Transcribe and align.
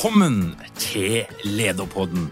Velkommen 0.00 0.56
til 0.80 1.26
Lederpodden. 1.44 2.30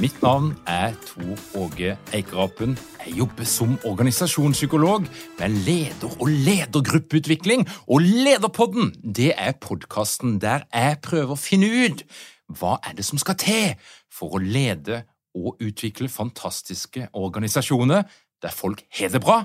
Mitt 0.00 0.22
navn 0.22 0.54
er 0.66 0.94
Tor 1.06 1.58
Åge 1.60 1.98
Eikerapen. 2.14 2.78
Jeg 3.06 3.18
jobber 3.18 3.44
som 3.44 3.74
organisasjonspsykolog 3.84 5.04
med 5.38 5.48
leder- 5.48 6.16
og 6.20 6.26
ledergruppeutvikling. 6.26 7.68
Og 7.86 8.00
Lederpodden 8.00 9.12
det 9.16 9.34
er 9.36 9.52
podkasten 9.60 10.38
der 10.40 10.64
jeg 10.72 10.96
prøver 11.04 11.36
å 11.36 11.42
finne 11.42 11.68
ut 11.84 12.00
hva 12.48 12.78
er 12.80 12.96
det 12.96 13.04
som 13.04 13.20
skal 13.20 13.36
til 13.36 13.74
for 14.08 14.32
å 14.32 14.40
lede 14.40 15.02
og 15.36 15.60
utvikle 15.60 16.08
fantastiske 16.08 17.10
organisasjoner 17.12 18.08
der 18.42 18.56
folk 18.56 18.86
har 18.88 19.12
det 19.12 19.20
bra 19.20 19.42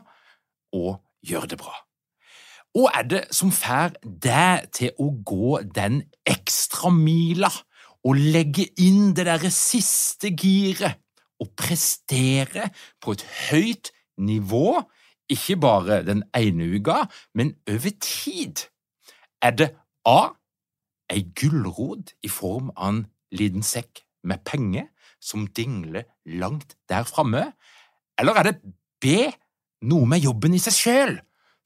og 0.71 1.03
gjør 1.19 1.51
det 1.51 1.59
bra. 1.59 1.75
Hva 2.77 2.91
er 2.93 3.05
det 3.09 3.23
som 3.33 3.51
får 3.51 3.95
deg 4.05 4.67
til 4.71 4.91
å 5.01 5.11
gå 5.25 5.59
den 5.75 6.03
ekstra 6.27 6.91
mila 6.93 7.49
og 8.07 8.19
legge 8.19 8.67
inn 8.83 9.13
det 9.15 9.27
derre 9.27 9.51
siste 9.53 10.31
giret 10.37 11.01
og 11.41 11.51
prestere 11.59 12.69
på 13.03 13.13
et 13.13 13.23
høyt 13.49 13.91
nivå, 14.17 14.79
ikke 15.29 15.57
bare 15.59 16.01
den 16.07 16.23
ene 16.35 16.69
uka, 16.77 17.03
men 17.35 17.53
over 17.69 17.93
tid? 18.01 18.65
Er 19.41 19.53
det 19.53 19.69
A. 20.07 20.33
Ei 21.11 21.23
gulrot 21.39 22.15
i 22.23 22.29
form 22.31 22.71
av 22.75 22.89
en 22.89 23.03
liten 23.31 23.63
sekk 23.63 24.01
med 24.27 24.43
penger 24.47 24.89
som 25.23 25.45
dingler 25.47 26.07
langt 26.25 26.75
der 26.89 27.07
framme, 27.07 27.45
eller 28.19 28.39
er 28.39 28.49
det 28.49 28.57
B. 28.99 29.29
Noe 29.87 30.09
med 30.09 30.23
jobben 30.25 30.55
i 30.57 30.59
seg 30.59 30.75
sjøl? 30.75 31.15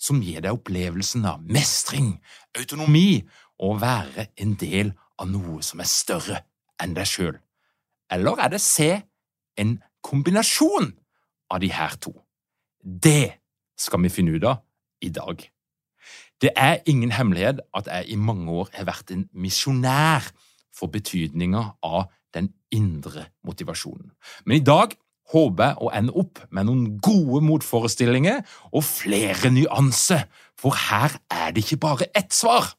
Som 0.01 0.21
gir 0.23 0.41
deg 0.41 0.57
opplevelsen 0.57 1.27
av 1.29 1.43
mestring, 1.45 2.15
autonomi 2.57 3.21
og 3.61 3.75
å 3.75 3.79
være 3.81 4.31
en 4.41 4.55
del 4.59 4.93
av 5.21 5.29
noe 5.29 5.61
som 5.65 5.83
er 5.83 5.89
større 5.89 6.41
enn 6.81 6.95
deg 6.97 7.09
sjøl? 7.09 7.37
Eller 8.11 8.41
er 8.41 8.53
det 8.55 8.61
C, 8.63 8.89
en 9.61 9.77
kombinasjon 10.03 10.91
av 11.53 11.61
de 11.61 11.69
her 11.71 11.95
to? 12.01 12.15
Det 12.81 13.37
skal 13.77 14.01
vi 14.03 14.13
finne 14.13 14.35
ut 14.35 14.47
av 14.49 14.63
i 15.05 15.11
dag. 15.13 15.43
Det 16.41 16.49
er 16.57 16.81
ingen 16.89 17.13
hemmelighet 17.13 17.61
at 17.77 17.87
jeg 17.87 18.15
i 18.15 18.17
mange 18.17 18.49
år 18.49 18.71
har 18.73 18.89
vært 18.89 19.13
en 19.13 19.27
misjonær 19.37 20.25
for 20.73 20.89
betydninga 20.89 21.61
av 21.85 22.09
den 22.33 22.49
indre 22.73 23.27
motivasjonen. 23.45 24.09
Men 24.45 24.57
i 24.57 24.65
dag 24.65 24.95
håper 25.31 25.79
å 25.81 25.91
ende 25.95 26.13
opp 26.17 26.41
med 26.51 26.67
noen 26.67 26.99
gode 27.03 27.41
motforestillinger 27.45 28.43
og 28.71 28.85
flere 28.87 29.51
nyanser, 29.53 30.27
for 30.59 30.75
her 30.89 31.17
er 31.31 31.55
det 31.55 31.65
ikke 31.65 31.81
bare 31.81 32.09
ett 32.17 32.33
svar. 32.35 32.73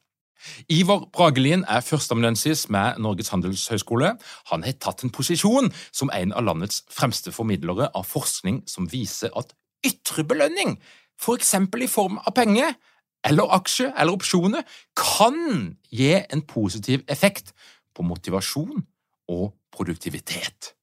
Ivar 0.69 1.05
Bragelien 1.13 1.63
er 1.71 1.83
førsteamanuensis 1.83 2.67
med 2.69 2.99
Norges 2.99 3.31
handelshøyskole. 3.31 4.13
Han 4.51 4.63
har 4.63 4.75
tatt 4.79 5.03
en 5.03 5.13
posisjon 5.13 5.71
som 5.91 6.11
en 6.13 6.33
av 6.35 6.43
landets 6.43 6.83
fremste 6.91 7.31
formidlere 7.31 7.89
av 7.95 8.07
forskning 8.09 8.63
som 8.67 8.89
viser 8.91 9.31
at 9.39 9.55
ytre 9.87 10.25
belønning, 10.27 10.77
f.eks. 11.19 11.55
For 11.71 11.83
i 11.83 11.91
form 11.91 12.19
av 12.19 12.35
penger 12.35 12.75
eller 13.23 13.55
aksjer 13.55 13.93
eller 13.95 14.19
opsjoner, 14.19 14.67
kan 14.99 15.77
gi 15.91 16.11
en 16.19 16.43
positiv 16.47 17.05
effekt 17.07 17.53
på 17.95 18.03
motivasjon 18.03 18.83
og 19.31 19.53
produktivitet. 19.71 20.73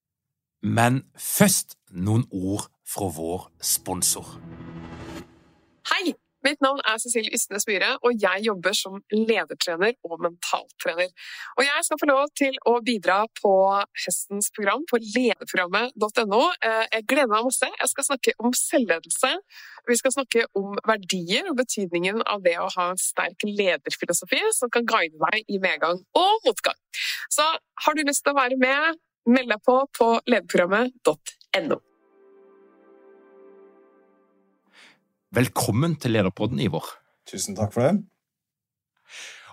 Men 0.63 1.05
først 1.17 1.79
noen 1.91 2.27
ord 2.31 2.69
fra 2.89 3.09
vår 3.17 3.47
sponsor. 3.65 4.27
Hei! 5.93 6.13
Mitt 6.41 6.63
navn 6.65 6.79
er 6.89 6.97
Cecilie 6.97 7.35
Ystnes 7.37 7.67
Myhre, 7.69 7.91
og 8.01 8.15
jeg 8.17 8.47
jobber 8.47 8.73
som 8.73 8.95
ledertrener 9.13 9.93
og 10.09 10.23
mentaltrener. 10.25 11.11
Og 11.59 11.67
jeg 11.67 11.85
skal 11.85 11.99
få 12.01 12.09
lov 12.09 12.31
til 12.41 12.57
å 12.71 12.79
bidra 12.87 13.19
på 13.43 13.53
høstens 14.05 14.49
program 14.57 14.87
på 14.89 15.03
lederprogrammet.no. 15.05 16.41
Eh, 16.69 16.87
jeg 16.95 17.07
gleder 17.13 17.29
meg 17.29 17.45
masse. 17.51 17.69
Jeg 17.69 17.93
skal 17.93 18.09
snakke 18.09 18.35
om 18.41 18.57
selvledelse. 18.57 19.35
Vi 19.91 19.99
skal 20.01 20.17
snakke 20.17 20.47
om 20.57 20.81
verdier 20.89 21.53
og 21.53 21.61
betydningen 21.61 22.25
av 22.25 22.41
det 22.49 22.57
å 22.57 22.71
ha 22.79 22.89
en 22.95 23.05
sterk 23.05 23.45
lederfilosofi 23.45 24.41
som 24.57 24.73
kan 24.73 24.89
guide 24.89 25.21
deg 25.21 25.45
i 25.45 25.61
medgang 25.61 26.01
og 26.17 26.49
motgang. 26.49 26.81
Så 27.29 27.45
har 27.85 27.97
du 27.97 28.05
lyst 28.07 28.25
til 28.25 28.33
å 28.33 28.41
være 28.41 28.57
med, 28.61 28.97
meld 29.33 29.53
deg 29.55 29.63
på 29.65 29.77
på 29.97 30.11
lederprogrammet.no. 30.31 31.81
Velkommen 35.31 35.95
til 36.03 36.17
Lederpodden, 36.17 36.59
Ivor. 36.63 36.89
Tusen 37.31 37.55
takk 37.59 37.75
for 37.75 37.87
det. 37.87 38.01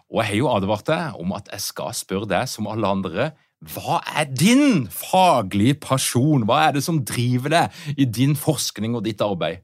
Og 0.08 0.22
jeg 0.24 0.32
har 0.32 0.40
jo 0.40 0.50
advart 0.50 0.88
deg 0.88 1.20
om 1.22 1.36
at 1.38 1.52
jeg 1.52 1.62
skal 1.62 1.94
spørre 1.94 2.30
deg, 2.32 2.50
som 2.50 2.70
alle 2.72 2.90
andre, 2.90 3.30
hva 3.74 4.00
er 4.18 4.28
din 4.30 4.86
faglige 4.94 5.80
pasjon? 5.82 6.46
Hva 6.48 6.68
er 6.68 6.78
det 6.78 6.84
som 6.86 7.02
driver 7.06 7.54
deg 7.54 7.98
i 7.98 8.06
din 8.06 8.36
forskning 8.38 8.98
og 8.98 9.06
ditt 9.06 9.22
arbeid? 9.26 9.64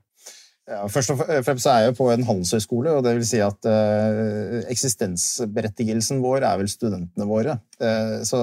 Ja, 0.69 0.85
først 0.88 1.12
og 1.12 1.19
fremst 1.44 1.68
er 1.68 1.88
jeg 1.88 1.95
på 1.97 2.07
en 2.13 2.24
handelshøyskole, 2.24 2.94
og 2.95 3.03
det 3.03 3.18
vil 3.18 3.25
si 3.28 3.41
at 3.44 3.68
uh, 3.68 4.62
eksistensberettigelsen 4.72 6.22
vår 6.24 6.45
er 6.47 6.62
vel 6.62 6.72
studentene 6.72 7.28
våre. 7.28 7.57
Uh, 7.84 8.22
så 8.28 8.40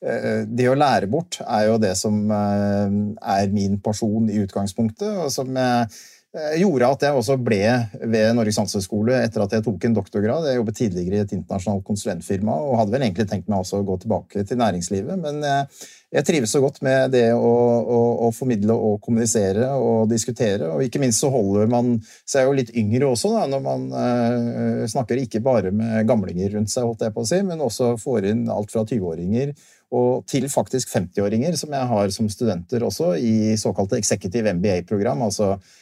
det 0.00 0.64
å 0.70 0.76
lære 0.78 1.10
bort 1.12 1.36
er 1.44 1.66
jo 1.68 1.74
det 1.76 1.90
som 2.00 2.30
er 2.32 3.50
min 3.52 3.74
pasjon 3.84 4.30
i 4.32 4.38
utgangspunktet, 4.40 5.10
og 5.26 5.28
som 5.34 5.52
jeg 5.52 5.90
Eh, 5.90 6.19
gjorde 6.30 6.88
at 6.94 7.02
jeg 7.02 7.16
også 7.18 7.34
ble 7.42 7.62
ved 8.06 8.36
Norges 8.38 8.60
handelshøyskole 8.60 9.16
etter 9.24 9.42
at 9.42 9.54
jeg 9.56 9.64
tok 9.66 9.86
en 9.86 9.96
doktorgrad. 9.96 10.44
Jeg 10.46 10.60
jobbet 10.60 10.76
tidligere 10.78 11.16
i 11.18 11.22
et 11.24 11.32
internasjonalt 11.34 11.82
konsulentfirma 11.86 12.54
og 12.54 12.76
hadde 12.78 12.94
vel 12.94 13.06
egentlig 13.06 13.26
tenkt 13.30 13.50
meg 13.50 13.64
også 13.64 13.80
å 13.80 13.86
gå 13.88 13.96
tilbake 14.04 14.44
til 14.46 14.60
næringslivet, 14.60 15.18
men 15.18 15.42
eh, 15.42 15.88
jeg 16.14 16.26
trives 16.26 16.54
så 16.54 16.62
godt 16.62 16.80
med 16.86 17.12
det 17.14 17.26
å, 17.34 17.40
å, 17.40 17.98
å, 18.26 18.30
formidle 18.34 18.74
og 18.74 19.00
kommunisere 19.02 19.68
og 19.78 20.10
diskutere. 20.10 20.70
Og 20.70 20.86
ikke 20.86 21.02
minst 21.02 21.22
så 21.22 21.30
holder 21.34 21.70
man 21.70 21.92
seg 22.26 22.46
jo 22.46 22.54
litt 22.58 22.72
yngre 22.78 23.10
også, 23.10 23.30
da, 23.34 23.44
når 23.50 23.62
man 23.62 23.84
uh, 23.94 24.86
snakker 24.90 25.22
ikke 25.22 25.42
bare 25.46 25.70
med 25.74 26.08
gamlinger 26.10 26.56
rundt 26.56 26.72
seg, 26.72 26.88
holdt 26.88 27.06
jeg 27.06 27.14
på 27.14 27.22
å 27.22 27.30
si, 27.30 27.38
men 27.46 27.62
også 27.62 27.92
får 28.02 28.26
inn 28.32 28.48
alt 28.50 28.74
fra 28.74 28.82
20-åringer 28.82 29.54
og 29.94 30.26
til 30.30 30.46
faktisk 30.50 30.90
50-åringer, 30.90 31.54
som 31.58 31.78
jeg 31.78 31.90
har 31.92 32.10
som 32.14 32.26
studenter 32.30 32.82
også, 32.86 33.12
i 33.18 33.54
såkalte 33.58 33.98
executive 33.98 34.50
MBA-program, 34.58 35.22
altså 35.26 35.56
Eh, 35.58 35.78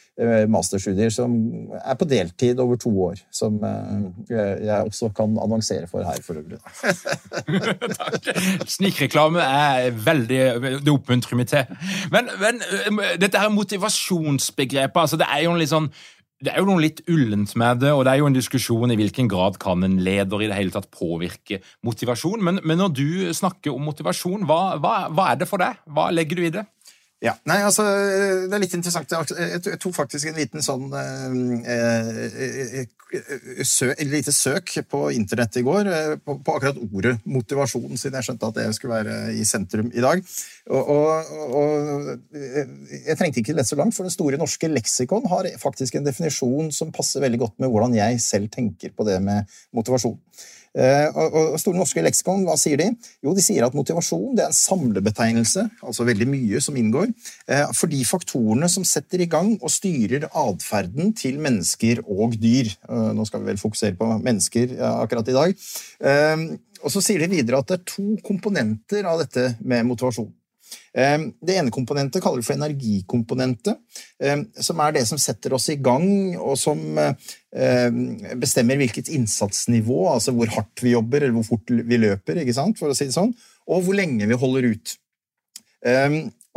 masterstudier 0.51 1.11
som 1.13 1.31
er 1.79 1.95
på 1.95 2.07
deltid 2.09 2.59
over 2.59 2.75
to 2.75 2.91
år. 3.05 3.21
Som 3.31 3.59
eh, 3.63 4.59
jeg 4.65 4.83
også 4.83 5.09
kan 5.15 5.37
annonsere 5.39 5.87
for 5.87 6.03
her, 6.03 6.19
for 6.25 6.33
øvrig. 6.39 6.59
Snikreklame 8.75 9.39
er 9.39 9.91
veldig 9.91 10.39
Det 10.83 10.93
oppmuntrer 10.93 11.39
meg 11.39 11.47
til. 11.47 11.65
Men, 12.11 12.31
men, 12.41 12.61
eh, 12.61 13.17
dette 13.21 13.39
her 13.39 13.49
motivasjonsbegrepet, 13.49 15.01
altså 15.01 15.17
det 15.17 15.29
er 15.31 15.45
jo 15.47 15.55
litt 15.59 15.73
sånn 15.73 15.91
det 16.39 16.53
er 16.53 16.61
jo 16.61 16.69
noe 16.69 16.79
litt 16.79 17.01
ullent 17.11 17.51
med 17.59 17.81
det, 17.83 17.89
og 17.91 18.05
det 18.07 18.13
er 18.13 18.21
jo 18.21 18.27
en 18.29 18.35
diskusjon 18.35 18.93
i 18.93 18.95
hvilken 18.95 19.27
grad 19.27 19.57
kan 19.59 19.83
en 19.83 19.97
leder 19.99 20.39
i 20.39 20.47
det 20.47 20.55
hele 20.55 20.71
tatt 20.71 20.87
påvirke 20.95 21.59
motivasjon. 21.83 22.39
Men, 22.39 22.61
men 22.63 22.79
når 22.79 22.93
du 22.95 23.09
snakker 23.35 23.75
om 23.75 23.83
motivasjon, 23.89 24.45
hva, 24.47 24.77
hva, 24.79 24.93
hva, 25.11 25.25
er 25.33 25.41
det 25.41 25.49
for 25.49 25.59
deg? 25.59 25.81
Hva 25.91 26.07
legger 26.15 26.39
du 26.39 26.45
i 26.47 26.53
det? 26.55 26.63
Ja, 27.19 27.33
nei, 27.49 27.57
altså, 27.67 27.83
Det 27.83 28.55
er 28.55 28.61
litt 28.63 28.75
interessant. 28.77 29.11
Jeg 29.11 29.79
tok 29.83 29.95
faktisk 29.95 30.29
en 30.29 30.39
liten 30.39 30.63
sånn 30.63 30.87
eh, 30.95 31.35
eh, 31.75 32.79
eh 32.79 32.95
sø, 33.65 33.89
Et 33.89 34.05
lite 34.05 34.31
søk 34.31 34.75
på 34.87 34.99
internett 35.11 35.57
i 35.57 35.63
går 35.65 35.87
eh, 35.89 36.11
på, 36.21 36.35
på, 36.45 36.53
akkurat 36.55 36.77
ordet 36.77 37.15
motivasjon, 37.25 37.97
siden 37.97 38.19
jeg 38.19 38.27
skjønte 38.27 38.51
at 38.51 38.59
det 38.59 38.67
skulle 38.77 38.99
være 39.01 39.17
i 39.33 39.47
sentrum 39.49 39.89
i 39.91 40.03
dag. 40.05 40.21
Og, 40.69 40.91
og, 40.93 41.33
og 41.59 42.37
Jeg 42.93 43.17
trengte 43.19 43.41
ikke 43.41 43.57
lese 43.57 43.73
så 43.73 43.79
langt, 43.81 43.97
for 43.97 44.07
Den 44.07 44.15
store 44.15 44.39
norske 44.39 44.69
leksikon 44.71 45.27
har 45.33 45.49
faktisk 45.59 45.97
en 45.97 46.07
definisjon 46.07 46.71
som 46.71 46.93
passer 46.95 47.25
veldig 47.25 47.41
godt 47.43 47.57
med 47.59 47.73
hvordan 47.73 47.97
jeg 47.97 48.23
selv 48.23 48.47
tenker 48.53 48.95
på 48.95 49.09
det 49.09 49.19
med 49.25 49.59
motivasjon. 49.75 50.15
Eh, 50.77 51.17
og 51.17 51.57
Store 51.59 51.77
norske 51.79 52.03
leksikon, 52.05 52.43
hva 52.45 52.55
sier 52.59 52.79
de? 52.81 52.89
Jo, 53.25 53.33
de 53.33 53.43
sier 53.43 53.65
at 53.65 53.75
motivasjon 53.77 54.37
det 54.37 54.45
er 54.45 54.51
en 54.51 54.57
samlebetegnelse, 54.57 55.65
altså 55.81 56.05
veldig 56.07 56.27
mye 56.29 56.61
som 56.61 56.77
inngår, 56.77 57.09
eh, 57.49 57.65
for 57.73 57.91
de 57.91 58.03
faktorene 58.05 58.69
som 58.69 58.85
setter 58.85 59.25
i 59.25 59.29
gang 59.29 59.55
og 59.57 59.73
styrer 59.73 60.29
atferden 60.29 61.13
til 61.17 61.39
mennesker 61.41 62.03
og 62.05 62.37
dyr. 62.39 62.69
Eh, 62.89 63.11
nå 63.17 63.25
skal 63.27 63.43
vi 63.43 63.51
vel 63.51 63.61
fokusere 63.61 63.97
på 63.99 64.11
mennesker 64.21 64.77
akkurat 64.89 65.29
i 65.29 65.37
dag. 65.37 65.61
Og 66.79 66.91
så 66.93 67.01
sier 67.03 67.19
de 67.19 67.27
videre 67.31 67.59
at 67.59 67.67
det 67.67 67.79
er 67.79 67.87
to 67.89 68.05
komponenter 68.23 69.07
av 69.09 69.19
dette 69.19 69.57
med 69.59 69.87
motivasjon. 69.89 70.29
Ehm, 70.93 71.29
det 71.45 71.57
ene 71.59 71.73
komponentet 71.73 72.23
kaller 72.23 72.41
vi 72.41 72.47
for 72.47 72.57
energikomponentet, 72.57 73.77
ehm, 74.23 74.47
som 74.55 74.81
er 74.83 74.95
det 74.95 75.05
som 75.09 75.21
setter 75.21 75.53
oss 75.57 75.69
i 75.73 75.77
gang, 75.81 76.35
og 76.37 76.57
som 76.59 76.81
ehm, 76.99 78.01
bestemmer 78.41 78.79
hvilket 78.81 79.11
innsatsnivå, 79.13 80.01
altså 80.13 80.33
hvor 80.37 80.51
hardt 80.55 80.85
vi 80.85 80.95
jobber, 80.95 81.23
eller 81.23 81.37
hvor 81.37 81.49
fort 81.53 81.69
vi 81.69 82.01
løper, 82.01 82.41
for 82.79 82.89
å 82.89 82.97
si 82.97 83.09
det 83.09 83.17
sånn, 83.17 83.35
og 83.69 83.85
hvor 83.85 83.97
lenge 83.97 84.27
vi 84.29 84.41
holder 84.41 84.71
ut. 84.73 84.97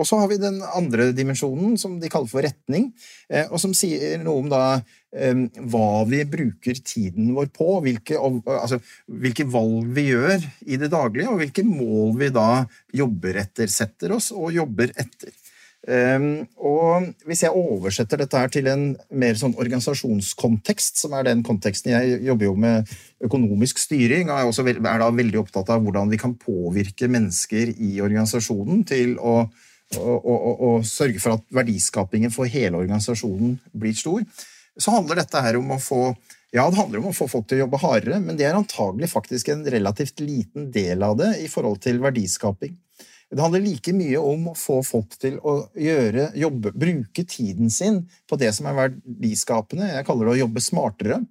Og 0.01 0.09
så 0.09 0.19
har 0.19 0.31
vi 0.31 0.41
den 0.41 0.63
andre 0.65 1.11
dimensjonen, 1.15 1.77
som 1.79 1.99
de 2.01 2.11
kaller 2.11 2.31
for 2.31 2.45
retning, 2.45 2.91
eh, 3.31 3.47
og 3.51 3.61
som 3.61 3.75
sier 3.77 4.19
noe 4.23 4.41
om 4.41 4.49
da 4.51 4.81
hva 5.13 6.05
vi 6.09 6.23
bruker 6.25 6.79
tiden 6.81 7.35
vår 7.37 7.51
på, 7.53 7.69
hvilke, 7.85 8.17
altså, 8.17 8.79
hvilke, 9.07 9.45
valg 9.53 9.91
vi 9.93 10.07
gjør 10.09 10.39
i 10.65 10.79
det 10.81 10.89
daglige, 10.93 11.29
og 11.29 11.43
hvilke 11.43 11.65
mål 11.69 12.15
vi 12.21 12.31
da 12.33 12.65
jobber 12.97 13.43
etter, 13.43 13.69
setter 13.69 14.17
oss 14.17 14.31
og 14.33 14.55
jobber 14.57 14.95
etter. 14.97 15.35
Og 15.83 17.09
Hvis 17.27 17.43
jeg 17.43 17.51
oversetter 17.59 18.21
dette 18.23 18.39
her 18.39 18.51
til 18.55 18.69
en 18.71 18.85
mer 19.11 19.35
sånn 19.35 19.57
organisasjonskontekst, 19.59 21.01
som 21.03 21.17
er 21.19 21.27
den 21.27 21.43
konteksten 21.43 21.91
jeg 21.93 22.23
jobber 22.29 22.47
jo 22.47 22.55
med 22.55 22.93
økonomisk 23.23 23.83
styring, 23.83 24.31
og 24.31 24.39
er, 24.39 24.47
også, 24.47 24.65
er 24.71 25.03
da 25.03 25.11
veldig 25.11 25.43
opptatt 25.43 25.75
av 25.75 25.83
hvordan 25.83 26.13
vi 26.13 26.21
kan 26.23 26.39
påvirke 26.39 27.11
mennesker 27.11 27.75
i 27.75 27.99
organisasjonen 28.01 28.87
til 28.89 29.19
å 29.19 29.43
og, 29.93 30.25
og, 30.25 30.61
og, 30.65 30.87
sørge 30.89 31.21
for 31.21 31.37
at 31.37 31.43
verdiskapingen 31.53 32.33
for 32.33 32.49
hele 32.49 32.79
organisasjonen 32.81 33.59
blir 33.77 33.93
stor, 33.93 34.23
så 34.81 34.95
handler 34.95 35.21
dette 35.21 35.43
her 35.45 35.59
om 35.59 35.75
å 35.75 35.81
få 35.83 36.05
ja, 36.53 36.67
det 36.69 36.77
handler 36.77 37.01
om 37.01 37.09
å 37.09 37.17
få 37.17 37.27
folk 37.33 37.47
til 37.49 37.63
å 37.63 37.65
jobbe 37.65 37.79
hardere, 37.81 38.19
men 38.21 38.37
det 38.37 38.45
er 38.45 38.59
antagelig 38.59 39.09
faktisk 39.09 39.49
en 39.49 39.63
relativt 39.73 40.21
liten 40.21 40.67
del 40.73 41.01
av 41.07 41.17
det 41.17 41.31
i 41.41 41.47
forhold 41.49 41.81
til 41.81 42.03
verdiskaping. 42.03 42.75
Det 43.33 43.41
handler 43.41 43.63
like 43.65 43.95
mye 43.97 44.21
om 44.21 44.51
å 44.51 44.55
få 44.59 44.83
folk 44.85 45.15
til 45.23 45.39
å 45.41 45.55
gjøre, 45.81 46.27
jobbe, 46.37 46.75
bruke 46.77 47.25
tiden 47.25 47.73
sin 47.73 48.03
på 48.29 48.37
det 48.37 48.51
som 48.53 48.69
er 48.69 48.77
verdiskapende, 48.83 49.89
jeg 49.95 50.05
kaller 50.05 50.29
det 50.29 50.35
å 50.35 50.41
jobbe 50.43 50.65
smartere, 50.65 51.23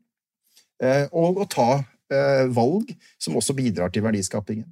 eh, 0.82 1.06
og 1.14 1.44
å 1.44 1.50
ta 1.54 1.70
eh, 1.78 2.48
valg 2.50 2.90
som 3.22 3.38
også 3.38 3.54
bidrar 3.58 3.94
til 3.94 4.08
verdiskapingen. 4.08 4.66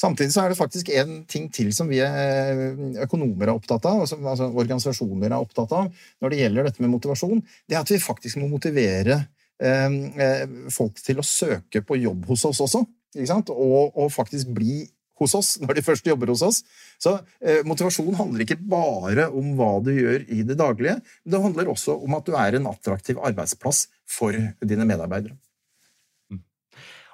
Samtidig 0.00 0.32
så 0.32 0.44
er 0.44 0.52
det 0.52 0.58
faktisk 0.58 0.88
en 0.96 1.18
ting 1.28 1.50
til 1.52 1.72
som 1.76 1.90
vi 1.90 1.98
eh, 2.00 2.62
økonomer 3.04 3.50
er 3.50 3.56
opptatt 3.58 3.84
av, 3.90 4.04
og 4.04 4.08
som 4.08 4.24
altså, 4.24 4.48
organisasjoner 4.48 5.28
er 5.28 5.36
opptatt 5.36 5.74
av 5.76 5.90
når 6.22 6.32
det 6.32 6.38
gjelder 6.40 6.68
dette 6.68 6.84
med 6.84 6.92
motivasjon. 6.94 7.42
Det 7.68 7.76
er 7.76 7.82
at 7.82 7.92
vi 7.92 8.00
faktisk 8.00 8.40
må 8.40 8.48
motivere 8.48 9.18
eh, 9.60 9.98
eh 10.24 10.46
folk 10.72 11.02
til 11.04 11.20
å 11.20 11.26
søke 11.26 11.84
på 11.84 12.00
jobb 12.00 12.30
hos 12.30 12.46
oss 12.48 12.62
også. 12.64 12.86
Og, 13.10 13.90
og, 13.98 14.06
faktisk 14.14 14.52
bli 14.54 14.84
hos 15.18 15.34
oss 15.34 15.56
når 15.60 15.76
de 15.76 15.84
først 15.84 16.06
jobber 16.06 16.30
hos 16.32 16.44
oss. 16.46 16.62
Så 17.02 17.16
eh, 17.42 17.60
Motivasjon 17.66 18.16
handler 18.16 18.46
ikke 18.46 18.60
bare 18.70 19.28
om 19.34 19.52
hva 19.58 19.72
du 19.84 19.92
gjør 19.92 20.24
i 20.30 20.44
det 20.46 20.56
daglige, 20.56 20.96
men 21.24 21.34
det 21.34 21.44
handler 21.44 21.74
også 21.74 21.98
om 21.98 22.16
at 22.16 22.24
du 22.24 22.38
er 22.38 22.56
en 22.56 22.70
attraktiv 22.70 23.20
arbeidsplass 23.20 23.88
for 24.08 24.38
dine 24.64 24.88
medarbeidere. 24.88 25.36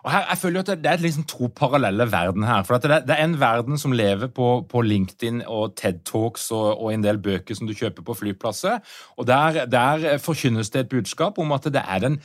Og 0.06 0.12
her, 0.14 0.22
jeg 0.30 0.38
føler 0.38 0.60
jo 0.60 0.64
at 0.72 0.82
Det 0.84 0.90
er 0.90 1.02
liksom 1.02 1.24
to 1.26 1.48
parallelle 1.50 2.06
verden 2.12 2.44
her. 2.46 2.62
for 2.62 2.78
det, 2.78 3.02
det, 3.08 3.14
er 3.18 3.24
en 3.24 3.40
verden 3.40 3.78
som 3.78 3.92
lever 3.92 4.28
på, 4.30 4.66
på 4.70 4.80
LinkedIn 4.80 5.42
og 5.46 5.74
TED 5.76 6.04
Talks 6.06 6.50
og, 6.50 6.78
og, 6.78 6.92
en 6.94 7.02
del 7.02 7.18
bøker 7.18 7.58
som 7.58 7.66
du 7.66 7.74
kjøper 7.74 8.06
på 8.06 8.14
flyplasser. 8.14 8.78
og 9.16 9.26
Der, 9.26 9.64
der 9.66 10.18
forkynnes 10.18 10.70
det 10.70 10.80
et 10.80 10.88
budskap 10.88 11.38
om 11.38 11.52
at 11.52 11.64
det 11.64 11.82
er 11.82 11.98
den 11.98 12.20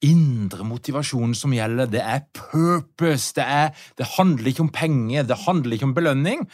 indre 0.00 0.64
motivasjonen 0.64 1.34
som 1.34 1.52
gjelder. 1.52 1.90
Det 1.92 2.00
er 2.00 2.24
purpose. 2.32 3.34
Det, 3.36 3.44
er, 3.44 3.76
det 3.98 4.06
handler 4.16 4.46
ikke 4.46 4.64
om 4.64 4.72
penger, 4.72 5.22
det 5.22 5.36
handler 5.44 5.72
ikke 5.72 5.90
om 5.90 5.94
belønning. 5.94 6.48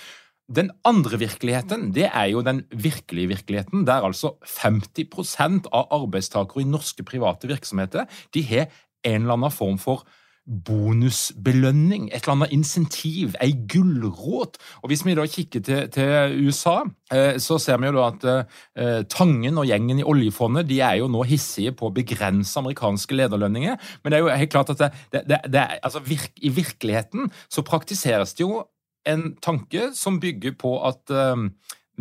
Den 0.51 0.73
andre 0.85 1.19
virkeligheten 1.19 1.95
det 1.95 2.11
er 2.11 2.27
jo 2.33 2.43
den 2.45 2.65
virkelige 2.71 3.31
virkeligheten, 3.31 3.87
der 3.87 4.05
altså 4.05 4.35
50% 4.45 5.71
av 5.73 5.87
arbeidstakere 6.03 6.65
i 6.65 6.69
norske 6.69 7.07
private 7.07 7.49
virksomheter 7.49 8.05
de 8.35 8.43
har 8.43 8.67
en 9.05 9.23
eller 9.23 9.39
annen 9.39 9.55
form 9.55 9.79
for 9.79 10.05
bonusbelønning, 10.45 12.11
et 12.11 12.25
eller 12.25 12.35
annet 12.35 12.53
insentiv, 12.53 13.33
ei 13.41 13.55
gulrot. 13.71 14.59
Og 14.83 14.91
Hvis 14.91 15.05
vi 15.07 15.15
da 15.17 15.25
kikker 15.25 15.63
til, 15.65 15.87
til 15.95 16.45
USA, 16.45 16.83
eh, 17.13 17.39
så 17.41 17.57
ser 17.59 17.81
vi 17.81 17.89
jo 17.89 17.97
da 17.97 18.09
at 18.11 18.27
eh, 18.29 19.01
Tangen 19.09 19.59
og 19.61 19.69
gjengen 19.69 20.03
i 20.03 20.05
oljefondet 20.05 20.69
de 20.69 20.83
er 20.85 21.01
jo 21.01 21.09
nå 21.09 21.25
hissige 21.29 21.73
på 21.73 21.89
å 21.89 21.95
begrense 21.97 22.59
amerikanske 22.61 23.17
lederlønninger. 23.17 23.81
Men 24.03 24.13
det 24.13 24.19
er 24.19 24.27
jo 24.27 24.37
helt 24.43 24.53
klart 24.53 24.75
at 24.75 24.85
det, 24.85 25.25
det, 25.31 25.41
det, 25.49 25.65
altså 25.81 26.05
virk, 26.05 26.37
i 26.45 26.53
virkeligheten 26.53 27.33
så 27.49 27.65
praktiseres 27.65 28.37
det 28.37 28.45
jo 28.45 28.67
en 29.09 29.33
tanke 29.45 29.93
som 29.97 30.21
bygger 30.21 30.59
på 30.61 30.77
at 30.85 31.09
eh, 31.09 31.49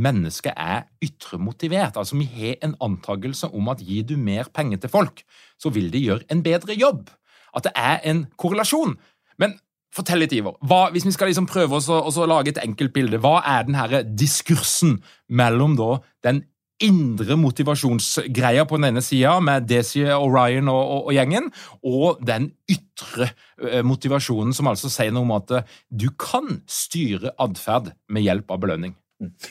mennesket 0.04 0.56
er 0.58 0.88
ytre 1.06 1.40
motivert. 1.40 1.96
Altså, 1.96 2.20
Vi 2.20 2.28
har 2.28 2.60
en 2.60 2.76
antakelse 2.82 3.48
om 3.56 3.72
at 3.72 3.80
gir 3.80 4.04
du 4.04 4.18
mer 4.18 4.52
penger 4.52 4.84
til 4.84 4.92
folk, 4.92 5.24
så 5.56 5.72
vil 5.72 5.92
de 5.94 6.04
gjøre 6.10 6.28
en 6.34 6.44
bedre 6.44 6.76
jobb 6.76 7.08
at 7.54 7.68
det 7.68 7.74
er 7.78 8.00
en 8.10 8.26
korrelasjon. 8.40 8.96
Men 9.42 9.58
fortell 9.94 10.24
litt, 10.24 10.34
Iver. 10.36 10.58
Hva, 10.66 10.88
hvis 10.94 11.06
vi 11.08 11.14
skal 11.16 11.30
liksom 11.32 11.50
prøve 11.50 11.80
å, 11.80 12.00
å 12.10 12.30
lage 12.30 12.54
et 12.54 12.64
enkelt 12.64 12.96
bilde, 12.96 13.22
hva 13.22 13.40
er 13.46 13.68
denne 13.68 14.04
diskursen 14.18 14.98
mellom 15.30 15.78
da 15.80 15.98
den 16.26 16.44
indre 16.84 17.38
motivasjonsgreia 17.40 18.66
på 18.68 18.80
den 18.80 18.90
ene 18.90 19.04
sida, 19.06 19.38
med 19.44 19.68
Desi 19.70 20.02
Orion 20.04 20.72
og, 20.72 20.82
og, 20.82 21.06
og, 21.06 21.14
gjengen, 21.16 21.52
og 21.86 22.24
den 22.26 22.50
ytre 22.72 23.30
uh, 23.62 23.80
motivasjonen 23.86 24.56
som 24.58 24.68
altså 24.72 24.92
sier 24.92 25.14
noe 25.14 25.28
om 25.28 25.36
at 25.38 25.54
du 25.94 26.10
kan 26.20 26.60
styre 26.68 27.36
atferd 27.42 27.94
med 28.12 28.26
hjelp 28.26 28.52
av 28.52 28.64
belønning. 28.66 28.98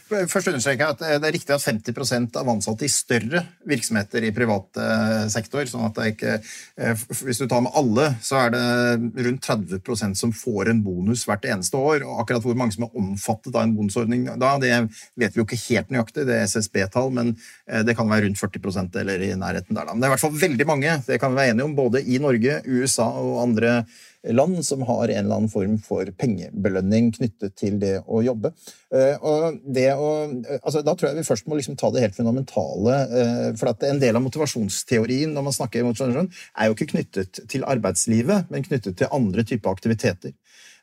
Først 0.08 0.50
understreker 0.50 0.84
jeg 0.84 0.94
at 0.94 1.22
Det 1.22 1.28
er 1.28 1.34
riktig 1.34 1.54
at 1.54 1.64
50 1.64 2.36
av 2.38 2.50
ansatte 2.52 2.86
i 2.86 2.90
større 2.92 3.42
virksomheter 3.68 4.24
i 4.26 4.32
privat 4.34 4.80
eh, 4.80 5.24
sektor 5.32 5.66
sånn 5.68 5.86
at 5.86 5.98
det 5.98 6.08
ikke, 6.14 6.34
eh, 6.76 7.04
Hvis 7.22 7.40
du 7.42 7.46
tar 7.50 7.64
med 7.64 7.74
alle, 7.78 8.08
så 8.24 8.42
er 8.44 8.54
det 8.54 9.24
rundt 9.26 9.46
30% 9.46 10.18
som 10.18 10.34
får 10.36 10.72
en 10.72 10.82
bonus 10.84 11.24
hvert 11.28 11.46
eneste 11.48 11.78
år. 11.78 12.06
og 12.06 12.22
Akkurat 12.22 12.44
hvor 12.44 12.58
mange 12.58 12.76
som 12.76 12.86
er 12.86 12.98
omfattet 12.98 13.54
av 13.54 13.64
en 13.64 13.74
bonusordning 13.76 14.28
da, 14.40 14.54
det 14.62 14.72
vet 15.18 15.34
vi 15.34 15.42
jo 15.42 15.46
ikke 15.46 15.60
helt 15.68 15.92
nøyaktig, 15.92 16.26
det 16.28 16.38
er 16.38 16.48
SSB-tall, 16.50 17.12
men 17.14 17.34
eh, 17.68 17.82
det 17.86 17.96
kan 17.98 18.10
være 18.10 18.26
rundt 18.28 18.40
40% 18.40 19.00
eller 19.02 19.26
i 19.26 19.34
nærheten 19.38 19.76
der. 19.76 19.90
Men 19.90 20.00
det 20.00 20.08
er 20.08 20.12
i 20.12 20.16
hvert 20.16 20.26
fall 20.26 20.40
veldig 20.44 20.68
mange, 20.68 20.96
det 21.06 21.20
kan 21.22 21.32
vi 21.32 21.42
være 21.42 21.54
enige 21.54 21.68
om, 21.68 21.76
både 21.78 22.02
i 22.04 22.20
Norge, 22.22 22.62
USA 22.68 23.08
og 23.22 23.42
andre 23.46 23.76
land 23.82 24.10
som 24.62 24.82
har 24.82 25.08
en 25.08 25.24
eller 25.24 25.34
annen 25.36 25.50
form 25.50 25.78
for 25.82 26.06
pengebelønning 26.18 27.12
knyttet 27.16 27.56
til 27.56 27.78
det 27.80 28.02
å 28.06 28.22
jobbe. 28.22 28.52
Eh, 28.94 29.16
og 29.18 29.58
det 29.66 29.88
å, 29.94 30.30
altså, 30.62 30.82
da 30.82 30.94
tror 30.94 31.10
jeg 31.10 31.18
vi 31.18 31.26
først 31.26 31.46
må 31.48 31.56
liksom 31.58 31.76
ta 31.76 31.90
det 31.90 32.02
helt 32.02 32.14
fundamentale. 32.14 32.98
Eh, 33.10 33.56
for 33.56 33.72
at 33.72 33.82
En 33.82 33.98
del 33.98 34.16
av 34.16 34.22
motivasjonsteorien 34.22 35.32
når 35.34 35.42
man 35.42 35.52
snakker 35.52 35.84
motivasjon, 35.84 36.30
er 36.56 36.66
jo 36.66 36.74
ikke 36.76 36.92
knyttet 36.94 37.42
til 37.48 37.64
arbeidslivet, 37.64 38.46
men 38.50 38.62
knyttet 38.62 38.96
til 38.96 39.10
andre 39.10 39.42
typer 39.42 39.70
aktiviteter. 39.70 40.32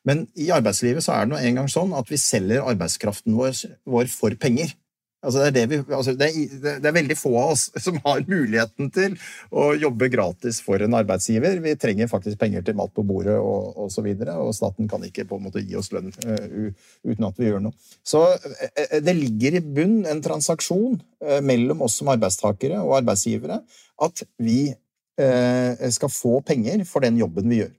Men 0.06 0.28
i 0.36 0.50
arbeidslivet 0.52 1.04
så 1.04 1.14
er 1.16 1.26
det 1.26 1.34
nå 1.34 1.40
engang 1.40 1.68
sånn 1.72 1.94
at 1.96 2.10
vi 2.12 2.20
selger 2.20 2.68
arbeidskraften 2.68 3.36
vår, 3.36 3.56
vår 3.88 4.12
for 4.12 4.36
penger. 4.40 4.76
Altså 5.20 5.42
det, 5.42 5.48
er 5.50 5.56
det, 5.56 5.64
vi, 5.68 5.94
altså 5.96 6.14
det, 6.16 6.30
er, 6.32 6.52
det, 6.80 6.88
er 6.88 6.96
veldig 6.96 7.16
få 7.20 7.34
av 7.36 7.50
oss 7.52 7.66
som 7.86 7.98
har 8.06 8.24
muligheten 8.30 8.88
til 8.96 9.18
å 9.52 9.74
jobbe 9.76 10.08
gratis 10.14 10.62
for 10.64 10.80
en 10.84 10.96
arbeidsgiver. 10.96 11.60
Vi 11.64 11.76
trenger 11.80 12.12
faktisk 12.12 12.40
penger 12.40 12.64
til 12.64 12.78
mat 12.80 12.94
på 12.96 13.04
bordet 13.08 13.36
og 13.36 13.82
osv., 13.88 14.08
og, 14.08 14.30
og 14.46 14.54
staten 14.56 14.88
kan 14.92 15.04
ikke 15.04 15.28
på 15.28 15.40
en 15.40 15.50
måte 15.50 15.64
gi 15.66 15.76
oss 15.80 15.92
lønn 15.96 16.14
uh, 16.24 16.70
uten 17.04 17.28
at 17.28 17.42
vi 17.42 17.50
gjør 17.50 17.66
noe. 17.66 17.76
Så 18.00 18.24
uh, 18.32 19.00
det 19.04 19.18
ligger 19.18 19.60
i 19.60 19.64
bunn 19.66 20.06
en 20.08 20.24
transaksjon 20.24 20.96
uh, 20.96 21.40
mellom 21.44 21.84
oss 21.84 22.00
som 22.00 22.12
arbeidstakere 22.16 22.80
og 22.86 23.02
arbeidsgivere 23.02 23.62
at 24.00 24.24
vi 24.40 24.62
skal 25.92 26.08
få 26.08 26.38
penger 26.48 26.86
for 26.88 27.04
den 27.04 27.18
jobben 27.20 27.50
vi 27.52 27.58
gjør. 27.58 27.74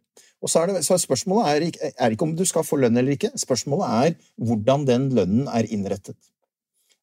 Og 0.45 0.51
så, 0.53 0.61
er 0.61 0.75
det, 0.75 0.83
så 0.85 0.99
Spørsmålet 1.01 1.49
er, 1.81 1.93
er 2.05 2.13
ikke 2.13 2.27
om 2.27 2.35
du 2.37 2.43
skal 2.45 2.67
få 2.69 2.77
lønn 2.83 3.01
eller 3.01 3.17
ikke, 3.17 3.31
spørsmålet 3.41 3.95
er 4.11 4.19
hvordan 4.37 4.85
den 4.85 5.07
lønnen 5.17 5.49
er 5.49 5.69
innrettet. 5.73 6.19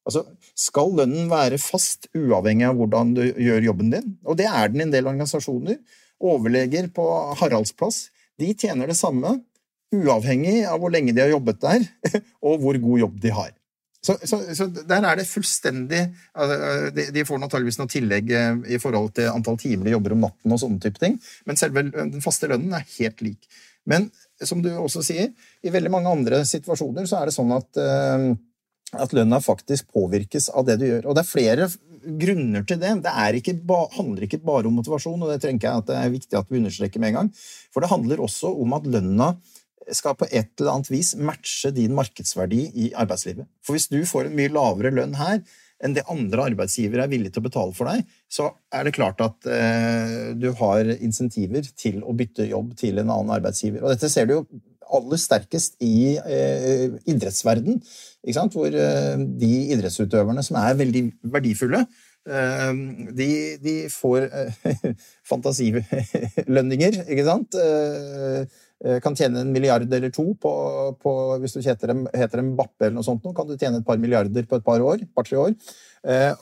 Altså, 0.08 0.24
skal 0.56 0.94
lønnen 0.96 1.28
være 1.28 1.58
fast, 1.60 2.08
uavhengig 2.16 2.64
av 2.70 2.78
hvordan 2.78 3.12
du 3.18 3.24
gjør 3.28 3.66
jobben 3.68 3.92
din? 3.92 4.14
Og 4.24 4.38
det 4.40 4.48
er 4.48 4.72
den 4.72 4.80
i 4.80 4.86
en 4.86 4.94
del 4.94 5.10
organisasjoner. 5.10 5.76
Overleger 6.24 6.88
på 6.94 7.04
Haraldsplass 7.38 8.06
de 8.38 8.54
tjener 8.54 8.88
det 8.88 8.96
samme, 8.96 9.34
uavhengig 9.94 10.62
av 10.68 10.80
hvor 10.80 10.92
lenge 10.94 11.14
de 11.16 11.24
har 11.24 11.32
jobbet 11.32 11.60
der, 11.62 11.86
og 12.46 12.60
hvor 12.62 12.78
god 12.80 13.02
jobb 13.04 13.20
de 13.22 13.32
har. 13.34 13.54
Så, 13.98 14.14
så, 14.22 14.38
så 14.54 14.68
der 14.70 15.02
er 15.02 15.18
det 15.18 15.26
fullstendig 15.26 16.04
altså, 16.38 16.90
de, 16.94 17.24
får 17.26 17.40
antakeligvis 17.42 17.80
noe 17.80 17.90
tillegg 17.90 18.30
eh, 18.30 18.60
i 18.76 18.78
forhold 18.78 19.10
til 19.16 19.26
antall 19.32 19.58
timer 19.58 19.88
de 19.88 19.96
jobber 19.96 20.14
om 20.14 20.22
natten, 20.22 20.54
og 20.54 20.60
sånne 20.62 20.78
type 20.84 21.02
ting, 21.02 21.16
men 21.50 21.58
selve 21.58 21.82
den 21.90 22.22
faste 22.24 22.48
lønnen 22.48 22.76
er 22.78 22.86
helt 22.94 23.24
lik. 23.26 23.50
Men 23.90 24.06
som 24.46 24.62
du 24.62 24.70
også 24.70 25.02
sier, 25.02 25.32
i 25.66 25.72
veldig 25.74 25.90
mange 25.90 26.12
andre 26.14 26.44
situasjoner 26.46 27.08
så 27.10 27.18
er 27.18 27.28
det 27.28 27.34
sånn 27.34 27.50
at 27.56 27.80
uh, 27.82 28.28
at 28.96 29.12
lønna 29.12 29.40
faktisk 29.44 29.90
påvirkes 29.92 30.48
av 30.56 30.66
det 30.68 30.78
du 30.80 30.86
gjør. 30.88 31.08
Og 31.08 31.16
det 31.16 31.24
er 31.24 31.28
flere 31.28 31.68
grunner 32.22 32.64
til 32.64 32.80
det. 32.80 32.94
Det 33.04 33.12
ikke 33.40 33.56
handler 33.96 34.24
ikke 34.24 34.40
bare 34.44 34.70
om 34.70 34.78
motivasjon, 34.78 35.20
og 35.20 35.32
det 35.32 35.42
tenker 35.44 35.68
jeg 35.68 35.82
at 35.82 35.90
det 35.90 36.00
er 36.00 36.14
viktig 36.14 36.38
at 36.38 36.50
vi 36.50 36.60
understreker 36.62 37.02
med 37.02 37.12
en 37.12 37.20
gang. 37.20 37.30
For 37.74 37.84
det 37.84 37.92
handler 37.92 38.24
også 38.24 38.52
om 38.54 38.76
at 38.78 38.88
lønna 38.88 39.32
skal 39.94 40.16
på 40.20 40.28
et 40.28 40.52
eller 40.60 40.74
annet 40.74 40.90
vis 40.92 41.14
matche 41.16 41.70
din 41.72 41.94
markedsverdi 41.96 42.60
i 42.76 42.90
arbeidslivet. 42.96 43.48
For 43.64 43.76
hvis 43.76 43.88
du 43.92 44.02
får 44.08 44.28
en 44.28 44.36
mye 44.36 44.52
lavere 44.52 44.92
lønn 44.94 45.16
her 45.16 45.40
enn 45.84 45.94
det 45.94 46.08
andre 46.10 46.48
arbeidsgivere 46.50 47.04
er 47.06 47.10
villige 47.12 47.36
til 47.36 47.44
å 47.44 47.46
betale 47.46 47.74
for 47.76 47.88
deg, 47.88 48.02
så 48.28 48.50
er 48.74 48.84
det 48.84 48.96
klart 48.96 49.20
at 49.24 49.46
eh, 49.46 50.32
du 50.34 50.50
har 50.58 50.90
insentiver 50.96 51.68
til 51.78 52.02
å 52.02 52.14
bytte 52.18 52.48
jobb 52.50 52.74
til 52.80 52.98
en 52.98 53.12
annen 53.14 53.30
arbeidsgiver. 53.36 53.84
Og 53.84 53.94
dette 53.94 54.10
ser 54.10 54.26
du 54.26 54.34
jo 54.40 54.42
aller 54.96 55.20
sterkest 55.20 55.76
i 55.84 56.16
eh, 56.18 56.94
idrettsverden, 57.08 57.80
hvor 58.52 58.68
eh, 58.68 59.16
de 59.40 59.50
idrettsutøverne 59.74 60.44
som 60.44 60.58
er 60.60 60.78
veldig 60.78 61.02
verdifulle, 61.34 61.84
eh, 62.28 62.72
de, 63.18 63.28
de, 63.64 63.76
får 63.92 64.28
eh, 64.28 64.88
fantasilønninger, 65.30 67.02
ikke 67.06 67.28
sant? 67.28 67.58
Eh, 67.58 68.58
kan 69.02 69.16
tjene 69.18 69.42
en 69.42 69.48
milliard 69.50 69.90
eller 69.90 70.12
to 70.14 70.22
på, 70.38 70.50
på 71.02 71.12
Hvis 71.42 71.56
du 71.56 71.64
heter 71.64 71.90
dem, 71.90 72.04
heter 72.14 72.38
dem 72.38 72.52
Bappe 72.54 72.86
eller 72.86 73.00
noe 73.00 73.06
sånt, 73.06 73.24
kan 73.34 73.48
du 73.48 73.56
tjene 73.58 73.80
et 73.80 73.86
par 73.88 73.98
milliarder 73.98 74.46
på 74.46 74.60
et 74.60 74.64
par 74.68 74.84
år. 74.86 75.02
par-tre 75.18 75.40
år. 75.48 75.56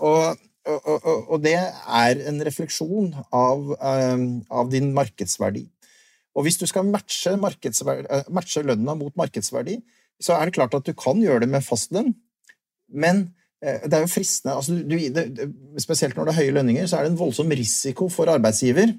og 0.05 0.37
og, 0.67 0.87
og, 0.91 1.31
og, 1.31 1.43
det 1.45 1.55
er 1.55 2.21
en 2.27 2.41
refleksjon 2.43 3.13
av, 3.35 3.69
av 3.79 4.71
din 4.73 4.89
markedsverdi. 4.97 5.63
Og 6.37 6.45
hvis 6.45 6.59
du 6.61 6.67
skal 6.69 6.87
matche, 6.89 7.33
eh, 7.33 8.29
matche 8.35 8.65
lønna 8.65 8.97
mot 8.99 9.15
markedsverdi, 9.17 9.79
så 10.23 10.37
er 10.37 10.49
det 10.49 10.57
klart 10.57 10.77
at 10.77 10.87
du 10.87 10.93
kan 10.97 11.21
gjøre 11.21 11.45
det 11.45 11.51
med 11.53 11.65
fastlønn, 11.65 12.13
men 12.93 13.23
eh, 13.65 13.83
det 13.85 13.99
er 13.99 14.05
jo 14.05 14.13
fristende 14.13 14.57
altså 14.57 14.77
du, 14.77 14.97
det, 14.97 15.49
Spesielt 15.83 16.17
når 16.17 16.29
det 16.29 16.35
er 16.35 16.41
høye 16.43 16.57
lønninger, 16.59 16.89
så 16.89 16.99
er 16.99 17.07
det 17.07 17.15
en 17.15 17.21
voldsom 17.21 17.53
risiko 17.53 18.09
for 18.13 18.31
arbeidsgiver 18.33 18.95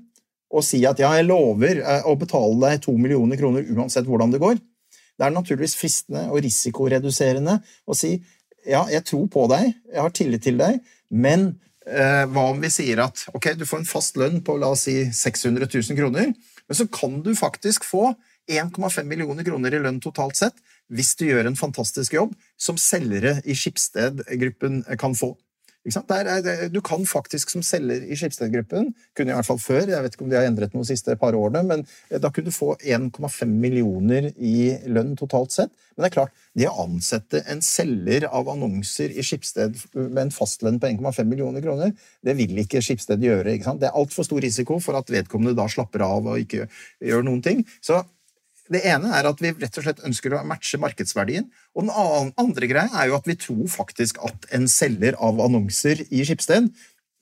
å 0.48 0.64
si 0.64 0.80
at 0.88 1.00
ja, 1.02 1.12
jeg 1.18 1.28
lover 1.28 1.82
eh, 1.82 2.08
å 2.08 2.16
betale 2.20 2.58
deg 2.64 2.84
to 2.86 2.96
millioner 2.98 3.40
kroner 3.40 3.68
uansett 3.76 4.08
hvordan 4.08 4.34
det 4.34 4.42
går. 4.44 4.60
Det 5.18 5.26
er 5.26 5.34
naturligvis 5.34 5.78
fristende 5.80 6.28
og 6.32 6.42
risikoreduserende 6.46 7.58
å 7.86 7.98
si 7.98 8.16
ja, 8.68 8.84
jeg 8.92 9.06
tror 9.08 9.28
på 9.32 9.46
deg, 9.52 9.72
jeg 9.94 10.04
har 10.04 10.14
tillit 10.16 10.44
til 10.44 10.58
deg, 10.60 10.80
men 11.16 11.50
eh, 11.88 12.26
hva 12.28 12.50
om 12.52 12.60
vi 12.60 12.72
sier 12.74 13.00
at 13.06 13.24
ok, 13.36 13.54
du 13.56 13.64
får 13.68 13.84
en 13.84 13.90
fast 13.90 14.20
lønn 14.20 14.42
på 14.46 14.58
la 14.60 14.74
oss 14.76 14.88
si 14.90 14.98
600 15.08 15.70
000 15.72 16.00
kroner, 16.00 16.34
men 16.68 16.80
så 16.80 16.88
kan 16.92 17.22
du 17.24 17.32
faktisk 17.36 17.88
få 17.88 18.12
1,5 18.52 19.04
millioner 19.08 19.44
kroner 19.48 19.76
i 19.76 19.82
lønn 19.84 20.00
totalt 20.04 20.40
sett 20.40 20.60
hvis 20.94 21.16
du 21.20 21.26
gjør 21.28 21.50
en 21.50 21.60
fantastisk 21.60 22.16
jobb, 22.16 22.36
som 22.56 22.80
selgere 22.80 23.38
i 23.44 23.56
Skipsted-gruppen 23.58 24.84
kan 25.00 25.16
få. 25.20 25.34
Er, 25.88 26.68
du 26.68 26.82
kan 26.84 27.06
faktisk 27.08 27.52
som 27.54 27.64
selger 27.64 28.04
i 28.04 28.16
Skipsted-gruppen, 28.20 28.90
kunne 29.16 29.32
i 29.32 29.36
hvert 29.38 29.48
fall 29.48 29.62
før, 29.62 29.86
jeg 29.88 30.04
vet 30.04 30.16
ikke 30.16 30.26
om 30.26 30.32
de 30.32 30.36
har 30.36 30.48
endret 30.50 30.74
noe 30.76 30.84
de 30.84 30.92
siste 30.92 31.16
par 31.20 31.38
årene, 31.38 31.64
men 31.64 31.86
eh, 32.10 32.20
da 32.20 32.32
kunne 32.34 32.52
du 32.52 32.56
få 32.56 32.74
1,5 32.84 33.48
millioner 33.48 34.28
i 34.36 34.74
lønn 34.92 35.16
totalt 35.20 35.56
sett. 35.56 35.72
Men 35.96 36.04
det 36.04 36.10
er 36.10 36.16
klart, 36.18 36.36
det 36.60 36.68
å 36.70 36.84
ansette 36.84 37.42
en 37.50 37.64
selger 37.66 38.28
av 38.28 38.52
annonser 38.52 39.16
i 39.16 39.24
Skipsted 39.26 39.80
med 39.96 40.20
en 40.28 40.36
fastlønn 40.36 40.82
på 40.82 40.92
1,5 40.92 41.24
millioner 41.26 41.64
kroner, 41.64 41.96
det 42.22 42.36
vil 42.38 42.60
ikke 42.62 42.84
Skipsted 42.84 43.24
gjøre. 43.24 43.56
Ikke 43.56 43.78
det 43.80 43.90
er 43.90 43.98
altfor 43.98 44.28
stor 44.28 44.44
risiko 44.44 44.82
for 44.84 45.00
at 45.00 45.10
vedkommende 45.14 45.56
da 45.58 45.66
slapper 45.72 46.04
av 46.06 46.28
og 46.34 46.44
ikke 46.44 46.68
gjør 47.00 47.26
noen 47.26 47.42
ting. 47.46 47.64
Så 47.82 48.04
det 48.74 48.84
ene 48.88 49.12
er 49.16 49.28
at 49.30 49.42
vi 49.44 49.54
rett 49.56 49.80
og 49.80 49.86
slett 49.86 50.04
ønsker 50.08 50.36
å 50.36 50.44
matche 50.48 50.80
markedsverdien. 50.82 51.48
Og 51.76 51.88
den 51.88 52.34
andre 52.40 52.70
greia 52.70 52.92
er 52.92 53.12
jo 53.12 53.18
at 53.18 53.28
vi 53.30 53.38
tror 53.40 53.66
faktisk 53.72 54.20
at 54.28 54.48
en 54.56 54.68
selger 54.72 55.18
av 55.24 55.40
annonser 55.44 56.04
i 56.08 56.24
Skipsted 56.28 56.72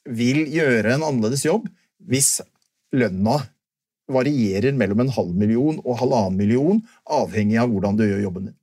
vil 0.05 0.45
gjøre 0.53 0.95
en 0.95 1.05
annerledes 1.05 1.45
jobb 1.45 1.67
hvis 2.05 2.39
lønna 2.95 3.39
varierer 4.11 4.75
mellom 4.77 5.01
en 5.01 5.13
halv 5.15 5.33
million 5.37 5.79
og 5.81 5.97
halvannen 6.01 6.37
million, 6.37 6.81
avhengig 7.09 7.57
av 7.61 7.71
hvordan 7.71 7.97
du 7.97 8.05
gjør 8.05 8.27
jobben 8.27 8.49
din. 8.49 8.57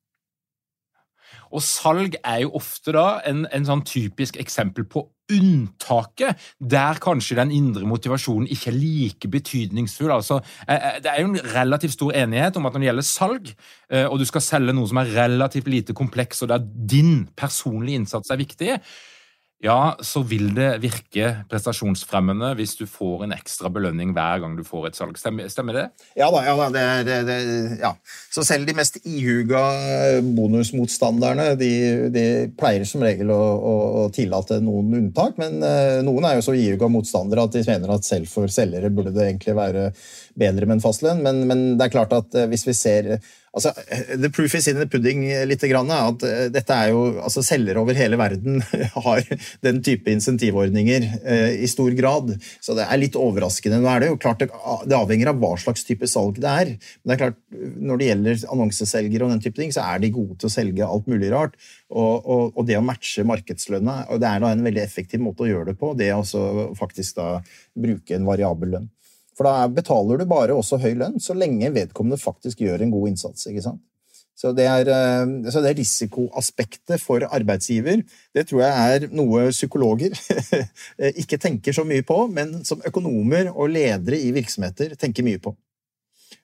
Og 1.52 1.60
salg 1.66 2.14
er 2.22 2.44
jo 2.44 2.54
ofte 2.56 2.94
da 2.96 3.20
en, 3.28 3.44
en 3.52 3.66
sånn 3.68 3.82
typisk 3.84 4.38
eksempel 4.40 4.86
på 4.88 5.04
unntaket, 5.30 6.40
der 6.58 6.98
kanskje 7.02 7.38
den 7.38 7.52
indre 7.54 7.86
motivasjonen 7.88 8.48
ikke 8.50 8.70
er 8.72 8.76
like 8.76 9.30
betydningsfull. 9.30 10.10
Altså, 10.14 10.40
eh, 10.66 10.74
eh, 10.74 10.98
det 11.02 11.12
er 11.12 11.20
jo 11.22 11.30
en 11.30 11.54
relativt 11.54 11.96
stor 11.96 12.12
enighet 12.12 12.56
om 12.56 12.66
at 12.66 12.74
når 12.74 12.80
det 12.80 12.90
gjelder 12.90 13.08
salg, 13.08 13.54
eh, 13.90 14.06
og 14.06 14.18
du 14.18 14.26
skal 14.28 14.44
selge 14.44 14.74
noe 14.76 14.88
som 14.90 15.00
er 15.02 15.14
relativt 15.14 15.68
lite 15.68 15.94
kompleks, 15.94 16.42
og 16.42 16.48
der 16.52 16.58
din 16.58 17.28
personlige 17.36 18.02
innsats 18.02 18.30
er 18.30 18.40
viktig, 18.40 18.78
ja, 19.62 19.95
så 20.02 20.25
vil 20.26 20.49
det 20.57 20.81
virke 20.83 21.28
prestasjonsfremmende 21.50 22.49
hvis 22.59 22.73
du 22.81 22.83
får 22.90 23.21
en 23.28 23.35
ekstra 23.37 23.71
belønning 23.71 24.11
hver 24.16 24.40
gang 24.42 24.57
du 24.59 24.64
får 24.66 24.88
et 24.88 24.99
salg. 24.99 25.14
Stemmer, 25.21 25.47
stemmer 25.52 25.76
det? 25.78 25.85
Ja 26.19 26.33
da. 26.35 26.40
ja, 26.49 26.54
da 26.59 26.66
det, 26.75 26.87
det, 27.07 27.19
det, 27.28 27.37
ja. 27.78 27.92
Så 28.35 28.42
selv 28.47 28.66
de 28.66 28.75
mest 28.75 28.99
ihuga 29.07 29.61
bonusmotstanderne 30.35 31.52
de, 31.61 31.71
de 32.11 32.25
pleier 32.59 32.83
som 32.88 33.04
regel 33.07 33.31
å, 33.31 33.38
å, 33.38 33.76
å, 34.00 34.09
tillate 34.14 34.59
noen 34.64 34.99
unntak, 34.99 35.38
men 35.38 35.62
uh, 35.62 36.00
noen 36.02 36.26
er 36.26 36.40
jo 36.40 36.49
så 36.49 36.57
ihuga 36.59 36.90
motstandere 36.90 37.47
at 37.47 37.54
de 37.54 37.62
mener 37.69 37.95
at 37.95 38.09
selv 38.09 38.26
for 38.33 38.50
selgere 38.50 38.90
burde 38.90 39.14
det 39.14 39.28
egentlig 39.28 39.54
være 39.61 39.92
bedre 40.42 40.66
med 40.66 40.81
en 40.81 40.83
fastlønn. 40.83 41.23
Men, 41.23 41.45
men 41.47 41.64
det 41.78 41.87
er 41.87 41.95
klart 41.95 42.19
at 42.19 42.35
uh, 42.35 42.49
hvis 42.50 42.66
vi 42.66 42.75
ser 42.75 43.12
Altså, 43.52 43.73
The 44.16 44.30
proof 44.32 44.54
is 44.56 44.66
in 44.71 44.78
the 44.80 44.87
pudding. 44.88 45.26
litt, 45.49 45.64
grann, 45.68 45.90
at 45.92 46.23
eh, 46.25 46.47
dette 46.52 46.73
er 46.73 46.92
jo, 46.94 47.02
altså 47.21 47.42
Selgere 47.44 47.82
over 47.82 47.97
hele 47.97 48.16
verden 48.16 48.62
har 49.06 49.26
den 49.64 49.82
type 49.85 50.09
insentivordninger 50.09 51.04
eh, 51.21 51.59
i 51.61 51.68
stor 51.68 51.92
grad. 51.99 52.32
Så 52.64 52.76
det 52.78 52.87
er 52.87 53.00
litt 53.00 53.18
overraskende. 53.18 53.82
Nå 53.82 53.90
er 53.92 54.00
Det 54.00 54.09
jo 54.12 54.21
klart, 54.23 54.47
det 54.88 54.97
avhenger 54.97 55.32
av 55.32 55.42
hva 55.42 55.52
slags 55.61 55.85
type 55.88 56.09
salg 56.09 56.40
det 56.40 56.49
er. 56.49 56.73
Men 57.02 57.12
det 57.12 57.16
er 57.16 57.23
klart, 57.26 57.40
når 57.76 58.00
det 58.00 58.09
gjelder 58.09 58.47
annonseselgere, 58.56 59.26
og 59.26 59.35
den 59.35 59.44
type 59.44 59.61
ting, 59.61 59.75
så 59.75 59.85
er 59.85 60.00
de 60.00 60.14
gode 60.16 60.38
til 60.40 60.49
å 60.49 60.54
selge 60.56 60.88
alt 60.88 61.12
mulig 61.12 61.32
rart. 61.35 61.61
Og, 61.92 62.25
og, 62.25 62.56
og 62.56 62.66
det 62.68 62.80
å 62.80 62.85
matche 62.85 63.26
markedslønna 63.28 63.99
det 64.16 64.28
er 64.28 64.40
da 64.40 64.54
en 64.54 64.64
veldig 64.64 64.80
effektiv 64.80 65.21
måte 65.21 65.44
å 65.44 65.50
gjøre 65.50 65.73
det 65.73 65.78
på. 65.80 65.92
Det 65.99 66.09
å 66.16 66.25
faktisk 66.78 67.21
da 67.21 67.28
bruke 67.76 68.16
en 68.16 68.28
variabel 68.28 68.78
lønn. 68.78 68.90
For 69.38 69.48
da 69.48 69.68
betaler 69.72 70.20
du 70.20 70.28
bare 70.28 70.56
også 70.56 70.80
høy 70.82 70.92
lønn 71.00 71.22
så 71.22 71.36
lenge 71.36 71.72
vedkommende 71.74 72.20
faktisk 72.20 72.60
gjør 72.64 72.84
en 72.84 72.92
god 72.92 73.12
innsats. 73.12 73.48
ikke 73.48 73.64
sant? 73.64 73.82
Så 74.42 74.50
det, 74.56 74.64
er, 74.66 74.88
eh, 74.90 75.50
så 75.54 75.60
det 75.62 75.76
risikoaspektet 75.78 77.00
for 77.02 77.22
arbeidsgiver 77.28 78.00
det 78.34 78.46
tror 78.48 78.62
jeg 78.64 78.94
er 78.94 79.04
noe 79.14 79.50
psykologer 79.52 80.16
ikke 81.22 81.38
tenker 81.38 81.76
så 81.76 81.84
mye 81.86 82.02
på, 82.06 82.24
men 82.32 82.62
som 82.66 82.82
økonomer 82.88 83.52
og 83.52 83.70
ledere 83.70 84.18
i 84.18 84.32
virksomheter 84.34 84.96
tenker 84.98 85.26
mye 85.26 85.42
på. 85.42 85.54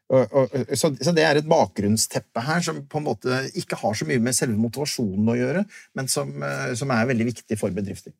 Så, 0.08 0.88
det 1.12 1.24
er 1.24 1.36
et 1.36 1.48
bakgrunnsteppe 1.48 2.40
her 2.40 2.62
som 2.64 2.80
på 2.88 3.00
en 3.00 3.08
måte 3.10 3.42
ikke 3.60 3.76
har 3.82 3.96
så 3.98 4.06
mye 4.08 4.22
med 4.24 4.36
selve 4.36 4.56
motivasjonen 4.56 5.28
å 5.28 5.36
gjøre, 5.36 5.64
men 5.98 6.08
som, 6.08 6.30
eh, 6.42 6.72
som 6.78 6.94
er 6.94 7.10
veldig 7.10 7.26
viktig 7.28 7.58
for 7.60 7.74
bedrifter. 7.76 8.14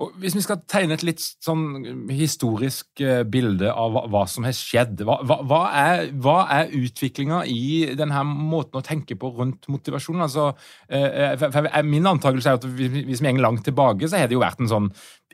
Og 0.00 0.14
hvis 0.20 0.34
vi 0.36 0.42
skal 0.44 0.62
tegne 0.70 0.96
et 0.96 1.04
litt 1.04 1.20
sånn 1.20 2.08
historisk 2.08 3.02
eh, 3.04 3.20
bilde 3.28 3.68
av 3.68 3.92
hva, 3.92 4.04
hva 4.08 4.22
som 4.30 4.46
har 4.48 4.54
skjedd, 4.56 5.02
hva, 5.04 5.18
hva 5.20 5.60
er, 5.76 6.06
hva 6.24 6.38
er 6.56 6.72
utviklinga 6.78 7.42
i 7.50 7.90
denne 7.98 8.22
måten 8.24 8.80
å 8.80 8.84
tenke 8.86 9.18
på 9.20 9.32
rundt 9.36 9.68
motivasjon? 9.68 10.24
Altså, 10.24 10.50
eh, 10.88 11.36
for 11.40 11.68
min 11.84 12.08
antakelse 12.08 12.54
er 12.54 12.60
at 12.60 12.68
hvis 12.70 13.20
vi 13.20 13.34
går 13.34 13.44
langt 13.44 13.66
tilbake, 13.68 14.08
så 14.08 14.22
har 14.22 14.30
det 14.30 14.38
jo 14.38 14.44
vært 14.44 14.64
en 14.64 14.72
sånn 14.72 14.88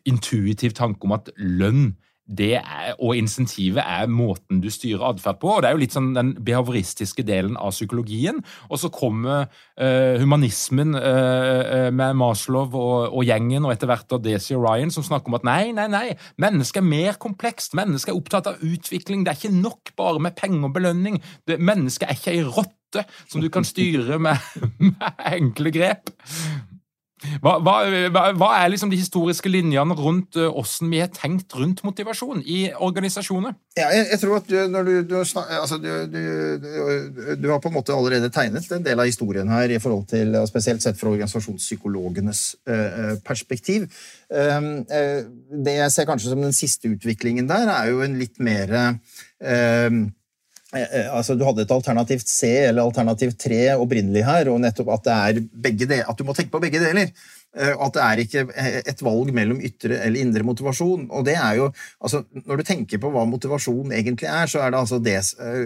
intuitiv 0.07 0.75
tanke 0.79 1.07
om 1.07 1.15
at 1.17 1.31
lønn 1.39 1.95
er, 2.27 2.95
og 2.99 3.17
insentivet 3.17 3.83
er 3.83 4.09
måten 4.11 4.61
du 4.63 4.69
styrer 4.73 5.05
atferd 5.11 5.39
på. 5.41 5.51
og 5.55 5.63
Det 5.63 5.69
er 5.69 5.77
jo 5.77 5.83
litt 5.83 5.95
sånn 5.95 6.13
den 6.17 6.33
behavoristiske 6.45 7.23
delen 7.27 7.57
av 7.57 7.75
psykologien. 7.75 8.43
Og 8.71 8.81
så 8.83 8.91
kommer 8.91 9.47
uh, 9.47 10.17
humanismen 10.21 10.97
uh, 10.99 11.89
med 11.95 12.19
Maslow 12.19 12.67
og, 12.75 13.13
og, 13.13 13.23
gjengen, 13.27 13.65
og 13.65 13.75
etter 13.75 13.91
hvert 13.91 14.17
Desi 14.25 14.57
og 14.57 14.67
Ryan, 14.67 14.91
som 14.91 15.07
snakker 15.07 15.31
om 15.31 15.39
at 15.39 15.47
nei, 15.47 15.73
nei, 15.77 15.87
nei, 15.93 16.07
mennesket 16.43 16.83
er 16.83 16.89
mer 16.89 17.21
komplekst. 17.23 17.77
Mennesket 17.79 18.15
er 18.15 18.19
opptatt 18.19 18.51
av 18.51 18.63
utvikling. 18.65 19.25
Det 19.25 19.33
er 19.33 19.41
ikke 19.41 19.63
nok 19.63 19.95
bare 19.99 20.23
med 20.27 20.37
penger 20.39 20.69
og 20.69 20.75
belønning. 20.77 21.21
Det, 21.47 21.61
mennesket 21.63 22.11
er 22.11 22.19
ikke 22.19 22.35
ei 22.35 22.43
rotte 22.47 23.07
som 23.29 23.43
du 23.43 23.49
kan 23.53 23.67
styre 23.67 24.19
med, 24.23 24.43
med 24.91 25.27
enkle 25.31 25.73
grep. 25.75 26.11
Hva, 27.45 27.57
hva, 27.63 27.77
hva, 28.37 28.51
er 28.61 28.73
liksom 28.73 28.91
de 28.93 28.99
historiske 29.01 29.51
linjene 29.51 29.97
rundt 29.99 30.39
åssen 30.47 30.91
vi 30.93 31.03
har 31.03 31.13
tenkt 31.15 31.55
rundt 31.59 31.83
motivasjon 31.87 32.43
i 32.43 32.67
organisasjoner? 32.73 33.57
Ja, 33.77 33.91
jeg, 33.93 34.07
jeg, 34.13 34.21
tror 34.23 34.39
at 34.39 34.49
du, 34.49 34.57
når 34.73 34.89
du, 34.89 34.93
du, 35.11 35.17
altså 35.21 35.79
du, 35.83 35.91
du, 37.37 37.49
har 37.51 37.61
på 37.61 37.71
en 37.71 37.77
måte 37.77 37.97
allerede 37.97 38.33
tegnet 38.33 38.69
en 38.73 38.87
del 38.87 39.03
av 39.03 39.09
historien 39.09 39.51
her, 39.53 39.71
i 39.71 39.81
forhold 39.83 40.07
til, 40.11 40.37
spesielt 40.49 40.85
sett 40.85 40.99
fra 41.01 41.13
organisasjonspsykologenes 41.13 42.45
perspektiv. 43.27 43.89
Uh, 44.33 44.83
det 44.87 45.77
jeg 45.77 45.93
ser 45.95 46.09
kanskje 46.09 46.33
som 46.33 46.43
den 46.43 46.57
siste 46.57 46.91
utviklingen 46.91 47.49
der, 47.51 47.69
er 47.71 47.93
jo 47.93 48.01
en 48.07 48.17
litt 48.19 48.41
mer 48.43 48.73
uh, 48.73 48.95
Eh, 49.41 49.87
eh, 49.87 49.91
altså, 50.75 51.37
du 51.39 51.45
hadde 51.47 51.63
et 51.63 51.73
alternativt 51.73 52.29
C 52.29 52.49
eller 52.67 52.83
alternativ 52.83 53.37
3 53.39 53.77
opprinnelig 53.79 54.25
her, 54.27 54.51
og 54.51 54.61
nettopp 54.65 54.91
at, 54.97 55.11
det 55.63 56.01
at 56.03 56.19
du 56.19 56.25
må 56.27 56.35
tenke 56.35 56.55
på 56.55 56.63
begge 56.63 56.83
deler. 56.83 57.13
Eh, 57.57 57.73
at 57.73 57.95
det 57.95 58.03
er 58.05 58.23
ikke 58.23 58.43
et 58.93 59.05
valg 59.05 59.31
mellom 59.37 59.63
ytre 59.65 60.01
eller 60.05 60.21
indre 60.21 60.45
motivasjon. 60.45 61.07
og 61.11 61.25
det 61.25 61.37
er 61.37 61.55
jo, 61.61 61.71
altså, 62.01 62.25
Når 62.45 62.57
du 62.57 62.63
tenker 62.63 62.99
på 62.99 63.11
hva 63.11 63.25
motivasjon 63.25 63.93
egentlig 63.93 64.29
er, 64.29 64.47
så 64.47 64.61
er 64.61 64.71
det 64.71 64.81
altså 64.81 64.99
det, 64.99 65.17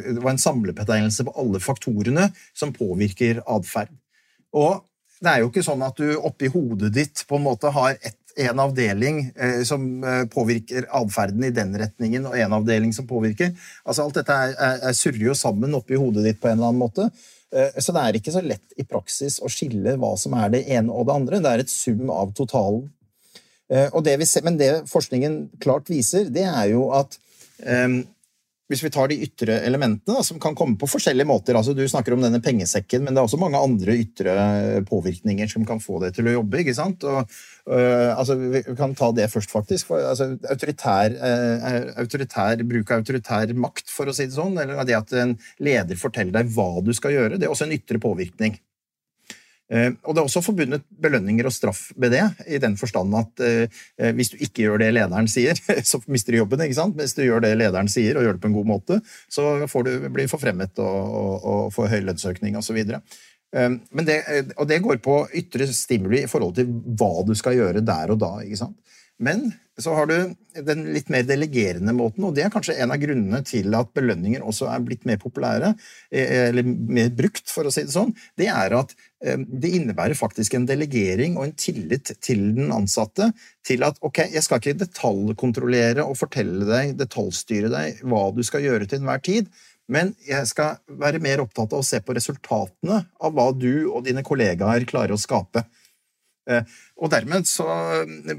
det 0.06 0.22
var 0.22 0.30
en 0.30 0.44
samlebetegnelse 0.44 1.26
på 1.26 1.34
alle 1.36 1.60
faktorene 1.60 2.30
som 2.54 2.72
påvirker 2.72 3.42
atferd. 3.46 3.90
Og 4.52 4.84
det 5.20 5.32
er 5.32 5.42
jo 5.42 5.50
ikke 5.50 5.64
sånn 5.64 5.82
at 5.84 5.98
du 6.00 6.14
oppi 6.16 6.48
hodet 6.48 6.92
ditt 6.94 7.24
på 7.28 7.36
en 7.36 7.44
måte 7.44 7.72
har 7.74 7.98
ett 7.98 8.19
en 8.36 8.62
avdeling 8.62 9.20
eh, 9.34 9.60
som 9.66 10.04
eh, 10.04 10.22
påvirker 10.30 10.86
atferden 11.00 11.44
i 11.48 11.52
den 11.54 11.74
retningen, 11.78 12.28
og 12.30 12.38
en 12.38 12.56
avdeling 12.60 12.94
som 12.96 13.08
påvirker 13.08 13.52
Altså 13.84 14.04
Alt 14.04 14.20
dette 14.20 14.36
er, 14.36 14.54
er, 14.54 14.80
er 14.90 14.96
surrer 14.96 15.26
jo 15.30 15.36
sammen 15.38 15.74
oppi 15.76 15.98
hodet 15.98 16.24
ditt 16.26 16.40
på 16.40 16.50
en 16.50 16.58
eller 16.58 16.70
annen 16.70 16.82
måte. 16.82 17.08
Eh, 17.50 17.80
så 17.82 17.94
det 17.94 18.04
er 18.04 18.18
ikke 18.18 18.34
så 18.34 18.44
lett 18.44 18.78
i 18.78 18.86
praksis 18.86 19.40
å 19.42 19.50
skille 19.50 19.96
hva 19.98 20.14
som 20.20 20.36
er 20.38 20.54
det 20.54 20.64
ene 20.70 20.94
og 20.94 21.08
det 21.08 21.16
andre. 21.16 21.42
Det 21.42 21.52
er 21.52 21.64
et 21.64 21.72
sum 21.72 22.10
av 22.14 22.34
totalen. 22.38 22.86
Eh, 23.70 24.00
det 24.06 24.16
ser, 24.26 24.46
men 24.46 24.58
det 24.60 24.70
forskningen 24.90 25.42
klart 25.62 25.90
viser, 25.90 26.30
det 26.30 26.46
er 26.46 26.70
jo 26.72 26.88
at 26.96 27.18
eh, 27.62 28.00
hvis 28.70 28.84
vi 28.84 28.90
tar 28.94 29.10
de 29.10 29.18
ytre 29.26 29.58
elementene, 29.66 30.14
da, 30.14 30.22
som 30.26 30.38
kan 30.42 30.54
komme 30.58 30.78
på 30.78 30.88
forskjellige 30.90 31.26
måter 31.26 31.58
altså 31.58 31.74
Du 31.74 31.82
snakker 31.90 32.14
om 32.14 32.22
denne 32.22 32.38
pengesekken, 32.44 33.02
men 33.02 33.16
det 33.16 33.22
er 33.22 33.26
også 33.26 33.40
mange 33.40 33.58
andre 33.58 33.96
ytre 33.98 34.34
påvirkninger 34.86 35.50
som 35.50 35.66
kan 35.66 35.82
få 35.82 35.98
det 36.04 36.12
til 36.16 36.30
å 36.30 36.36
jobbe. 36.36 36.62
ikke 36.62 36.76
sant? 36.78 37.04
Og, 37.08 37.34
øh, 37.66 38.10
altså, 38.14 38.38
vi 38.38 38.62
kan 38.78 38.94
ta 38.94 39.10
det 39.16 39.26
først, 39.32 39.50
faktisk. 39.50 39.90
For, 39.90 40.06
altså, 40.12 40.36
autoritær, 40.54 41.16
øh, 41.18 41.92
autoritær, 42.04 42.62
Bruk 42.70 42.94
av 42.94 43.02
autoritær 43.02 43.54
makt, 43.58 43.90
for 43.90 44.06
å 44.06 44.14
si 44.14 44.28
det 44.28 44.38
sånn, 44.38 44.58
eller 44.62 44.84
det 44.86 44.98
at 44.98 45.14
en 45.18 45.36
leder 45.58 45.98
forteller 45.98 46.38
deg 46.38 46.54
hva 46.54 46.84
du 46.84 46.92
skal 46.94 47.16
gjøre, 47.16 47.40
det 47.40 47.48
er 47.48 47.54
også 47.54 47.66
en 47.66 47.74
ytre 47.74 47.98
påvirkning. 48.02 48.58
Eh, 49.70 49.92
og 50.02 50.14
Det 50.14 50.20
er 50.20 50.26
også 50.26 50.42
forbundet 50.42 50.82
belønninger 51.02 51.46
og 51.46 51.54
straff 51.54 51.90
med 51.96 52.10
det, 52.10 52.24
i 52.50 52.58
den 52.58 52.76
forstand 52.76 53.14
at 53.14 53.42
eh, 53.46 53.80
eh, 54.00 54.12
hvis 54.18 54.32
du 54.32 54.40
ikke 54.42 54.64
gjør 54.64 54.82
det 54.82 54.90
lederen 54.96 55.30
sier, 55.30 55.58
så 55.90 56.00
mister 56.10 56.34
du 56.34 56.40
jobben. 56.40 56.64
ikke 56.64 56.78
sant? 56.78 56.96
Hvis 56.98 57.14
du 57.14 57.22
gjør 57.22 57.44
det 57.44 57.54
lederen 57.58 57.90
sier, 57.90 58.18
og 58.18 58.26
gjør 58.26 58.38
det 58.38 58.42
på 58.42 58.50
en 58.50 58.58
god 58.58 58.70
måte, 58.72 59.00
så 59.30 59.68
får 59.70 59.86
du 59.86 59.92
bli 60.10 60.26
forfremmet 60.30 60.82
og, 60.82 61.14
og, 61.20 61.34
og 61.52 61.74
får 61.76 61.92
høy 61.94 62.00
lønnsøkning 62.08 62.58
osv. 62.58 62.82
Men 63.50 64.06
det, 64.06 64.20
og 64.62 64.68
det 64.70 64.78
går 64.82 65.00
på 65.02 65.24
ytre 65.34 65.66
stimuli 65.74 66.20
i 66.22 66.28
forhold 66.30 66.54
til 66.58 66.68
hva 66.70 67.24
du 67.26 67.32
skal 67.34 67.56
gjøre 67.58 67.82
der 67.82 68.12
og 68.14 68.20
da. 68.22 68.36
ikke 68.46 68.60
sant? 68.60 68.76
Men 69.20 69.50
så 69.80 69.94
har 69.96 70.08
du 70.08 70.14
den 70.66 70.82
litt 70.94 71.10
mer 71.12 71.24
delegerende 71.28 71.92
måten, 71.96 72.24
og 72.26 72.34
det 72.36 72.44
er 72.44 72.52
kanskje 72.52 72.76
en 72.80 72.92
av 72.92 73.00
grunnene 73.00 73.40
til 73.46 73.72
at 73.76 73.92
belønninger 73.96 74.44
også 74.44 74.68
er 74.72 74.82
blitt 74.84 75.06
mer 75.08 75.20
populære, 75.20 75.72
eh, 76.12 76.48
eller 76.48 76.66
mer 76.66 77.10
brukt, 77.16 77.46
for 77.52 77.68
å 77.68 77.72
si 77.72 77.84
det 77.86 77.94
sånn. 77.94 78.12
Det 78.40 78.48
er 78.52 78.76
at 78.76 78.94
eh, 79.24 79.40
det 79.40 79.72
innebærer 79.76 80.18
faktisk 80.18 80.56
en 80.56 80.68
delegering 80.68 81.38
og 81.38 81.46
en 81.46 81.56
tillit 81.56 82.12
til 82.24 82.46
den 82.56 82.72
ansatte 82.76 83.30
til 83.66 83.84
at 83.86 84.00
ok, 84.04 84.24
jeg 84.34 84.44
skal 84.46 84.60
ikke 84.60 84.80
detaljkontrollere 84.84 86.04
og 86.04 86.18
fortelle 86.20 86.68
deg, 86.68 86.96
detaljstyre 87.00 87.72
deg 87.72 88.04
hva 88.08 88.28
du 88.36 88.44
skal 88.46 88.64
gjøre 88.66 88.88
til 88.88 89.02
enhver 89.02 89.24
tid, 89.24 89.52
men 89.90 90.14
jeg 90.22 90.46
skal 90.46 90.78
være 91.00 91.22
mer 91.22 91.42
opptatt 91.42 91.72
av 91.74 91.82
å 91.82 91.86
se 91.86 91.98
på 92.04 92.14
resultatene 92.14 93.02
av 93.20 93.34
hva 93.34 93.50
du 93.52 93.90
og 93.90 94.04
dine 94.06 94.22
kollegaer 94.26 94.86
klarer 94.88 95.16
å 95.16 95.20
skape. 95.20 95.64
Eh, 96.48 96.76
og 96.96 97.10
dermed 97.12 97.44
så, 97.48 97.66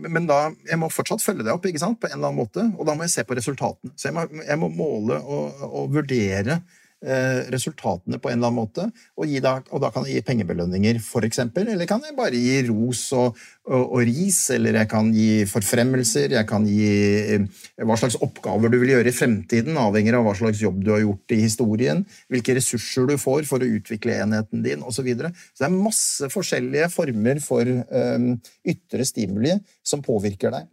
Men 0.01 0.25
da, 0.29 0.47
jeg 0.67 0.79
må 0.81 0.89
fortsatt 0.91 1.23
følge 1.23 1.45
det 1.45 1.53
opp 1.53 1.67
ikke 1.69 1.81
sant, 1.83 1.99
på 2.01 2.09
en 2.09 2.17
eller 2.17 2.31
annen 2.31 2.41
måte, 2.41 2.65
og 2.77 2.87
da 2.87 2.95
må 2.97 3.05
jeg 3.05 3.15
se 3.15 3.25
på 3.27 3.37
resultatene. 3.37 3.93
Så 3.95 4.09
jeg 4.09 4.17
må, 4.17 4.25
jeg 4.41 4.61
må 4.61 4.71
måle 4.73 5.19
og, 5.21 5.65
og 5.69 5.97
vurdere 5.97 6.61
resultatene 7.01 8.19
på 8.21 8.29
en 8.29 8.37
eller 8.37 8.51
annen 8.51 8.59
måte, 8.59 8.83
og, 9.17 9.31
da, 9.41 9.55
og 9.73 9.81
da 9.81 9.89
kan 9.93 10.05
jeg 10.05 10.19
gi 10.19 10.25
pengebelønninger, 10.27 10.99
f.eks. 11.01 11.39
Eller 11.57 11.87
kan 11.89 12.03
jeg 12.05 12.13
bare 12.17 12.37
gi 12.37 12.59
ros 12.67 13.07
og, 13.17 13.39
og, 13.65 13.81
og, 13.81 13.99
ris, 14.05 14.37
eller 14.53 14.77
jeg 14.81 14.89
kan 14.91 15.09
gi 15.15 15.29
forfremmelser, 15.49 16.35
jeg 16.37 16.47
kan 16.49 16.67
gi 16.69 16.91
eh, 17.35 17.63
hva 17.81 17.97
slags 17.97 18.19
oppgaver 18.21 18.71
du 18.71 18.77
vil 18.83 18.93
gjøre 18.95 19.09
i 19.09 19.15
fremtiden, 19.17 19.79
avhenger 19.81 20.19
av 20.19 20.27
hva 20.27 20.35
slags 20.37 20.61
jobb 20.61 20.83
du 20.85 20.93
har 20.93 21.03
gjort 21.03 21.35
i 21.35 21.41
historien, 21.41 22.05
hvilke 22.31 22.55
ressurser 22.57 23.09
du 23.09 23.17
får 23.21 23.49
for 23.49 23.63
å 23.63 23.71
utvikle 23.79 24.19
enheten 24.21 24.65
din, 24.65 24.85
osv. 24.85 25.01
Så, 25.01 25.05
videre. 25.07 25.31
så 25.33 25.63
det 25.63 25.69
er 25.71 25.77
masse 25.81 26.27
forskjellige 26.29 26.91
former 26.93 27.39
for 27.41 27.65
um, 27.65 28.27
ytre 28.69 29.05
stimuli 29.07 29.55
som 29.81 30.03
påvirker 30.05 30.53
deg. 30.53 30.67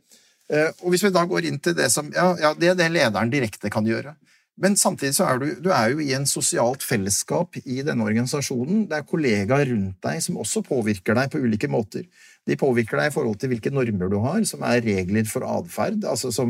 Uh, 0.53 0.69
og 0.83 0.93
Hvis 0.93 1.07
vi 1.07 1.13
da 1.17 1.23
går 1.29 1.49
inn 1.49 1.57
til 1.65 1.77
det 1.77 1.89
som 1.93 2.11
ja, 2.13 2.31
ja, 2.41 2.53
det 2.57 2.75
det 2.77 2.91
lederen 2.93 3.33
direkte 3.33 3.73
kan 3.73 3.89
gjøre. 3.89 4.13
Men 4.59 4.75
samtidig 4.79 5.15
så 5.15 5.29
er 5.31 5.39
du, 5.39 5.47
du 5.63 5.69
er 5.71 5.93
jo 5.93 6.03
i 6.03 6.11
en 6.17 6.27
sosialt 6.27 6.83
fellesskap 6.83 7.61
i 7.63 7.79
denne 7.87 8.07
organisasjonen. 8.07 8.89
Det 8.91 8.97
er 8.99 9.07
kollegaer 9.07 9.71
rundt 9.71 10.01
deg 10.03 10.23
som 10.25 10.41
også 10.43 10.65
påvirker 10.67 11.15
deg 11.19 11.31
på 11.31 11.43
ulike 11.45 11.71
måter. 11.71 12.09
De 12.49 12.57
påvirker 12.59 12.99
deg 12.99 13.11
i 13.11 13.15
forhold 13.15 13.39
til 13.39 13.53
hvilke 13.53 13.71
normer 13.71 14.11
du 14.11 14.19
har, 14.25 14.43
som 14.49 14.65
er 14.67 14.83
regler 14.83 15.29
for 15.31 15.47
atferd. 15.47 16.03
Altså 16.09 16.33
så 16.35 16.49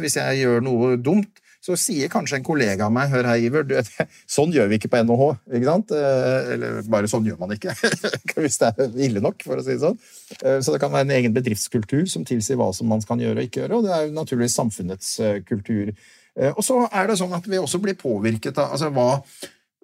hvis 0.00 0.16
jeg 0.16 0.40
gjør 0.40 0.64
noe 0.64 0.94
dumt, 0.96 1.43
så 1.64 1.76
sier 1.80 2.10
kanskje 2.12 2.38
en 2.38 2.44
kollega 2.44 2.84
av 2.86 2.92
meg 2.92 3.12
hør 3.12 3.28
her, 3.30 3.40
Iver, 3.40 3.64
du, 3.64 3.76
sånn 4.36 4.52
gjør 4.52 4.68
vi 4.68 4.78
ikke 4.78 4.90
på 4.92 5.00
NHH. 5.06 5.28
ikke 5.56 5.68
sant? 5.70 5.94
Eh, 5.96 6.50
eller 6.54 6.82
bare 6.92 7.08
sånn 7.10 7.24
gjør 7.28 7.38
man 7.40 7.54
ikke, 7.56 7.72
hvis 8.42 8.60
det 8.60 8.72
er 8.72 8.98
ille 9.06 9.22
nok, 9.24 9.40
for 9.46 9.60
å 9.60 9.64
si 9.64 9.72
det 9.72 9.84
sånn. 9.84 9.96
Eh, 10.42 10.58
så 10.60 10.74
det 10.74 10.82
kan 10.82 10.92
være 10.92 11.08
en 11.08 11.14
egen 11.16 11.36
bedriftskultur 11.36 12.04
som 12.10 12.26
tilsier 12.28 12.60
hva 12.60 12.68
som 12.76 12.90
man 12.92 13.04
kan 13.08 13.22
gjøre 13.22 13.40
og 13.40 13.48
ikke 13.48 13.62
gjøre, 13.62 13.78
og 13.78 13.88
det 13.88 13.94
er 13.96 14.04
jo 14.04 14.18
naturligvis 14.18 14.58
samfunnets 14.60 15.16
eh, 15.24 15.40
kultur 15.46 15.94
og 16.34 16.64
så 16.66 16.80
er 16.90 17.06
det 17.06 17.14
sånn 17.20 17.30
at 17.36 17.44
vi 17.46 17.60
også 17.62 17.78
blir 17.78 17.94
påvirket 17.94 18.56
av 18.58 18.72
altså, 18.74 18.88
hva, 18.90 19.20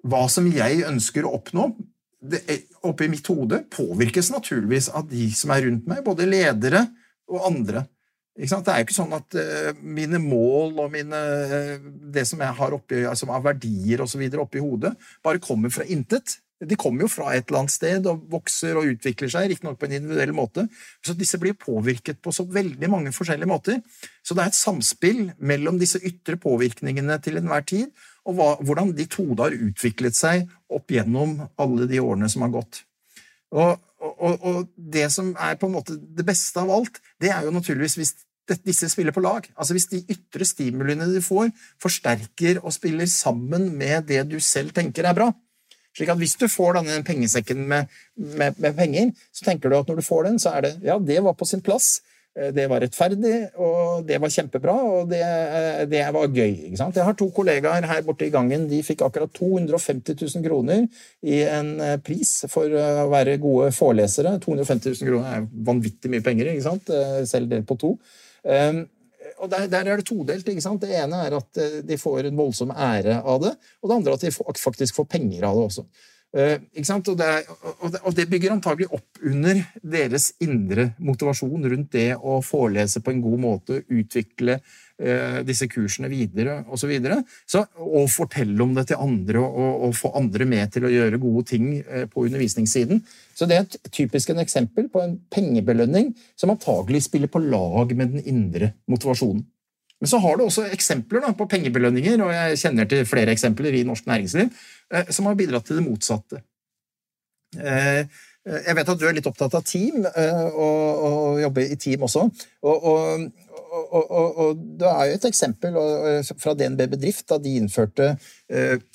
hva 0.03 0.25
som 0.27 0.49
jeg 0.51 0.81
ønsker 0.83 1.23
å 1.23 1.29
oppnå. 1.37 1.69
Det, 2.19 2.41
oppi 2.83 3.07
mitt 3.07 3.29
hode 3.31 3.61
påvirkes 3.71 4.33
naturligvis 4.33 4.89
av 4.91 5.07
de 5.07 5.29
som 5.31 5.53
er 5.55 5.63
rundt 5.63 5.87
meg, 5.87 6.01
både 6.03 6.27
ledere 6.27 6.83
og 7.31 7.47
andre. 7.47 7.85
Det 8.41 8.73
er 8.73 8.79
jo 8.81 8.87
ikke 8.87 8.95
sånn 8.95 9.11
at 9.13 9.35
uh, 9.37 9.81
mine 9.85 10.17
mål 10.21 10.79
og 10.81 10.93
mine, 10.93 11.17
uh, 11.51 11.89
det 12.13 12.23
som 12.25 12.41
jeg 12.41 12.57
har 12.57 12.73
oppi, 12.73 13.03
altså, 13.05 13.29
av 13.29 13.43
verdier 13.45 14.01
osv. 14.01 14.23
oppi 14.41 14.63
hodet, 14.63 14.95
bare 15.21 15.43
kommer 15.43 15.69
fra 15.73 15.85
intet. 15.85 16.39
De 16.61 16.77
kommer 16.77 17.05
jo 17.05 17.09
fra 17.09 17.31
et 17.33 17.47
eller 17.49 17.63
annet 17.63 17.73
sted 17.73 18.07
og 18.09 18.25
vokser 18.29 18.77
og 18.77 18.89
utvikler 18.91 19.31
seg, 19.33 19.47
riktignok 19.49 19.79
på 19.81 19.87
en 19.87 19.95
individuell 19.97 20.33
måte. 20.37 20.67
Så 21.05 21.15
disse 21.17 21.39
blir 21.41 21.57
påvirket 21.57 22.21
på 22.21 22.33
så 22.33 22.45
veldig 22.45 22.89
mange 22.91 23.13
forskjellige 23.15 23.49
måter. 23.49 23.79
Så 24.21 24.37
det 24.37 24.43
er 24.43 24.51
et 24.51 24.59
samspill 24.59 25.23
mellom 25.37 25.79
disse 25.81 26.01
ytre 26.05 26.37
påvirkningene 26.41 27.17
til 27.25 27.41
enhver 27.41 27.65
tid, 27.65 27.89
og 28.29 28.37
hva, 28.37 28.49
hvordan 28.61 28.93
ditt 28.97 29.17
hode 29.17 29.41
har 29.41 29.57
utviklet 29.57 30.17
seg 30.17 30.49
opp 30.69 30.93
gjennom 30.93 31.39
alle 31.61 31.89
de 31.89 32.01
årene 32.01 32.29
som 32.29 32.45
har 32.45 32.53
gått. 32.53 32.83
Og, 33.51 33.81
og, 34.01 34.35
og, 34.45 34.59
det 34.75 35.09
som 35.13 35.33
er 35.33 35.57
på 35.59 35.67
en 35.67 35.75
måte 35.75 35.97
det 35.97 36.25
beste 36.27 36.61
av 36.61 36.69
alt, 36.71 37.01
det 37.21 37.33
er 37.33 37.47
jo 37.47 37.55
naturligvis 37.55 37.97
hvis 37.99 38.13
disse 38.65 38.89
spiller 38.91 39.15
på 39.15 39.23
lag. 39.23 39.47
Altså 39.55 39.77
Hvis 39.77 39.89
de 39.91 40.03
ytre 40.11 40.47
stimuliene 40.47 41.07
du 41.11 41.21
får, 41.23 41.51
forsterker 41.81 42.61
og 42.63 42.73
spiller 42.75 43.09
sammen 43.09 43.71
med 43.77 44.07
det 44.11 44.25
du 44.31 44.39
selv 44.39 44.75
tenker 44.75 45.07
er 45.07 45.17
bra, 45.17 45.31
slik 45.97 46.11
at 46.11 46.19
hvis 46.21 46.37
du 46.39 46.47
får 46.47 46.79
denne 46.79 47.01
pengesekken 47.07 47.65
med, 47.67 47.91
med, 48.15 48.55
med, 48.57 48.73
penger, 48.77 49.11
så 49.33 49.47
tenker 49.47 49.69
du 49.69 49.79
at 49.79 49.91
når 49.91 49.99
du 49.99 50.07
får 50.07 50.29
den, 50.29 50.39
så 50.39 50.55
er 50.55 50.67
det 50.67 50.77
ja, 50.87 50.97
det 50.99 51.19
var 51.23 51.35
på 51.35 51.47
sin 51.47 51.63
plass. 51.63 51.99
Eh, 52.39 52.47
det 52.55 52.69
var 52.71 52.79
rettferdig, 52.79 53.33
og 53.59 54.05
det 54.07 54.15
var 54.23 54.31
kjempebra, 54.31 54.75
og 54.87 55.09
det, 55.11 55.19
eh, 55.19 55.81
det 55.91 56.05
var 56.15 56.31
gøy. 56.31 56.69
ikke 56.69 56.79
sant? 56.79 56.95
Jeg 56.95 57.03
har 57.03 57.13
to 57.13 57.27
kollegaer 57.35 57.83
her 57.83 58.01
borte 58.07 58.25
i 58.25 58.31
gangen. 58.31 58.69
De 58.69 58.81
fikk 58.83 59.03
akkurat 59.03 59.33
250 59.35 60.15
000 60.15 60.45
kroner 60.45 60.87
i 61.23 61.41
en 61.43 61.79
eh, 61.81 61.97
pris 61.97 62.45
for 62.47 62.71
å 62.71 63.09
være 63.11 63.37
gode 63.37 63.71
forelesere. 63.75 64.37
250 64.39 64.95
000 65.03 65.11
kroner 65.11 65.35
er 65.35 65.47
vanvittig 65.51 66.11
mye 66.11 66.23
penger, 66.23 66.53
ikke 66.53 66.69
sant? 66.69 66.91
selv 67.27 67.51
delt 67.51 67.67
på 67.67 67.75
to. 67.75 67.97
Ehm, 68.47 68.85
og 69.41 69.49
der, 69.49 69.67
der, 69.69 69.87
er 69.89 69.97
det 70.01 70.05
todelt. 70.05 70.47
ikke 70.47 70.63
sant? 70.63 70.81
Det 70.81 70.93
ene 70.97 71.23
er 71.25 71.35
at 71.37 71.61
de 71.87 71.97
får 71.97 72.29
en 72.29 72.37
voldsom 72.37 72.73
ære 72.73 73.19
av 73.21 73.41
det, 73.41 73.55
og 73.81 73.89
det 73.89 73.95
andre 73.95 74.17
at 74.17 74.25
de 74.25 74.31
faktisk 74.61 74.97
får 74.97 75.07
penger 75.09 75.47
av 75.47 75.57
det 75.57 75.67
også. 75.69 75.85
Uh, 76.31 76.55
og, 76.63 77.17
det, 77.19 77.29
og, 77.81 77.87
det, 77.91 77.99
og, 78.05 78.13
det, 78.15 78.25
bygger 78.31 78.53
antagelig 78.53 78.87
opp 78.95 79.19
under 79.27 79.57
deres 79.83 80.29
indre 80.39 80.93
motivasjon 81.03 81.67
rundt 81.73 81.91
det 81.91 82.13
å 82.15 82.37
forelese 82.45 83.01
på 83.03 83.11
en 83.11 83.19
god 83.25 83.41
måte, 83.43 83.81
utvikle 83.91 84.61
eh, 85.01 85.41
disse 85.47 85.67
kursene 85.71 86.09
videre 86.11 86.61
osv. 86.71 86.91
Så 87.03 87.21
så, 87.51 87.63
og 87.83 88.09
fortelle 88.13 88.63
om 88.63 88.73
det 88.77 88.87
til 88.91 89.01
andre 89.01 89.41
og, 89.43 89.87
og, 89.87 89.95
få 89.97 90.13
andre 90.17 90.47
med 90.47 90.73
til 90.73 90.87
å 90.87 90.93
gjøre 90.93 91.21
gode 91.21 91.45
ting 91.51 91.71
eh, 91.81 92.07
på 92.11 92.25
undervisningssiden. 92.27 93.01
Så 93.35 93.47
det 93.49 93.57
er 93.57 93.65
et 93.65 93.79
typisk 93.91 94.31
en 94.31 94.43
eksempel 94.43 94.89
på 94.91 95.03
en 95.03 95.17
pengebelønning 95.33 96.13
som 96.39 96.53
antagelig 96.53 97.05
spiller 97.07 97.31
på 97.31 97.43
lag 97.43 97.95
med 97.95 98.15
den 98.15 98.29
indre 98.29 98.75
motivasjonen. 98.91 99.43
Men 100.01 100.09
så 100.09 100.17
har 100.17 100.37
du 100.37 100.47
også 100.47 100.63
eksempler 100.73 101.21
da, 101.21 101.29
på 101.37 101.45
pengebelønninger, 101.49 102.21
og 102.25 102.31
jeg 102.33 102.61
kjenner 102.63 102.87
til 102.89 103.03
flere 103.05 103.35
eksempler 103.35 103.75
i 103.77 103.83
norsk 103.85 104.07
næringsliv, 104.09 104.47
eh, 104.49 104.80
som 105.09 105.29
har 105.29 105.37
bidratt 105.39 105.67
til 105.67 105.79
det 105.79 105.85
motsatte. 105.85 106.41
Eh, 107.59 108.03
jeg 108.41 108.75
vet 108.77 108.89
at 108.89 108.99
du 108.99 109.05
er 109.05 109.15
litt 109.15 109.27
opptatt 109.29 109.53
av 109.57 109.63
team, 109.67 110.05
eh, 110.07 110.43
og, 110.49 111.05
og 111.07 111.41
jobber 111.43 111.73
i 111.73 111.77
team 111.79 112.05
også. 112.07 112.25
Og, 112.65 112.85
og, 112.91 114.11
og, 114.11 114.61
det 114.79 114.87
er 114.89 115.09
jo 115.09 115.17
et 115.17 115.27
eksempel 115.29 115.77
fra 116.41 116.55
DNB 116.57 116.85
Bedrift 116.91 117.29
da 117.31 117.37
de 117.39 117.53
innførte 117.55 118.09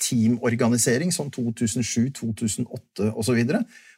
teamorganisering 0.03 1.13
sånn 1.13 1.31
2007, 1.33 2.11
2008 2.19 3.11
osv. 3.17 3.39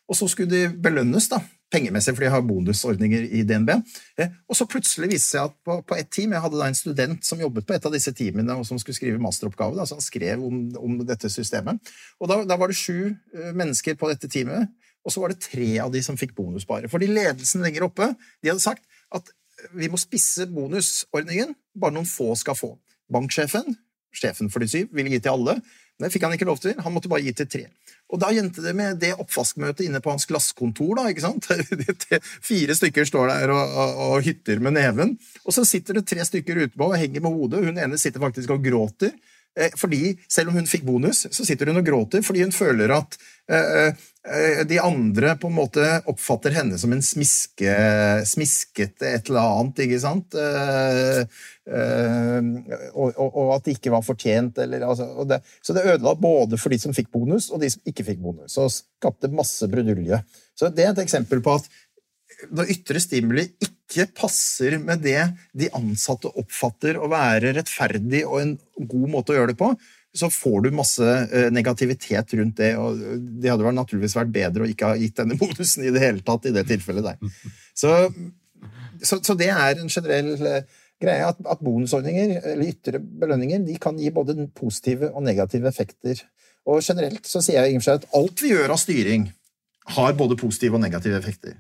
Og 0.10 0.18
så 0.18 0.30
skulle 0.32 0.54
de 0.54 0.80
belønnes 0.80 1.28
da, 1.32 1.42
pengemessig, 1.74 2.16
for 2.16 2.26
de 2.26 2.32
har 2.34 2.46
bonusordninger 2.46 3.28
i 3.40 3.44
DNB. 3.48 3.72
Eh, 4.20 4.34
og 4.50 4.58
så 4.58 4.68
plutselig 4.70 5.12
viste 5.12 5.38
det 5.38 5.38
seg 5.38 5.50
at 5.50 5.56
på, 5.66 5.80
på 5.86 5.98
et 6.00 6.10
team 6.14 6.34
Jeg 6.34 6.44
hadde 6.44 6.60
da 6.60 6.70
en 6.70 6.78
student 6.78 7.26
som 7.26 7.42
jobbet 7.42 7.68
på 7.68 7.76
et 7.76 7.86
av 7.86 7.94
disse 7.94 8.14
teamene, 8.18 8.58
og 8.58 8.66
som 8.68 8.80
skulle 8.82 8.98
skrive 8.98 9.22
masteroppgave. 9.22 9.78
Da, 9.78 9.86
så 9.88 10.00
han 10.00 10.06
skrev 10.06 10.44
om, 10.46 10.62
om 10.80 11.00
dette 11.08 11.32
systemet. 11.32 11.92
Og 12.20 12.32
da, 12.32 12.42
da, 12.50 12.58
var 12.60 12.72
det 12.72 12.80
sju 12.80 13.12
eh, 13.12 13.52
mennesker 13.54 14.00
på 14.00 14.10
dette 14.12 14.32
teamet, 14.32 14.72
og 15.06 15.14
så 15.14 15.24
var 15.24 15.34
det 15.34 15.44
tre 15.46 15.72
av 15.82 15.92
de 15.94 16.02
som 16.06 16.18
fikk 16.20 16.36
bonus 16.38 16.68
bare. 16.70 16.90
Fordi 16.92 17.10
ledelsen 17.10 17.64
lenger 17.66 17.88
oppe 17.88 18.12
de 18.44 18.52
hadde 18.52 18.64
sagt 18.64 18.86
at 19.16 19.30
vi 19.76 19.90
må 19.92 20.00
spisse 20.00 20.48
bonusordningen, 20.48 21.54
bare 21.76 21.96
noen 21.96 22.08
få 22.08 22.32
skal 22.40 22.56
få. 22.56 22.74
Banksjefen, 23.12 23.76
sjefen 24.16 24.52
for 24.52 24.64
de 24.64 24.70
syv, 24.72 24.92
ville 24.96 25.12
gi 25.12 25.22
til 25.24 25.36
alle. 25.36 25.58
Det 26.00 26.10
fikk 26.14 26.26
han 26.26 26.36
ikke 26.36 26.48
lov 26.48 26.62
til. 26.64 26.78
Han 26.80 26.94
måtte 26.96 27.12
bare 27.12 27.26
gi 27.26 27.34
til 27.36 27.50
tre. 27.52 27.64
Og 28.10 28.22
da 28.22 28.32
endte 28.34 28.64
det 28.64 28.72
med 28.78 28.98
det 29.02 29.12
oppvaskmøtet 29.22 29.84
inne 29.86 30.00
på 30.02 30.14
hans 30.14 30.26
glasskontor. 30.30 30.96
da, 30.98 31.10
ikke 31.12 31.26
sant? 31.26 31.50
Fire 32.50 32.78
stykker 32.78 33.06
står 33.06 33.30
der 33.34 33.54
og, 33.54 33.76
og, 33.84 34.00
og, 34.06 34.16
hytter 34.26 34.64
med 34.64 34.78
neven. 34.80 35.18
Og 35.44 35.54
så 35.54 35.66
sitter 35.68 36.00
det 36.00 36.08
tre 36.10 36.26
stykker 36.26 36.64
utenpå 36.64 36.88
og 36.88 36.98
henger 36.98 37.26
med 37.26 37.36
hodet. 37.36 37.66
Hun 37.68 37.78
ene 37.84 38.00
sitter 38.02 38.24
faktisk 38.24 38.56
og 38.56 38.64
gråter. 38.66 39.14
Eh, 39.58 39.74
fordi 39.78 40.14
Selv 40.30 40.52
om 40.52 40.60
hun 40.60 40.70
fikk 40.70 40.86
bonus, 40.88 41.26
så 41.32 41.46
sitter 41.46 41.72
hun 41.72 41.82
og 41.82 41.88
gråter 41.88 42.24
fordi 42.26 42.44
hun 42.46 42.54
føler 42.54 42.92
at 42.94 43.18
uh, 43.52 43.90
uh, 43.90 44.62
de 44.70 44.78
andre 44.82 45.34
på 45.42 45.50
en 45.50 45.58
måte 45.58 45.86
oppfatter 46.10 46.54
henne 46.54 46.78
som 46.80 46.94
en 46.94 47.02
smiske, 47.04 47.74
smiskete 48.30 49.10
et 49.10 49.32
eller 49.32 49.42
annet, 49.42 49.82
ikke 49.86 50.02
sant? 50.04 50.38
Og, 52.94 53.50
at 53.56 53.66
det 53.66 53.76
ikke 53.76 53.94
var 53.94 54.06
fortjent. 54.06 54.62
Eller, 54.62 54.86
altså, 54.86 55.10
det, 55.30 55.42
så 55.66 55.76
det 55.76 55.88
ødela 55.96 56.14
både 56.20 56.60
for 56.62 56.74
de 56.74 56.80
som 56.82 56.96
fikk 56.96 57.10
bonus, 57.14 57.50
og 57.54 57.64
de 57.64 57.72
som 57.74 57.90
ikke 57.90 58.06
fikk 58.12 58.22
bonus. 58.24 58.58
Og 58.62 58.72
skapte 58.74 59.32
masse 59.34 59.70
brudulje. 59.72 60.22
Så 60.58 60.70
det 60.74 60.86
er 60.86 60.94
et 60.94 61.04
eksempel 61.06 61.42
på 61.46 61.58
at 61.58 61.70
når 62.56 62.72
ytre 62.74 63.02
stimuli 63.04 63.46
ikke 63.64 64.08
passer 64.16 64.78
med 64.82 65.02
det 65.04 65.22
de 65.58 65.70
ansatte 65.76 66.32
oppfatter 66.40 67.00
å 67.00 67.10
være 67.12 67.54
rettferdig 67.58 68.24
og 68.28 68.42
en 68.42 68.54
god 68.80 69.08
måte 69.12 69.34
å 69.34 69.40
gjøre 69.40 69.54
det 69.54 69.60
på, 69.60 69.72
så 70.16 70.30
får 70.34 70.66
du 70.66 70.70
masse 70.74 71.06
eh, 71.06 71.50
negativitet 71.54 72.34
rundt 72.40 72.58
det. 72.58 72.74
og 72.82 72.98
Det 73.42 73.52
hadde 73.52 73.74
naturligvis 73.76 74.18
vært 74.18 74.34
bedre 74.34 74.66
å 74.66 74.70
ikke 74.70 74.94
ha 74.94 75.00
gitt 75.00 75.20
denne 75.20 75.38
bonusen 75.42 75.86
i 75.86 75.94
det 75.94 76.04
hele 76.04 76.26
tatt 76.26 76.50
i 76.50 76.54
det 76.56 76.66
tilfellet 76.70 77.12
der. 77.12 77.50
Så, 77.78 77.96
så, 79.04 79.20
så 79.22 79.36
det 79.38 79.52
er 79.54 79.78
en 79.78 79.92
generell 79.92 80.34
eh, 80.40 80.80
greie 81.00 81.28
at, 81.30 81.40
at, 81.46 81.62
bonusordninger, 81.64 82.40
eller 82.42 82.72
ytre 82.74 83.00
belønninger, 83.00 83.64
de 83.68 83.78
kan 83.82 84.00
gi 84.00 84.12
både 84.14 84.36
positive 84.58 85.14
og 85.14 85.24
negative 85.28 85.70
effekter. 85.70 86.26
Og 86.70 86.82
generelt 86.84 87.30
så 87.30 87.42
sier 87.44 87.64
jeg 87.64 87.84
at 87.94 88.10
alt 88.18 88.44
vi 88.44 88.52
gjør 88.54 88.76
av 88.76 88.82
styring, 88.82 89.30
har 89.90 90.14
både 90.14 90.36
positive 90.38 90.78
og 90.78 90.84
negative 90.84 91.18
effekter. 91.18 91.56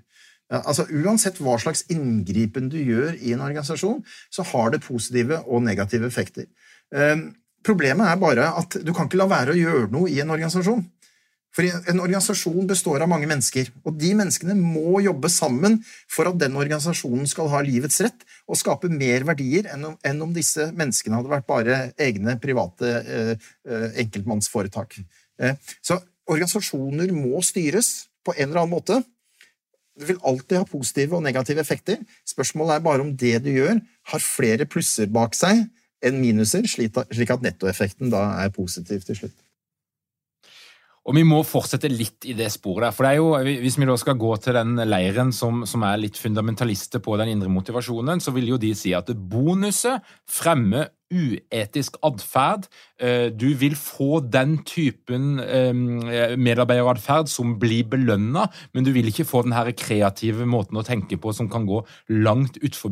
Altså 0.49 0.87
Uansett 0.89 1.37
hva 1.43 1.59
slags 1.61 1.83
inngripen 1.93 2.71
du 2.73 2.79
gjør 2.81 3.13
i 3.21 3.35
en 3.35 3.43
organisasjon, 3.45 3.99
så 4.33 4.45
har 4.49 4.71
det 4.73 4.81
positive 4.81 5.43
og 5.45 5.61
negative 5.61 6.09
effekter. 6.09 6.47
Eh, 6.89 7.27
problemet 7.65 8.09
er 8.09 8.21
bare 8.21 8.47
at 8.57 8.79
du 8.81 8.93
kan 8.95 9.05
ikke 9.09 9.19
la 9.21 9.29
være 9.29 9.53
å 9.53 9.59
gjøre 9.59 9.91
noe 9.93 10.09
i 10.09 10.17
en 10.23 10.33
organisasjon. 10.33 10.81
For 11.55 11.65
en 11.65 12.01
organisasjon 12.01 12.67
består 12.69 13.01
av 13.01 13.09
mange 13.09 13.27
mennesker, 13.29 13.71
og 13.81 13.95
de 13.97 14.11
menneskene 14.17 14.53
må 14.57 14.99
jobbe 15.01 15.31
sammen 15.33 15.79
for 16.09 16.29
at 16.29 16.37
den 16.41 16.57
organisasjonen 16.59 17.25
skal 17.29 17.49
ha 17.49 17.61
livets 17.65 17.97
rett 18.05 18.25
og 18.45 18.59
skape 18.59 18.91
mer 18.93 19.25
verdier 19.27 19.71
enn 19.73 20.21
om 20.21 20.35
disse 20.35 20.69
menneskene 20.77 21.17
hadde 21.17 21.33
vært 21.33 21.49
bare 21.49 21.79
egne 21.97 22.37
private 22.41 22.93
eh, 23.01 23.33
eh 23.65 23.87
enkeltmannsforetak. 24.05 24.99
Eh, 25.41 25.57
så 25.81 25.97
organisasjoner 26.29 27.09
må 27.17 27.41
styres 27.41 28.09
på 28.25 28.35
en 28.37 28.51
eller 28.51 28.63
annen 28.63 28.75
måte, 28.75 29.01
det 29.99 30.07
vil 30.07 30.21
alltid 30.23 30.61
ha 30.61 30.67
positive 30.67 31.17
og 31.17 31.25
negative 31.25 31.61
effekter. 31.61 31.99
Spørsmålet 32.27 32.77
er 32.77 32.85
bare 32.85 33.03
om 33.03 33.11
det 33.17 33.35
du 33.43 33.51
gjør, 33.51 33.81
har 34.13 34.23
flere 34.23 34.67
plusser 34.69 35.11
bak 35.11 35.35
seg 35.37 35.65
enn 36.05 36.21
minuser, 36.21 36.63
slik 36.69 36.95
at 36.95 37.43
nettoeffekten 37.43 38.11
da 38.13 38.23
er 38.45 38.53
positiv 38.55 39.03
til 39.03 39.23
slutt. 39.23 39.37
Og 41.09 41.15
Vi 41.15 41.23
må 41.25 41.39
fortsette 41.47 41.89
litt 41.89 42.27
i 42.29 42.35
det 42.37 42.51
sporet. 42.53 42.83
der, 42.83 42.91
for 42.91 43.03
det 43.03 43.11
er 43.11 43.17
jo, 43.17 43.59
Hvis 43.61 43.79
vi 43.79 43.85
da 43.85 43.95
skal 43.97 44.15
gå 44.15 44.35
til 44.37 44.53
den 44.53 44.75
leiren 44.75 45.31
som, 45.33 45.65
som 45.65 45.81
er 45.83 45.97
litt 45.97 46.17
fundamentalister 46.17 46.99
på 46.99 47.17
den 47.17 47.29
indre 47.29 47.49
motivasjonen, 47.49 48.19
så 48.19 48.31
vil 48.31 48.47
jo 48.47 48.57
de 48.57 48.75
si 48.75 48.93
at 48.93 49.07
bonuset 49.07 50.01
fremmer 50.27 50.89
uetisk 51.09 51.97
atferd. 52.05 52.67
Eh, 52.99 53.29
du 53.31 53.53
vil 53.57 53.75
få 53.79 54.19
den 54.21 54.57
typen 54.67 55.39
eh, 55.39 56.35
medarbeideratferd 56.37 57.29
som 57.31 57.55
blir 57.61 57.87
belønna, 57.89 58.47
men 58.73 58.85
du 58.85 58.91
vil 58.95 59.09
ikke 59.09 59.27
få 59.27 59.43
den 59.45 59.55
her 59.55 59.71
kreative 59.77 60.47
måten 60.49 60.79
å 60.79 60.85
tenke 60.85 61.17
på 61.21 61.33
som 61.35 61.49
kan 61.51 61.67
gå 61.69 61.81
langt 62.11 62.59
utfor 62.61 62.91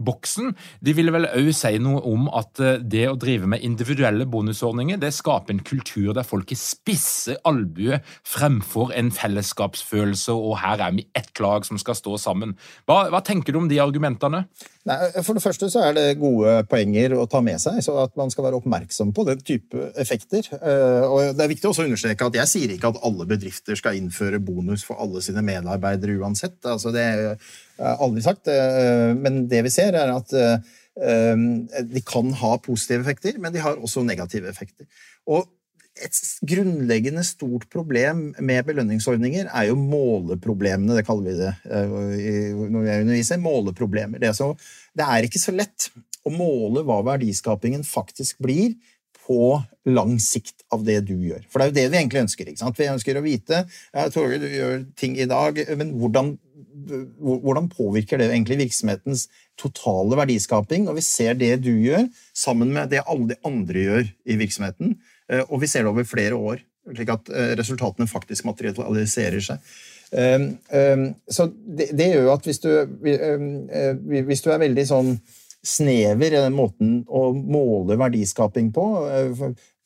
boksen. 0.00 0.54
De 0.84 0.94
ville 0.96 1.12
vel 1.12 1.28
òg 1.28 1.50
si 1.56 1.74
noe 1.82 2.02
om 2.08 2.28
at 2.34 2.60
eh, 2.60 2.80
det 2.80 3.06
å 3.10 3.18
drive 3.20 3.48
med 3.50 3.64
individuelle 3.64 4.26
bonusordninger 4.26 5.00
det 5.00 5.12
skaper 5.14 5.54
en 5.54 5.64
kultur 5.64 6.12
der 6.16 6.26
folk 6.26 6.52
i 6.54 6.58
spisse 6.58 7.36
albuer 7.44 8.02
fremfor 8.26 8.92
en 8.96 9.10
fellesskapsfølelse, 9.14 10.34
og 10.34 10.58
her 10.62 10.82
er 10.84 10.96
vi 10.96 11.08
ett 11.16 11.32
lag 11.42 11.66
som 11.66 11.80
skal 11.80 11.98
stå 11.98 12.18
sammen. 12.20 12.56
Hva, 12.88 13.08
hva 13.12 13.22
tenker 13.24 13.54
du 13.54 13.62
om 13.62 13.70
de 13.70 13.80
argumentene? 13.82 14.44
Nei, 14.84 14.96
for 15.24 15.32
det 15.32 15.40
første 15.40 15.70
så 15.72 15.80
er 15.86 15.94
det 15.96 16.18
gode 16.20 16.58
poenger 16.68 17.14
å 17.16 17.24
ta 17.30 17.40
med 17.44 17.56
seg, 17.62 17.78
så 17.86 17.94
at 18.02 18.12
man 18.20 18.28
skal 18.32 18.44
være 18.44 18.58
oppmerksom 18.58 19.14
på 19.16 19.24
den 19.30 19.40
type 19.40 19.86
effekter. 20.00 20.44
Eh, 20.58 21.04
og 21.08 21.38
Det 21.38 21.40
er 21.40 21.52
viktig 21.54 21.70
også 21.70 21.86
å 21.86 21.88
understreke 21.88 22.28
at 22.28 22.36
jeg 22.36 22.50
sier 22.50 22.74
ikke 22.74 22.90
at 22.92 23.00
alle 23.08 23.24
bedrifter 23.30 23.80
skal 23.80 23.96
innføre 23.96 24.42
bonus 24.44 24.84
for 24.84 25.00
alle 25.00 25.24
sine 25.24 25.40
medarbeidere 25.46 26.18
uansett. 26.20 26.58
Altså, 26.68 26.92
det 26.92 27.00
er 27.00 27.96
aldri 27.96 28.26
sagt. 28.26 28.52
Eh, 28.52 29.16
men 29.16 29.46
det 29.48 29.64
vi 29.64 29.72
ser, 29.72 29.96
er 29.96 30.12
at 30.12 30.36
eh, 30.36 31.40
de 31.96 32.04
kan 32.04 32.36
ha 32.44 32.54
positive 32.60 33.06
effekter, 33.06 33.40
men 33.40 33.56
de 33.56 33.64
har 33.64 33.80
også 33.80 34.04
negative 34.04 34.52
effekter. 34.52 34.84
Og 35.24 35.48
et 36.02 36.16
grunnleggende 36.42 37.22
stort 37.26 37.68
problem 37.70 38.32
med 38.42 38.66
belønningsordninger 38.66 39.46
er 39.46 39.68
jo 39.68 39.76
måleproblemene, 39.78 40.96
det 40.98 41.04
kaller 41.06 41.28
vi 41.28 41.36
det 41.38 41.52
eh, 41.70 42.64
når 42.66 42.88
jeg 42.88 43.04
underviser. 43.04 43.42
Måleproblemer. 43.44 44.22
Det 44.22 44.32
er, 44.32 44.34
så, 44.36 44.50
det 44.98 45.06
er 45.06 45.28
ikke 45.28 45.42
så 45.42 45.54
lett 45.54 45.90
å 46.24 46.32
måle 46.34 46.82
hva 46.86 46.98
verdiskapingen 47.06 47.84
faktisk 47.86 48.42
blir 48.42 48.74
på 49.24 49.56
lang 49.88 50.16
sikt 50.20 50.66
av 50.74 50.82
det 50.84 50.98
du 51.08 51.14
gjør. 51.14 51.44
For 51.48 51.60
det 51.60 51.64
er 51.64 51.70
jo 51.70 51.76
det 51.78 51.86
vi 51.92 52.00
egentlig 52.00 52.24
ønsker. 52.26 52.50
ikke 52.50 52.64
sant? 52.64 52.80
Vi 52.80 52.90
ønsker 52.90 53.20
å 53.20 53.24
vite 53.24 53.62
ja, 53.64 54.08
Torgeir, 54.12 54.42
du 54.42 54.50
gjør 54.50 54.82
ting 55.00 55.16
i 55.16 55.28
dag, 55.30 55.60
men 55.78 55.94
hvordan, 56.00 56.34
hvordan 57.22 57.70
påvirker 57.72 58.20
det 58.20 58.32
egentlig 58.32 58.60
virksomhetens 58.66 59.28
totale 59.60 60.18
verdiskaping 60.18 60.88
når 60.88 60.98
vi 60.98 61.06
ser 61.06 61.38
det 61.40 61.54
du 61.64 61.72
gjør, 61.72 62.08
sammen 62.36 62.74
med 62.74 62.92
det 62.92 63.04
alle 63.06 63.32
de 63.32 63.40
andre 63.48 63.88
gjør 63.88 64.08
i 64.28 64.38
virksomheten? 64.42 64.98
Eh, 65.32 65.44
og 65.48 65.62
vi 65.62 65.70
ser 65.70 65.84
det 65.84 65.92
over 65.92 66.06
flere 66.08 66.36
år, 66.36 66.62
slik 66.92 67.12
at 67.14 67.30
eh, 67.32 67.52
resultatene 67.58 68.08
faktisk 68.10 68.48
materialiserer 68.50 69.44
seg. 69.44 69.74
Så 70.14 71.46
det, 71.74 71.88
gjør 71.96 72.20
jo 72.28 72.30
at 72.30 72.44
hvis 72.46 72.60
du, 72.62 72.68
hvis 73.02 74.42
du 74.44 74.50
er 74.52 74.60
veldig 74.62 74.84
sånn 74.86 75.08
snever 75.66 76.28
i 76.28 76.42
den 76.44 76.54
måten 76.54 76.92
å 77.08 77.32
måle 77.34 77.96
verdiskaping 77.98 78.68
på, 78.76 78.84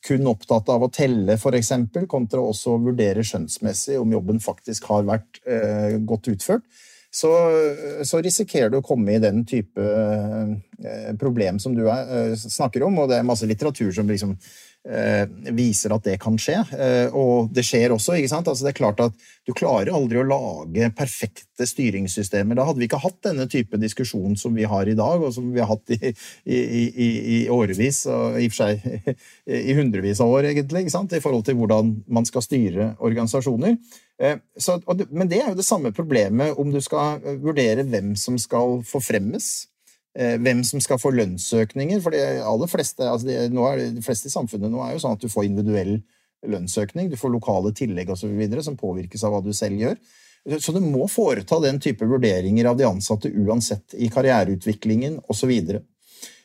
kun 0.04 0.28
opptatt 0.28 0.68
av 0.74 0.84
å 0.84 0.90
telle, 0.92 1.38
f.eks., 1.38 1.72
kontra 2.12 2.44
også 2.44 2.74
å 2.74 2.82
vurdere 2.90 3.24
skjønnsmessig 3.24 3.96
om 4.02 4.12
jobben 4.18 4.42
faktisk 4.44 4.90
har 4.90 5.08
vært 5.08 5.40
godt 6.04 6.28
utført, 6.34 6.66
så, 7.10 7.30
så, 8.04 8.20
risikerer 8.20 8.70
du 8.70 8.78
å 8.78 8.84
komme 8.84 9.14
i 9.16 9.20
den 9.22 9.40
type 9.48 9.80
eh, 9.80 11.12
problem 11.20 11.56
som 11.62 11.72
du 11.76 11.86
er, 11.88 12.04
eh, 12.04 12.34
snakker 12.36 12.84
om, 12.84 12.98
og 13.00 13.08
det 13.08 13.18
er 13.18 13.28
masse 13.28 13.48
litteratur 13.48 13.88
som 13.96 14.10
liksom 14.10 14.34
eh, 14.36 14.67
viser 15.52 15.92
at 15.92 16.04
det 16.06 16.16
kan 16.22 16.38
skje. 16.40 16.60
Eh, 16.78 17.14
og 17.16 17.50
det 17.52 17.64
skjer 17.66 17.92
også. 17.92 18.14
ikke 18.16 18.30
sant? 18.30 18.48
Altså, 18.48 18.64
det 18.64 18.72
er 18.72 18.78
klart 18.78 19.02
at 19.04 19.26
Du 19.48 19.54
klarer 19.56 19.94
aldri 19.96 20.18
å 20.20 20.26
lage 20.28 20.90
perfekte 20.92 21.64
styringssystemer. 21.64 22.56
Da 22.56 22.66
hadde 22.68 22.82
vi 22.82 22.88
ikke 22.88 23.00
hatt 23.00 23.16
denne 23.24 23.46
type 23.48 23.80
diskusjon 23.80 24.36
som 24.36 24.52
vi 24.52 24.66
har 24.68 24.88
i 24.88 24.96
dag, 24.96 25.22
og 25.24 25.32
som 25.32 25.46
vi 25.54 25.62
har 25.62 25.70
hatt 25.70 25.94
i, 25.96 26.12
i, 26.44 26.58
i, 26.58 27.08
i 27.08 27.38
årevis, 27.48 28.02
og 28.12 28.36
i 28.36 28.44
og 28.48 28.52
for 28.52 28.66
seg 28.66 29.14
i 29.70 29.76
hundrevis 29.78 30.20
av 30.20 30.34
år, 30.36 30.50
egentlig, 30.50 30.84
ikke 30.84 30.96
sant? 30.98 31.16
i 31.16 31.24
forhold 31.24 31.46
til 31.48 31.56
hvordan 31.56 31.94
man 32.12 32.28
skal 32.28 32.44
styre 32.44 32.90
organisasjoner. 33.00 33.78
Eh, 34.20 34.36
så, 34.58 34.76
men 35.10 35.30
det 35.30 35.40
er 35.40 35.52
jo 35.52 35.58
det 35.58 35.66
samme 35.66 35.92
problemet 35.94 36.58
om 36.58 36.72
du 36.74 36.80
skal 36.84 37.22
eh, 37.22 37.38
vurdere 37.40 37.86
hvem 37.86 38.14
som 38.18 38.38
skal 38.40 38.82
forfremmes. 38.86 39.68
Eh, 40.18 40.34
hvem 40.42 40.64
som 40.66 40.80
skal 40.82 40.98
få 40.98 41.12
lønnsøkninger. 41.14 42.00
For 42.02 42.14
de 42.14 42.22
aller 42.42 42.70
fleste, 42.70 43.06
altså 43.06 43.28
de, 43.28 43.36
er, 43.38 43.82
de 43.94 44.02
fleste 44.02 44.26
i 44.26 44.32
samfunnet 44.34 44.72
nå 44.72 44.80
er 44.82 44.96
jo 44.96 45.02
sånn 45.04 45.14
at 45.14 45.22
du 45.22 45.30
får 45.30 45.46
individuell 45.46 46.00
lønnsøkning. 46.48 47.10
Du 47.12 47.18
får 47.18 47.30
lokale 47.36 47.70
tillegg 47.76 48.10
osv. 48.10 48.32
som 48.66 48.78
påvirkes 48.78 49.22
av 49.22 49.36
hva 49.36 49.42
du 49.44 49.52
selv 49.54 49.78
gjør. 49.78 50.00
Så 50.58 50.72
du 50.74 50.80
må 50.82 51.06
foreta 51.10 51.58
den 51.62 51.78
type 51.82 52.06
vurderinger 52.08 52.70
av 52.70 52.78
de 52.78 52.86
ansatte 52.88 53.30
uansett 53.30 53.94
i 53.94 54.08
karriereutviklingen 54.10 55.20
osv. 55.30 55.52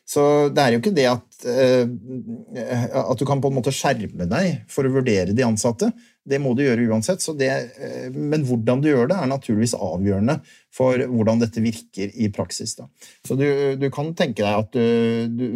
Så, 0.03 0.23
det 0.53 0.61
er 0.61 0.73
jo 0.73 0.81
ikke 0.81 0.93
det 0.93 1.05
at, 1.07 1.45
at 1.47 3.21
du 3.21 3.25
kan 3.25 3.41
på 3.41 3.49
en 3.49 3.57
måte 3.57 3.73
skjerme 3.73 4.27
deg 4.29 4.65
for 4.69 4.85
å 4.85 4.91
vurdere 4.97 5.33
de 5.33 5.45
ansatte. 5.47 5.93
Det 6.23 6.39
må 6.39 6.53
du 6.55 6.63
gjøre 6.63 6.85
uansett. 6.87 7.23
Det, 7.39 7.49
eh, 7.51 8.11
men 8.15 8.45
hvordan 8.47 8.81
du 8.83 8.87
gjør 8.89 9.09
det, 9.11 9.17
er 9.19 9.31
naturligvis 9.31 9.75
avgjørende 9.75 10.37
for 10.73 11.03
hvordan 11.11 11.41
dette 11.43 11.63
virker 11.63 12.13
i 12.15 12.29
praksis. 12.33 12.77
Da. 12.79 12.87
Så 13.27 13.35
du, 13.39 13.45
du, 13.79 13.89
kan 13.93 14.13
tenke 14.17 14.43
deg 14.43 14.61
at 14.61 14.71
du, 14.75 15.27
du, 15.27 15.47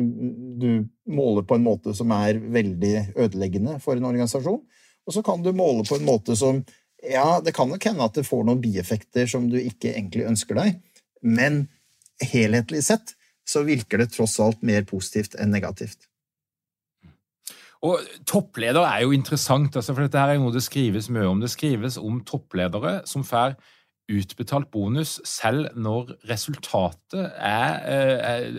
du, 0.59 0.69
måler 1.07 1.45
på 1.47 1.55
en 1.55 1.63
måte 1.63 1.93
som 1.95 2.11
er 2.11 2.41
veldig 2.41 2.93
ødeleggende 3.15 3.77
for 3.83 3.95
en 3.95 4.09
organisasjon. 4.09 4.59
Og 5.07 5.15
så 5.15 5.23
kan 5.23 5.43
du 5.43 5.53
måle 5.55 5.87
på 5.87 5.99
en 5.99 6.07
måte 6.07 6.35
som 6.35 6.65
Ja, 6.97 7.39
det 7.45 7.53
kan 7.53 7.69
nok 7.69 7.83
hende 7.85 8.03
at 8.03 8.15
det 8.17 8.25
får 8.25 8.41
noen 8.43 8.59
bieffekter 8.59 9.27
som 9.29 9.45
du 9.51 9.59
ikke 9.61 9.91
egentlig 9.93 10.25
ønsker 10.27 10.57
deg, 10.57 10.79
men 11.21 11.67
helhetlig 12.25 12.81
sett 12.87 13.13
så 13.47 13.61
virker 13.63 14.01
det 14.01 14.09
tross 14.15 14.39
alt 14.43 14.63
mer 14.65 14.81
positivt 14.89 15.37
enn 15.37 15.53
negativt. 15.53 16.09
Og 17.85 18.01
Toppleder 18.25 18.85
er 18.87 19.03
jo 19.05 19.15
interessant, 19.15 19.75
altså, 19.75 19.93
for 19.93 20.05
dette 20.05 20.19
her 20.19 20.33
er 20.33 20.41
noe 20.41 20.55
det 20.55 20.65
skrives 20.65 21.11
mye 21.13 21.27
om. 21.29 21.41
Det 21.41 21.51
skrives 21.53 21.99
om 22.01 22.21
toppledere 22.25 23.01
som 23.09 23.25
får 23.27 23.57
utbetalt 24.07 24.69
bonus 24.71 25.17
selv 25.27 25.67
når 25.75 26.13
resultatet 26.29 27.25
er, 27.43 27.73
eh, 27.83 28.13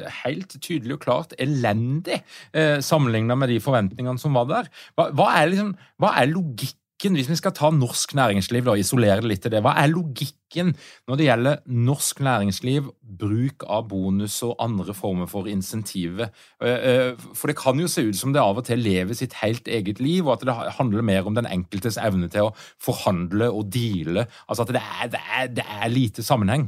er 0.05 0.19
helt 0.27 0.59
tydelig 0.61 0.99
og 0.99 1.01
klart 1.07 1.33
elendig 1.41 2.21
eh, 2.53 2.83
sammenlignet 2.85 3.39
med 3.39 3.49
de 3.49 3.61
forventningene 3.65 4.21
som 4.21 4.37
var 4.37 4.51
der. 4.51 4.69
Hva, 4.95 5.09
hva, 5.17 5.31
er, 5.41 5.49
liksom, 5.55 5.73
hva 5.97 6.13
er 6.21 6.29
logikk 6.35 6.77
logikken, 6.78 6.78
hvis 6.99 7.29
vi 7.31 7.37
skal 7.39 7.55
ta 7.55 7.71
norsk 7.71 8.15
næringsliv 8.19 8.67
og 8.67 8.81
isolere 8.81 9.23
det 9.23 9.31
litt 9.31 9.43
til 9.45 9.53
det, 9.55 9.63
hva 9.63 9.77
er 9.79 9.91
logikken 9.93 10.73
når 11.07 11.19
det 11.19 11.27
gjelder 11.29 11.61
norsk 11.71 12.23
næringsliv, 12.27 12.89
bruk 13.21 13.63
av 13.69 13.87
bonus 13.89 14.41
og 14.43 14.57
andre 14.59 14.95
former 14.95 15.31
for 15.31 15.47
insentiver? 15.47 16.33
Eh, 16.61 16.89
eh, 16.91 17.29
for 17.35 17.47
det 17.47 17.59
kan 17.61 17.79
jo 17.79 17.87
se 17.87 18.03
ut 18.09 18.19
som 18.19 18.35
det 18.35 18.43
av 18.43 18.59
og 18.59 18.67
til 18.67 18.83
lever 18.83 19.15
sitt 19.15 19.39
helt 19.43 19.69
eget 19.69 20.03
liv, 20.03 20.27
og 20.27 20.39
at 20.39 20.47
det 20.49 20.75
handler 20.81 21.07
mer 21.07 21.27
om 21.27 21.39
den 21.39 21.47
enkeltes 21.47 22.01
evne 22.03 22.29
til 22.33 22.49
å 22.49 22.55
forhandle 22.83 23.53
og 23.53 23.71
deale. 23.71 24.27
Altså 24.49 24.67
at 24.67 24.75
det 24.75 24.83
er, 24.83 25.13
det 25.15 25.23
er, 25.23 25.55
det 25.61 25.69
er 25.79 25.95
lite 25.95 26.27
sammenheng. 26.27 26.67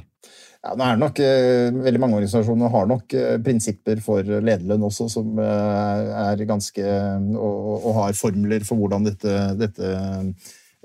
Ja, 0.60 0.74
nå 0.76 0.84
er 0.84 0.96
det 0.96 1.00
nok, 1.00 1.20
eh, 1.24 1.70
Veldig 1.86 2.00
mange 2.02 2.18
organisasjoner 2.18 2.72
har 2.72 2.88
nok 2.88 3.14
eh, 3.16 3.38
prinsipper 3.44 4.02
for 4.04 4.26
lederlønn 4.26 4.84
også, 4.90 5.06
som 5.08 5.38
eh, 5.40 6.10
er 6.26 6.42
ganske 6.48 6.84
Og, 7.32 7.70
og 7.78 7.96
har 8.02 8.18
formler 8.18 8.66
for 8.68 8.80
hvordan 8.80 9.08
dette, 9.08 9.38
dette 9.56 9.94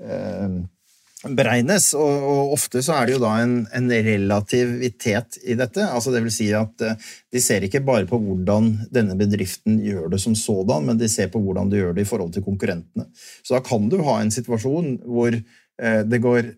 eh, 0.00 0.56
beregnes. 1.36 1.90
Og, 1.98 2.24
og, 2.30 2.54
ofte 2.56 2.80
så 2.84 2.96
er 2.96 3.06
det 3.06 3.16
jo 3.16 3.22
da 3.26 3.34
en, 3.42 3.56
en, 3.76 3.92
relativitet 4.08 5.40
i 5.44 5.58
dette. 5.60 5.84
altså 5.84 6.12
det 6.14 6.24
vil 6.24 6.32
si 6.32 6.48
at 6.56 6.88
De 7.32 7.42
ser 7.42 7.66
ikke 7.66 7.84
bare 7.84 8.08
på 8.08 8.20
hvordan 8.22 8.72
denne 8.94 9.16
bedriften 9.18 9.80
gjør 9.84 10.08
det 10.14 10.22
som 10.24 10.36
sådan, 10.38 10.88
men 10.88 11.00
de 11.00 11.08
ser 11.12 11.28
på 11.32 11.42
hvordan 11.42 11.72
de 11.72 11.82
gjør 11.82 11.96
det 11.96 12.06
i 12.06 12.08
forhold 12.08 12.32
til 12.32 12.46
konkurrentene. 12.46 13.10
Så 13.44 13.58
da 13.58 13.64
kan 13.64 13.90
du 13.92 14.00
ha 14.08 14.22
en 14.22 14.32
situasjon 14.32 15.02
hvor 15.04 15.36
eh, 15.36 16.02
det 16.08 16.22
går 16.24 16.54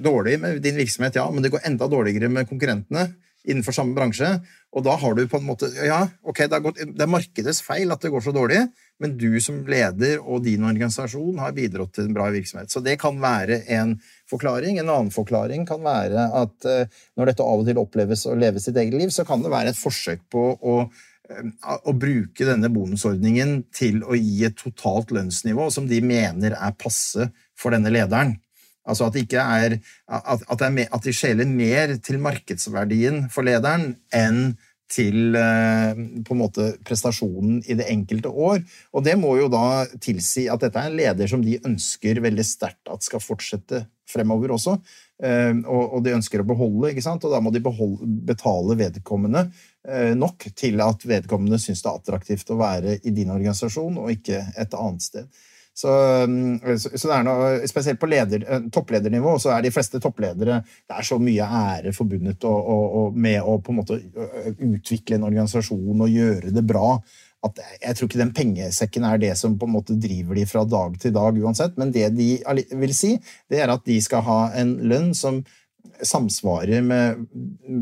dårlig 0.00 0.38
med 0.40 0.62
din 0.64 0.78
virksomhet, 0.80 1.18
ja, 1.18 1.26
men 1.30 1.44
det 1.44 1.52
går 1.52 1.66
enda 1.68 1.88
dårligere 1.90 2.30
med 2.32 2.48
konkurrentene 2.48 3.10
innenfor 3.48 3.74
samme 3.74 3.94
bransje. 3.96 4.28
Og 4.72 4.84
da 4.86 4.94
har 4.98 5.16
du 5.16 5.24
på 5.28 5.40
en 5.40 5.46
måte 5.46 5.68
Ja, 5.84 6.04
ok, 6.22 6.44
det 6.48 6.60
gått, 6.64 6.80
det 6.80 7.04
er 7.04 7.10
markedets 7.10 7.62
feil 7.64 7.92
at 7.92 8.02
det 8.02 8.12
går 8.12 8.24
så 8.24 8.34
dårlig, 8.34 8.62
men 9.02 9.16
du 9.18 9.40
som 9.42 9.60
leder 9.68 10.20
og 10.22 10.44
din 10.46 10.64
organisasjon 10.64 11.40
har 11.42 11.54
bidratt 11.56 11.94
til 11.96 12.08
en 12.08 12.16
bra 12.16 12.28
virksomhet. 12.32 12.70
Så 12.70 12.80
det 12.84 12.98
kan 13.02 13.18
være 13.22 13.62
en 13.74 13.96
forklaring. 14.30 14.78
En 14.78 14.88
annen 14.88 15.12
forklaring 15.14 15.66
kan 15.68 15.82
være 15.84 16.28
at 16.42 16.68
uh, 16.68 17.00
når 17.18 17.32
dette 17.32 17.46
av 17.46 17.64
og 17.64 17.68
til 17.68 17.80
oppleves 17.82 18.26
å 18.30 18.36
leve 18.38 18.62
sitt 18.62 18.78
eget 18.78 18.96
liv, 18.96 19.10
så 19.14 19.26
kan 19.28 19.42
det 19.42 19.52
være 19.52 19.74
et 19.74 19.80
forsøk 19.80 20.22
på 20.32 20.46
å 20.56 20.76
eh, 20.86 21.50
å 21.62 21.92
bruke 21.96 22.46
denne 22.46 22.70
bonusordningen 22.72 23.58
til 23.74 24.00
å 24.04 24.16
gi 24.18 24.46
et 24.46 24.56
totalt 24.58 25.12
lønnsnivå 25.14 25.68
som 25.74 25.86
de 25.90 26.00
mener 26.04 26.56
er 26.56 26.78
passe 26.78 27.28
for 27.58 27.74
denne 27.74 27.92
lederen. 27.92 28.36
Altså 28.82 29.06
at, 29.06 29.16
er, 29.38 29.78
at, 30.08 30.44
at, 30.50 30.66
er, 30.66 30.84
at, 30.88 31.04
de 31.04 31.14
skjeler 31.14 31.46
mer 31.46 31.96
til 32.02 32.18
markedsverdien 32.22 33.28
for 33.30 33.46
lederen 33.46 33.92
enn 34.14 34.56
til 34.92 35.36
eh, 35.38 36.00
på 36.26 36.34
en 36.34 36.40
måte 36.40 36.66
prestasjonen 36.84 37.62
i 37.64 37.76
det 37.78 37.88
enkelte 37.92 38.28
år. 38.28 38.60
Og 38.92 39.04
det 39.06 39.14
må 39.20 39.36
jo 39.38 39.48
da 39.52 39.84
tilsi 40.02 40.48
at 40.52 40.64
dette 40.64 40.80
er 40.80 40.90
en 40.90 40.98
leder 40.98 41.30
som 41.30 41.44
de 41.44 41.60
ønsker 41.64 42.20
veldig 42.24 42.44
sterkt 42.46 42.90
at 42.92 43.06
skal 43.06 43.22
fortsette 43.24 43.84
fremover 44.12 44.52
også. 44.56 44.76
Eh, 45.22 45.54
og, 45.70 46.00
de 46.04 46.16
ønsker 46.16 46.42
å 46.42 46.48
beholde, 46.48 46.90
ikke 46.90 47.04
sant? 47.04 47.24
og 47.24 47.32
da 47.32 47.40
må 47.40 47.52
de 47.54 47.62
beholde, 47.64 48.08
betale 48.26 48.76
vedkommende 48.80 49.46
eh, 49.86 50.12
nok 50.18 50.50
til 50.58 50.82
at 50.84 51.06
vedkommende 51.08 51.60
syns 51.62 51.84
det 51.84 51.92
er 51.92 52.02
attraktivt 52.02 52.52
å 52.52 52.60
være 52.60 52.98
i 53.00 53.14
din 53.14 53.32
organisasjon 53.32 54.00
og 54.02 54.12
ikke 54.16 54.42
et 54.58 54.76
annet 54.76 55.06
sted. 55.06 55.42
Så, 55.74 55.88
um, 56.28 56.58
så, 56.76 56.90
så 56.92 57.08
det 57.08 57.16
er 57.16 57.24
noe, 57.24 57.50
Spesielt 57.70 58.00
på 58.00 58.08
leder, 58.10 58.44
eh, 58.44 58.64
toppledernivå 58.72 59.38
så 59.40 59.54
er 59.54 59.64
de 59.64 59.70
fleste 59.72 60.02
toppledere 60.04 60.58
Det 60.68 60.98
er 60.98 61.06
så 61.08 61.16
mye 61.16 61.46
ære 61.46 61.94
forbundet 61.96 62.44
og, 62.44 62.58
og, 62.74 62.96
og 62.98 63.16
med 63.16 63.40
å 63.40 63.56
på 63.64 63.72
en 63.72 63.78
måte 63.80 63.96
utvikle 64.60 65.16
en 65.16 65.28
organisasjon 65.30 66.04
og 66.04 66.12
gjøre 66.12 66.52
det 66.52 66.64
bra. 66.68 66.98
At 67.42 67.58
jeg 67.82 67.96
tror 67.96 68.08
ikke 68.08 68.20
den 68.20 68.34
pengesekken 68.36 69.06
er 69.08 69.18
det 69.22 69.32
som 69.40 69.56
på 69.58 69.66
en 69.66 69.74
måte 69.74 69.96
driver 69.98 70.38
de 70.38 70.44
fra 70.46 70.62
dag 70.68 70.94
til 71.02 71.14
dag 71.16 71.40
uansett. 71.42 71.74
Men 71.80 71.90
det 71.94 72.12
de 72.14 72.28
vil 72.78 72.94
si, 72.94 73.16
det 73.50 73.64
er 73.64 73.72
at 73.72 73.82
de 73.88 73.96
skal 74.04 74.22
ha 74.28 74.38
en 74.60 74.76
lønn 74.92 75.10
som 75.16 75.40
samsvarer 76.02 76.82
med 76.84 77.26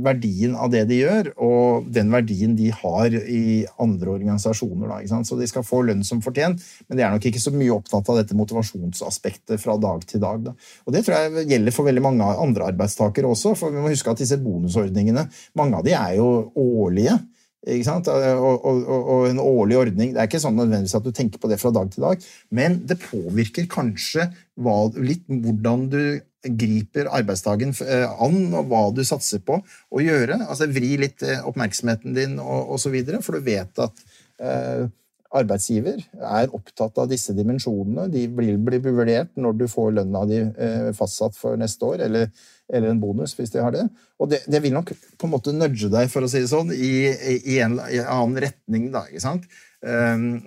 verdien 0.05 0.55
av 0.59 0.71
det 0.73 0.83
de 0.91 1.01
gjør, 1.01 1.31
og 1.41 1.89
den 1.93 2.11
verdien 2.13 2.55
de 2.59 2.69
har 2.75 3.15
i 3.17 3.65
andre 3.81 4.15
organisasjoner. 4.17 4.91
Da, 4.91 5.21
så 5.27 5.39
de 5.39 5.49
skal 5.49 5.67
få 5.67 5.83
lønn 5.89 6.05
som 6.07 6.23
fortjent, 6.25 6.63
men 6.89 6.99
de 6.99 7.07
er 7.07 7.15
nok 7.15 7.27
ikke 7.31 7.43
så 7.43 7.53
mye 7.55 7.75
opptatt 7.75 8.11
av 8.13 8.21
dette 8.21 8.37
motivasjonsaspektet 8.39 9.61
fra 9.63 9.77
dag 9.81 10.05
til 10.09 10.23
dag. 10.23 10.45
Da. 10.51 10.55
Og 10.87 10.97
Det 10.97 11.05
tror 11.07 11.17
jeg 11.17 11.49
gjelder 11.55 11.77
for 11.77 11.89
veldig 11.89 12.05
mange 12.05 12.31
andre 12.45 12.71
arbeidstakere 12.75 13.31
også, 13.31 13.57
for 13.59 13.75
vi 13.75 13.83
må 13.83 13.93
huske 13.93 14.13
at 14.13 14.21
disse 14.21 14.41
bonusordningene, 14.41 15.29
mange 15.59 15.81
av 15.81 15.87
de 15.87 15.97
er 15.97 16.17
jo 16.21 16.31
årlige. 16.59 17.19
Og, 17.61 18.65
og, 18.65 18.87
og, 18.89 19.27
en 19.29 19.41
årlig 19.43 19.77
ordning. 19.77 20.15
Det 20.15 20.23
er 20.23 20.29
ikke 20.31 20.41
sånn 20.41 20.57
nødvendigvis 20.57 20.97
at 20.97 21.05
du 21.05 21.11
tenker 21.13 21.43
på 21.43 21.51
det 21.51 21.59
fra 21.61 21.69
dag 21.77 21.91
til 21.93 22.07
dag, 22.07 22.23
men 22.57 22.79
det 22.89 22.97
påvirker 23.03 23.67
kanskje 23.69 24.31
hva, 24.57 24.87
litt 24.97 25.27
hvordan 25.29 25.85
du 25.93 26.01
griper 26.45 27.11
arbeidsdagen 27.13 27.75
eh, 27.85 28.07
an, 28.23 28.39
og 28.57 28.71
hva 28.71 28.87
du 28.95 29.03
satser 29.05 29.43
på 29.45 29.59
å 29.61 30.05
gjøre. 30.05 30.41
Altså 30.47 30.71
Vri 30.73 30.95
litt 31.01 31.25
eh, 31.27 31.43
oppmerksomheten 31.47 32.17
din 32.17 32.39
og 32.41 32.77
osv., 32.77 32.97
for 33.21 33.37
du 33.37 33.45
vet 33.51 33.83
at 33.85 34.03
eh, 34.41 34.87
arbeidsgiver 35.31 36.01
er 36.27 36.55
opptatt 36.57 36.97
av 36.99 37.11
disse 37.11 37.35
dimensjonene. 37.37 38.09
De 38.11 38.25
blir, 38.35 38.57
blir 38.59 38.83
vurdert 38.83 39.31
når 39.39 39.61
du 39.61 39.67
får 39.71 39.93
lønna 40.01 40.25
di 40.31 40.41
eh, 40.43 40.91
fastsatt 40.97 41.39
for 41.39 41.61
neste 41.61 41.87
år, 41.87 42.07
eller, 42.09 42.31
eller, 42.73 42.91
en 42.91 43.03
bonus 43.03 43.37
hvis 43.39 43.53
de 43.55 43.63
har 43.63 43.75
det. 43.77 43.87
Og 44.19 44.33
det, 44.33 44.43
det, 44.51 44.63
vil 44.65 44.75
nok 44.75 44.91
på 44.91 45.29
en 45.29 45.35
måte 45.37 45.55
nudge 45.55 45.93
deg, 45.93 46.11
for 46.13 46.27
å 46.27 46.31
si 46.31 46.43
det 46.43 46.51
sånn, 46.51 46.73
i, 46.75 47.11
i, 47.39 47.61
en, 47.63 47.79
i 47.87 48.01
en, 48.01 48.11
annen 48.11 48.43
retning, 48.49 48.91
da. 48.95 49.05
ikke 49.11 49.27
sant? 49.29 49.47
Um, 49.81 50.43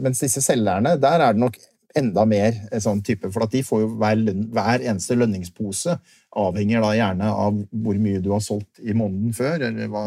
mens 0.00 0.22
disse 0.22 0.40
selgerne, 0.40 0.94
der 1.00 1.20
er 1.20 1.34
det 1.34 1.42
nok 1.42 1.58
enda 1.98 2.24
mer 2.28 2.56
sånn 2.82 3.02
type, 3.04 3.30
for 3.32 3.46
at 3.46 3.54
de 3.54 3.62
får 3.66 3.84
jo 3.84 3.92
hver, 4.00 4.20
hver 4.52 4.84
eneste 4.84 5.16
lønningspose 5.18 5.98
avhenger 6.38 6.80
da 6.80 6.92
gjerne 6.96 7.30
av 7.44 7.56
hvor 7.84 7.98
mye 8.00 8.20
du 8.24 8.30
har 8.32 8.40
solgt 8.44 8.80
i 8.80 8.94
måneden 8.96 9.34
før, 9.36 9.66
eller 9.68 9.90
hva, 9.92 10.04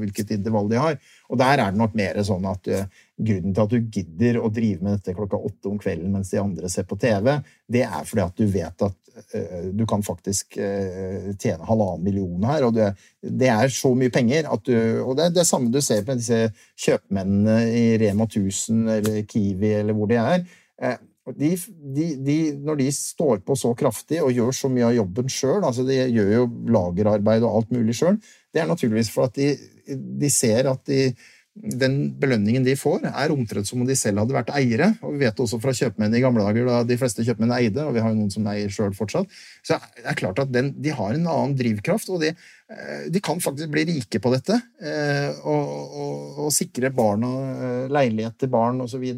hvilket 0.00 0.32
intervall 0.34 0.70
de 0.70 0.80
har. 0.82 0.96
Og 1.30 1.38
der 1.38 1.60
er 1.60 1.70
det 1.70 1.78
nok 1.78 1.94
mer 1.98 2.18
sånn 2.26 2.48
at 2.50 2.70
uh, 2.72 3.04
grunnen 3.20 3.54
til 3.54 3.62
at 3.62 3.74
du 3.74 3.92
gidder 3.98 4.40
å 4.40 4.50
drive 4.54 4.82
med 4.82 4.98
dette 4.98 5.14
klokka 5.14 5.38
åtte 5.38 5.70
om 5.70 5.78
kvelden 5.80 6.10
mens 6.14 6.32
de 6.32 6.40
andre 6.42 6.70
ser 6.72 6.88
på 6.90 6.98
TV, 7.00 7.36
det 7.70 7.84
er 7.86 8.08
fordi 8.08 8.24
at 8.24 8.40
du 8.40 8.50
vet 8.50 8.86
at 8.88 8.96
uh, 9.36 9.68
du 9.76 9.84
kan 9.90 10.02
faktisk 10.06 10.58
uh, 10.58 11.30
tjene 11.36 11.68
halvannen 11.68 12.06
million 12.06 12.48
her, 12.50 12.66
og 12.66 12.74
det, 12.74 12.90
det, 13.22 13.52
er 13.52 13.70
så 13.74 13.92
mye 13.94 14.10
penger 14.14 14.50
at 14.50 14.64
du 14.66 14.74
Og 15.04 15.14
det 15.18 15.28
er 15.28 15.36
det 15.38 15.46
samme 15.46 15.70
du 15.70 15.78
ser 15.84 16.02
med 16.08 16.18
disse 16.18 16.48
kjøpmennene 16.80 17.60
i 17.76 17.86
Rema 18.00 18.26
1000 18.26 18.90
eller 18.96 19.22
Kiwi 19.28 19.76
eller 19.84 19.94
hvor 19.94 20.10
de 20.10 20.18
er 20.18 20.98
de, 21.38 21.50
de, 21.96 22.06
de, 22.26 22.38
når 22.64 22.80
de 22.80 22.88
står 22.94 23.42
på 23.46 23.56
så 23.58 23.72
kraftig 23.78 24.20
og 24.24 24.32
gjør 24.34 24.54
så 24.56 24.70
mye 24.72 24.88
av 24.90 24.96
jobben 24.96 25.32
sjøl, 25.32 25.60
altså 25.64 25.84
de 25.88 25.98
gjør 25.98 26.32
jo 26.34 26.46
lagerarbeid 26.74 27.44
og 27.46 27.60
alt 27.60 27.74
mulig 27.74 27.96
sjøl, 27.98 28.18
det 28.50 28.62
er 28.62 28.70
naturligvis 28.70 29.12
for 29.14 29.28
at 29.28 29.38
de, 29.38 30.30
ser 30.32 30.70
at 30.70 30.82
de, 30.90 31.10
den 31.58 31.96
belønningen 32.20 32.62
de 32.64 32.76
får, 32.78 33.02
er 33.10 33.32
omtrent 33.34 33.66
som 33.66 33.80
om 33.82 33.88
de 33.88 33.96
selv 33.98 34.22
hadde 34.22 34.34
vært 34.36 34.52
eiere. 34.54 34.92
Og 35.02 35.16
vi 35.16 35.24
vet 35.24 35.40
også 35.42 35.58
fra 35.60 35.74
kjøpmenn 35.74 36.14
i 36.14 36.22
gamle 36.22 36.44
dager 36.46 36.68
da 36.68 36.76
de 36.86 36.96
fleste 37.00 37.24
kjøpmenn 37.26 37.52
eide, 37.56 37.82
og 37.84 37.96
vi 37.96 38.04
har 38.04 38.12
jo 38.12 38.18
noen 38.20 38.30
som 38.32 38.46
eier 38.52 38.70
sjøl 38.72 38.94
fortsatt. 38.96 39.28
Så 39.66 39.76
det 39.98 40.06
er 40.12 40.18
klart 40.18 40.38
at 40.44 40.52
den, 40.54 40.70
de 40.78 40.94
har 40.94 41.16
en 41.16 41.26
annen 41.26 41.56
drivkraft, 41.58 42.12
og 42.14 42.22
de, 42.22 42.30
eh, 42.70 43.04
de 43.10 43.22
kan 43.24 43.42
faktisk 43.42 43.72
bli 43.74 43.84
rike 43.90 44.22
på 44.22 44.32
dette. 44.36 44.60
Eh, 44.78 45.42
og, 45.42 45.74
og, 45.74 46.40
og 46.46 46.54
sikre 46.54 46.92
barna 46.94 47.32
eh, 47.50 47.86
leilighet 47.98 48.38
til 48.40 48.52
barn 48.54 48.80
osv. 48.86 49.08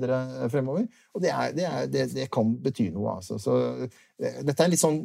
fremover. 0.53 0.89
Og 1.13 1.25
det, 1.25 1.35
er, 1.37 1.57
det, 1.57 1.69
er, 1.69 1.91
det, 1.93 2.07
det, 2.17 2.31
kan 2.33 2.57
bety 2.65 2.89
noe, 2.95 3.19
altså. 3.21 3.37
Så 3.43 3.61
dette 4.17 4.57
er 4.57 4.73
litt 4.73 4.83
sånn 4.83 5.03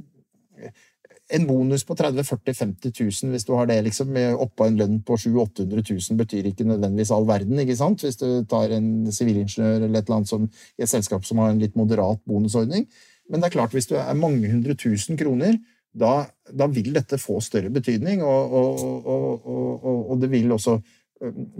en 1.33 1.47
bonus 1.47 1.83
på 1.83 1.95
30 1.99 2.23
40 2.23 2.53
50 2.55 2.91
000 3.23 3.33
hvis 3.33 3.45
du 3.47 3.53
har 3.57 3.67
det 3.67 3.81
liksom, 3.83 4.15
oppå 4.39 4.67
en 4.67 4.77
lønn 4.79 4.99
på 5.03 5.17
700 5.19 5.43
800 5.67 5.83
000, 5.89 6.19
betyr 6.21 6.49
ikke 6.49 6.67
nødvendigvis 6.67 7.11
all 7.11 7.27
verden. 7.27 7.59
ikke 7.59 7.75
sant? 7.75 8.03
Hvis 8.03 8.19
du 8.21 8.45
tar 8.49 8.71
en 8.75 9.11
sivilingeniør 9.11 9.87
eller 9.87 9.99
et 9.99 10.07
eller 10.07 10.21
annet 10.21 10.31
som, 10.31 10.47
i 10.77 10.85
et 10.85 10.91
selskap 10.91 11.25
som 11.27 11.41
har 11.43 11.51
en 11.51 11.63
litt 11.63 11.75
moderat 11.75 12.21
bonusordning. 12.27 12.87
Men 13.27 13.41
det 13.41 13.49
er 13.49 13.57
klart, 13.57 13.75
hvis 13.75 13.89
du 13.89 13.97
er 13.99 14.13
mange 14.15 14.47
hundre 14.47 14.77
tusen 14.79 15.19
kroner, 15.19 15.57
da, 15.97 16.27
da 16.53 16.67
vil 16.71 16.93
dette 16.95 17.19
få 17.19 17.41
større 17.43 17.71
betydning. 17.73 18.23
Og, 18.23 18.53
og, 18.53 18.85
og, 19.07 20.07
og, 20.11 20.15
det 20.21 20.31
vil 20.31 20.53
også 20.55 20.77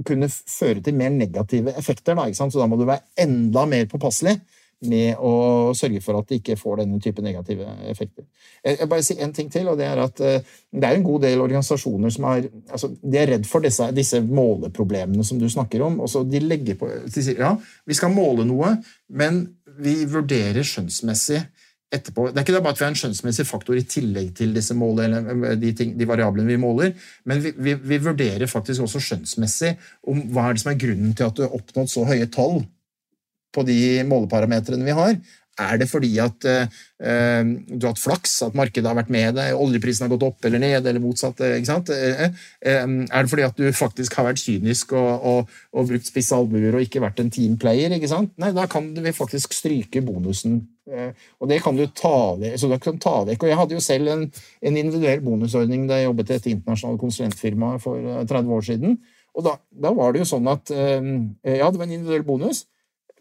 kunne 0.07 0.29
føre 0.29 0.83
til 0.85 0.95
mer 0.95 1.11
negative 1.11 1.73
effekter. 1.75 2.15
Da, 2.15 2.27
ikke 2.27 2.39
sant? 2.39 2.55
Så 2.55 2.61
da 2.61 2.69
må 2.69 2.79
du 2.79 2.87
være 2.87 3.03
enda 3.19 3.65
mer 3.67 3.89
påpasselig 3.91 4.37
med 4.85 5.17
å 5.17 5.73
sørge 5.77 6.01
for 6.05 6.19
at 6.19 6.29
de 6.29 6.37
ikke 6.37 6.57
får 6.59 6.83
denne 6.83 6.99
type 7.01 7.23
negative 7.25 7.65
effekter. 7.89 8.27
Jeg 8.61 8.77
vil 8.81 8.91
bare 8.91 9.05
si 9.05 9.17
en 9.23 9.33
ting 9.33 9.49
til, 9.53 9.69
og 9.71 9.79
det 9.79 9.87
er 9.89 10.01
at 10.03 10.21
eh, 10.21 10.55
det 10.69 10.85
er 10.85 10.97
en 10.97 11.05
god 11.05 11.25
del 11.25 11.41
organisasjoner 11.41 12.13
som 12.13 12.27
er, 12.29 12.49
altså, 12.69 12.91
de 13.01 13.17
er 13.21 13.31
redd 13.33 13.47
for 13.49 13.65
disse, 13.65 13.89
disse, 13.97 14.21
måleproblemene 14.21 15.25
som 15.25 15.41
du 15.41 15.47
snakker 15.49 15.81
om. 15.87 16.01
og 16.05 16.11
så 16.11 16.21
De 16.27 16.43
legger 16.43 16.77
på, 16.77 16.89
de 17.07 17.23
sier 17.25 17.41
ja, 17.41 17.55
vi 17.87 17.97
skal 17.97 18.13
måle 18.13 18.45
noe, 18.45 18.75
men 19.09 19.47
vi 19.81 20.03
vurderer 20.09 20.65
skjønnsmessig 20.65 21.41
etterpå. 21.93 22.29
Det 22.29 22.41
er 22.41 22.45
ikke 22.45 22.61
bare 22.61 22.75
at 22.75 22.81
vi 22.81 22.85
har 22.85 22.93
en 22.93 22.99
skjønnsmessig 22.99 23.47
faktor 23.47 23.77
i 23.79 23.85
tillegg 23.87 24.33
til 24.37 24.53
disse 24.53 24.75
mål, 24.77 25.05
eh, 25.07 25.51
de, 25.57 25.73
ting, 25.73 25.97
de, 25.97 26.09
variablene 26.09 26.53
vi 26.53 26.61
måler, 26.61 26.93
men 27.25 27.41
vi, 27.41 27.55
vi, 27.57 27.77
vi, 27.81 28.01
vurderer 28.03 28.45
faktisk 28.51 28.85
også 28.85 29.01
skjønnsmessig 29.09 29.73
om 30.11 30.25
hva 30.35 30.49
er 30.49 30.57
det 30.57 30.65
som 30.65 30.73
er 30.75 30.81
grunnen 30.85 31.15
til 31.17 31.31
at 31.31 31.37
du 31.37 31.47
har 31.47 31.55
oppnådd 31.57 31.89
så 31.89 32.05
høye 32.09 32.27
tall 32.29 32.59
på 33.57 33.65
de 33.67 33.81
måleparametrene 34.07 34.85
vi 34.85 34.97
har? 35.01 35.17
Er 35.57 35.79
det 35.81 35.87
fordi 35.89 36.11
at 36.21 36.45
uh, 36.45 36.69
du 37.01 37.85
har 37.87 37.93
hatt 37.93 38.01
flaks, 38.01 38.35
at 38.45 38.57
markedet 38.57 38.85
har 38.85 38.97
vært 38.97 39.09
med 39.13 39.39
deg, 39.39 39.57
oljeprisen 39.57 40.05
har 40.05 40.11
gått 40.13 40.25
opp 40.27 40.45
eller 40.45 40.61
ned, 40.61 40.85
eller 40.85 41.01
motsatt? 41.01 41.41
ikke 41.41 41.69
sant? 41.69 41.89
Uh, 41.89 42.29
uh, 42.29 42.85
er 43.09 43.25
det 43.25 43.31
fordi 43.31 43.45
at 43.47 43.57
du 43.57 43.65
faktisk 43.73 44.19
har 44.19 44.27
vært 44.29 44.43
kynisk 44.43 44.93
og, 44.97 45.25
og, 45.31 45.57
og 45.73 45.89
brukt 45.89 46.09
spisse 46.09 46.37
albuer 46.37 46.77
og 46.77 46.85
ikke 46.85 47.01
vært 47.01 47.23
en 47.23 47.33
teamplayer? 47.33 47.97
ikke 47.97 48.11
sant? 48.11 48.35
Nei, 48.41 48.53
da 48.53 48.67
kan 48.69 48.91
vi 48.93 49.15
faktisk 49.15 49.57
stryke 49.57 50.05
bonusen. 50.05 50.61
og 51.41 51.49
det 51.49 51.59
kan 51.65 51.75
du 51.75 51.83
ta 51.89 52.37
vekk. 52.39 52.59
Så 52.61 52.69
du 52.69 52.77
kan 52.79 53.01
ta 53.01 53.17
vekk. 53.27 53.43
Og 53.43 53.49
jeg 53.49 53.57
hadde 53.59 53.75
jo 53.75 53.83
selv 53.83 54.13
en, 54.13 54.23
en 54.61 54.77
individuell 54.77 55.25
bonusordning 55.25 55.89
da 55.89 55.97
jeg 55.99 56.11
jobbet 56.11 56.29
i 56.29 56.37
et 56.37 56.49
internasjonalt 56.53 57.01
konsulentfirma 57.01 57.73
for 57.81 57.97
30 58.29 58.55
år 58.55 58.63
siden. 58.69 58.97
Og 59.35 59.43
da, 59.45 59.57
da 59.73 59.91
var 59.97 60.13
det 60.13 60.21
jo 60.21 60.29
sånn 60.29 60.47
at 60.49 60.71
ja, 60.71 61.67
det 61.67 61.77
var 61.81 61.85
en 61.89 61.97
individuell 61.97 62.25
bonus. 62.29 62.63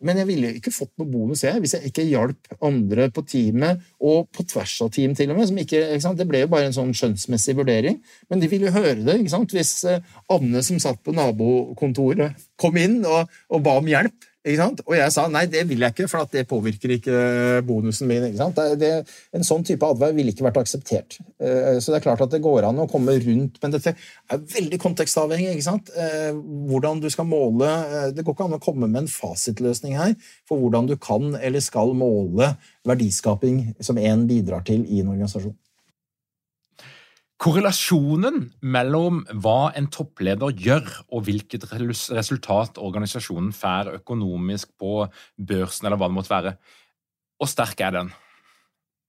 Men 0.04 0.20
jeg 0.20 0.28
ville 0.28 0.52
ikke 0.58 0.72
fått 0.74 0.92
noe 1.00 1.08
bonus 1.08 1.44
jeg, 1.46 1.60
hvis 1.62 1.76
jeg 1.76 1.90
ikke 1.90 2.04
hjalp 2.08 2.50
andre 2.66 3.08
på 3.14 3.24
teamet, 3.28 3.82
og 4.04 4.28
på 4.34 4.44
tvers 4.50 4.74
av 4.84 4.92
team 4.92 5.14
til 5.16 5.32
og 5.32 5.40
med. 5.40 5.52
Ikke, 5.64 5.82
ikke 5.96 6.14
det 6.18 6.28
ble 6.28 6.42
jo 6.44 6.50
bare 6.52 6.68
en 6.68 6.76
sånn 6.76 6.92
skjønnsmessig 6.96 7.56
vurdering. 7.56 7.98
Men 8.30 8.42
de 8.42 8.50
ville 8.52 8.68
jo 8.68 8.76
høre 8.76 8.98
det. 9.06 9.18
Hvis 9.52 9.72
eh, 9.88 10.04
Anne 10.32 10.62
som 10.66 10.80
satt 10.82 11.00
på 11.04 11.14
nabokontoret, 11.16 12.36
kom 12.60 12.76
inn 12.80 13.00
og, 13.08 13.32
og 13.52 13.64
ba 13.64 13.78
om 13.80 13.88
hjelp, 13.88 14.28
og 14.46 14.92
jeg 14.94 15.10
sa 15.10 15.24
nei, 15.26 15.42
det 15.50 15.64
vil 15.66 15.82
jeg 15.82 15.94
ikke, 15.94 16.06
for 16.10 16.28
det 16.30 16.44
påvirker 16.46 16.92
ikke 16.94 17.16
bonusen 17.66 18.06
min. 18.06 18.28
Det, 18.30 18.66
det, 18.78 18.90
en 19.34 19.46
sånn 19.46 19.64
type 19.66 19.82
advær 19.82 20.14
ville 20.14 20.30
ikke 20.30 20.46
vært 20.46 20.60
akseptert. 20.60 21.18
Eh, 21.42 21.80
så 21.82 21.90
det 21.90 21.98
er 21.98 22.04
klart 22.04 22.22
at 22.22 22.30
det 22.30 22.42
går 22.44 22.68
an 22.68 22.78
å 22.78 22.86
komme 22.90 23.16
rundt, 23.24 23.58
men 23.62 23.74
dette 23.74 23.96
er 23.96 24.44
veldig 24.54 24.78
kontekstavhengig. 24.82 25.56
ikke 25.56 25.66
sant? 25.66 25.90
Eh, 25.98 26.30
hvordan 26.70 27.02
du 27.02 27.10
skal 27.10 27.26
måle 27.26 27.66
eh, 27.66 28.08
Det 28.14 28.22
går 28.22 28.36
ikke 28.36 28.46
an 28.46 28.58
å 28.60 28.62
komme 28.62 28.86
med 28.86 29.02
en 29.02 29.10
fasitløsning 29.10 29.98
her 29.98 30.14
for 30.46 30.62
hvordan 30.62 30.92
du 30.92 30.94
kan 31.00 31.34
eller 31.40 31.64
skal 31.64 31.96
måle 31.98 32.52
verdiskaping 32.86 33.72
som 33.82 33.98
én 33.98 34.28
bidrar 34.30 34.62
til 34.66 34.86
i 34.86 35.02
en 35.02 35.10
organisasjon. 35.16 35.56
Korrelasjonen 37.36 38.46
mellom 38.64 39.20
hva 39.44 39.70
en 39.76 39.90
toppleder 39.92 40.54
gjør, 40.56 40.86
og 41.12 41.26
hvilket 41.26 41.66
resultat 41.68 42.78
organisasjonen 42.80 43.50
får 43.52 43.92
økonomisk 43.98 44.72
på 44.80 45.02
børsen, 45.36 45.86
eller 45.86 46.00
hva 46.00 46.08
det 46.08 46.16
måtte 46.16 46.32
være, 46.32 46.54
hvor 47.36 47.50
sterk 47.52 47.82
er 47.84 47.92
den? 47.98 48.14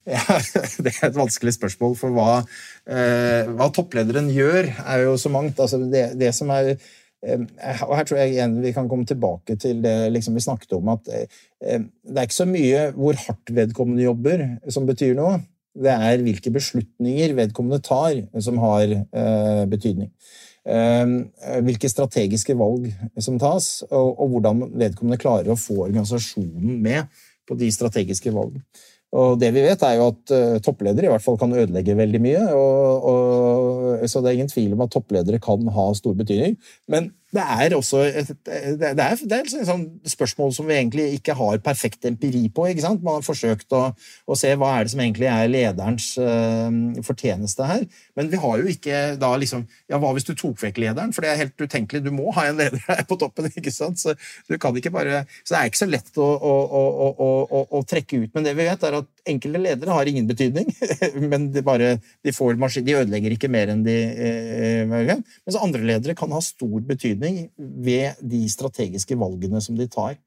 Ja, 0.08 0.24
det 0.84 0.94
er 0.94 1.10
et 1.10 1.20
vanskelig 1.20 1.56
spørsmål, 1.56 1.96
for 2.00 2.16
hva, 2.16 2.38
eh, 2.88 3.48
hva 3.48 3.68
topplederen 3.76 4.30
gjør, 4.32 4.72
er 4.84 5.04
jo 5.04 5.18
så 5.20 5.32
mangt. 5.32 5.60
Altså 5.60 5.80
det, 5.84 6.10
det, 6.20 6.34
som 6.36 6.52
er 6.56 6.74
eh, 6.76 7.84
og 7.84 7.96
Her 7.96 8.08
tror 8.08 8.22
jeg 8.22 8.36
igjen 8.36 8.60
vi 8.64 8.72
kan 8.76 8.88
komme 8.92 9.08
tilbake 9.08 9.58
til 9.60 9.82
det 9.84 9.98
liksom 10.16 10.36
vi 10.36 10.44
snakket 10.44 10.78
om, 10.80 10.94
at 10.96 11.12
eh, 11.12 11.28
det 12.04 12.16
er 12.16 12.28
ikke 12.28 12.42
så 12.44 12.48
mye 12.48 12.90
hvor 12.96 13.20
hardt 13.24 13.56
vedkommende 13.56 14.04
jobber, 14.08 14.50
som 14.72 14.88
betyr 14.88 15.16
noe. 15.16 15.40
Det 15.78 15.94
er 15.94 16.26
hvilke 16.26 16.52
beslutninger 16.54 17.36
vedkommende 17.38 17.82
tar, 17.86 18.20
som 18.44 18.60
har 18.64 18.86
eh, 18.90 19.64
betydning. 19.70 20.12
Eh, 20.68 21.16
hvilke 21.64 21.92
strategiske 21.92 22.58
valg 22.58 22.90
som 23.24 23.40
tas, 23.42 23.84
og, 23.90 24.14
og 24.18 24.36
hvordan 24.36 24.68
vedkommende 24.74 25.22
klarer 25.22 25.54
å 25.54 25.60
få 25.60 25.84
organisasjonen 25.88 26.82
med 26.84 27.08
på 27.48 27.56
de 27.60 27.72
strategiske 27.72 28.34
valgene. 28.36 28.66
Og 29.16 29.38
det 29.40 29.54
vi 29.56 29.64
vet, 29.64 29.84
er 29.88 29.96
jo 29.96 30.10
at 30.12 30.34
eh, 30.36 30.58
toppledere 30.64 31.08
i 31.08 31.12
hvert 31.14 31.24
fall 31.24 31.38
kan 31.40 31.54
ødelegge 31.56 31.96
veldig 31.96 32.20
mye. 32.20 32.42
Og, 32.52 33.06
og, 33.08 33.57
så 34.10 34.22
det 34.22 34.32
er 34.32 34.40
ingen 34.40 34.52
tvil 34.52 34.76
om 34.76 34.84
at 34.86 34.94
toppledere 34.94 35.40
kan 35.44 35.68
ha 35.76 35.88
stor 35.98 36.18
betydning. 36.18 36.58
Men 36.92 37.12
det 37.36 37.44
er 37.44 37.74
også 37.76 38.06
et, 38.08 38.30
det 38.46 38.88
er, 39.04 39.18
det 39.20 39.36
er 39.36 39.42
et 39.44 39.68
sånn 39.68 39.84
spørsmål 40.08 40.54
som 40.56 40.68
vi 40.70 40.78
egentlig 40.78 41.10
ikke 41.18 41.36
har 41.36 41.60
perfekt 41.64 42.06
empiri 42.08 42.46
på. 42.56 42.70
ikke 42.70 42.86
sant? 42.86 43.04
Man 43.04 43.20
har 43.20 43.26
forsøkt 43.26 43.74
å, 43.76 43.82
å 43.92 44.38
se 44.40 44.54
hva 44.56 44.70
er 44.78 44.88
det 44.88 44.94
som 44.94 45.02
egentlig 45.04 45.28
er 45.28 45.52
lederens 45.52 46.08
uh, 46.22 46.72
fortjeneste 47.04 47.68
her. 47.68 47.84
Men 48.16 48.32
vi 48.32 48.40
har 48.40 48.62
jo 48.62 48.72
ikke 48.72 49.02
da 49.20 49.34
liksom 49.36 49.66
Ja, 49.92 50.00
hva 50.00 50.14
hvis 50.16 50.28
du 50.28 50.34
tok 50.40 50.56
vekk 50.62 50.80
lederen? 50.86 51.12
For 51.16 51.24
det 51.24 51.34
er 51.34 51.42
helt 51.44 51.60
utenkelig. 51.60 52.06
Du 52.06 52.14
må 52.16 52.32
ha 52.36 52.48
en 52.48 52.62
leder 52.62 52.80
her 52.88 53.04
på 53.08 53.20
toppen. 53.20 53.52
ikke 53.60 53.76
sant? 53.76 54.00
Så 54.00 54.16
du 54.48 54.56
kan 54.62 54.76
ikke 54.80 54.94
bare, 54.96 55.26
så 55.44 55.58
det 55.58 55.60
er 55.60 55.72
ikke 55.72 55.84
så 55.84 55.90
lett 55.92 56.24
å, 56.24 56.30
å, 56.32 57.64
å, 57.68 57.84
trekke 57.88 58.24
ut. 58.24 58.32
Men 58.38 58.48
det 58.48 58.56
vi 58.56 58.70
vet, 58.70 58.88
er 58.88 59.02
at 59.02 59.12
enkelte 59.32 59.64
ledere 59.64 59.96
har 59.96 60.10
ingen 60.10 60.28
betydning. 60.30 60.70
Men 61.32 61.50
bare, 61.66 61.96
de, 62.26 62.36
maskin, 62.60 62.86
de 62.88 62.98
ødelegger 63.02 63.36
ikke 63.36 63.52
mer 63.52 63.74
enn 63.74 63.84
de 63.86 63.98
eh, 63.98 64.86
Mens 64.88 65.60
andre 65.60 65.86
ledere 65.86 66.16
kan 66.18 66.32
ha 66.36 66.44
stor 66.44 66.80
betydning 66.82 66.98
betydning 66.98 67.50
ved 67.58 68.18
de 68.22 68.48
strategiske 68.50 69.18
valgene 69.18 69.62
som 69.62 69.78
de 69.78 69.88
tar. 69.88 70.18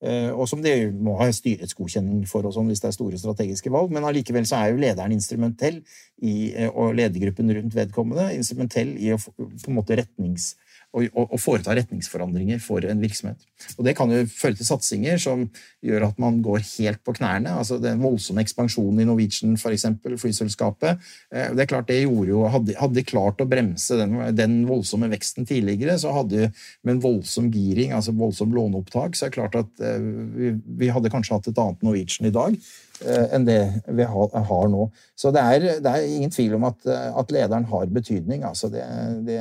Eh, 0.00 0.30
og 0.32 0.48
som 0.48 0.62
de 0.64 0.72
må 0.96 1.18
ha 1.18 1.28
styrets 1.32 1.76
godkjenning 1.76 2.22
for 2.28 2.46
og 2.48 2.54
sånn 2.54 2.70
hvis 2.72 2.80
det 2.80 2.88
er 2.88 2.96
store 2.96 3.20
strategiske 3.20 3.72
valg. 3.72 3.92
Men 3.92 4.06
allikevel 4.08 4.46
så 4.48 4.62
er 4.62 4.72
jo 4.72 4.80
lederen 4.80 5.12
instrumentell 5.12 5.82
i, 6.22 6.54
eh, 6.54 6.70
og 6.70 6.96
ledergruppen 6.96 7.52
rundt 7.52 7.76
vedkommende 7.76 8.30
instrumentell 8.36 8.94
i 8.96 9.12
å 9.12 9.20
på 9.20 9.68
en 9.68 9.76
måte 9.76 9.98
retnings 10.00 10.54
å, 10.90 11.02
å, 11.22 11.38
foreta 11.38 11.74
retningsforandringer 11.76 12.58
for 12.62 12.84
en 12.88 13.00
virksomhet. 13.02 13.44
Og 13.76 13.84
Det 13.86 13.94
kan 13.98 14.10
jo 14.10 14.24
føre 14.26 14.58
til 14.58 14.66
satsinger 14.66 15.20
som 15.22 15.44
gjør 15.86 16.08
at 16.08 16.18
man 16.22 16.40
går 16.42 16.64
helt 16.64 17.02
på 17.06 17.14
knærne. 17.16 17.52
altså 17.60 17.78
Den 17.82 18.02
voldsomme 18.02 18.42
ekspansjonen 18.42 19.04
i 19.04 19.06
Norwegian, 19.06 19.54
f.eks., 19.54 19.86
flyselskapet. 20.20 20.98
Eh, 21.30 21.52
det 21.54 21.64
er 21.64 21.70
klart 21.70 21.90
det 21.90 22.00
gjorde 22.02 22.32
jo, 22.32 22.42
hadde 22.50 22.90
de 22.96 23.06
klart 23.06 23.42
å 23.42 23.48
bremse 23.50 23.98
den, 24.00 24.18
den, 24.34 24.58
voldsomme 24.70 25.10
veksten 25.12 25.46
tidligere, 25.48 25.96
så 25.98 26.12
hadde 26.14 26.50
med 26.82 26.96
en 26.96 27.02
voldsom 27.02 27.48
giring, 27.54 27.94
altså 27.96 28.14
voldsom 28.18 28.52
låneopptak, 28.54 29.16
så 29.16 29.26
er 29.26 29.32
det 29.32 29.38
klart 29.38 29.58
at 29.62 29.86
eh, 29.86 30.10
vi, 30.34 30.52
vi 30.82 30.90
hadde 30.92 31.12
kanskje 31.12 31.38
hatt 31.38 31.50
et 31.50 31.62
annet 31.62 31.86
Norwegian 31.86 32.28
i 32.28 32.34
dag 32.34 32.58
eh, 33.06 33.26
enn 33.36 33.46
det 33.46 33.62
vi 33.86 34.10
har, 34.10 34.68
nå. 34.70 34.90
Så 35.18 35.30
det 35.34 35.46
er, 35.54 35.70
det 35.84 35.94
er, 35.94 36.10
ingen 36.10 36.34
tvil 36.34 36.58
om 36.58 36.66
at, 36.68 36.82
at 36.90 37.34
lederen 37.34 37.66
har 37.70 37.90
betydning. 37.94 38.42
Altså 38.48 38.70
det, 38.72 38.82
det 39.26 39.38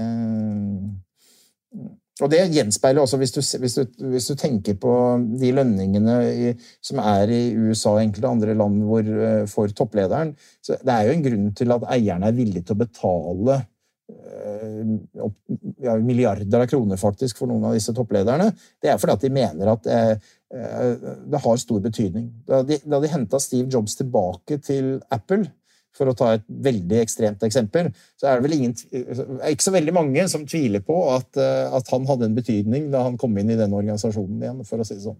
og 2.19 2.27
det 2.31 2.41
gjenspeiler 2.51 3.03
også, 3.03 3.17
hvis 3.21 3.33
du, 3.35 3.39
hvis, 3.61 3.75
du, 3.77 4.05
hvis 4.11 4.27
du, 4.27 4.35
tenker 4.39 4.75
på 4.79 4.93
de 5.39 5.51
lønningene 5.55 6.15
i, 6.29 6.53
som 6.83 6.99
er 7.03 7.31
i 7.31 7.41
USA 7.55 7.95
og 7.95 8.03
enkelte 8.03 8.31
andre 8.31 8.55
land 8.59 8.81
hvor, 8.89 9.11
eh, 9.27 9.43
for 9.47 9.71
topplederen 9.75 10.33
så 10.65 10.77
Det 10.83 10.93
er 10.93 11.07
jo 11.07 11.13
en 11.15 11.23
grunn 11.23 11.51
til 11.55 11.75
at 11.75 11.85
eierne 11.95 12.27
er 12.27 12.35
villige 12.35 12.65
til 12.67 12.75
å 12.75 12.81
betale 12.81 13.59
øh, 14.11 14.97
ja, 15.85 15.95
milliarder 16.03 16.65
av 16.65 16.67
kroner 16.71 16.99
faktisk 16.99 17.39
for 17.39 17.51
noen 17.51 17.69
av 17.69 17.77
disse 17.77 17.95
topplederne. 17.95 18.49
Det 18.81 18.91
er 18.91 18.99
fordi 18.99 19.15
at 19.15 19.23
de 19.23 19.31
mener 19.39 19.71
at 19.71 19.87
øh, 19.87 20.27
det 21.29 21.43
har 21.45 21.61
stor 21.61 21.79
betydning. 21.83 22.27
Da 22.47 22.63
de, 22.65 22.81
da 22.83 22.99
de 22.99 23.13
henta 23.13 23.39
Steve 23.39 23.69
Jobs 23.71 23.95
tilbake 23.99 24.59
til 24.65 24.97
Apple 25.13 25.45
for 25.95 26.09
å 26.09 26.15
ta 26.17 26.33
et 26.37 26.45
veldig 26.47 26.99
ekstremt 27.01 27.43
eksempel, 27.45 27.91
så 28.19 28.29
er 28.29 28.39
det 28.39 28.45
vel 28.45 28.55
ingen, 28.57 28.75
ikke 29.49 29.65
så 29.65 29.73
veldig 29.75 29.95
mange 29.95 30.25
som 30.31 30.45
tviler 30.47 30.83
på 30.85 30.97
at, 31.15 31.29
eh, 31.39 31.67
at, 31.75 31.89
han 31.93 32.07
hadde 32.09 32.29
en 32.29 32.37
betydning 32.37 32.89
da 32.93 33.03
han 33.07 33.17
kom 33.19 33.37
inn 33.37 33.51
i 33.51 33.59
den 33.59 33.75
organisasjonen 33.75 34.43
igjen, 34.43 34.63
for 34.67 34.81
å 34.81 34.87
si 34.87 34.97
det 34.99 35.07
sånn. 35.07 35.19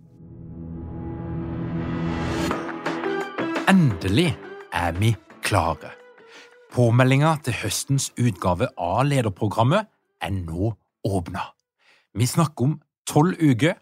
Endelig 3.70 4.32
er 4.74 4.96
vi 4.98 5.14
klare. 5.46 5.94
Påmeldinga 6.74 7.36
til 7.46 7.58
høstens 7.64 8.12
utgave 8.22 8.70
av 8.78 9.04
lederprogrammet 9.10 9.90
er 10.22 10.34
nå 10.34 10.74
åpna. 11.06 11.50
Vi 12.14 12.26
snakker 12.30 12.68
om 12.68 12.76
tolv 13.10 13.38
uker, 13.42 13.78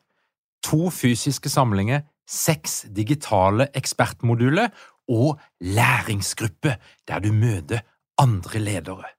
to 0.64 0.88
fysiske 0.92 1.52
samlinger, 1.52 2.06
seks 2.28 2.82
digitale 2.92 3.70
ekspertmoduler 3.76 4.72
og 5.08 5.40
læringsgruppe 5.62 6.78
der 7.08 7.20
du 7.24 7.32
møter 7.32 7.84
andre 8.18 8.60
ledere. 8.60 9.10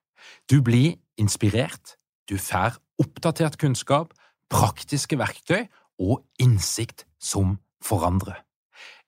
Du 0.50 0.62
blir 0.62 0.96
inspirert, 1.18 1.96
du 2.28 2.36
får 2.38 2.78
oppdatert 2.98 3.58
kunnskap, 3.58 4.12
praktiske 4.50 5.18
verktøy 5.18 5.66
og 5.98 6.24
innsikt 6.40 7.06
som 7.20 7.58
forandrer. 7.84 8.44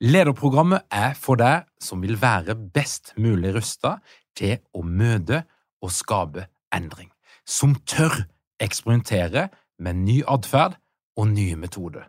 Lederprogrammet 0.01 0.87
er 0.91 1.15
for 1.15 1.39
deg 1.41 1.69
som 1.83 2.03
vil 2.03 2.17
være 2.21 2.57
best 2.57 3.13
mulig 3.21 3.53
rusta 3.55 3.99
til 4.37 4.59
å 4.73 4.83
møte 4.83 5.45
og 5.85 5.93
skape 5.93 6.47
endring, 6.75 7.11
som 7.45 7.75
tør 7.89 8.25
eksperimentere 8.61 9.49
med 9.81 10.01
ny 10.05 10.21
atferd 10.29 10.77
og 11.17 11.29
nye 11.33 11.57
metoder. 11.57 12.09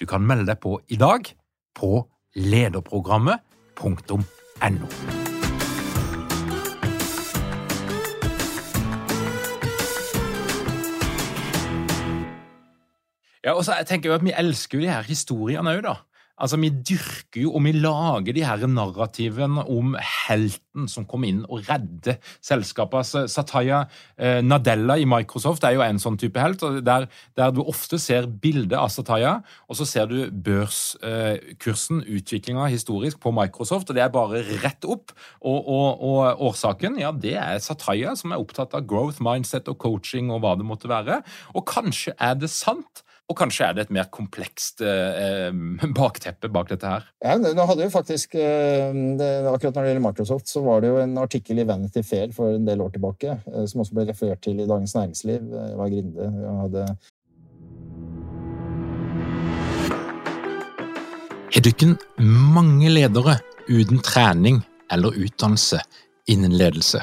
Du 0.00 0.06
kan 0.08 0.24
melde 0.24 0.48
deg 0.52 0.60
på 0.62 0.78
i 0.88 0.96
dag 1.00 1.26
på 1.76 2.04
lederprogrammet 2.36 3.40
nrk.no. 3.84 4.86
Ja, 13.44 13.52
og 13.56 13.64
så 13.64 13.72
jeg 13.78 13.86
tenker 13.88 14.10
jo 14.10 14.14
at 14.14 14.24
Vi 14.24 14.32
elsker 14.36 14.78
jo 14.78 14.84
de 14.84 14.92
her 14.92 15.02
historiene 15.08 15.72
òg, 15.78 15.82
da. 15.86 15.94
Altså, 16.40 16.56
Vi 16.60 16.70
dyrker 16.70 17.42
jo 17.44 17.54
og 17.56 17.64
vi 17.64 17.72
lager 17.76 18.34
de 18.36 18.44
her 18.44 18.66
narrativene 18.66 19.64
om 19.68 19.94
helten 19.98 20.88
som 20.88 21.04
kom 21.08 21.24
inn 21.26 21.42
og 21.48 21.66
redder 21.68 22.18
selskapet. 22.44 23.02
Altså, 23.02 23.24
Sataya 23.30 23.82
eh, 24.16 24.40
Nadella 24.44 24.96
i 25.00 25.06
Microsoft 25.08 25.64
er 25.66 25.76
jo 25.76 25.84
en 25.84 26.00
sånn 26.00 26.18
type 26.20 26.40
helt, 26.40 26.62
der, 26.86 27.08
der 27.36 27.52
du 27.54 27.62
ofte 27.64 27.98
ser 28.00 28.28
bildet 28.30 28.78
av 28.78 28.88
Sataya, 28.92 29.40
og 29.68 29.78
så 29.78 29.86
ser 29.88 30.08
du 30.10 30.30
børskursen, 30.30 32.02
eh, 32.04 32.16
utviklinga 32.20 32.70
historisk 32.72 33.20
på 33.22 33.34
Microsoft, 33.36 33.90
og 33.90 33.98
det 33.98 34.04
er 34.06 34.14
bare 34.14 34.44
rett 34.62 34.88
opp. 34.88 35.14
Og, 35.40 35.58
og, 35.60 36.02
og 36.06 36.46
årsaken, 36.50 37.00
ja, 37.02 37.12
det 37.12 37.36
er 37.40 37.60
Sataya, 37.62 38.16
som 38.18 38.32
er 38.32 38.42
opptatt 38.42 38.74
av 38.78 38.86
growth, 38.88 39.20
mindset 39.24 39.68
og 39.70 39.80
coaching 39.82 40.30
og 40.32 40.44
hva 40.44 40.56
det 40.58 40.66
måtte 40.68 40.90
være. 40.90 41.20
Og 41.54 41.66
kanskje 41.68 42.16
er 42.16 42.38
det 42.38 42.52
sant 42.52 43.04
og 43.30 43.36
kanskje 43.38 43.68
er 43.68 43.76
det 43.76 43.84
et 43.84 43.92
mer 43.94 44.08
komplekst 44.10 44.82
eh, 44.82 45.54
bakteppe 45.94 46.50
bak 46.50 46.72
dette 46.72 46.88
her? 46.90 47.06
Ja, 47.22 47.36
nå 47.38 47.66
hadde 47.68 47.84
vi 47.84 47.92
faktisk, 47.92 48.34
eh, 48.34 48.90
det, 49.20 49.28
Akkurat 49.50 49.76
når 49.76 49.86
det 49.86 49.92
gjelder 49.92 50.06
Microsoft, 50.08 50.50
så 50.50 50.62
var 50.64 50.82
det 50.82 50.90
jo 50.90 50.98
en 50.98 51.14
artikkel 51.22 51.62
i 51.62 51.66
Vanity 51.68 52.02
Fair 52.06 52.34
for 52.34 52.56
en 52.56 52.66
del 52.66 52.82
år 52.82 52.90
tilbake, 52.96 53.38
eh, 53.46 53.68
som 53.70 53.84
også 53.84 53.94
ble 53.94 54.08
referert 54.10 54.42
til 54.42 54.58
i 54.58 54.66
Dagens 54.66 54.96
Næringsliv. 54.98 55.46
Jeg 55.46 55.78
var 55.78 55.94
Grinde. 55.94 56.26
Jeg 56.26 56.58
hadde 56.64 56.86
Har 61.50 61.64
dere 61.66 61.96
mange 62.18 62.90
ledere 62.90 63.38
uten 63.68 63.98
trening 64.02 64.62
eller 64.90 65.14
utdannelse 65.14 65.80
innen 66.30 66.54
ledelse? 66.56 67.02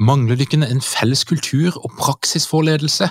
Mangler 0.00 0.38
dere 0.38 0.68
en 0.68 0.84
felles 0.84 1.24
kultur 1.28 1.76
og 1.76 1.92
praksis 1.98 2.46
for 2.48 2.64
ledelse? 2.64 3.10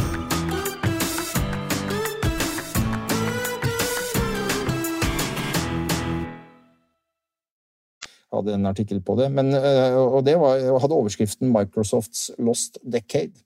hadde 8.31 8.55
en 8.55 8.67
artikkel 8.69 9.01
på 9.03 9.15
det. 9.19 9.29
Men, 9.33 9.53
eh, 9.55 9.95
og 9.99 10.23
det 10.27 10.37
var, 10.39 10.59
hadde 10.81 10.97
overskriften 10.97 11.51
'Microsofts 11.51 12.31
Lost 12.39 12.79
Decade'. 12.83 13.43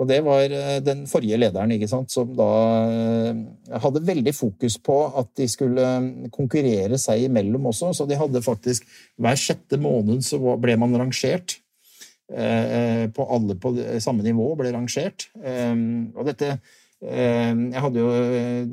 Og 0.00 0.06
det 0.08 0.20
var 0.24 0.44
eh, 0.46 0.78
den 0.80 1.04
forrige 1.10 1.36
lederen 1.40 1.72
ikke 1.74 1.88
sant, 1.90 2.12
som 2.14 2.30
da 2.38 2.50
eh, 2.88 3.80
hadde 3.82 4.06
veldig 4.06 4.34
fokus 4.34 4.78
på 4.78 4.98
at 5.18 5.32
de 5.36 5.48
skulle 5.50 5.86
konkurrere 6.32 6.98
seg 6.98 7.26
imellom 7.26 7.66
også. 7.72 7.92
Så 7.92 8.06
de 8.08 8.18
hadde 8.18 8.44
faktisk 8.44 8.86
hver 9.20 9.36
sjette 9.36 9.80
måned 9.80 10.24
så 10.24 10.38
ble 10.38 10.78
man 10.80 10.96
rangert. 10.96 11.58
På 12.30 13.24
alle 13.34 13.56
på 13.58 13.72
samme 13.98 14.22
nivå 14.22 14.52
ble 14.54 14.70
rangert. 14.70 15.24
Og 15.34 16.20
dette 16.28 16.60
jeg 17.00 17.80
hadde 17.80 17.96
jo 18.02 18.08
eh, 18.12 18.66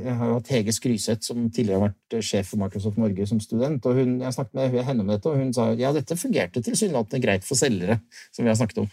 jeg 0.00 0.14
har 0.16 0.30
hatt 0.32 0.48
Hege 0.48 0.72
Skryseth, 0.72 1.26
som 1.28 1.42
tidligere 1.52 1.82
har 1.82 1.90
vært 1.90 2.24
sjef 2.24 2.48
for 2.54 2.62
Microsoft 2.62 2.96
Norge 2.96 3.26
som 3.28 3.40
student. 3.42 3.84
og 3.84 3.98
hun, 4.00 4.14
Jeg 4.22 4.32
snakket 4.32 4.54
med 4.72 4.84
henne 4.86 5.04
om 5.04 5.10
dette, 5.12 5.28
og 5.28 5.36
hun 5.36 5.52
sa 5.52 5.68
ja, 5.76 5.90
dette 5.92 6.16
fungerte 6.16 6.62
tilsynelatende 6.64 7.20
greit 7.20 7.44
for 7.44 7.58
selgere. 7.60 7.98
som 8.32 8.44
vi 8.44 8.48
har 8.48 8.56
snakket 8.56 8.78
om. 8.78 8.88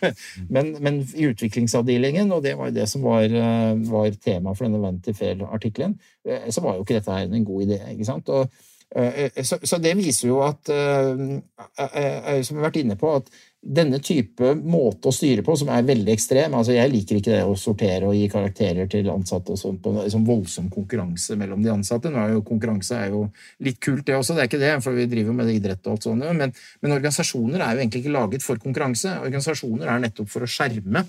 Men, 0.50 0.76
men, 0.84 1.00
i 1.16 1.30
utviklingsavdelingen, 1.32 2.32
og 2.32 2.44
det 2.44 2.58
var 2.58 2.70
jo 2.70 2.76
det 2.76 2.90
som 2.90 3.08
var, 3.08 3.24
eh, 3.24 3.72
var 3.88 4.20
tema 4.20 4.54
for 4.54 4.68
denne 4.68 4.84
Vanity 4.84 5.16
Fair-artikkelen, 5.16 5.96
så 6.24 6.62
var 6.64 6.76
jo 6.76 6.84
ikke 6.84 7.00
dette 7.00 7.12
her 7.12 7.32
en 7.32 7.48
god 7.48 7.64
idé. 7.64 7.80
ikke 7.92 8.08
sant? 8.08 8.30
Og, 8.30 8.52
så, 8.94 9.58
så, 9.64 9.80
det 9.82 9.96
viser 9.98 10.28
jo 10.28 10.44
at, 10.46 10.70
som 10.70 12.54
vi 12.56 12.60
har 12.60 12.68
vært 12.68 12.78
inne 12.84 12.96
på, 13.00 13.16
at 13.16 13.32
denne 13.64 14.00
type 14.04 14.50
måte 14.60 15.08
å 15.08 15.14
styre 15.16 15.44
på, 15.46 15.54
som 15.56 15.70
er 15.72 15.86
veldig 15.88 16.12
ekstrem 16.12 16.56
altså 16.58 16.74
Jeg 16.76 16.92
liker 16.92 17.20
ikke 17.20 17.32
det 17.32 17.44
å 17.48 17.56
sortere 17.60 18.10
og 18.10 18.18
gi 18.18 18.26
karakterer 18.32 18.90
til 18.92 19.08
ansatte 19.14 19.54
og 19.56 19.60
sånt 19.60 19.80
på 19.84 19.94
liksom 19.96 20.26
voldsom 20.28 20.68
konkurranse 20.74 21.38
mellom 21.40 21.64
de 21.64 21.72
ansatte. 21.72 22.12
Nå 22.12 22.20
er 22.20 22.34
jo 22.36 22.44
Konkurranse 22.44 22.98
er 23.00 23.14
jo 23.14 23.24
litt 23.64 23.80
kult, 23.84 24.04
det 24.08 24.18
også, 24.18 24.36
det 24.36 24.44
er 24.44 24.52
ikke 24.52 24.62
det, 24.62 24.74
for 24.84 24.98
vi 24.98 25.08
driver 25.08 25.32
jo 25.32 25.38
med 25.38 25.54
idrett 25.54 25.88
og 25.88 25.96
alt 25.96 26.10
sånt. 26.10 26.28
Men, 26.36 26.52
men 26.84 26.98
organisasjoner 26.98 27.64
er 27.64 27.72
jo 27.78 27.86
egentlig 27.86 28.04
ikke 28.04 28.18
laget 28.18 28.46
for 28.46 28.60
konkurranse. 28.60 29.16
Organisasjoner 29.24 29.94
er 29.94 30.04
nettopp 30.04 30.32
for 30.34 30.44
å 30.44 30.52
skjerme 30.52 31.06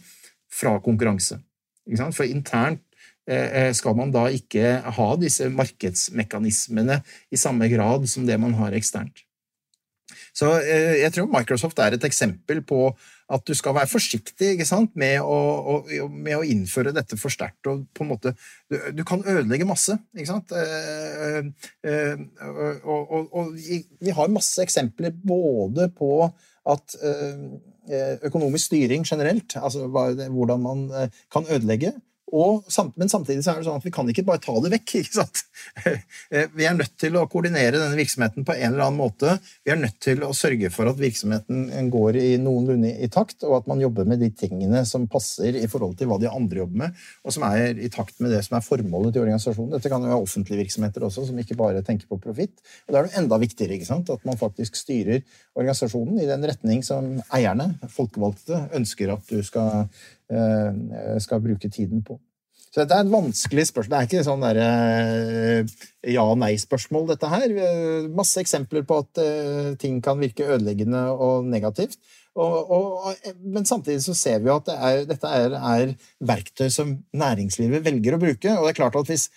fra 0.55 0.79
konkurranse. 0.85 1.41
For 2.15 2.25
internt 2.25 2.85
eh, 3.27 3.67
eh, 3.67 3.71
skal 3.77 3.99
man 3.99 4.15
da 4.15 4.29
ikke 4.33 4.79
ha 4.95 5.11
disse 5.21 5.51
markedsmekanismene 5.51 7.03
i 7.35 7.41
samme 7.41 7.69
grad 7.73 8.07
som 8.09 8.31
det 8.31 8.39
man 8.41 8.55
har 8.63 8.79
eksternt. 8.79 9.27
Så 10.35 10.51
eh, 10.59 11.01
jeg 11.05 11.15
tror 11.15 11.31
Microsoft 11.31 11.79
er 11.83 11.95
et 11.95 12.07
eksempel 12.07 12.61
på 12.67 12.89
at 13.33 13.45
du 13.49 13.55
skal 13.57 13.77
være 13.77 13.89
forsiktig 13.89 14.51
med, 15.01 15.21
å, 15.23 15.37
å, 15.73 16.09
med 16.11 16.37
å 16.37 16.45
innføre 16.45 16.93
dette 16.93 17.17
for 17.17 17.33
sterkt. 17.33 17.65
og 17.71 17.87
på 17.95 18.05
en 18.05 18.11
måte, 18.11 18.35
du, 18.69 18.77
du, 18.99 19.05
kan 19.07 19.23
ødelegge 19.23 19.69
masse. 19.69 19.97
ikke 20.13 20.33
sant? 20.33 20.53
Eh, 20.53 21.39
eh, 21.87 22.25
og, 22.83 23.15
og, 23.15 23.31
og, 23.31 23.55
vi 23.55 24.17
har 24.17 24.35
masse 24.35 24.63
eksempler 24.63 25.15
både 25.25 25.89
på 25.95 26.27
at 26.65 26.95
økonomisk 28.25 28.71
styring 28.71 29.03
generelt, 29.05 29.53
altså 29.61 29.85
hvordan 29.93 30.63
man 30.65 30.87
kan 31.33 31.45
ødelegge, 31.53 31.91
og, 32.35 32.67
men 32.99 33.11
samtidig 33.11 33.45
så 33.45 33.53
er 33.53 33.61
det 33.61 33.69
sånn 33.69 33.79
at 33.79 33.87
vi 33.87 33.93
kan 33.95 34.09
ikke 34.11 34.25
bare 34.27 34.43
ta 34.43 34.55
det 34.65 34.73
vekk. 34.73 34.95
ikke 35.05 35.19
sant? 35.21 35.43
Eh, 35.85 36.49
vi 36.55 36.67
er 36.67 36.75
nødt 36.77 36.97
til 37.01 37.15
å 37.19 37.27
koordinere 37.31 37.79
denne 37.79 37.99
virksomheten 37.99 38.47
på 38.47 38.57
en 38.57 38.73
eller 38.73 38.87
annen 38.89 38.99
måte. 38.99 39.37
Vi 39.63 39.73
er 39.75 39.79
nødt 39.79 40.01
til 40.03 40.25
å 40.27 40.33
sørge 40.37 40.71
for 40.75 40.91
at 40.91 40.99
virksomheten 40.99 41.91
går 41.93 42.19
i 42.19 42.29
noenlunde 42.43 42.91
i 43.05 43.11
takt, 43.13 43.45
og 43.47 43.61
at 43.61 43.69
man 43.71 43.83
jobber 43.83 44.09
med 44.11 44.23
de 44.25 44.33
tingene 44.35 44.83
som 44.89 45.07
passer 45.11 45.61
i 45.61 45.69
forhold 45.71 45.95
til 46.01 46.11
hva 46.11 46.19
de 46.23 46.31
andre 46.31 46.65
jobber 46.65 46.83
med, 46.85 47.05
og 47.23 47.37
som 47.37 47.47
er 47.47 47.79
i 47.79 47.91
takt 47.93 48.19
med 48.25 48.35
det 48.35 48.43
som 48.47 48.59
er 48.59 48.67
formålet 48.67 49.15
til 49.15 49.25
organisasjonen. 49.25 49.77
Dette 49.77 49.93
kan 49.93 50.03
jo 50.03 50.11
være 50.11 50.27
offentlige 50.27 50.65
virksomheter 50.65 51.07
også, 51.07 51.29
som 51.29 51.39
ikke 51.41 51.59
bare 51.61 51.85
tenker 51.87 52.11
på 52.11 52.19
profitt. 52.23 52.59
Og 52.89 52.95
Da 52.95 53.01
er 53.01 53.09
det 53.09 53.19
enda 53.23 53.39
viktigere 53.43 53.79
ikke 53.79 53.91
sant? 53.93 54.11
at 54.11 54.27
man 54.27 54.39
faktisk 54.39 54.77
styrer 54.77 55.23
organisasjonen 55.55 56.19
i 56.21 56.29
den 56.29 56.45
retning 56.45 56.83
som 56.87 57.17
eierne, 57.35 57.75
folkevalgte, 57.95 58.67
ønsker 58.77 59.15
at 59.15 59.31
du 59.31 59.41
skal 59.47 59.89
Eh, 60.24 60.24
skal 61.23 61.43
bruke 61.45 61.71
tiden 61.71 62.03
på. 62.07 62.19
Så 62.75 62.83
dette 62.83 62.97
er 62.99 63.05
et 63.05 63.13
vanskelig 63.13 63.69
spørsmål. 63.69 63.93
Det 63.93 63.99
er 64.01 64.09
ikke 64.09 64.25
sånn 64.27 64.43
der, 64.43 64.59
eh, 64.59 65.75
ja-nei-spørsmål, 66.11 67.05
dette 67.13 67.31
her. 67.31 67.53
Masse 68.19 68.43
eksempler 68.43 68.83
på 68.83 68.99
at 69.05 69.21
eh, 69.23 69.69
ting 69.79 70.01
kan 70.03 70.19
virke 70.19 70.49
ødeleggende 70.57 71.05
og 71.15 71.47
negativt. 71.47 71.95
Og, 72.35 72.71
og, 72.75 73.29
men 73.47 73.63
samtidig 73.63 74.03
så 74.03 74.17
ser 74.19 74.43
vi 74.43 74.51
at 74.51 74.67
det 74.67 74.75
er, 74.75 75.05
dette 75.07 75.31
er, 75.31 75.55
er, 75.55 75.93
verktøy 76.19 76.67
som 76.75 76.97
næringslivet 77.15 77.85
velger 77.87 78.17
å 78.17 78.23
bruke. 78.25 78.57
Og 78.59 78.67
det 78.67 78.73
er 78.73 78.81
klart 78.81 78.99
at 78.99 79.13
hvis 79.13 79.29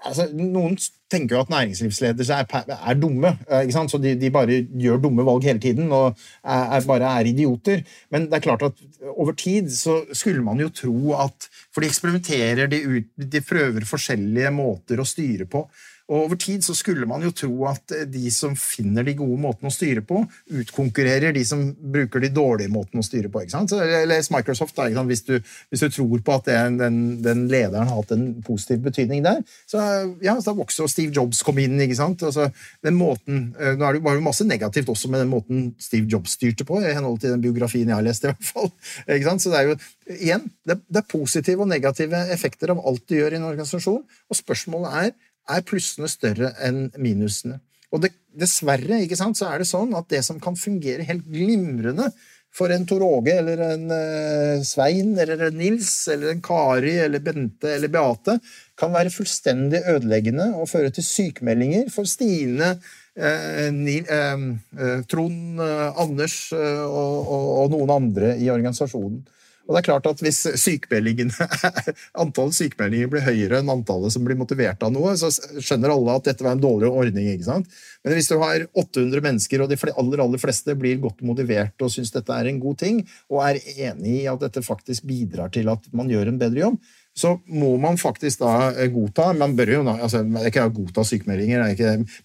altså, 0.00 0.26
Noen 0.34 0.76
tenker 1.12 1.36
jo 1.36 1.42
at 1.44 1.52
næringslivsledere 1.52 2.38
er, 2.40 2.72
er, 2.76 2.98
dumme, 2.98 3.34
eh, 3.50 3.70
så 3.72 4.00
de, 4.00 4.14
de, 4.20 4.30
bare 4.32 4.62
gjør 4.80 5.02
dumme 5.02 5.26
valg 5.26 5.44
hele 5.48 5.60
tiden 5.60 5.92
og 5.92 6.18
er, 6.44 6.86
bare 6.88 7.10
er 7.20 7.30
idioter. 7.30 7.82
Men 8.10 8.28
det 8.28 8.38
er 8.38 8.46
klart 8.46 8.64
at 8.68 8.82
over 9.12 9.36
tid 9.36 9.70
så 9.74 10.00
skulle 10.12 10.44
man 10.44 10.60
jo 10.60 10.70
tro 10.72 11.14
at 11.26 11.48
For 11.72 11.82
de 11.82 11.88
eksperimenterer, 11.88 12.66
de, 12.68 12.82
ut, 12.84 13.08
de 13.16 13.40
prøver 13.44 13.88
forskjellige 13.88 14.52
måter 14.54 15.00
å 15.00 15.08
styre 15.08 15.48
på. 15.48 15.66
Og 16.10 16.26
over 16.26 16.38
tid 16.40 16.64
så 16.64 16.74
skulle 16.76 17.06
man 17.08 17.22
jo 17.24 17.32
tro 17.36 17.52
at 17.70 17.94
de 18.10 18.30
som 18.34 18.54
finner 18.58 19.06
de 19.06 19.14
gode 19.18 19.38
måtene 19.40 19.70
å 19.70 19.74
styre 19.74 20.02
på, 20.06 20.22
utkonkurrerer 20.62 21.34
de 21.34 21.44
som 21.46 21.62
bruker 21.72 22.22
de 22.24 22.32
dårlige 22.34 22.72
måtene 22.72 23.02
å 23.02 23.06
styre 23.06 23.30
på. 23.32 23.42
ikke 23.42 23.54
sant? 23.54 23.74
Les 24.08 24.30
Microsoft, 24.34 24.76
da, 24.76 25.04
hvis 25.08 25.24
du, 25.28 25.34
hvis, 25.70 25.84
du, 25.84 25.88
tror 25.92 26.24
på 26.24 26.36
at 26.36 26.50
den, 26.50 26.78
den, 26.80 26.98
den, 27.24 27.46
lederen 27.52 27.88
har 27.88 28.02
hatt 28.02 28.14
en 28.16 28.26
positiv 28.44 28.82
betydning 28.88 29.24
der. 29.24 29.42
Så 29.70 29.80
ja, 30.24 30.36
så 30.42 30.56
vokser 30.58 30.90
Steve 30.90 31.14
Jobs 31.14 31.42
kom 31.46 31.60
inn. 31.62 31.80
ikke 31.84 31.98
sant? 31.98 32.24
Altså, 32.26 32.50
den 32.84 32.98
måten, 32.98 33.50
eh, 33.58 33.76
Nå 33.78 33.88
er 33.88 33.96
det 33.96 34.02
jo 34.02 34.24
masse 34.24 34.46
negativt 34.46 34.90
også 34.92 35.10
med 35.12 35.22
den 35.22 35.32
måten 35.32 35.64
Steve 35.80 36.10
Jobs 36.10 36.36
styrte 36.36 36.66
på, 36.68 36.80
i 36.82 36.92
henhold 36.92 37.22
til 37.22 37.34
den 37.34 37.42
biografien 37.44 37.88
jeg 37.88 37.96
har 37.98 38.06
lest. 38.06 38.26
i 38.26 38.32
hvert 38.32 38.52
fall. 38.52 38.72
ikke 39.06 39.28
sant? 39.28 39.44
Så 39.44 39.52
det 39.52 39.60
er 39.60 39.70
jo 39.70 39.78
igjen, 40.12 40.48
det 40.66 41.02
er 41.02 41.08
positive 41.08 41.64
og 41.64 41.70
negative 41.70 42.26
effekter 42.34 42.74
av 42.74 42.82
alt 42.86 43.04
du 43.08 43.16
gjør 43.16 43.36
i 43.36 43.40
en 43.40 43.50
organisasjon. 43.52 44.02
Og 44.02 44.38
spørsmålet 44.38 44.98
er 45.02 45.12
er 45.50 45.64
plussene 45.66 46.10
større 46.10 46.52
enn 46.62 46.86
minusene. 47.00 47.58
Og 47.92 48.04
det, 48.04 48.12
dessverre 48.32 49.02
ikke 49.04 49.18
sant, 49.18 49.36
så 49.38 49.50
er 49.50 49.62
det 49.62 49.68
sånn 49.68 49.92
at 49.98 50.08
det 50.12 50.22
som 50.26 50.38
kan 50.42 50.56
fungere 50.58 51.06
helt 51.08 51.26
glimrende 51.28 52.08
for 52.52 52.72
en 52.72 52.84
Tor 52.88 53.00
Åge 53.04 53.32
eller 53.40 53.60
en 53.64 53.84
uh, 53.88 54.64
Svein 54.66 55.14
eller 55.16 55.46
en 55.48 55.56
Nils 55.56 55.90
eller 56.12 56.34
en 56.34 56.42
Kari 56.44 56.98
eller 57.00 57.22
Bente 57.24 57.70
eller 57.72 57.92
Beate, 57.92 58.36
kan 58.76 58.92
være 58.92 59.12
fullstendig 59.12 59.80
ødeleggende 59.88 60.50
og 60.58 60.68
føre 60.68 60.92
til 60.92 61.06
sykemeldinger 61.06 61.88
for 61.92 62.08
Stine, 62.08 62.74
uh, 63.16 63.68
Nil, 63.72 64.04
uh, 64.04 64.98
Trond, 65.08 65.62
Anders 65.62 66.36
og, 66.52 67.16
og, 67.22 67.52
og 67.62 67.72
noen 67.76 67.96
andre 67.96 68.34
i 68.36 68.52
organisasjonen. 68.52 69.22
Og 69.66 69.74
det 69.74 69.80
er 69.82 69.86
klart 69.86 70.06
at 70.10 70.22
Hvis 70.22 70.40
antallet 72.22 72.56
sykemeldinger 72.56 73.10
blir 73.12 73.24
høyere 73.26 73.60
enn 73.62 73.72
antallet 73.72 74.14
som 74.14 74.24
blir 74.26 74.38
motivert 74.38 74.82
av 74.82 74.92
noe, 74.94 75.14
så 75.18 75.30
skjønner 75.32 75.94
alle 75.94 76.16
at 76.18 76.30
dette 76.30 76.44
var 76.44 76.56
en 76.56 76.62
dårlig 76.62 76.90
ordning. 76.90 77.28
ikke 77.32 77.48
sant? 77.48 77.68
Men 78.02 78.16
hvis 78.18 78.30
du 78.30 78.36
har 78.42 78.66
800 78.72 79.24
mennesker, 79.24 79.62
og 79.62 79.70
de 79.70 79.78
aller, 79.92 80.24
aller 80.24 80.42
fleste 80.42 80.76
blir 80.78 81.02
godt 81.02 81.22
motivert 81.26 81.84
og 81.84 81.92
syns 81.94 82.14
dette 82.14 82.34
er 82.34 82.50
en 82.50 82.62
god 82.62 82.80
ting, 82.82 83.02
og 83.30 83.44
er 83.46 83.60
enig 83.90 84.22
i 84.22 84.30
at 84.30 84.42
dette 84.42 84.64
faktisk 84.66 85.06
bidrar 85.08 85.52
til 85.54 85.70
at 85.72 85.86
man 85.94 86.10
gjør 86.10 86.32
en 86.32 86.40
bedre 86.40 86.66
jobb, 86.66 86.80
så 87.12 87.36
må 87.52 87.74
man 87.76 87.98
faktisk 88.00 88.40
da 88.40 88.70
eh, 88.72 88.88
godta 88.88 89.34
Man 89.36 89.52
bør 89.56 89.74
jo 89.74 89.82
altså, 89.92 90.22
ikke 90.48 90.64
godta 90.72 91.04
sykemeldinger, 91.04 91.60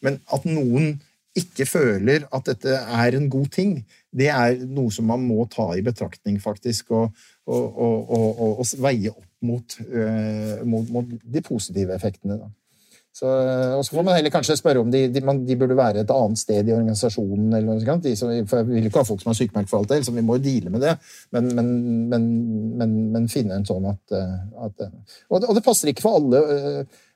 men 0.06 0.20
at 0.32 0.48
noen 0.48 0.96
ikke 1.38 1.68
føler 1.70 2.26
at 2.34 2.48
dette 2.50 2.74
er 2.74 3.18
en 3.18 3.28
god 3.30 3.52
ting, 3.54 3.74
det 4.18 4.30
er 4.34 4.60
noe 4.66 4.94
som 4.94 5.08
man 5.10 5.24
må 5.26 5.46
ta 5.52 5.70
i 5.78 5.84
betraktning, 5.86 6.40
faktisk, 6.42 6.92
og, 6.96 7.26
og, 7.46 7.82
og, 8.18 8.62
og 8.62 8.78
veie 8.84 9.14
opp 9.14 9.26
mot, 9.46 9.78
uh, 9.86 10.64
mot, 10.66 10.88
mot, 10.94 11.12
de 11.22 11.44
positive 11.46 11.94
effektene. 11.94 12.40
Da. 12.42 12.50
Så, 13.18 13.26
og 13.74 13.82
så 13.86 13.96
får 13.96 14.04
man 14.06 14.14
heller 14.14 14.30
kanskje 14.30 14.60
spørre 14.60 14.82
om 14.84 14.92
de, 14.94 15.08
de, 15.10 15.22
de, 15.22 15.56
burde 15.58 15.78
være 15.78 16.04
et 16.04 16.12
annet 16.14 16.38
sted 16.38 16.68
i 16.70 16.74
organisasjonen. 16.76 17.48
eller 17.50 17.80
noe. 17.80 17.96
De 18.04 18.14
som, 18.18 18.30
for 18.46 18.62
Jeg 18.62 18.68
vil 18.70 18.90
ikke 18.90 19.02
ha 19.02 19.08
folk 19.08 19.24
som 19.24 19.32
er 19.32 19.40
sykemeldt 19.40 19.72
for 19.72 19.82
alt 19.82 19.90
det, 19.90 20.04
så 20.06 20.14
vi 20.14 20.22
må 20.26 20.38
jo 20.38 20.44
deale 20.46 20.74
med 20.74 20.86
det. 20.86 20.94
Men, 21.34 21.50
men, 21.58 21.72
men, 22.78 22.94
men 23.16 23.26
finne 23.32 23.58
en 23.58 23.66
sånn 23.66 23.88
at, 23.90 24.14
eh, 24.14 24.36
at 24.68 24.86
og, 24.86 25.40
det, 25.40 25.48
og, 25.48 25.56
det, 25.58 25.66
passer 25.66 25.90
ikke 25.90 26.06
for 26.06 26.20
alle. 26.20 26.44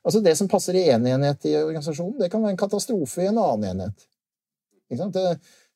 Altså 0.02 0.24
Det 0.26 0.34
som 0.40 0.50
passer 0.50 0.80
i 0.80 0.88
én 0.88 1.06
en 1.06 1.20
enhet 1.20 1.46
i 1.52 1.54
organisasjonen, 1.60 2.18
det 2.24 2.32
kan 2.34 2.42
være 2.42 2.56
en 2.56 2.64
katastrofe 2.64 3.22
i 3.22 3.30
en 3.30 3.38
annen 3.44 3.70
enhet. 3.76 4.08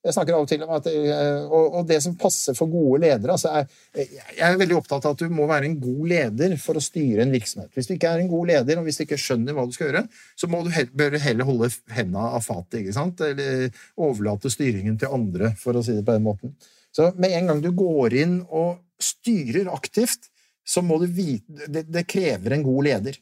Jeg 0.05 0.13
snakker 0.13 0.35
av 0.37 0.43
og 0.45 0.49
til 0.49 0.61
om 0.61 0.73
at 0.75 0.87
eh, 0.91 1.53
og, 1.57 1.79
det 1.89 1.97
som 2.03 2.13
passer 2.19 2.53
for 2.57 2.69
gode 2.69 3.01
ledere 3.01 3.33
altså 3.33 3.49
er, 3.57 3.65
Jeg 3.97 4.43
er 4.45 4.59
veldig 4.59 4.77
opptatt 4.77 5.07
av 5.07 5.15
at 5.15 5.23
du 5.23 5.33
må 5.33 5.47
være 5.49 5.65
en 5.69 5.79
god 5.81 6.03
leder 6.11 6.53
for 6.61 6.77
å 6.77 6.83
styre 6.83 7.25
en 7.25 7.33
virksomhet. 7.33 7.71
Hvis 7.73 7.89
du 7.89 7.95
ikke 7.95 8.11
er 8.13 8.21
en 8.21 8.29
god 8.29 8.51
leder, 8.51 8.77
og 8.77 8.85
hvis 8.85 8.99
du 8.99 9.05
ikke 9.07 9.19
skjønner 9.21 9.57
hva 9.57 9.65
du 9.65 9.73
skal 9.73 9.89
gjøre, 9.89 10.03
så 10.37 10.49
må 10.51 10.61
du 10.65 10.69
heller, 10.75 11.17
heller 11.23 11.49
holde 11.49 11.71
hendene 11.95 12.29
av 12.37 12.45
fatet, 12.45 12.83
ikke 12.83 12.95
sant? 12.95 13.23
eller 13.25 13.81
overlate 13.97 14.51
styringen 14.53 14.99
til 15.01 15.13
andre, 15.15 15.55
for 15.59 15.77
å 15.77 15.83
si 15.85 15.95
det 15.97 16.05
på 16.05 16.17
den 16.17 16.27
måten. 16.27 16.53
Så 16.95 17.09
med 17.19 17.33
en 17.35 17.49
gang 17.51 17.63
du 17.63 17.71
går 17.75 18.15
inn 18.21 18.37
og 18.45 18.77
styrer 19.01 19.71
aktivt, 19.73 20.29
så 20.65 20.81
må 20.81 20.97
du 21.01 21.05
vite 21.13 21.67
Det, 21.69 21.83
det 21.93 22.07
krever 22.09 22.55
en 22.55 22.63
god 22.65 22.87
leder. 22.87 23.17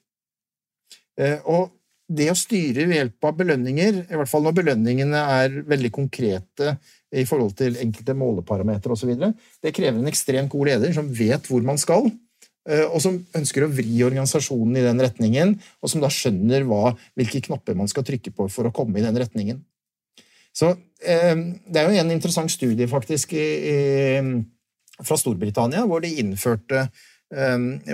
Eh, 1.20 1.40
og 1.44 1.72
det 2.12 2.28
å 2.32 2.36
styre 2.38 2.86
ved 2.88 2.98
hjelp 2.98 3.28
av 3.30 3.38
belønninger, 3.40 4.02
i 4.12 4.18
hvert 4.20 4.30
fall 4.30 4.44
når 4.46 4.58
belønningene 4.60 5.22
er 5.38 5.56
veldig 5.70 5.92
konkrete 5.96 6.76
i 7.14 7.24
forhold 7.30 7.56
til 7.60 7.78
enkelte 7.82 8.16
måleparametere 8.18 8.96
osv., 8.96 9.14
det 9.64 9.74
krever 9.76 10.02
en 10.02 10.12
ekstremt 10.12 10.52
god 10.52 10.72
leder 10.74 10.96
som 10.96 11.10
vet 11.16 11.48
hvor 11.48 11.64
man 11.66 11.80
skal, 11.80 12.10
eh, 12.68 12.86
og 12.90 13.00
som 13.04 13.22
ønsker 13.38 13.66
å 13.66 13.72
vri 13.72 14.02
organisasjonen 14.06 14.82
i 14.82 14.86
den 14.86 15.04
retningen, 15.06 15.56
og 15.80 15.94
som 15.94 16.04
da 16.04 16.12
skjønner 16.12 16.68
hva, 16.68 16.96
hvilke 17.16 17.44
knapper 17.48 17.78
man 17.80 17.92
skal 17.92 18.06
trykke 18.08 18.36
på 18.36 18.50
for 18.52 18.68
å 18.68 18.76
komme 18.76 19.00
i 19.00 19.06
den 19.06 19.20
retningen. 19.20 19.64
Så 20.54 20.76
eh, 21.02 21.38
Det 21.66 21.80
er 21.80 21.88
jo 21.88 22.04
en 22.04 22.14
interessant 22.14 22.52
studie 22.52 22.90
faktisk 22.92 23.34
i, 23.38 23.48
i, 23.72 23.78
fra 25.02 25.18
Storbritannia, 25.18 25.88
hvor 25.90 26.04
de 26.04 26.12
innførte 26.22 26.90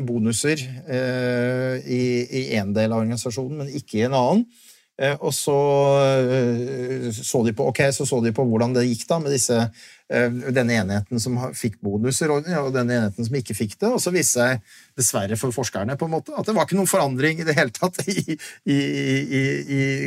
bonuser 0.05 0.61
eh, 0.87 1.75
i 1.85 2.41
én 2.57 2.73
del 2.75 2.91
av 2.91 3.03
organisasjonen, 3.05 3.63
men 3.63 3.77
ikke 3.79 4.01
i 4.01 4.07
en 4.07 4.17
annen. 4.17 4.43
Eh, 4.99 5.15
og 5.15 5.31
så 5.31 5.59
så 7.15 7.43
de 7.45 7.53
på, 7.55 7.69
okay, 7.71 7.93
så 7.95 8.05
så 8.05 8.19
de 8.23 8.33
på 8.35 8.43
hvordan 8.43 8.75
det 8.75 8.89
gikk 8.89 9.07
da 9.07 9.21
med 9.23 9.31
disse 9.31 9.57
Eh, 9.59 9.67
denne 10.09 10.73
enheten 10.73 11.21
som 11.21 11.35
fikk 11.53 11.77
bonuser, 11.85 12.31
og 12.33 12.47
denne 12.73 12.95
enheten 12.95 13.27
som 13.27 13.35
ikke 13.37 13.53
fikk 13.53 13.75
det. 13.77 13.91
Og 13.93 14.01
så 14.01 14.13
viste 14.13 14.41
seg, 14.41 14.63
dessverre 14.97 15.37
for 15.39 15.53
forskerne, 15.55 15.95
på 15.99 16.07
en 16.07 16.13
måte, 16.15 16.33
at 16.35 16.47
det 16.47 16.55
var 16.57 16.65
ikke 16.65 16.79
noen 16.79 16.89
forandring 16.89 17.39
i 17.39 17.45
det 17.47 17.55
hele 17.57 17.73
tatt 17.75 18.01
i, 18.09 18.35
i, 18.65 18.77
i, 18.79 19.43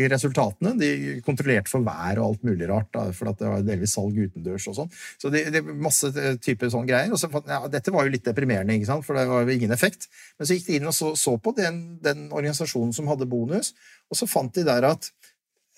i 0.03 0.11
resultatene. 0.11 0.75
De 0.81 0.91
kontrollerte 1.25 1.71
for 1.71 1.87
vær 1.87 2.19
og 2.19 2.33
alt 2.33 2.45
mulig 2.51 2.69
rart, 2.71 2.91
da, 2.95 3.07
for 3.15 3.31
det 3.31 3.49
var 3.55 3.65
delvis 3.67 3.95
salg 3.97 4.19
utendørs 4.19 4.69
og 4.73 4.79
sånn. 4.81 4.93
Så 5.23 5.33
det, 5.33 5.47
det 5.55 5.63
masse 5.71 6.11
typer 6.43 6.73
sånne 6.73 6.91
greier. 6.91 7.15
Og 7.15 7.23
så, 7.23 7.31
ja, 7.47 7.63
dette 7.71 7.95
var 7.95 8.07
jo 8.09 8.17
litt 8.17 8.27
deprimerende, 8.27 8.77
ikke 8.77 8.91
sant? 8.91 9.07
for 9.07 9.19
det 9.19 9.29
var 9.31 9.47
jo 9.47 9.55
ingen 9.55 9.75
effekt. 9.75 10.11
Men 10.37 10.51
så 10.51 10.59
gikk 10.59 10.69
de 10.69 10.79
inn 10.81 10.91
og 10.91 10.99
så, 10.99 11.15
så 11.19 11.39
på 11.39 11.55
den, 11.57 11.83
den 12.03 12.27
organisasjonen 12.31 12.95
som 12.97 13.11
hadde 13.13 13.31
bonus, 13.31 13.73
og 14.11 14.19
så 14.19 14.29
fant 14.29 14.55
de 14.59 14.67
der 14.67 14.91
at 14.91 15.13
Eh, 15.22 15.22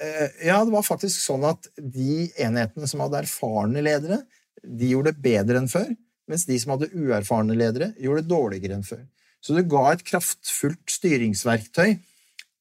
ja, 0.01 0.57
det 0.64 0.72
var 0.74 0.86
faktisk 0.86 1.20
sånn 1.22 1.45
at 1.47 1.68
de 1.78 2.26
enhetene 2.40 2.88
som 2.90 3.03
hadde 3.05 3.20
erfarne 3.22 3.82
ledere, 3.84 4.22
de 4.64 4.90
gjorde 4.90 5.12
det 5.12 5.22
bedre 5.24 5.61
enn 5.61 5.70
før, 5.70 5.90
mens 6.30 6.47
de 6.49 6.57
som 6.61 6.74
hadde 6.74 6.90
uerfarne 6.97 7.57
ledere, 7.59 7.92
gjorde 8.01 8.24
det 8.24 8.32
dårligere 8.32 8.78
enn 8.78 8.86
før. 8.86 9.05
Så 9.45 9.55
du 9.57 9.61
ga 9.68 9.90
et 9.92 10.05
kraftfullt 10.09 10.88
styringsverktøy 10.88 11.99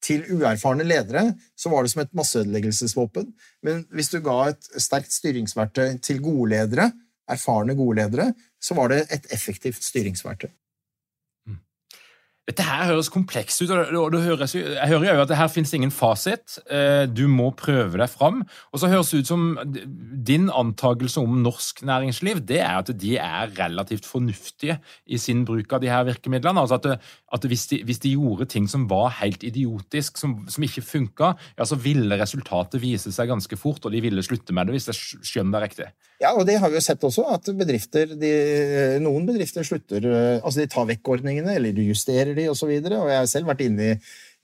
til 0.04 0.26
uerfarne 0.36 0.84
ledere, 0.84 1.30
så 1.56 1.72
var 1.72 1.84
det 1.84 1.94
som 1.94 2.02
et 2.02 2.12
masseødeleggelsesvåpen. 2.16 3.30
Men 3.64 3.86
hvis 3.94 4.12
du 4.12 4.18
ga 4.24 4.50
et 4.50 4.68
sterkt 4.76 5.14
styringsverktøy 5.16 5.96
til 6.04 6.20
gode 6.24 6.50
ledere, 6.52 6.90
erfarne, 7.30 7.76
gode 7.78 8.02
ledere, 8.02 8.28
så 8.60 8.76
var 8.76 8.92
det 8.92 9.06
et 9.14 9.30
effektivt 9.32 9.80
styringsverktøy. 9.84 10.52
Dette 12.44 12.64
her 12.66 12.90
høres 12.90 13.08
komplekst 13.08 13.62
ut, 13.64 13.70
og 13.72 14.10
det 14.12 14.18
høres, 14.20 14.52
jeg 14.52 14.88
hører 14.90 15.16
jo 15.16 15.22
at 15.22 15.30
det 15.30 15.38
her 15.38 15.48
finnes 15.48 15.70
ingen 15.72 15.92
fasit. 15.94 16.58
Eh, 16.68 17.06
du 17.08 17.22
må 17.32 17.46
prøve 17.56 17.96
deg 17.96 18.10
fram. 18.12 18.42
Og 18.68 18.82
så 18.82 18.90
høres 18.92 19.14
det 19.14 19.22
ut 19.22 19.30
som 19.30 19.46
din 20.28 20.50
antakelse 20.52 21.22
om 21.24 21.38
norsk 21.40 21.80
næringsliv 21.88 22.42
det 22.44 22.60
er 22.60 22.82
at 22.82 22.92
de 23.00 23.14
er 23.16 23.54
relativt 23.56 24.04
fornuftige 24.04 24.76
i 25.08 25.16
sin 25.16 25.46
bruk 25.48 25.72
av 25.72 25.80
de 25.80 25.88
her 25.88 26.04
virkemidlene. 26.10 26.60
Altså 26.60 26.76
at, 26.76 27.08
at 27.32 27.48
hvis, 27.48 27.64
de, 27.72 27.80
hvis, 27.88 28.02
de, 28.04 28.12
gjorde 28.12 28.50
ting 28.52 28.68
som 28.68 28.84
var 28.92 29.14
helt 29.22 29.40
idiotisk, 29.46 30.20
som, 30.20 30.42
som 30.44 30.68
ikke 30.68 30.84
funka, 30.84 31.32
ja, 31.56 31.64
så 31.64 31.80
ville 31.80 32.20
resultatet 32.20 32.82
vise 32.84 33.12
seg 33.14 33.32
ganske 33.32 33.56
fort, 33.56 33.88
og 33.88 33.96
de 33.96 34.04
ville 34.04 34.26
slutte 34.26 34.52
med 34.52 34.68
det, 34.68 34.76
hvis 34.76 34.92
jeg 34.92 35.24
skjønner 35.24 35.64
det 35.64 35.70
riktig. 35.70 35.88
Ja, 36.22 36.30
og 36.38 36.44
det 36.46 36.60
har 36.62 36.70
vi 36.70 36.78
jo 36.78 36.84
sett 36.84 37.02
også, 37.04 37.24
at 37.34 37.48
bedrifter, 37.58 38.12
de, 38.20 38.30
noen 39.02 39.24
bedrifter 39.26 39.66
slutter 39.66 40.04
eh, 40.06 40.36
Altså 40.38 40.62
de 40.62 40.68
tar 40.70 40.86
vekk 40.88 41.10
ordningene, 41.16 41.56
eller 41.58 41.74
de 41.74 41.88
justerer 41.88 42.33
de 42.38 42.48
osv. 42.52 42.70
Og, 42.70 42.88
så 42.88 43.00
og 43.00 43.10
jeg 43.12 43.20
har 43.20 43.28
selv 43.30 43.50
vært 43.50 43.62
inne 43.66 43.90
i, 43.92 43.94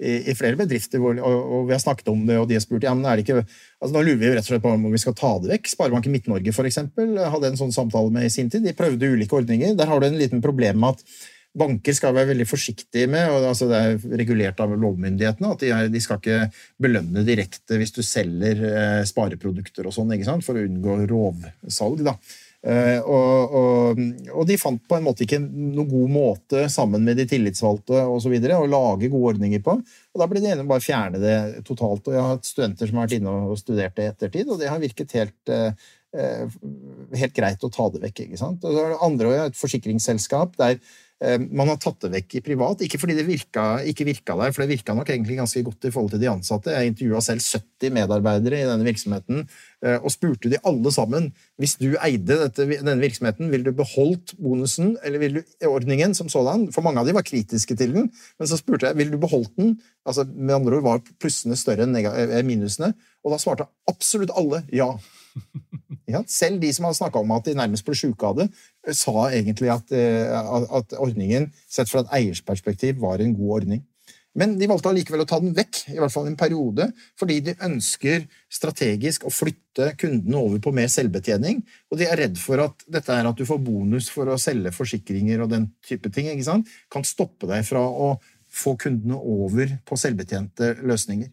i, 0.01 0.15
i 0.33 0.37
flere 0.39 0.59
bedrifter 0.61 1.03
hvor, 1.03 1.19
og, 1.19 1.41
og, 1.41 1.67
vi 1.69 1.77
har 1.77 1.83
snakket 1.83 2.13
om 2.13 2.23
det, 2.29 2.39
og 2.41 2.47
de 2.51 2.57
har 2.59 2.65
spurt 2.65 2.87
ja, 2.87 2.95
men 2.97 3.09
er 3.09 3.19
det 3.19 3.27
ikke, 3.27 3.43
altså 3.81 3.93
Nå 3.97 4.05
lurer 4.07 4.23
vi 4.23 4.31
jo 4.31 4.37
rett 4.37 4.47
og 4.47 4.53
slett 4.53 4.65
på 4.65 4.77
om 4.77 4.87
vi 4.93 5.03
skal 5.03 5.19
ta 5.19 5.35
det 5.43 5.53
vekk. 5.55 5.75
Sparebanken 5.75 6.15
Midt-Norge 6.15 6.57
for 6.57 6.71
eksempel, 6.71 7.19
hadde 7.35 7.53
en 7.53 7.61
sånn 7.61 7.77
samtale 7.77 8.15
med 8.15 8.29
i 8.29 8.33
sin 8.33 8.49
tid. 8.53 8.65
De 8.67 8.77
prøvde 8.77 9.13
ulike 9.13 9.37
ordninger. 9.37 9.77
Der 9.79 9.91
har 9.91 10.01
du 10.01 10.09
en 10.09 10.19
liten 10.21 10.43
problem 10.45 10.83
med 10.83 10.97
at 10.97 11.29
banker 11.61 11.95
skal 11.97 12.15
være 12.15 12.31
veldig 12.31 12.47
forsiktige 12.47 13.09
med, 13.11 13.27
og 13.33 13.49
altså 13.49 13.67
det 13.71 13.79
er 13.81 14.19
regulert 14.21 14.61
av 14.63 14.71
lovmyndighetene, 14.71 15.51
at 15.51 15.65
de, 15.65 15.73
er, 15.75 15.89
de, 15.91 16.03
skal 16.03 16.21
ikke 16.21 16.45
belønne 16.83 17.25
direkte 17.27 17.79
hvis 17.81 17.95
du 17.97 18.05
selger 18.07 18.63
eh, 18.69 19.01
spareprodukter 19.09 19.89
og 19.89 19.97
sånn, 19.97 20.15
for 20.47 20.55
å 20.55 20.63
unngå 20.63 21.01
rovsalg. 21.11 22.05
da. 22.07 22.15
Eh, 22.61 22.99
og, 23.09 23.55
og, 23.57 24.01
og, 24.35 24.43
de 24.45 24.57
fant 24.61 24.83
på 24.85 24.99
en 24.99 25.05
måte 25.07 25.25
ikke 25.25 25.39
noen 25.41 25.87
god 25.89 26.11
måte 26.13 26.67
sammen 26.69 27.07
med 27.07 27.17
de 27.17 27.25
tillitsvalgte 27.31 28.03
og 28.05 28.19
så 28.21 28.33
videre, 28.33 28.59
å 28.61 28.69
lage 28.69 29.09
gode 29.09 29.35
ordninger 29.35 29.63
på. 29.65 29.79
Og 29.81 30.21
Da 30.21 30.29
ble 30.29 30.43
de 30.43 30.51
enige 30.51 30.67
om 30.67 30.73
bare 30.73 30.85
fjerne 30.85 31.23
det 31.23 31.37
totalt. 31.69 32.05
og 32.05 32.13
Jeg 32.13 32.21
har 32.21 32.35
hatt 32.35 32.51
studenter 32.51 32.91
som 32.91 33.01
har 33.01 33.09
vært 33.09 33.17
inne 33.21 33.37
og 33.49 33.57
studert 33.61 33.97
det 33.97 34.05
i 34.05 34.13
ettertid, 34.13 34.53
og 34.53 34.61
det 34.61 34.69
har 34.69 34.83
virket 34.83 35.17
helt, 35.17 35.55
eh, 35.55 36.59
helt 37.23 37.37
greit 37.37 37.65
å 37.65 37.73
ta 37.73 37.89
det 37.95 38.05
vekk. 38.05 38.27
ikke 38.27 38.43
sant? 38.43 38.65
Og 38.65 38.77
så 38.77 38.85
er 38.85 38.93
det 38.93 39.05
andre, 39.09 39.37
et 39.47 39.57
forsikringsselskap 39.57 40.61
der 40.61 40.77
man 41.53 41.69
har 41.69 41.77
tatt 41.77 42.07
det 42.07 42.09
vekk 42.15 42.39
i 42.39 42.41
privat, 42.45 42.81
ikke 42.85 42.97
fordi 43.01 43.13
det 43.19 43.27
virka, 43.27 43.65
ikke 43.85 44.07
virka 44.09 44.37
der, 44.41 44.55
for 44.57 44.65
det 44.65 44.71
virka 44.71 44.95
nok 44.97 45.11
egentlig 45.13 45.37
ganske 45.37 45.61
godt 45.67 45.85
i 45.85 45.93
forhold 45.93 46.15
til 46.15 46.23
de 46.23 46.31
ansatte. 46.31 46.73
Jeg 46.73 46.93
intervjua 46.93 47.21
selv 47.25 47.45
70 47.45 47.93
medarbeidere 47.93 48.63
i 48.63 48.69
denne 48.69 48.87
virksomheten 48.87 49.43
eh, 49.43 49.99
og 49.99 50.09
spurte 50.15 50.49
de 50.53 50.61
alle 50.65 50.93
sammen 50.95 51.29
hvis 51.61 51.77
du 51.81 51.91
eide 52.01 52.39
dette, 52.47 52.65
denne 52.71 52.97
virksomheten, 53.03 53.51
ville 53.53 53.69
du 53.69 53.77
beholdt 53.77 54.33
bonusen 54.41 54.95
eller 55.05 55.21
ville 55.21 55.43
du 55.43 55.69
ordningen 55.69 56.17
som 56.17 56.33
sådan? 56.33 56.71
For 56.73 56.85
mange 56.87 57.05
av 57.05 57.11
de 57.11 57.17
var 57.17 57.27
kritiske 57.29 57.77
til 57.77 57.93
den, 57.99 58.09
men 58.41 58.49
så 58.49 58.57
spurte 58.61 58.89
jeg 58.89 59.01
ville 59.01 59.13
du 59.13 59.21
beholdt 59.21 59.53
den. 59.61 59.77
Altså, 60.09 60.25
med 60.25 60.57
andre 60.57 60.79
ord 60.79 60.89
var 60.89 61.05
plussene 61.21 61.59
større 61.61 61.85
enn 61.85 62.01
eh, 62.01 62.41
minusene, 62.49 62.95
og 63.21 63.35
da 63.35 63.43
svarte 63.43 63.69
absolutt 63.91 64.33
alle 64.41 64.65
ja. 64.73 64.95
Selv 66.31 66.61
de 66.63 66.73
som 66.75 66.87
hadde 66.87 66.99
snakka 66.99 67.23
om 67.23 67.37
at 67.37 67.47
de 67.49 67.57
nærmest 67.59 67.87
ble 67.87 67.97
sjuke 67.99 68.27
av 68.27 68.41
det, 68.41 68.49
sa 68.97 69.29
egentlig 69.29 69.71
at, 69.73 69.93
eh, 69.95 70.35
at, 70.81 70.97
ordningen, 70.99 71.51
sett 71.71 71.91
fra 71.91 72.05
et 72.05 72.13
eiersperspektiv, 72.21 73.01
var 73.03 73.23
en 73.23 73.37
god 73.37 73.57
ordning. 73.61 73.85
Men 74.39 74.55
de 74.61 74.69
valgte 74.71 74.93
allikevel 74.93 75.25
å 75.25 75.27
ta 75.27 75.41
den 75.43 75.57
vekk, 75.57 75.81
i 75.91 75.99
hvert 75.99 76.15
fall 76.15 76.29
en 76.31 76.39
periode, 76.39 76.87
fordi 77.19 77.41
de 77.49 77.57
ønsker 77.67 78.29
strategisk 78.53 79.25
å 79.27 79.33
flytte 79.35 79.91
kundene 79.99 80.39
over 80.39 80.63
på 80.63 80.73
mer 80.75 80.87
selvbetjening. 80.93 81.65
Og 81.91 81.99
de 81.99 82.07
er 82.07 82.21
redd 82.23 82.39
for 82.39 82.63
at 82.63 82.85
dette 82.87 83.11
er 83.11 83.27
at 83.27 83.41
du 83.41 83.43
får 83.49 83.59
bonus 83.65 84.11
for 84.13 84.31
å 84.31 84.39
selge 84.39 84.71
forsikringer 84.77 85.43
og 85.43 85.51
den 85.51 85.67
type 85.87 86.13
ting, 86.15 86.31
kan 86.31 87.07
stoppe 87.07 87.51
deg 87.51 87.67
fra 87.67 87.83
å 87.83 88.15
få 88.51 88.77
kundene 88.79 89.19
over 89.19 89.79
på 89.87 89.99
selvbetjente 89.99 90.77
løsninger. 90.87 91.31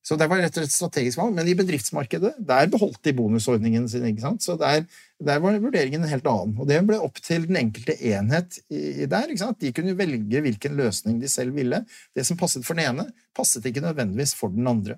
Så 0.00 0.16
det 0.16 0.30
var 0.30 0.40
rett 0.40 0.56
og 0.56 0.64
slett 0.64 0.72
strategisk 0.72 1.20
valg. 1.20 1.34
Men 1.36 1.48
i 1.50 1.54
bedriftsmarkedet 1.58 2.32
der 2.48 2.70
beholdt 2.72 3.02
de 3.04 3.14
bonusordningen 3.16 3.88
sin. 3.90 4.06
ikke 4.08 4.24
sant? 4.24 4.44
Så 4.44 4.56
der, 4.60 4.86
der, 5.20 5.40
var 5.44 5.58
vurderingen 5.60 6.04
en 6.04 6.12
helt 6.12 6.28
annen. 6.30 6.56
Og 6.56 6.68
det 6.70 6.80
ble 6.88 7.00
opp 7.04 7.20
til 7.24 7.44
den 7.48 7.60
enkelte 7.60 7.98
enhet 8.12 8.60
i, 8.72 9.04
der. 9.04 9.28
ikke 9.28 9.44
sant? 9.44 9.60
De 9.60 9.72
kunne 9.76 9.96
velge 9.98 10.44
hvilken 10.46 10.78
løsning 10.80 11.20
de 11.20 11.30
selv 11.30 11.56
ville. 11.58 11.82
Det 12.16 12.24
som 12.26 12.40
passet 12.40 12.64
for 12.66 12.78
den 12.78 12.94
ene, 12.94 13.10
passet 13.36 13.66
ikke 13.68 13.84
nødvendigvis 13.84 14.34
for 14.38 14.52
den 14.54 14.70
andre. 14.70 14.96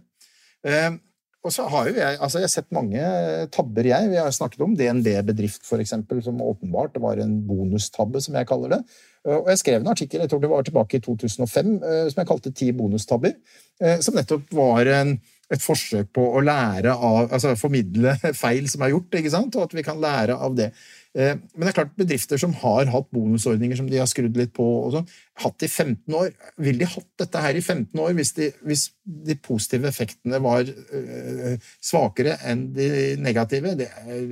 Uh, 0.62 1.00
og 1.42 1.50
så 1.50 1.64
har 1.66 1.88
jo 1.88 1.96
jeg, 1.96 2.18
altså 2.22 2.38
jeg 2.38 2.46
har 2.46 2.52
sett 2.52 2.74
mange 2.74 3.06
tabber, 3.54 3.86
jeg. 3.88 4.10
Vi 4.12 4.20
har 4.20 4.34
snakket 4.34 4.62
om 4.62 4.76
DNB 4.78 5.08
Bedrift, 5.26 5.64
eksempel, 5.74 6.20
som 6.22 6.38
åpenbart 6.38 7.00
var 7.02 7.18
en 7.18 7.40
bonustabbe, 7.48 8.22
som 8.22 8.38
jeg 8.38 8.46
kaller 8.46 8.76
det. 8.76 8.84
Eh, 9.28 9.36
og 9.38 9.50
jeg 9.52 9.60
skrev 9.62 9.82
en 9.82 9.92
artikkel 9.92 10.24
jeg 10.24 10.30
tror 10.30 10.42
det 10.42 10.50
var 10.50 10.66
tilbake 10.66 10.98
i 10.98 11.04
2005 11.04 11.76
eh, 11.76 12.08
som 12.10 12.22
jeg 12.22 12.30
kalte 12.30 12.52
'Ti 12.52 12.72
bonustabber', 12.78 13.36
eh, 13.80 14.00
som 14.00 14.18
nettopp 14.18 14.50
var 14.54 14.86
en, 14.86 15.20
et 15.50 15.62
forsøk 15.62 16.12
på 16.14 16.24
å 16.36 16.42
lære 16.42 16.94
av, 16.94 17.30
altså 17.32 17.54
formidle 17.56 18.16
feil 18.44 18.68
som 18.68 18.82
er 18.82 18.94
gjort, 18.94 19.14
ikke 19.14 19.34
sant? 19.34 19.56
og 19.56 19.68
at 19.68 19.76
vi 19.76 19.86
kan 19.86 20.00
lære 20.00 20.34
av 20.34 20.56
det. 20.56 20.72
Eh, 21.12 21.34
men 21.36 21.66
det 21.66 21.72
er 21.72 21.76
klart 21.76 21.96
bedrifter 21.98 22.40
som 22.40 22.54
har 22.62 22.88
hatt 22.88 23.10
bonusordninger 23.12 23.76
som 23.76 23.88
de 23.90 23.98
har 24.00 24.08
skrudd 24.08 24.36
litt 24.38 24.54
på, 24.56 24.64
og 24.64 24.94
sånn, 24.94 25.10
hatt 25.42 25.64
i 25.64 25.68
15 25.68 26.14
år 26.16 26.30
Vil 26.60 26.78
de 26.80 26.86
hatt 26.88 27.08
dette 27.20 27.40
her 27.40 27.56
i 27.56 27.62
15 27.62 28.00
år 28.00 28.14
hvis 28.16 28.32
de, 28.36 28.48
hvis 28.68 28.84
de 29.02 29.36
positive 29.44 29.88
effektene 29.90 30.40
var 30.44 30.64
øh, 30.64 31.68
svakere 31.84 32.38
enn 32.48 32.64
de 32.76 32.88
negative? 33.20 33.74
Det 33.76 33.88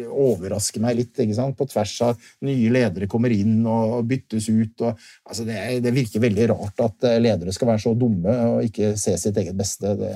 overrasker 0.08 0.80
meg 0.84 0.98
litt. 1.02 1.12
ikke 1.20 1.36
sant? 1.36 1.58
På 1.58 1.68
tvers 1.68 1.94
av 2.06 2.28
nye 2.46 2.72
ledere 2.72 3.08
kommer 3.10 3.32
inn 3.34 3.60
og 3.68 4.00
byttes 4.08 4.48
ut. 4.48 4.86
Og, 4.86 5.08
altså 5.28 5.48
det, 5.48 5.58
det, 5.84 5.94
virker 5.96 6.24
veldig 6.24 6.50
rart 6.54 6.84
at 6.86 7.08
ledere 7.20 7.52
skal 7.56 7.74
være 7.74 7.84
så 7.84 7.96
dumme 7.98 8.36
og 8.54 8.68
ikke 8.68 8.94
se 9.00 9.16
sitt 9.20 9.40
eget 9.40 9.58
beste. 9.58 9.96
Det, 10.00 10.14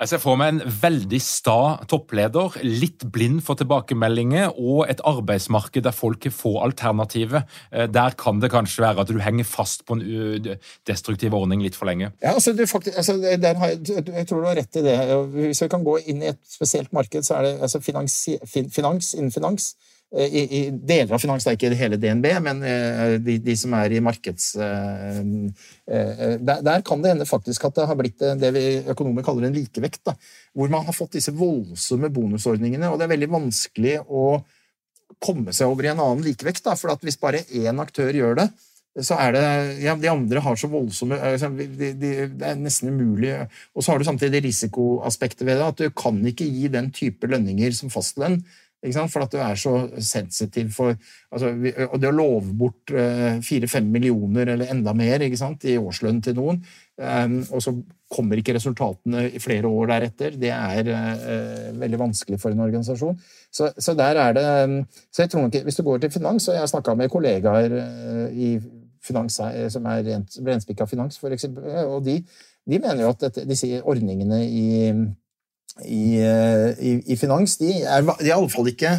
jeg 0.00 0.08
ser 0.08 0.20
for 0.22 0.38
meg 0.40 0.54
en 0.54 0.74
veldig 0.80 1.18
sta 1.20 1.58
toppleder, 1.90 2.54
litt 2.64 3.04
blind 3.12 3.42
for 3.44 3.58
tilbakemeldinger 3.60 4.54
og 4.56 4.86
et 4.88 5.02
arbeidsmarked 5.04 5.84
der 5.84 5.92
folk 5.92 6.24
har 6.24 6.32
få 6.32 6.54
alternativer. 6.64 7.44
Eh, 7.68 7.84
der 7.92 8.16
kan 8.16 8.40
det 8.40 8.52
kanskje 8.54 8.86
være 8.86 9.04
at 9.04 9.12
du 9.12 9.20
henger 9.20 9.44
fast 9.44 9.84
på 9.84 9.98
en 9.98 10.48
destruktiv 10.88 11.36
ordning 11.36 11.60
litt 11.64 11.76
for 11.76 11.90
lenge. 11.90 12.14
Ja, 12.22 12.32
altså, 12.32 12.54
faktisk, 12.56 12.96
altså 12.96 13.18
jeg, 13.20 13.42
jeg, 13.44 14.26
tror 14.28 14.40
du 14.40 14.48
har 14.48 14.56
rett 14.56 14.80
i 14.80 14.86
det. 14.88 14.96
Hvis 15.36 15.62
vi 15.66 15.72
kan 15.76 15.84
gå 15.84 15.98
inn 16.08 16.24
i 16.24 16.32
et 16.32 16.40
spesielt 16.48 16.92
marked, 16.96 17.26
så 17.26 17.36
er 17.36 17.48
det 17.48 17.54
altså, 17.60 17.84
finans, 17.84 18.16
finans 18.48 19.14
innen 19.18 19.34
finans 19.34 19.74
i, 20.10 20.40
i, 20.58 20.60
deler 20.74 21.14
av 21.14 21.22
finans, 21.22 21.44
det 21.46 21.52
er 21.52 21.56
ikke 21.58 21.76
hele 21.78 21.98
DNB, 22.02 22.24
men 22.42 22.62
eh, 22.66 23.12
de, 23.22 23.36
de 23.44 23.54
som 23.58 23.74
er 23.78 23.92
i 23.94 24.00
markeds... 24.02 24.52
Eh, 24.58 25.20
der, 25.86 26.64
der, 26.66 26.82
kan 26.86 27.02
det 27.02 27.12
hende 27.12 27.26
faktisk 27.26 27.64
at 27.66 27.76
det 27.78 27.86
har 27.86 27.98
blitt 27.98 28.22
det 28.38 28.50
vi 28.54 28.64
økonomer 28.90 29.24
kaller 29.26 29.46
en 29.46 29.54
likevekt. 29.54 30.02
Da, 30.06 30.16
hvor 30.54 30.70
man 30.70 30.86
har 30.86 30.96
fått 30.96 31.14
disse 31.18 31.34
voldsomme 31.34 32.10
bonusordningene, 32.14 32.90
og 32.90 32.98
det 32.98 33.06
er 33.06 33.12
veldig 33.14 33.30
vanskelig 33.36 33.96
å 34.06 34.24
komme 35.22 35.54
seg 35.54 35.70
over 35.70 35.86
i 35.86 35.92
en 35.92 36.02
annen 36.02 36.26
likevekt. 36.26 36.64
Da, 36.66 36.74
for 36.78 36.94
hvis 37.06 37.18
bare 37.20 37.44
én 37.46 37.82
aktør 37.82 38.14
gjør 38.14 38.38
det, 38.42 38.48
så 39.06 39.14
er 39.22 39.36
det 39.36 39.42
ja, 39.84 39.94
De 39.94 40.08
andre 40.10 40.40
har 40.42 40.56
så 40.58 40.66
voldsomme 40.66 41.14
de, 41.14 41.92
de, 41.94 42.10
Det 42.34 42.46
er 42.48 42.58
nesten 42.58 42.90
umulig. 42.90 43.36
Og 43.74 43.84
så 43.84 43.92
har 43.92 44.00
du 44.00 44.06
samtidig 44.08 44.42
risikoaspektet 44.48 45.46
ved 45.46 45.60
det, 45.60 45.68
at 45.68 45.84
du 45.84 45.94
kan 45.94 46.18
ikke 46.26 46.48
gi 46.50 46.70
den 46.72 46.90
type 46.94 47.30
lønninger 47.30 47.74
som 47.76 47.92
fastlønn 47.92 48.40
for 48.80 49.20
at 49.20 49.32
du 49.32 49.38
er 49.38 49.58
så 49.60 49.74
sensitiv 50.00 50.70
for 50.72 50.94
altså, 51.30 51.50
Og 51.90 52.00
det 52.00 52.08
å 52.08 52.16
love 52.16 52.54
bort 52.56 52.90
eh, 52.90 53.40
fire-fem 53.44 53.84
millioner 53.92 54.54
eller 54.54 54.72
enda 54.72 54.94
mer 54.96 55.20
i 55.20 55.76
årslønn 55.76 56.22
til 56.22 56.34
noen, 56.38 56.62
um, 56.96 57.36
og 57.52 57.60
så 57.60 57.74
kommer 58.10 58.40
ikke 58.40 58.54
resultatene 58.56 59.28
i 59.28 59.38
flere 59.38 59.68
år 59.68 59.92
deretter, 59.92 60.34
det 60.40 60.50
er 60.50 60.88
uh, 60.90 61.78
veldig 61.78 62.00
vanskelig 62.00 62.40
for 62.40 62.50
en 62.50 62.64
organisasjon. 62.64 63.20
Så, 63.52 63.70
så, 63.76 63.94
der 63.94 64.16
er 64.16 64.32
det 64.34 64.46
så 65.12 65.22
jeg 65.22 65.30
tror 65.30 65.46
ikke, 65.46 65.62
Hvis 65.64 65.76
du 65.76 65.82
går 65.82 65.98
til 65.98 66.10
finans, 66.10 66.48
og 66.48 66.54
jeg 66.54 66.60
har 66.64 66.72
snakka 66.72 66.94
med 66.94 67.10
kollegaer 67.10 67.76
uh, 67.76 68.28
i 68.32 68.58
finans 69.04 69.40
som 69.72 69.86
er 69.88 70.02
rent, 70.04 70.40
renspikka 70.44 70.86
finans, 70.86 71.18
for 71.18 71.32
eksempel, 71.32 71.64
og 71.86 72.04
de, 72.04 72.18
de 72.68 72.78
mener 72.78 73.04
jo 73.04 73.12
at 73.12 73.20
dette, 73.28 73.46
disse 73.48 73.80
ordningene 73.80 74.42
i 74.44 74.66
i, 75.86 76.20
eh, 76.20 76.70
i, 76.78 76.94
i 77.12 77.18
finans, 77.20 77.58
de 77.60 77.72
er, 77.82 78.06
de 78.06 78.30
er 78.30 78.32
iallfall 78.34 78.70
ikke 78.72 78.96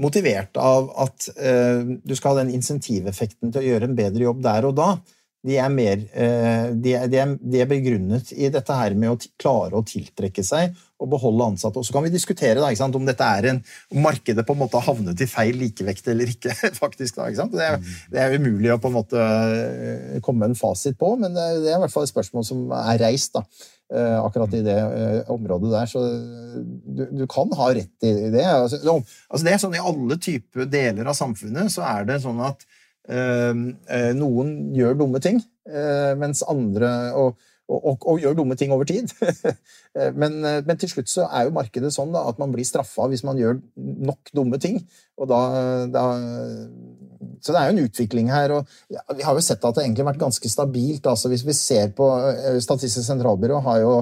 motivert 0.00 0.56
av 0.60 0.92
at 1.04 1.26
uh, 1.36 1.82
du 2.00 2.14
skal 2.16 2.32
ha 2.32 2.42
den 2.42 2.54
insentiveffekten 2.56 3.52
til 3.52 3.60
å 3.60 3.66
gjøre 3.66 3.90
en 3.90 3.98
bedre 3.98 4.24
jobb 4.24 4.40
der 4.44 4.68
og 4.68 4.78
da. 4.78 4.94
De 5.42 5.56
er, 5.58 5.68
mer, 5.74 6.04
uh, 6.14 6.70
de, 6.72 6.94
er, 6.96 7.10
de, 7.10 7.58
er, 7.60 7.68
begrunnet 7.70 8.30
i 8.32 8.48
dette 8.52 8.78
her 8.78 8.96
med 8.98 9.12
å 9.12 9.18
klare 9.42 9.78
å 9.78 9.84
tiltrekke 9.86 10.44
seg 10.46 10.72
og 11.02 11.10
beholde 11.10 11.48
ansatte. 11.52 11.80
Og 11.80 11.86
så 11.86 11.94
kan 11.94 12.06
vi 12.06 12.12
diskutere 12.14 12.62
da, 12.62 12.70
om 12.86 13.06
dette 13.08 13.26
er 13.26 13.50
en, 13.50 13.60
om 13.92 14.04
markedet 14.06 14.46
på 14.46 14.54
en 14.54 14.62
måte 14.62 14.78
har 14.78 14.86
havnet 14.86 15.20
i 15.24 15.28
feil 15.30 15.58
likevekt 15.58 16.08
eller 16.12 16.30
ikke. 16.30 16.54
faktisk 16.82 17.18
da, 17.18 17.28
det, 17.50 17.70
det, 18.12 18.22
er, 18.22 18.38
umulig 18.38 18.70
å 18.72 18.80
på 18.82 18.92
en 18.92 18.98
måte 19.00 19.18
eh, 19.18 20.18
komme 20.22 20.44
med 20.44 20.54
en 20.54 20.58
fasit 20.62 20.98
på, 20.98 21.14
men 21.20 21.34
det 21.34 21.42
er, 21.42 21.62
i 21.74 21.80
hvert 21.82 21.94
fall 21.94 22.06
et 22.06 22.14
spørsmål 22.14 22.46
som 22.46 22.64
er 22.78 23.02
reist. 23.02 23.34
da 23.34 23.42
eh, 23.42 23.81
akkurat 23.92 24.54
i 24.56 24.62
det 24.64 24.76
området 25.30 25.72
der. 25.72 25.88
Så 25.90 26.02
du, 26.02 27.04
du, 27.12 27.24
kan 27.30 27.52
ha 27.58 27.68
rett 27.74 28.06
i 28.06 28.12
det. 28.32 28.44
Altså, 28.46 28.80
altså 29.28 29.44
det 29.44 29.52
er 29.52 29.62
sånn 29.62 29.76
I 29.76 29.84
alle 29.84 30.18
typer 30.22 30.68
deler 30.70 31.10
av 31.10 31.18
samfunnet 31.18 31.72
så 31.74 31.84
er 31.88 32.08
det 32.08 32.20
sånn 32.24 32.40
at 32.44 32.64
øh, 33.12 33.54
noen 34.16 34.52
gjør 34.76 35.00
dumme 35.02 35.22
ting, 35.24 35.42
øh, 35.68 36.12
mens 36.20 36.44
andre 36.48 36.92
og, 37.18 37.36
og, 37.68 37.78
og, 37.78 38.06
og, 38.14 38.20
gjør 38.22 38.38
dumme 38.40 38.56
ting 38.58 38.72
over 38.74 38.88
tid. 38.88 39.12
men, 40.20 40.40
men, 40.40 40.74
til 40.80 40.92
slutt 40.94 41.12
så 41.12 41.28
er 41.28 41.48
jo 41.48 41.56
markedet 41.56 41.92
sånn 41.94 42.14
da, 42.14 42.24
at 42.28 42.40
man 42.40 42.52
blir 42.54 42.68
straffa 42.68 43.08
hvis 43.12 43.24
man 43.28 43.40
gjør 43.40 43.60
nok 44.08 44.32
dumme 44.36 44.60
ting. 44.62 44.80
Og 45.20 45.28
da, 45.30 45.42
da, 45.92 46.06
så 47.42 47.54
det 47.54 47.60
er 47.60 47.70
jo 47.70 47.76
en 47.76 47.86
utvikling 47.86 48.32
her. 48.32 48.56
og 48.56 49.16
Vi 49.16 49.26
har 49.26 49.34
jo 49.36 49.44
sett 49.44 49.64
at 49.64 49.76
det 49.76 49.84
egentlig 49.84 50.04
har 50.04 50.12
vært 50.12 50.24
ganske 50.24 50.50
stabilt. 50.50 51.06
altså 51.06 51.28
Hvis 51.32 51.46
vi 51.46 51.56
ser 51.58 51.94
på 51.96 52.08
eh, 52.30 52.60
Statistisk 52.62 53.06
sentralbyrå 53.06 53.60
har 53.66 53.80
jo 53.82 53.96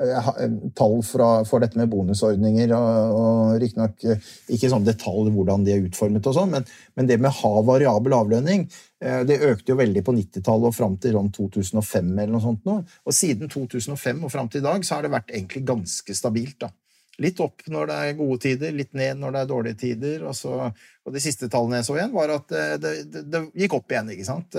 Eh, 0.00 0.28
tall 0.74 1.02
fra, 1.06 1.44
for 1.46 1.62
dette 1.62 1.78
med 1.78 1.88
bonusordninger. 1.88 2.72
og, 2.74 3.14
og 3.14 3.60
Riktignok 3.62 4.02
eh, 4.10 4.30
ikke 4.50 4.70
sånn 4.72 4.86
detalj 4.86 5.30
hvordan 5.30 5.62
de 5.62 5.70
er 5.70 5.84
utformet, 5.86 6.26
og 6.26 6.34
sånn, 6.34 6.50
men, 6.50 6.66
men, 6.98 7.06
det 7.06 7.20
med 7.22 7.30
ha 7.38 7.52
variabel 7.62 8.16
avlønning 8.16 8.64
eh, 8.66 9.20
det 9.22 9.38
økte 9.46 9.70
jo 9.70 9.78
veldig 9.78 10.02
på 10.02 10.16
90-tallet 10.16 10.72
og 10.72 10.74
fram 10.74 10.96
til 10.98 11.14
2005. 11.38 12.10
eller 12.10 12.34
noe 12.34 12.42
sånt 12.42 12.66
nå. 12.66 12.80
Og 13.06 13.14
Siden 13.14 13.52
2005 13.52 14.26
og 14.26 14.34
fram 14.34 14.50
til 14.50 14.64
i 14.64 14.66
dag 14.66 14.82
så 14.82 14.98
har 14.98 15.06
det 15.06 15.14
vært 15.14 15.30
egentlig 15.30 15.62
ganske 15.70 16.18
stabilt. 16.18 16.58
da. 16.66 16.74
Litt 17.22 17.38
opp 17.44 17.62
når 17.70 17.90
det 17.90 17.96
er 18.02 18.16
gode 18.18 18.40
tider, 18.42 18.72
litt 18.74 18.90
ned 18.96 19.20
når 19.20 19.34
det 19.34 19.42
er 19.42 19.50
dårlige 19.50 19.78
tider. 19.84 20.24
Og, 20.26 20.34
så, 20.38 20.56
og 21.04 21.14
De 21.14 21.22
siste 21.22 21.48
tallene 21.52 21.78
jeg 21.80 21.88
så 21.88 21.98
igjen, 21.98 22.14
var 22.16 22.32
at 22.34 22.48
det, 22.50 22.94
det, 23.06 23.24
det, 23.30 23.42
gikk 23.64 23.76
opp 23.78 23.94
igjen. 23.94 24.10
ikke 24.14 24.26
sant? 24.26 24.58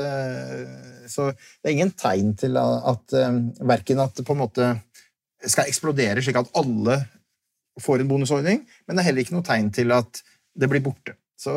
Så 1.12 1.28
det 1.34 1.68
er 1.68 1.74
ingen 1.76 1.92
tegn 2.00 2.32
til 2.40 2.56
at, 2.62 2.88
at 2.94 3.18
verken 3.60 4.04
at 4.06 4.16
det 4.16 4.28
på 4.28 4.38
en 4.38 4.44
måte 4.46 4.72
skal 5.46 5.68
eksplodere, 5.68 6.24
slik 6.24 6.40
at 6.40 6.54
alle 6.58 7.02
får 7.82 8.02
en 8.02 8.10
bonusordning. 8.10 8.64
Men 8.86 8.96
det 8.96 9.04
er 9.04 9.10
heller 9.10 9.26
ikke 9.26 9.36
noe 9.36 9.48
tegn 9.48 9.72
til 9.76 9.92
at 9.96 10.24
det 10.56 10.72
blir 10.72 10.84
borte. 10.86 11.18
Så 11.36 11.52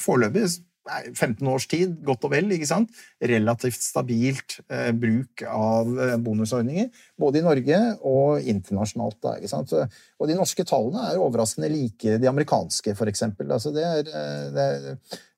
foreløpig 0.00 0.44
15 0.88 1.46
års 1.46 1.66
tid, 1.70 1.94
godt 2.04 2.24
og 2.26 2.32
vel. 2.34 2.50
ikke 2.54 2.68
sant? 2.68 2.90
Relativt 3.22 3.82
stabilt 3.82 4.58
eh, 4.66 4.90
bruk 4.96 5.44
av 5.46 5.90
eh, 5.94 6.14
bonusordninger, 6.22 6.88
både 7.20 7.40
i 7.40 7.44
Norge 7.46 7.80
og 8.08 8.48
internasjonalt. 8.52 9.18
Da, 9.22 9.36
ikke 9.38 9.52
sant? 9.52 9.74
Og 9.74 10.30
de 10.30 10.38
norske 10.38 10.66
tallene 10.68 11.10
er 11.10 11.20
overraskende 11.22 11.70
like 11.72 12.18
de 12.22 12.30
amerikanske, 12.30 12.96
f.eks. 12.96 13.26
Altså 13.48 13.74
det 13.74 13.86
er, 13.86 14.10
eh, 14.10 14.48
det 14.56 14.66
er 14.70 14.88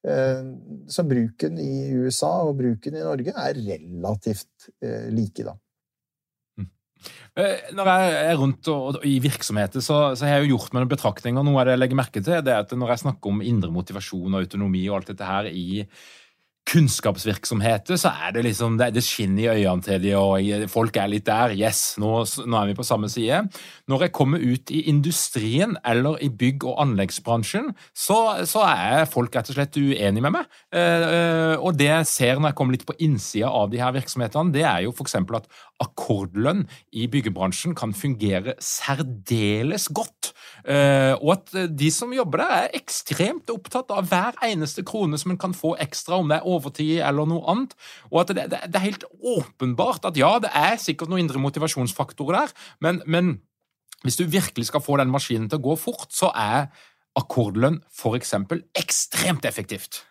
eh, 0.09 0.49
så 0.88 1.07
bruken 1.09 1.61
i 1.61 1.74
USA 2.05 2.32
og 2.49 2.57
bruken 2.62 2.97
i 2.97 3.05
Norge 3.05 3.36
er 3.36 3.61
relativt 3.61 4.70
eh, 4.80 5.11
like, 5.12 5.45
da. 5.45 5.59
Eh, 7.34 7.70
når 7.74 7.90
jeg 7.90 8.18
er 8.24 8.36
rundt 8.38 8.68
og, 8.72 8.82
og, 8.88 9.07
i 9.07 9.16
virksomheter, 9.22 9.82
så, 9.84 10.00
så, 10.14 10.26
har 10.26 10.38
jeg 10.38 10.48
jo 10.48 10.57
gjort 10.57 10.74
meg 10.74 10.84
noen 10.84 10.92
betraktninger. 10.94 11.46
Noe 11.46 11.62
av 11.62 11.68
det 11.68 11.76
jeg 11.76 11.82
legger 11.82 12.00
merke 12.02 12.22
til, 12.22 12.42
det 12.46 12.52
er 12.55 12.66
at 12.66 12.74
når 12.78 12.94
jeg 12.94 13.05
snakker 13.07 13.32
om 13.32 13.42
indre 13.44 13.72
motivasjon 13.74 14.36
og 14.36 14.44
autonomi 14.44 14.84
og 14.88 15.00
alt 15.00 15.14
dette 15.14 15.32
her 15.32 15.50
i 15.50 15.84
kunnskapsvirksomheter, 16.64 17.98
så 18.00 18.11
er 18.24 18.32
det 18.34 18.44
liksom 18.46 18.78
det, 18.80 18.88
det 18.96 19.02
skinner 19.05 19.42
i 19.42 19.64
øynene 19.64 19.84
til 19.84 20.00
de, 20.00 20.14
og 20.16 20.70
folk 20.72 20.96
er 20.96 21.11
litt 21.12 21.26
der. 21.26 21.52
Yes, 21.59 21.96
nå, 22.00 22.12
nå, 22.46 22.57
er 22.57 22.70
vi 22.70 22.76
på 22.78 22.86
samme 22.86 23.11
side. 23.12 23.42
Når 23.90 24.07
jeg 24.07 24.14
kommer 24.16 24.40
ut 24.40 24.72
i 24.72 24.80
industrien 24.88 25.76
eller 25.84 26.22
i 26.24 26.30
bygg- 26.32 26.64
og 26.70 26.80
anleggsbransjen, 26.86 27.70
så, 27.92 28.18
så 28.48 28.64
er 28.70 29.05
folk 29.11 29.36
rett 29.36 29.52
og 29.52 29.59
slett 29.59 29.76
uenige 29.76 30.24
med 30.24 30.38
meg. 30.38 30.59
Eh, 30.72 31.07
eh 31.18 31.42
og 31.64 31.76
det 31.78 31.90
jeg 31.90 32.09
ser 32.09 32.40
når 32.40 32.50
jeg 32.50 32.59
kommer 32.59 32.76
litt 32.76 32.88
på 32.88 32.96
innsida 33.05 33.52
av 33.52 33.70
de 33.70 33.78
her 33.80 33.92
virksomhetene, 33.94 34.52
det 34.55 34.64
er 34.64 34.84
jo 34.86 34.94
f.eks. 34.96 35.14
at 35.20 35.46
akkordlønn 35.82 36.64
i 36.94 37.06
byggebransjen 37.10 37.74
kan 37.76 37.94
fungere 37.96 38.54
særdeles 38.62 39.88
godt. 39.94 40.32
Eh, 40.64 41.12
og 41.18 41.34
at 41.34 41.54
de 41.74 41.90
som 41.92 42.14
jobber 42.14 42.44
der, 42.44 42.54
er 42.64 42.78
ekstremt 42.78 43.50
opptatt 43.52 43.90
av 43.94 44.06
hver 44.10 44.38
eneste 44.46 44.84
krone 44.86 45.18
som 45.20 45.34
en 45.34 45.40
kan 45.40 45.56
få 45.56 45.74
ekstra, 45.82 46.20
om 46.20 46.30
det 46.30 46.38
er 46.38 46.48
overtid 46.48 47.02
eller 47.04 47.28
noe 47.28 47.44
annet. 47.50 47.74
Og 48.12 48.22
at 48.22 48.34
det 48.36 48.46
er 48.62 48.86
helt 48.86 49.08
åpenbart 49.20 50.06
at 50.08 50.20
ja, 50.20 50.36
det 50.42 50.52
er 50.54 50.80
sikkert 50.80 51.12
noen 51.12 51.26
indre 51.26 51.42
motivasjonsfaktorer 51.42 52.44
der, 52.44 52.56
men, 52.84 53.02
men 53.06 53.36
hvis 54.04 54.18
du 54.20 54.26
virkelig 54.28 54.68
skal 54.68 54.82
få 54.84 54.98
den 55.00 55.12
maskinen 55.12 55.48
til 55.48 55.60
å 55.60 55.68
gå 55.70 55.78
fort, 55.80 56.10
så 56.12 56.30
er 56.36 56.68
akkordlønn 57.18 57.80
f.eks. 57.94 58.34
ekstremt 58.76 59.46
effektivt. 59.48 60.02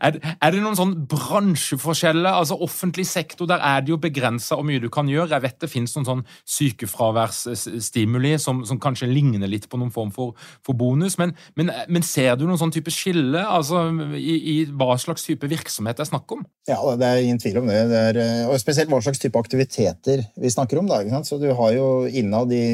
Er, 0.00 0.18
er, 0.36 0.52
det 0.52 0.62
noen 0.62 0.78
sånn 0.78 0.94
bransjeforskjeller? 1.10 2.30
Altså 2.30 2.58
Offentlig 2.66 3.06
sektor, 3.08 3.48
der 3.50 3.62
er 3.64 3.84
det 3.84 3.92
jo 3.92 4.00
begrensa 4.00 4.58
hvor 4.58 4.66
mye 4.66 4.82
du 4.82 4.88
kan 4.92 5.08
gjøre. 5.10 5.34
Jeg 5.34 5.44
vet 5.44 5.58
det 5.62 5.70
finnes 5.72 5.94
noen 5.96 6.08
sånn 6.08 6.24
sykefraværsstimuli 6.56 8.34
som, 8.42 8.62
som, 8.68 8.80
kanskje 8.82 9.08
ligner 9.10 9.50
litt 9.50 9.68
på 9.70 9.80
noen 9.80 9.92
form 9.94 10.12
for, 10.14 10.36
for 10.66 10.78
bonus, 10.78 11.16
men, 11.20 11.32
men, 11.58 11.72
men, 11.88 12.04
ser 12.06 12.36
du 12.38 12.44
noen 12.46 12.60
sånn 12.60 12.74
type 12.74 12.92
skille 12.94 13.40
altså, 13.42 13.86
i, 14.16 14.36
i, 14.36 14.56
hva 14.70 14.94
slags 15.00 15.26
type 15.26 15.48
virksomhet 15.50 15.98
det 15.98 16.06
er 16.06 16.10
snakk 16.12 16.36
om? 16.36 16.44
Ja, 16.68 16.78
det 16.98 17.08
er 17.08 17.22
ingen 17.24 17.40
tvil 17.42 17.60
om 17.62 17.70
det. 17.70 17.80
det 17.90 18.02
er, 18.12 18.20
og 18.50 18.58
Spesielt 18.62 18.90
hva 18.92 19.00
slags 19.04 19.20
type 19.22 19.40
aktiviteter 19.40 20.24
vi 20.36 20.52
snakker 20.52 20.80
om. 20.80 20.90
Da, 20.90 21.22
Så 21.26 21.40
du 21.42 21.48
har 21.54 21.72
jo 21.76 21.88
innad 22.06 22.52
i 22.54 22.64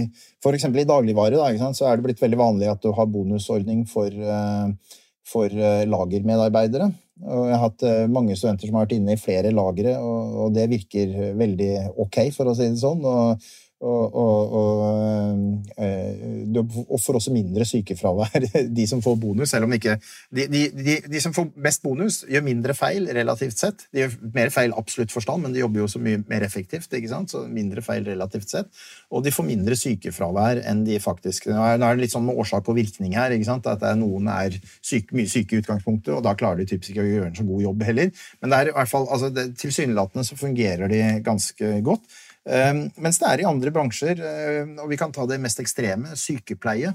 F.eks. 0.43 0.67
i 0.67 0.89
dagligvare 0.89 1.39
da, 1.39 1.71
så 1.77 1.87
er 1.89 1.99
det 1.99 2.09
blitt 2.09 2.23
veldig 2.23 2.41
vanlig 2.41 2.71
at 2.73 2.83
du 2.83 2.91
har 2.97 3.11
bonusordning 3.11 3.85
for 3.91 4.11
uh, 4.11 4.73
for 5.29 5.53
eh, 5.53 5.85
lagermedarbeidere. 5.89 6.91
Og 7.23 7.47
jeg 7.47 7.55
har 7.55 7.65
hatt 7.67 7.85
eh, 7.87 8.05
mange 8.11 8.37
studenter 8.39 8.69
som 8.69 8.79
har 8.79 8.87
vært 8.87 8.97
inne 8.97 9.15
i 9.15 9.21
flere 9.21 9.53
lagre, 9.55 9.95
og, 10.01 10.49
det 10.57 10.69
virker 10.73 11.35
veldig 11.39 11.73
ok, 12.03 12.25
for 12.35 12.51
å 12.51 12.57
si 12.59 12.67
det 12.67 12.81
sånn. 12.83 13.05
Og, 13.07 13.53
og, 13.83 14.15
og, 14.15 14.53
og, 14.59 15.73
eh, 15.83 16.99
får 17.03 17.19
også 17.19 17.33
mindre 17.35 17.67
sykefravær, 17.67 18.45
de 18.79 18.87
som 18.87 19.03
får 19.03 19.17
bonus. 19.19 19.51
Selv 19.51 19.67
om 19.67 19.75
ikke 19.75 19.97
de, 20.31 20.47
de, 20.47 20.97
de, 21.03 21.23
som 21.23 21.35
får 21.35 21.49
mest 21.65 21.83
bonus, 21.83 22.21
gjør 22.31 22.45
mindre 22.47 22.77
feil 22.79 23.09
relativt 23.11 23.59
sett. 23.59 23.87
De 23.91 24.05
gjør 24.05 24.15
mer 24.37 24.53
feil 24.55 24.75
absolutt 24.79 25.15
forstand, 25.15 25.43
men 25.45 25.57
de 25.57 25.63
jobber 25.65 25.83
jo 25.83 25.91
så 25.91 26.03
mye 26.03 26.23
mer 26.31 26.47
effektivt. 26.47 26.93
ikke 26.95 27.11
sant? 27.11 27.35
Så 27.35 27.43
mindre 27.51 27.83
feil 27.83 28.07
relativt 28.07 28.55
sett. 28.55 28.71
Og 29.11 29.25
de 29.27 29.35
får 29.35 29.49
mindre 29.51 29.79
sykefravær 29.79 30.63
enn 30.69 30.85
de 30.87 31.01
faktisk 31.03 31.51
Nå 31.53 31.63
er 31.65 31.81
det 31.83 32.05
litt 32.05 32.15
sånn 32.15 32.27
med 32.27 32.39
årsak 32.39 32.69
og 32.71 32.79
virkning 32.79 33.17
her. 33.19 33.35
ikke 33.35 33.51
sant? 33.51 33.67
At 33.67 33.83
noen 33.99 34.31
er 34.31 34.61
syke, 34.79 35.17
mye 35.17 35.31
syke 35.31 35.57
i 35.57 35.63
utgangspunktet, 35.63 36.15
og 36.15 36.23
da 36.25 36.37
klarer 36.39 36.63
de 36.63 36.71
typisk 36.71 36.95
ikke 36.95 37.05
å 37.05 37.11
gjøre 37.11 37.31
en 37.33 37.39
så 37.41 37.47
god 37.49 37.67
jobb 37.67 37.89
heller. 37.89 38.27
Men 38.41 38.53
det 38.53 38.59
er 38.61 38.71
i 38.71 38.77
hvert 38.79 38.93
fall, 38.93 39.09
altså, 39.11 39.33
tilsynelatende 39.59 40.27
så 40.29 40.39
fungerer 40.39 40.93
de 40.93 41.03
ganske 41.25 41.79
godt. 41.83 42.07
Ehm, 42.51 42.89
mens 42.99 43.21
det 43.23 43.29
er 43.29 43.43
i 43.43 43.47
andre 43.47 43.71
bransjer, 43.75 44.19
eh, 44.19 44.75
og 44.83 44.91
vi 44.91 44.99
kan 44.99 45.13
ta 45.15 45.27
det 45.31 45.41
mest 45.43 45.61
ekstreme, 45.63 46.17
sykepleie. 46.19 46.95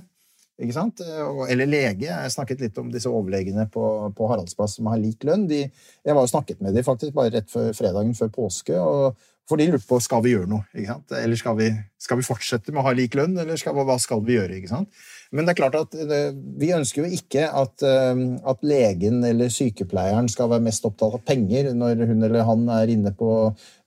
ikke 0.59 0.73
sant? 0.73 1.01
Eh, 1.01 1.45
eller 1.53 1.69
lege. 1.69 2.09
Jeg 2.09 2.33
snakket 2.33 2.61
litt 2.61 2.77
om 2.77 2.91
disse 2.91 3.09
overlegene 3.09 3.67
på, 3.71 4.11
på 4.17 4.27
Haraldsplass 4.27 4.77
som 4.79 4.89
har 4.91 4.99
lik 4.99 5.23
lønn. 5.23 5.47
De, 5.47 5.63
jeg 6.03 6.15
var 6.17 6.25
jo 6.25 6.33
snakket 6.33 6.61
med 6.61 6.75
dem 6.75 6.83
faktisk 6.83 7.13
bare 7.13 7.31
rett 7.37 7.51
før 7.51 7.71
fredagen 7.77 8.15
før 8.17 8.33
påske. 8.33 8.75
og 8.75 9.15
For 9.47 9.57
de 9.57 9.69
lurte 9.69 9.87
på 9.87 10.01
skal 10.03 10.23
vi 10.25 10.33
gjøre 10.33 10.49
noe. 10.51 10.65
Eller 10.75 11.39
skal 11.39 11.55
vi, 11.61 11.69
skal 12.01 12.19
vi 12.19 12.27
fortsette 12.27 12.73
med 12.73 12.81
å 12.81 12.87
ha 12.89 12.95
lik 12.97 13.15
lønn, 13.15 13.37
eller 13.37 13.55
skal, 13.55 13.77
hva 13.77 13.99
skal 14.01 14.25
vi 14.25 14.35
gjøre? 14.35 14.57
ikke 14.59 14.73
sant? 14.73 14.89
Men 15.31 15.47
det 15.47 15.53
er 15.53 15.59
klart 15.61 15.79
at 15.79 15.97
eh, 15.97 16.29
vi 16.59 16.73
ønsker 16.75 17.03
jo 17.03 17.17
ikke 17.19 17.47
at, 17.47 17.83
at, 17.83 18.63
legen 18.67 19.23
eller 19.27 19.51
sykepleieren 19.53 20.29
skal 20.31 20.51
være 20.51 20.65
mest 20.67 20.85
opptatt 20.87 21.17
av 21.19 21.25
penger 21.27 21.73
når 21.75 22.05
hun 22.09 22.23
eller 22.27 22.47
han 22.47 22.63
er 22.77 22.93
inne 22.93 23.13
på 23.17 23.31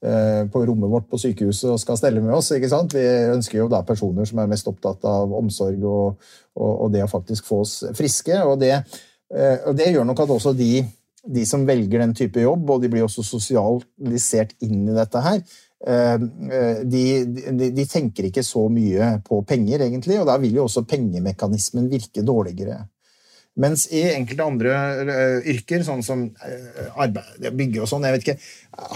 Eh, 0.01 0.47
på 0.49 0.63
rommet 0.65 0.89
vårt 0.89 1.11
på 1.13 1.19
sykehuset 1.21 1.67
og 1.69 1.81
skal 1.81 1.99
stelle 2.01 2.23
med 2.25 2.33
oss. 2.33 2.47
ikke 2.57 2.71
sant? 2.73 2.95
Vi 2.97 3.03
ønsker 3.35 3.59
jo 3.59 3.67
da 3.69 3.83
personer 3.85 4.25
som 4.25 4.39
er 4.41 4.49
mest 4.49 4.69
opptatt 4.71 5.05
av 5.05 5.35
omsorg 5.37 5.83
og, 5.85 6.23
og, 6.57 6.71
og 6.87 6.95
det 6.95 7.03
å 7.05 7.11
faktisk 7.11 7.45
få 7.45 7.59
oss 7.67 7.75
friske. 7.99 8.39
Og 8.49 8.57
det, 8.63 8.79
eh, 9.29 9.59
og 9.69 9.77
det 9.77 9.91
gjør 9.93 10.09
nok 10.09 10.23
at 10.25 10.33
også 10.33 10.55
de, 10.57 10.87
de, 11.29 11.45
som 11.45 11.69
velger 11.69 12.01
den 12.01 12.17
type 12.17 12.41
jobb, 12.41 12.65
og 12.65 12.81
de 12.81 12.89
blir 12.95 13.05
også 13.05 13.27
sosialisert 13.29 14.57
inn 14.65 14.89
i 14.89 14.97
dette 14.97 15.21
her, 15.21 15.45
eh, 15.45 15.61
de, 15.81 17.03
de, 17.25 17.69
de 17.73 17.85
tenker 17.89 18.27
ikke 18.29 18.43
så 18.45 18.67
mye 18.69 19.15
på 19.25 19.39
penger, 19.49 19.87
egentlig, 19.87 20.19
og 20.21 20.27
da 20.29 20.35
vil 20.43 20.59
jo 20.59 20.67
også 20.67 20.85
pengemekanismen 20.89 21.87
virke 21.89 22.25
dårligere. 22.27 22.83
Mens 23.59 23.89
i 23.91 24.01
enkelte 24.15 24.47
andre 24.47 24.75
uh, 25.03 25.49
yrker, 25.51 25.83
sånn 25.85 26.05
som 26.07 26.23
uh, 26.31 26.83
arbeid, 27.03 27.49
bygge 27.59 27.83
og 27.83 27.89
sånn 27.91 28.07
jeg 28.07 28.15
vet 28.15 28.27
ikke, 28.27 28.37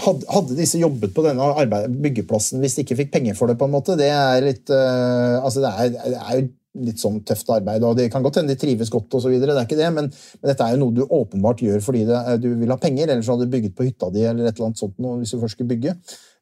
hadde, 0.05 0.57
disse 0.57 0.79
jobbet 0.79 1.11
på 1.15 1.25
denne 1.25 1.49
arbeid, 1.59 1.91
byggeplassen 2.01 2.63
hvis 2.63 2.77
de 2.77 2.85
ikke 2.85 2.97
fikk 3.03 3.11
penger 3.17 3.35
for 3.37 3.51
det? 3.51 3.57
på 3.59 3.67
en 3.67 3.75
måte, 3.75 3.97
Det 3.99 4.07
er 4.09 4.45
litt 4.45 4.71
altså 4.71 5.61
det 5.65 5.71
er, 5.73 5.91
det 5.91 6.21
er, 6.21 6.39
jo 6.39 6.47
litt 6.83 7.01
sånn 7.01 7.21
tøft 7.27 7.49
arbeid. 7.55 7.83
og 7.83 7.97
Det 7.97 8.09
kan 8.13 8.23
godt 8.25 8.41
hende 8.41 8.53
de 8.53 8.59
trives 8.59 8.91
godt, 8.93 9.13
og 9.15 9.23
så 9.23 9.31
videre, 9.31 9.55
det 9.55 9.63
er 9.63 9.69
ikke 9.69 9.79
det, 9.79 9.91
men, 9.95 10.09
men, 10.11 10.49
dette 10.49 10.67
er 10.67 10.75
jo 10.75 10.81
noe 10.83 10.95
du 10.95 11.03
åpenbart 11.05 11.63
gjør 11.63 11.83
fordi 11.85 12.05
det, 12.09 12.21
du 12.43 12.49
vil 12.59 12.73
ha 12.73 12.79
penger, 12.81 13.09
eller 13.09 13.23
så 13.25 13.35
hadde 13.35 13.47
du 13.47 13.55
bygget 13.55 13.75
på 13.77 13.87
hytta 13.87 14.11
di 14.13 14.25
eller 14.25 14.49
et 14.49 14.55
eller 14.55 14.71
annet 14.71 14.81
sånt 14.83 14.97
noe, 15.03 15.19
hvis 15.21 15.35
du 15.35 15.39
først 15.41 15.57
skulle 15.57 15.71
bygge. 15.71 15.95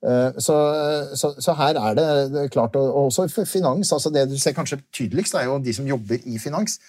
Eh, 0.03 0.41
så, 0.43 0.57
så, 1.15 1.31
så 1.39 1.55
her 1.59 1.79
er 1.79 1.95
det, 1.99 2.49
klart, 2.55 2.75
og 2.79 3.05
også 3.05 3.27
finans. 3.45 3.93
altså 3.93 4.11
Det 4.13 4.27
du 4.31 4.35
ser 4.39 4.57
kanskje 4.57 4.81
tydeligst, 4.93 5.37
er 5.37 5.47
jo 5.47 5.61
de 5.63 5.73
som 5.75 5.87
jobber 5.87 6.19
i 6.25 6.39
finans. 6.41 6.79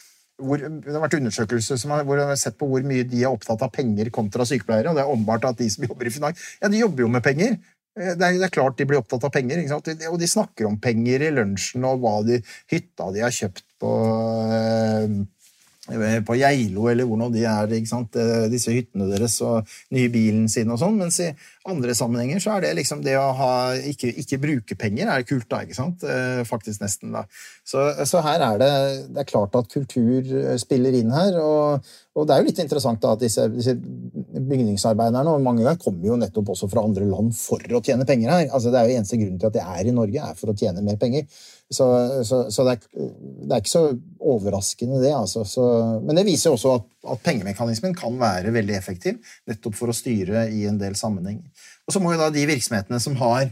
Hvor, 0.42 0.58
det 0.58 0.90
har 0.90 1.04
vært 1.04 1.14
undersøkelser 1.20 1.78
som 1.78 1.92
har, 1.94 2.02
hvor 2.02 2.18
har 2.18 2.34
sett 2.38 2.56
på 2.58 2.66
hvor 2.66 2.82
mye 2.82 3.04
de 3.06 3.20
er 3.22 3.30
opptatt 3.30 3.60
av 3.62 3.70
penger 3.70 4.10
kontra 4.10 4.42
sykepleiere. 4.48 4.90
og 4.90 4.96
det 4.98 5.04
er 5.04 5.12
åpenbart 5.12 5.46
at 5.46 5.60
de 5.60 5.68
som 5.70 5.86
jobber 5.86 6.10
i 6.10 6.14
finans, 6.14 6.48
ja, 6.58 6.70
de 6.72 6.80
jobber 6.80 7.06
jo 7.06 7.12
med 7.12 7.22
penger. 7.22 7.54
Eh, 7.94 8.14
det 8.18 8.26
er, 8.26 8.38
det 8.40 8.48
er, 8.48 8.54
klart 8.54 8.78
de 8.78 8.86
blir 8.88 9.00
opptatt 9.00 9.26
av 9.28 9.32
penger. 9.34 9.62
Og 10.10 10.18
de 10.20 10.30
snakker 10.30 10.68
om 10.68 10.80
penger 10.82 11.28
i 11.28 11.32
lunsjen 11.34 11.86
og 11.88 12.02
hva 12.02 12.16
de, 12.26 12.40
hytta 12.72 13.10
de 13.14 13.24
har 13.24 13.34
kjøpt 13.34 13.66
på, 13.82 13.94
eh, 14.58 15.18
på 15.84 16.36
Geilo, 16.40 16.86
eller 16.88 17.08
hvor 17.08 17.18
nå 17.20 17.28
de 17.34 17.44
er. 17.44 17.72
Eh, 17.74 18.46
disse 18.52 18.72
hyttene 18.72 19.08
deres 19.10 19.36
og 19.44 19.68
nye 19.92 20.12
bilen 20.12 20.46
sin 20.48 20.70
og 20.72 20.80
sånn. 20.80 20.96
Mens 21.00 21.20
i 21.20 21.30
andre 21.70 21.96
sammenhenger 21.96 22.40
så 22.40 22.54
er 22.54 22.64
det 22.64 22.76
liksom 22.80 23.02
det 23.04 23.16
å 23.20 23.26
ha, 23.36 23.52
ikke, 23.76 24.12
ikke 24.24 24.40
bruke 24.42 24.78
penger 24.80 25.12
er 25.12 25.26
kult, 25.28 25.48
da. 25.50 25.62
ikke 25.64 25.76
sant? 25.76 26.04
Faktisk 26.48 26.82
nesten, 26.84 27.12
da. 27.16 27.24
Så, 27.64 27.84
så 28.08 28.20
her 28.24 28.42
er 28.44 28.58
det, 28.60 28.72
det 29.12 29.24
er 29.24 29.28
klart 29.28 29.56
at 29.56 29.72
kultur 29.72 30.56
spiller 30.60 30.96
inn 30.96 31.12
her. 31.14 31.38
og 31.40 31.84
og 32.14 32.28
det 32.28 32.34
er 32.34 32.42
jo 32.42 32.46
litt 32.46 32.60
interessant 32.62 33.00
da, 33.02 33.14
at 33.16 33.22
disse, 33.24 33.44
disse 33.50 33.72
bygningsarbeiderne 33.74 35.32
og 35.34 35.42
mange 35.42 35.64
ganger 35.64 35.80
kommer 35.82 36.12
jo 36.12 36.18
nettopp 36.20 36.52
også 36.54 36.68
fra 36.70 36.84
andre 36.86 37.08
land 37.08 37.32
for 37.34 37.58
å 37.58 37.80
tjene 37.82 38.06
penger 38.06 38.30
her. 38.30 38.44
Altså, 38.54 38.70
det 38.70 38.78
er 38.78 38.90
jo 38.90 39.00
Eneste 39.00 39.18
grunnen 39.18 39.40
til 39.42 39.50
at 39.50 39.56
de 39.56 39.64
er 39.64 39.90
i 39.90 39.94
Norge, 39.96 40.28
er 40.28 40.38
for 40.38 40.52
å 40.52 40.54
tjene 40.58 40.84
mer 40.86 41.00
penger. 41.00 41.26
Så, 41.72 41.86
så, 42.28 42.42
så 42.52 42.64
det, 42.66 42.74
er, 42.76 42.82
det, 42.92 43.48
er, 43.48 43.60
ikke 43.62 43.72
så 43.72 43.84
overraskende, 44.20 45.00
det. 45.02 45.14
Altså. 45.16 45.46
Så, 45.48 45.64
men 46.04 46.18
det 46.18 46.26
viser 46.28 46.52
også 46.52 46.74
at, 46.76 46.86
at, 47.14 47.22
pengemekanismen 47.24 47.96
kan 47.96 48.18
være 48.20 48.52
veldig 48.54 48.76
effektiv 48.76 49.18
nettopp 49.48 49.78
for 49.78 49.90
å 49.90 49.96
styre 49.96 50.46
i 50.52 50.66
en 50.68 50.78
del 50.80 50.96
sammenhenger. 50.98 51.46
Og 51.88 51.96
så 51.96 52.02
må 52.04 52.12
jo 52.14 52.20
da 52.20 52.30
de 52.32 52.44
virksomhetene 52.48 53.00
som 53.02 53.16
har 53.22 53.48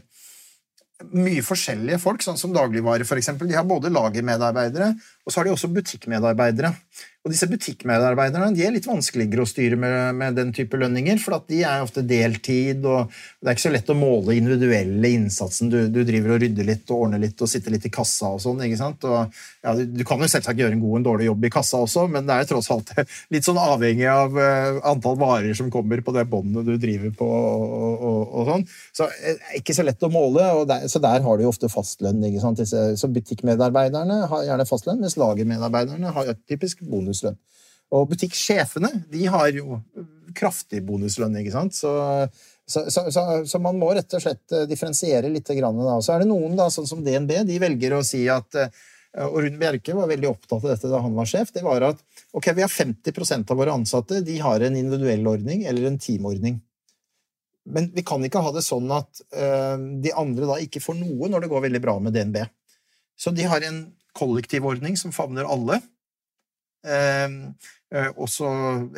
mye 1.11 1.43
forskjellige 1.43 1.99
folk, 2.03 2.23
sånn 2.23 2.39
som 2.39 2.53
dagligvare 2.55 3.07
f.eks. 3.07 3.33
De 3.41 3.57
har 3.57 3.67
både 3.67 3.91
lagermedarbeidere 3.91 4.93
og 5.23 5.33
så 5.33 5.41
har 5.41 5.47
de 5.47 5.55
også 5.55 5.71
butikkmedarbeidere. 5.73 6.73
Og 7.23 7.31
disse 7.31 7.47
butikkmedarbeiderne 7.47 8.49
de 8.51 8.65
er 8.67 8.73
litt 8.75 8.87
vanskeligere 8.89 9.45
å 9.45 9.47
styre 9.47 9.77
med, 9.79 10.17
med 10.19 10.35
den 10.35 10.49
type 10.55 10.75
lønninger, 10.75 11.21
for 11.23 11.39
de 11.47 11.61
er 11.63 11.85
ofte 11.85 12.03
deltid, 12.03 12.83
og 12.83 13.13
det 13.39 13.47
er 13.47 13.55
ikke 13.55 13.63
så 13.63 13.71
lett 13.71 13.93
å 13.95 13.95
måle 13.95 14.35
individuelle 14.35 15.13
innsatsen. 15.15 15.71
Du, 15.71 15.77
du 15.87 16.01
driver 16.09 16.35
og 16.35 16.43
rydder 16.43 16.67
litt 16.67 16.91
og 16.91 17.05
ordner 17.05 17.23
litt 17.23 17.39
og 17.39 17.51
sitter 17.51 17.77
litt 17.77 17.87
i 17.87 17.93
kassa 17.95 18.33
og 18.35 18.43
sånn. 18.43 18.65
ikke 18.67 18.81
sant? 18.81 19.07
Og, 19.07 19.39
ja, 19.63 19.75
du, 19.79 19.85
du, 19.95 20.03
kan 20.09 20.19
jo 20.19 20.31
selvsagt 20.33 20.59
gjøre 20.59 20.75
en 20.75 20.83
god 20.83 20.97
og 20.97 20.99
en 20.99 21.07
dårlig 21.07 21.29
jobb 21.29 21.47
i 21.47 21.53
kassa 21.55 21.85
også, 21.87 22.09
men 22.11 22.27
det 22.27 22.35
er 22.35 22.43
jo 22.43 22.51
tross 22.57 22.73
alt 22.75 22.91
litt 23.37 23.47
sånn 23.47 23.63
avhengig 23.63 24.11
av 24.11 24.35
uh, 24.35 24.83
antall 24.91 25.21
varer 25.23 25.55
som 25.55 25.71
kommer 25.71 26.03
på 26.03 26.17
det 26.19 26.27
båndet 26.33 26.67
du 26.67 26.75
driver 26.75 27.15
på 27.23 27.31
og, 27.31 28.03
og, 28.03 28.21
og 28.27 28.51
sånn. 28.51 28.67
Så 28.99 29.07
uh, 29.07 29.47
ikke 29.61 29.79
så 29.79 29.87
lett 29.87 30.03
å 30.03 30.11
måle, 30.11 30.49
og 30.59 30.67
der, 30.75 30.91
så 30.91 30.99
der 31.07 31.23
har 31.23 31.39
de 31.39 31.47
ofte 31.47 31.71
fastlønn. 31.71 32.19
ikke 32.27 32.43
sant? 32.43 32.59
Disse, 32.59 32.83
så 32.99 33.15
butikkmedarbeiderne 33.15 34.25
har 34.27 34.45
gjerne 34.51 34.67
fastlønn, 34.67 35.07
mens 35.13 35.19
lagermedarbeiderne 35.21 36.13
har 36.13 36.35
typisk 36.49 36.83
bonuslønn. 36.83 37.37
Og 37.93 38.09
butikksjefene 38.09 39.05
de 39.11 39.27
har 39.29 39.53
jo 39.53 39.81
kraftig 40.35 40.83
bonuslønn, 40.83 41.37
ikke 41.37 41.53
sant. 41.53 41.75
Så, 41.77 41.93
så, 42.67 42.87
så, 42.89 43.45
så 43.45 43.59
man 43.61 43.77
må 43.79 43.93
rett 43.93 44.15
og 44.17 44.23
slett 44.23 44.53
eh, 44.53 44.65
differensiere 44.67 45.29
litt. 45.29 45.49
Grann, 45.53 45.77
da. 45.77 46.01
Så 46.01 46.15
er 46.15 46.23
det 46.23 46.31
noen, 46.31 46.57
da, 46.57 46.71
sånn 46.73 46.89
som 46.89 47.03
DNB, 47.05 47.43
de 47.45 47.59
velger 47.61 47.93
å 47.93 48.03
si 48.07 48.25
at 48.33 48.57
eh, 48.57 48.73
og 49.13 49.43
Rune 49.45 49.61
Bjerke 49.61 49.93
var 49.93 50.09
veldig 50.09 50.31
opptatt 50.31 50.63
av 50.63 50.71
dette 50.71 50.89
da 50.89 51.03
han 51.05 51.13
var 51.13 51.29
sjef. 51.29 51.53
det 51.53 51.61
var 51.67 51.85
at 51.85 51.99
ok, 52.33 52.55
Vi 52.57 52.65
har 52.65 52.73
50% 52.73 53.51
av 53.53 53.59
våre 53.61 53.75
ansatte 53.77 54.23
de 54.25 54.39
har 54.41 54.65
en 54.65 54.77
individuell 54.79 55.27
ordning 55.29 55.67
eller 55.69 55.91
en 55.91 55.99
teamordning. 56.01 56.63
Men 57.69 57.91
vi 57.93 58.01
kan 58.03 58.25
ikke 58.25 58.41
ha 58.41 58.55
det 58.57 58.65
sånn 58.65 58.89
at 58.89 59.21
uh, 59.37 59.77
de 59.77 60.15
andre 60.17 60.49
da 60.49 60.57
ikke 60.65 60.81
får 60.81 60.97
noe 60.97 61.29
når 61.29 61.45
det 61.45 61.51
går 61.53 61.67
veldig 61.67 61.83
bra 61.85 61.99
med 62.01 62.17
DNB. 62.17 62.41
Så 63.21 63.31
de 63.37 63.45
har 63.45 63.61
en 63.69 63.85
kollektivordning 64.19 64.97
som 65.01 65.15
favner 65.15 65.49
alle. 65.49 65.81
Ehm, 66.83 67.55
eh, 67.95 68.11
også 68.19 68.49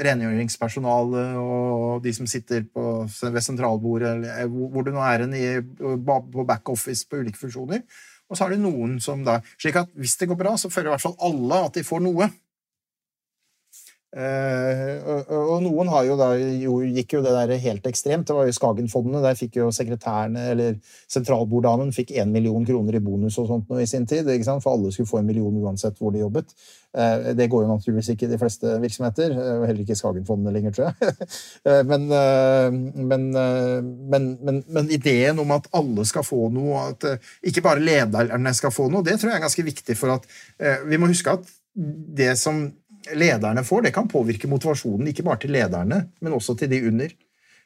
rengjøringspersonale 0.01 1.25
og 1.37 2.05
de 2.05 2.15
som 2.17 2.29
sitter 2.31 2.65
på, 2.65 3.05
ved 3.05 3.45
sentralbordet, 3.45 4.15
eller 4.17 4.41
eh, 4.41 4.49
hvor 4.49 4.87
det 4.87 4.95
nå 4.95 5.05
er 5.05 5.27
en 5.27 5.37
i, 5.37 5.47
på 5.61 6.47
backoffice 6.49 7.09
på 7.09 7.21
ulike 7.21 7.41
funksjoner. 7.41 7.85
Og 8.31 8.37
så 8.37 8.47
har 8.47 8.55
det 8.55 8.63
noen 8.63 8.97
som 9.05 9.21
da 9.25 9.41
Slik 9.61 9.77
at 9.77 9.91
hvis 10.01 10.17
det 10.17 10.31
går 10.31 10.39
bra, 10.41 10.55
så 10.57 10.71
føler 10.73 10.89
i 10.89 10.95
hvert 10.95 11.05
fall 11.05 11.19
alle 11.27 11.61
at 11.67 11.77
de 11.77 11.85
får 11.85 12.01
noe. 12.07 12.31
Uh, 14.15 15.01
og, 15.11 15.31
og, 15.35 15.57
noen 15.65 15.89
har 15.91 16.05
jo 16.07 16.15
da, 16.15 16.29
jo, 16.39 16.77
gikk 16.87 17.17
jo 17.17 17.23
det 17.25 17.33
der 17.35 17.53
helt 17.65 17.87
ekstremt. 17.91 18.29
Det 18.29 18.37
var 18.37 18.47
jo 18.47 18.55
Skagenfondene. 18.55 19.23
Der 19.25 19.39
fikk 19.39 19.59
jo 19.59 19.73
sekretærene, 19.75 20.45
eller 20.53 20.77
sentralborddamen, 21.11 21.91
fikk 21.95 22.13
én 22.15 22.31
million 22.31 22.63
kroner 22.67 22.95
i 22.95 23.03
bonus 23.03 23.41
og 23.43 23.49
sånt 23.51 23.73
noe 23.73 23.83
i 23.83 23.89
sin 23.91 24.07
tid. 24.07 24.31
ikke 24.31 24.47
sant? 24.47 24.63
For 24.63 24.77
alle 24.77 24.93
skulle 24.95 25.11
få 25.11 25.19
en 25.19 25.27
million 25.27 25.57
uansett 25.65 25.99
hvor 25.99 26.15
de 26.15 26.23
jobbet. 26.23 26.55
Uh, 26.95 27.33
det 27.35 27.49
går 27.51 27.65
jo 27.65 27.73
naturligvis 27.73 28.13
ikke 28.15 28.29
i 28.29 28.31
de 28.37 28.39
fleste 28.39 28.77
virksomheter. 28.85 29.35
Uh, 29.35 29.65
heller 29.65 29.83
ikke 29.83 29.97
i 29.97 29.99
Skagenfondene 29.99 30.55
lenger, 30.55 30.77
tror 30.79 30.93
jeg. 30.93 31.19
men, 31.91 32.07
men, 33.11 33.27
men, 33.35 34.63
men, 34.63 34.95
ideen 34.95 35.43
om 35.43 35.57
at 35.57 35.67
alle 35.75 36.07
skal 36.07 36.23
få 36.27 36.53
noe, 36.55 36.87
at 36.93 37.09
ikke 37.51 37.67
bare 37.67 37.83
lederne 37.83 38.55
skal 38.55 38.71
få 38.75 38.87
noe, 38.93 39.03
det 39.03 39.19
tror 39.19 39.33
jeg 39.33 39.43
er 39.43 39.47
ganske 39.49 39.69
viktig 39.73 39.99
for 39.99 40.15
at 40.21 40.33
Vi 40.87 40.99
må 41.01 41.11
huske 41.11 41.35
at 41.35 41.51
det 41.75 42.37
som 42.39 42.69
lederne 43.13 43.65
får, 43.67 43.83
det 43.87 43.93
kan 43.95 44.09
påvirke 44.11 44.49
motivasjonen 44.51 45.09
ikke 45.11 45.25
bare 45.27 45.41
til 45.45 45.53
lederne, 45.55 45.99
men 46.21 46.37
også 46.37 46.53
til 46.59 46.71
de 46.73 46.79
under. 46.89 47.11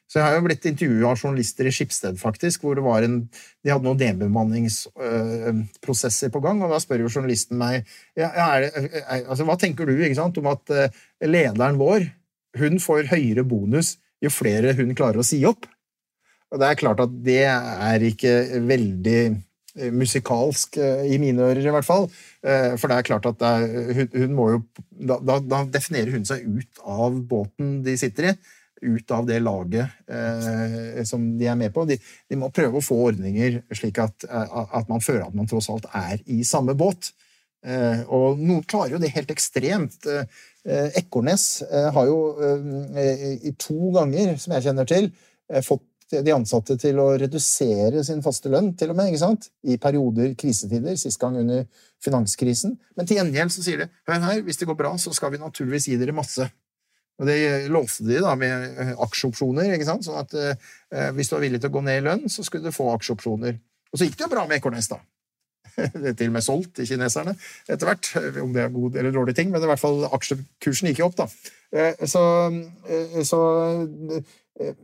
Så 0.09 0.13
Jeg 0.17 0.25
har 0.25 0.33
jo 0.39 0.47
blitt 0.47 0.65
intervjua 0.65 1.09
av 1.11 1.19
journalister 1.21 1.65
i 1.69 1.71
Skipsted, 1.73 2.15
faktisk, 2.17 2.57
hvor 2.65 2.73
det 2.75 2.85
var 2.85 2.99
en, 3.05 3.29
de 3.29 3.69
hadde 3.69 3.85
noen 3.85 4.01
nedbemanningsprosesser 4.01 6.29
på 6.33 6.41
gang. 6.41 6.57
og 6.65 6.71
Da 6.73 6.79
spør 6.81 7.05
jo 7.05 7.13
journalisten 7.13 7.61
meg 7.61 7.85
ja, 8.17 8.33
er, 8.33 8.73
er, 8.73 9.29
altså, 9.29 9.45
hva 9.45 9.53
tenker 9.61 9.85
du 9.85 9.93
sant, 10.17 10.41
om 10.41 10.49
at 10.49 10.65
uh, 10.73 10.89
lederen 11.21 11.77
vår 11.77 12.09
hun 12.57 12.81
får 12.81 13.05
høyere 13.11 13.43
bonus 13.45 14.01
jo 14.19 14.29
flere 14.33 14.73
hun 14.73 14.97
klarer 14.97 15.21
å 15.21 15.27
si 15.27 15.45
opp. 15.45 15.69
Og 16.49 16.57
Det 16.57 16.65
er 16.65 16.81
klart 16.81 16.97
at 17.05 17.13
det 17.21 17.45
er 17.45 18.01
ikke 18.09 18.65
veldig 18.65 19.21
Eh, 19.21 19.37
musikalsk, 19.93 20.77
eh, 20.77 21.07
i 21.13 21.19
mine 21.21 21.43
ører 21.49 21.65
i 21.65 21.73
hvert 21.73 21.87
fall. 21.87 22.07
Eh, 22.43 22.75
for 22.79 22.91
det 22.91 22.97
er 22.99 23.07
klart 23.07 23.27
at 23.29 23.43
er, 23.45 23.67
hun, 23.97 24.07
hun, 24.13 24.35
må 24.37 24.47
jo 24.53 24.61
da, 24.91 25.39
da, 25.39 25.63
definerer 25.71 26.13
hun 26.15 26.27
seg 26.27 26.45
ut 26.45 26.81
av 26.85 27.19
båten 27.29 27.79
de 27.85 27.95
sitter 27.99 28.31
i. 28.31 28.33
Ut 28.79 29.11
av 29.11 29.25
det 29.27 29.41
laget 29.43 29.91
eh, 30.07 31.01
som 31.07 31.25
de 31.39 31.49
er 31.51 31.57
med 31.59 31.73
på. 31.75 31.83
De, 31.89 31.97
de, 31.99 32.37
må 32.39 32.51
prøve 32.55 32.79
å 32.79 32.85
få 32.85 32.99
ordninger 33.09 33.59
slik 33.75 33.99
at, 33.99 34.27
at, 34.29 34.85
man 34.87 35.03
føler 35.03 35.25
at 35.25 35.35
man 35.35 35.49
tross 35.51 35.67
alt 35.73 35.89
er 35.91 36.21
i 36.31 36.41
samme 36.47 36.77
båt. 36.79 37.11
Eh, 37.67 38.05
og 38.07 38.39
noen 38.39 38.63
klarer 38.63 38.95
jo 38.95 39.01
det 39.03 39.11
helt 39.17 39.33
ekstremt. 39.35 40.07
Eh, 40.07 40.47
Ekornes 40.99 41.63
har 41.67 42.07
jo 42.07 42.17
i 43.41 43.51
to 43.57 43.93
ganger, 43.95 44.35
som 44.37 44.53
jeg 44.53 44.67
kjenner 44.67 44.87
til, 44.87 45.07
fått 45.65 45.85
de 46.09 46.33
ansatte 46.33 46.75
til 46.81 46.99
å 47.01 47.11
redusere 47.21 48.01
sin 48.05 48.23
faste 48.25 48.49
lønn, 48.51 48.71
til 48.77 48.93
og 48.93 48.97
med, 48.97 49.11
ikke 49.11 49.21
sant? 49.21 49.49
i 49.63 49.77
perioder, 49.81 50.33
krisetider, 50.39 50.97
sist 50.99 51.19
gang 51.21 51.37
under 51.41 51.67
finanskrisen. 52.03 52.77
Men 52.97 53.09
til 53.09 53.19
gjengjeld 53.19 53.53
så 53.53 53.65
sier 53.65 53.83
de 53.83 53.89
hør 54.09 54.25
her, 54.25 54.41
hvis 54.47 54.61
det 54.61 54.69
går 54.69 54.79
bra, 54.79 54.95
så 55.01 55.13
skal 55.15 55.33
vi 55.35 55.41
naturligvis 55.41 55.89
gi 55.91 55.99
dere 56.01 56.15
masse. 56.17 56.49
Og 57.19 57.27
det 57.27 57.37
lovte 57.71 58.07
de 58.07 58.21
da 58.23 58.33
med 58.39 58.79
eh, 58.79 58.93
aksjeopsjoner, 59.05 59.73
ikke 59.75 59.87
sant? 59.87 60.07
sånn 60.07 60.21
at 60.21 60.35
eh, 60.39 61.09
hvis 61.17 61.29
du 61.29 61.35
var 61.35 61.43
villig 61.43 61.61
til 61.61 61.71
å 61.71 61.75
gå 61.75 61.83
ned 61.85 61.99
i 61.99 62.05
lønn, 62.05 62.27
så 62.31 62.45
skulle 62.47 62.71
du 62.71 62.75
få 62.75 62.87
aksjeopsjoner. 62.93 63.59
Og 63.91 63.99
så 63.99 64.07
gikk 64.07 64.19
det 64.19 64.27
jo 64.27 64.33
bra 64.33 64.45
med 64.47 64.61
Ekornes, 64.61 64.87
da. 64.91 65.01
Det 66.01 66.11
er 66.13 66.17
til 66.17 66.31
og 66.31 66.35
med 66.37 66.45
solgt 66.45 66.75
til 66.79 66.89
kineserne 66.89 67.35
etter 67.67 67.89
hvert. 67.89 68.11
Om 68.43 68.53
det 68.55 68.65
er 68.65 68.75
god 68.75 68.99
eller 68.99 69.15
dårlig 69.15 69.37
ting, 69.37 69.53
men 69.53 69.63
i 69.63 69.71
hvert 69.71 69.81
fall 69.81 70.05
aksjekursen 70.09 70.91
gikk 70.91 71.03
jo 71.03 71.09
opp, 71.09 71.17
da. 71.21 71.29
Eh, 71.69 72.05
så, 72.09 72.23
eh, 72.89 73.19
så 73.27 73.41
Eh, 74.59 74.75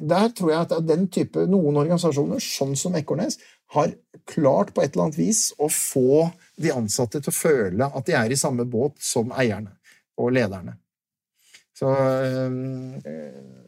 der 0.00 0.28
tror 0.36 0.50
jeg 0.50 0.60
at 0.60 0.74
den 0.86 1.08
type, 1.10 1.46
noen 1.50 1.80
organisasjoner, 1.80 2.42
sånn 2.42 2.76
som 2.78 2.94
Ekornes, 2.98 3.38
har 3.74 3.90
klart 4.28 4.70
på 4.74 4.84
et 4.84 4.94
eller 4.94 5.08
annet 5.08 5.18
vis 5.18 5.48
å 5.58 5.68
få 5.72 6.28
de 6.56 6.70
ansatte 6.72 7.20
til 7.20 7.32
å 7.32 7.36
føle 7.36 7.88
at 7.88 8.06
de 8.06 8.14
er 8.16 8.32
i 8.32 8.38
samme 8.38 8.64
båt 8.70 8.94
som 9.02 9.34
eierne 9.34 9.74
og 10.18 10.30
lederne. 10.36 10.78
Så 11.78 11.90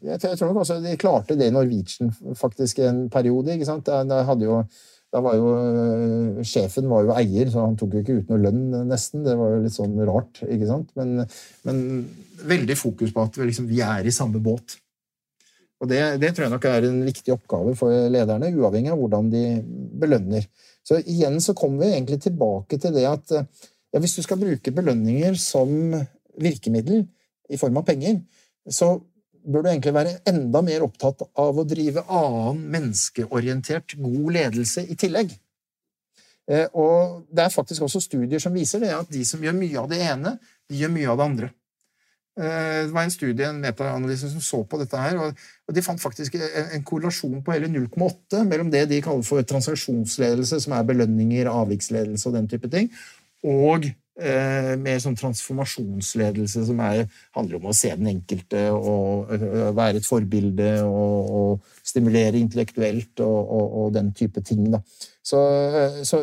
jeg 0.03 0.17
tror 0.19 0.49
nok 0.49 0.63
også 0.63 0.81
de 0.83 0.97
klarte 0.99 1.37
det 1.39 1.47
i 1.47 1.53
Norwegian 1.53 2.11
faktisk 2.35 2.81
en 2.83 3.05
periode. 3.11 3.53
ikke 3.53 3.69
sant? 3.69 3.87
Da, 3.87 4.23
hadde 4.27 4.49
jo, 4.49 4.57
da 5.11 5.21
var 5.23 5.35
jo 5.35 5.49
eh, 5.57 6.43
Sjefen 6.47 6.87
var 6.91 7.03
jo 7.05 7.15
eier, 7.17 7.49
så 7.51 7.65
han 7.65 7.75
tok 7.79 7.97
jo 7.97 8.03
ikke 8.03 8.19
ut 8.21 8.31
noe 8.31 8.39
lønn, 8.45 8.61
nesten. 8.87 9.25
Det 9.25 9.35
var 9.39 9.55
jo 9.55 9.63
litt 9.65 9.75
sånn 9.75 9.97
rart. 10.07 10.43
ikke 10.47 10.69
sant? 10.69 10.93
Men, 10.99 11.25
men 11.67 11.81
veldig 12.47 12.77
fokus 12.79 13.11
på 13.15 13.25
at 13.27 13.41
liksom, 13.41 13.67
vi 13.69 13.81
er 13.85 14.07
i 14.07 14.15
samme 14.15 14.41
båt. 14.43 14.77
Og 15.81 15.89
det, 15.89 15.99
det, 16.21 16.31
tror 16.31 16.45
jeg 16.45 16.53
nok 16.53 16.67
er 16.69 16.87
en 16.87 17.01
viktig 17.07 17.33
oppgave 17.33 17.73
for 17.77 18.09
lederne, 18.13 18.51
uavhengig 18.53 18.93
av 18.93 19.01
hvordan 19.01 19.31
de 19.33 19.45
belønner. 20.01 20.45
Så 20.85 20.99
igjen 21.01 21.39
så 21.43 21.55
kommer 21.57 21.85
vi 21.85 21.95
egentlig 21.95 22.21
tilbake 22.21 22.77
til 22.81 22.93
det 22.95 23.07
at 23.09 23.33
ja, 23.33 23.99
hvis 23.99 24.15
du 24.15 24.21
skal 24.23 24.39
bruke 24.39 24.73
belønninger 24.73 25.35
som 25.41 25.71
virkemiddel 26.41 27.03
i 27.51 27.59
form 27.59 27.81
av 27.81 27.87
penger, 27.89 28.21
så 28.69 28.93
bør 29.43 29.63
du 29.63 29.69
egentlig 29.71 29.93
være 29.95 30.17
enda 30.29 30.61
mer 30.65 30.83
opptatt 30.85 31.23
av 31.39 31.57
å 31.57 31.65
drive 31.67 32.03
annen 32.07 32.61
menneskeorientert 32.73 33.95
god 34.01 34.27
ledelse 34.37 34.85
i 34.85 34.97
tillegg. 34.99 35.33
Eh, 36.51 36.67
og 36.73 37.25
det 37.31 37.45
er 37.45 37.53
faktisk 37.53 37.85
også 37.85 38.01
studier 38.03 38.41
som 38.43 38.53
viser 38.55 38.83
det, 38.83 38.91
at 38.95 39.09
de 39.11 39.23
som 39.27 39.41
gjør 39.43 39.57
mye 39.57 39.81
av 39.81 39.89
det 39.91 40.01
ene, 40.05 40.35
de 40.69 40.81
gjør 40.81 40.93
mye 40.95 41.09
av 41.11 41.19
det 41.19 41.27
andre. 41.29 41.51
Eh, 42.39 42.77
det 42.87 42.93
var 42.95 43.05
en 43.05 43.13
studie, 43.13 43.47
en 43.47 43.61
metaanalyse, 43.61 44.31
som 44.31 44.43
så 44.43 44.61
på 44.67 44.79
dette 44.81 44.99
her, 44.99 45.17
og 45.19 45.75
de 45.75 45.85
fant 45.85 46.01
faktisk 46.01 46.37
en 46.39 46.85
korrelasjon 46.87 47.41
på 47.45 47.55
hele 47.55 47.69
0,8 47.71 48.45
mellom 48.47 48.71
det 48.73 48.85
de 48.91 49.01
kaller 49.03 49.25
for 49.27 49.43
transaksjonsledelse, 49.47 50.61
som 50.63 50.77
er 50.77 50.87
belønninger, 50.87 51.51
avviksledelse 51.51 52.29
og 52.29 52.39
den 52.39 52.49
type 52.51 52.71
ting, 52.71 52.91
og 53.43 53.89
mer 54.81 54.99
sånn 55.01 55.17
transformasjonsledelse, 55.17 56.65
som 56.67 56.81
er, 56.85 57.05
handler 57.37 57.59
om 57.59 57.69
å 57.71 57.75
se 57.75 57.89
den 57.97 58.11
enkelte 58.11 58.67
og 58.75 59.31
uh, 59.31 59.71
være 59.77 60.01
et 60.01 60.07
forbilde 60.07 60.73
og, 60.85 61.31
og 61.39 61.81
stimulere 61.87 62.39
intellektuelt 62.39 63.23
og, 63.25 63.39
og, 63.39 63.65
og, 63.81 63.87
den 63.95 64.11
type 64.17 64.43
ting. 64.45 64.67
Så, 65.25 65.41
så 66.07 66.21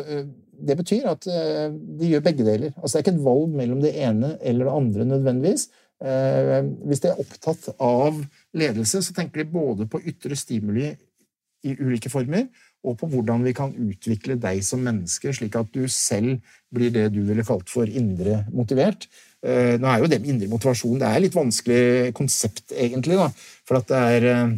det 0.59 0.77
betyr 0.79 1.11
at 1.11 1.27
de 1.27 2.09
gjør 2.09 2.23
begge 2.25 2.47
deler. 2.47 2.73
Altså, 2.79 2.95
det 2.95 3.01
er 3.01 3.05
ikke 3.07 3.17
et 3.17 3.27
valg 3.27 3.59
mellom 3.59 3.83
det 3.83 3.93
ene 3.99 4.33
eller 4.39 4.67
det 4.67 4.79
andre 4.79 5.11
nødvendigvis. 5.13 5.69
Hvis 5.99 7.03
de 7.03 7.11
er 7.11 7.21
opptatt 7.21 7.69
av 7.75 8.19
ledelse, 8.55 9.03
så 9.03 9.15
tenker 9.15 9.43
de 9.43 9.51
både 9.51 9.87
på 9.91 10.01
ytre 10.07 10.37
stimuli 10.39 10.93
i 11.67 11.75
ulike 11.79 12.11
former, 12.11 12.47
og 12.87 12.95
på 12.99 13.09
hvordan 13.11 13.43
vi 13.43 13.53
kan 13.55 13.73
utvikle 13.75 14.37
deg 14.39 14.61
som 14.63 14.83
menneske, 14.85 15.33
slik 15.35 15.57
at 15.59 15.71
du 15.75 15.83
selv 15.91 16.39
blir 16.71 16.93
det 16.95 17.09
du 17.11 17.21
ville 17.27 17.43
kalt 17.47 17.67
for 17.71 17.89
indre 17.89 18.43
motivert. 18.55 19.09
Eh, 19.39 19.75
nå 19.79 19.87
er 19.87 20.01
jo 20.01 20.09
det 20.11 20.19
med 20.19 20.33
indre 20.33 20.49
motivasjon 20.51 20.99
det 20.99 21.07
er 21.07 21.21
litt 21.23 21.35
vanskelig 21.35 22.11
konsept, 22.15 22.73
egentlig. 22.75 23.19
Da, 23.19 23.29
for 23.67 23.79
det 23.79 23.99
er, 23.99 24.27
eh, 24.31 24.55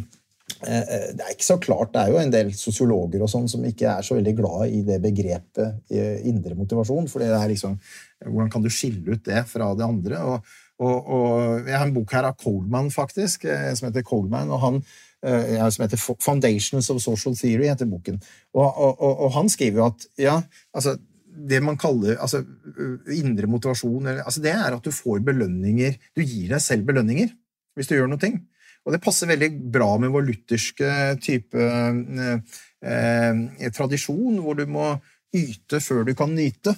eh, 0.66 1.04
det 1.18 1.26
er 1.26 1.34
ikke 1.34 1.50
så 1.50 1.58
klart. 1.62 1.92
Det 1.94 2.02
er 2.02 2.14
jo 2.14 2.22
en 2.22 2.34
del 2.34 2.54
sosiologer 2.58 3.22
og 3.22 3.30
sånn 3.30 3.50
som 3.50 3.66
ikke 3.66 3.90
er 3.96 4.06
så 4.06 4.18
veldig 4.18 4.34
glad 4.38 4.74
i 4.74 4.82
det 4.86 4.98
begrepet 5.02 5.94
indre 6.28 6.58
motivasjon. 6.58 7.08
For 7.10 7.22
det 7.22 7.30
er 7.34 7.48
liksom 7.54 7.78
Hvordan 8.22 8.50
kan 8.52 8.62
du 8.62 8.68
skille 8.70 9.16
ut 9.16 9.24
det 9.26 9.40
fra 9.50 9.72
det 9.74 9.82
andre? 9.82 10.18
Og, 10.22 10.50
og, 10.78 11.08
og 11.10 11.66
Jeg 11.66 11.74
har 11.74 11.88
en 11.88 11.94
bok 11.96 12.12
her 12.14 12.28
av 12.28 12.36
Coleman, 12.38 12.86
faktisk, 12.94 13.48
som 13.74 13.88
heter 13.88 14.06
Coleman. 14.06 14.50
og 14.54 14.60
han 14.62 14.78
som 15.22 15.84
heter 15.84 15.96
'Foundations 15.96 16.90
of 16.90 17.02
Social 17.02 17.34
Theory', 17.34 17.68
heter 17.70 17.86
boken. 17.86 18.20
Og, 18.54 18.66
og, 18.66 19.00
og, 19.00 19.20
og 19.26 19.32
han 19.32 19.48
skriver 19.48 19.78
jo 19.78 19.86
at 19.86 20.06
ja, 20.18 20.40
altså, 20.74 20.96
det 21.32 21.62
man 21.64 21.78
kaller 21.80 22.18
altså, 22.20 22.42
indre 23.12 23.48
motivasjon 23.48 24.06
altså, 24.12 24.40
Det 24.42 24.52
er 24.52 24.74
at 24.74 24.84
du 24.84 24.90
får 24.92 25.22
belønninger 25.24 25.94
Du 26.16 26.20
gir 26.22 26.52
deg 26.52 26.60
selv 26.60 26.84
belønninger 26.88 27.32
hvis 27.72 27.88
du 27.88 27.94
gjør 27.96 28.10
noe. 28.12 28.28
Og 28.84 28.92
det 28.92 29.00
passer 29.00 29.30
veldig 29.30 29.48
bra 29.72 29.94
med 29.96 30.10
vår 30.12 30.26
lutherske 30.26 30.88
type 31.24 31.56
eh, 31.56 32.34
eh, 32.84 33.70
tradisjon, 33.72 34.40
hvor 34.44 34.58
du 34.58 34.66
må 34.68 34.90
yte 35.32 35.80
før 35.80 36.04
du 36.04 36.12
kan 36.18 36.34
nyte. 36.36 36.74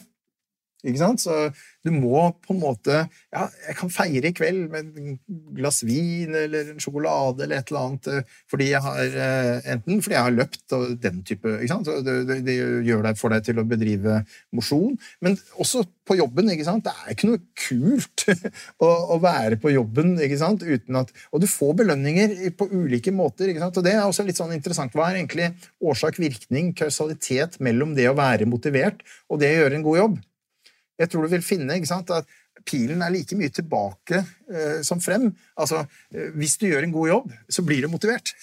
Ikke 0.85 1.01
sant? 1.01 1.22
Så 1.24 1.49
du 1.85 1.91
må 1.95 2.26
på 2.45 2.55
en 2.55 2.61
måte 2.62 3.05
Ja, 3.32 3.47
jeg 3.68 3.76
kan 3.78 3.93
feire 3.93 4.30
i 4.30 4.37
kveld 4.37 4.68
med 4.72 4.99
et 5.01 5.22
glass 5.57 5.82
vin 5.87 6.35
eller 6.37 6.74
en 6.74 6.82
sjokolade 6.82 7.45
eller 7.45 7.61
et 7.61 7.72
eller 7.72 7.89
annet 7.89 8.11
eh, 8.12 8.35
fordi 8.51 8.70
jeg 8.70 8.82
har 8.85 9.18
eh, 9.26 9.70
Enten 9.74 10.03
fordi 10.05 10.16
jeg 10.16 10.28
har 10.28 10.37
løpt 10.37 10.76
og 10.76 10.95
den 11.03 11.22
type 11.26 11.57
ikke 11.57 11.72
sant? 11.72 11.91
Det, 12.07 12.16
det, 12.28 12.39
det 12.47 12.57
gjør 12.87 13.05
deg 13.09 13.20
for 13.20 13.35
deg 13.35 13.45
til 13.47 13.61
å 13.61 13.66
bedrive 13.68 14.20
mosjon, 14.55 14.97
men 15.24 15.37
også 15.61 15.85
på 16.07 16.16
jobben. 16.18 16.51
ikke 16.53 16.66
sant? 16.66 16.85
Det 16.85 16.93
er 16.93 17.14
ikke 17.14 17.30
noe 17.30 17.43
kult 17.59 18.26
å, 18.85 18.91
å, 19.14 19.18
være 19.22 19.59
på 19.61 19.72
jobben 19.74 20.14
ikke 20.24 20.41
sant? 20.41 20.64
uten 20.64 21.01
at 21.01 21.12
Og 21.32 21.43
du 21.45 21.49
får 21.51 21.74
belønninger 21.80 22.37
på 22.59 22.68
ulike 22.72 23.14
måter. 23.14 23.51
ikke 23.51 23.64
sant? 23.64 23.80
Og 23.80 23.87
det 23.87 23.97
er 23.97 24.05
også 24.05 24.26
litt 24.26 24.41
sånn 24.41 24.55
interessant. 24.57 24.95
Hva 24.95 25.11
er 25.11 25.22
egentlig 25.22 25.51
årsak-virkning, 25.85 26.74
kausalitet, 26.78 27.59
mellom 27.64 27.97
det 27.97 28.11
å 28.11 28.18
være 28.18 28.49
motivert 28.51 29.05
og 29.28 29.41
det 29.43 29.55
å 29.55 29.61
gjøre 29.62 29.80
en 29.80 29.89
god 29.89 30.01
jobb? 30.03 30.22
Jeg 31.01 31.11
tror 31.11 31.26
du 31.26 31.32
vil 31.32 31.45
finne 31.45 31.78
sant, 31.88 32.11
at 32.14 32.28
pilen 32.64 33.03
er 33.03 33.12
like 33.12 33.36
mye 33.38 33.53
tilbake 33.53 34.20
eh, 34.20 34.80
som 34.86 35.01
frem. 35.03 35.28
Altså, 35.61 35.84
eh, 36.14 36.30
hvis 36.38 36.57
du 36.61 36.68
gjør 36.68 36.86
en 36.86 36.95
god 36.95 37.11
jobb, 37.11 37.32
så 37.51 37.64
blir 37.66 37.84
du 37.84 37.90
motivert. 37.92 38.34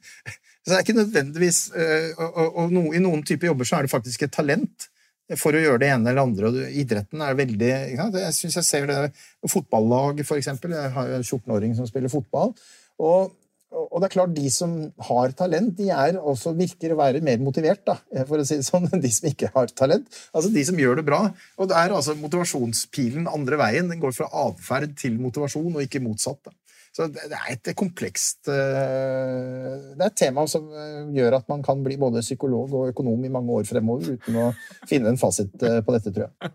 så 0.62 0.70
det 0.70 0.76
er 0.76 0.82
ikke 0.84 0.98
nødvendigvis 0.98 1.60
eh, 1.76 2.10
Og, 2.18 2.58
og 2.60 2.74
no, 2.74 2.84
i 2.92 3.02
noen 3.02 3.24
typer 3.26 3.50
jobber 3.50 3.68
så 3.68 3.78
er 3.78 3.86
det 3.86 3.94
faktisk 3.94 4.26
et 4.26 4.34
talent 4.34 4.90
for 5.40 5.56
å 5.56 5.60
gjøre 5.62 5.80
det 5.80 5.88
ene 5.94 6.10
eller 6.10 6.26
andre. 6.26 6.50
og 6.50 6.76
Idretten 6.82 7.22
er 7.24 7.38
veldig 7.38 7.70
Jeg 7.70 8.34
syns 8.36 8.58
jeg 8.60 8.68
ser 8.68 8.90
det 8.90 8.98
Fotballag, 9.48 10.20
for 10.28 10.36
eksempel. 10.36 10.76
Jeg 10.76 10.92
har 10.92 11.14
en 11.16 11.24
14-åring 11.24 11.72
som 11.78 11.88
spiller 11.88 12.12
fotball. 12.12 12.52
Og 13.00 13.32
og 13.74 14.00
det 14.00 14.08
er 14.08 14.14
klart, 14.14 14.34
de 14.36 14.50
som 14.52 14.74
har 15.08 15.34
talent, 15.38 15.74
de 15.78 15.90
er 15.90 16.18
også 16.20 16.54
virker 16.58 16.94
å 16.94 16.98
være 17.00 17.22
mer 17.26 17.40
motivert, 17.42 17.82
da, 17.86 17.98
for 18.28 18.40
å 18.40 18.46
si 18.46 18.58
det 18.60 18.66
sånn, 18.66 18.88
enn 18.92 19.02
de 19.02 19.10
som 19.12 19.30
ikke 19.30 19.50
har 19.54 19.72
talent. 19.74 20.06
Altså 20.32 20.52
de 20.54 20.64
som 20.66 20.78
gjør 20.78 21.00
det 21.00 21.06
bra. 21.08 21.22
Og 21.58 21.70
det 21.70 21.78
er 21.78 21.94
altså 21.94 22.16
motivasjonspilen 22.18 23.30
andre 23.30 23.58
veien. 23.60 23.90
Den 23.90 24.02
går 24.02 24.14
fra 24.16 24.30
atferd 24.46 24.94
til 25.00 25.18
motivasjon, 25.22 25.72
og 25.74 25.82
ikke 25.84 26.02
motsatt. 26.04 26.40
da. 26.46 26.54
Så 26.94 27.08
det 27.10 27.26
er 27.34 27.48
et 27.50 27.72
komplekst 27.74 28.46
eh, 28.52 29.70
Det 29.96 29.98
er 29.98 30.06
et 30.06 30.18
tema 30.20 30.44
som 30.50 30.68
eh, 30.70 31.00
gjør 31.16 31.40
at 31.40 31.48
man 31.50 31.64
kan 31.66 31.80
bli 31.82 31.96
både 31.98 32.22
psykolog 32.22 32.70
og 32.70 32.92
økonom 32.92 33.24
i 33.26 33.32
mange 33.34 33.50
år 33.56 33.66
fremover 33.66 34.14
uten 34.14 34.38
å 34.38 34.52
finne 34.86 35.10
en 35.10 35.18
fasit 35.18 35.66
eh, 35.66 35.80
på 35.82 35.96
dette, 35.96 36.14
tror 36.14 36.28
jeg. 36.28 36.52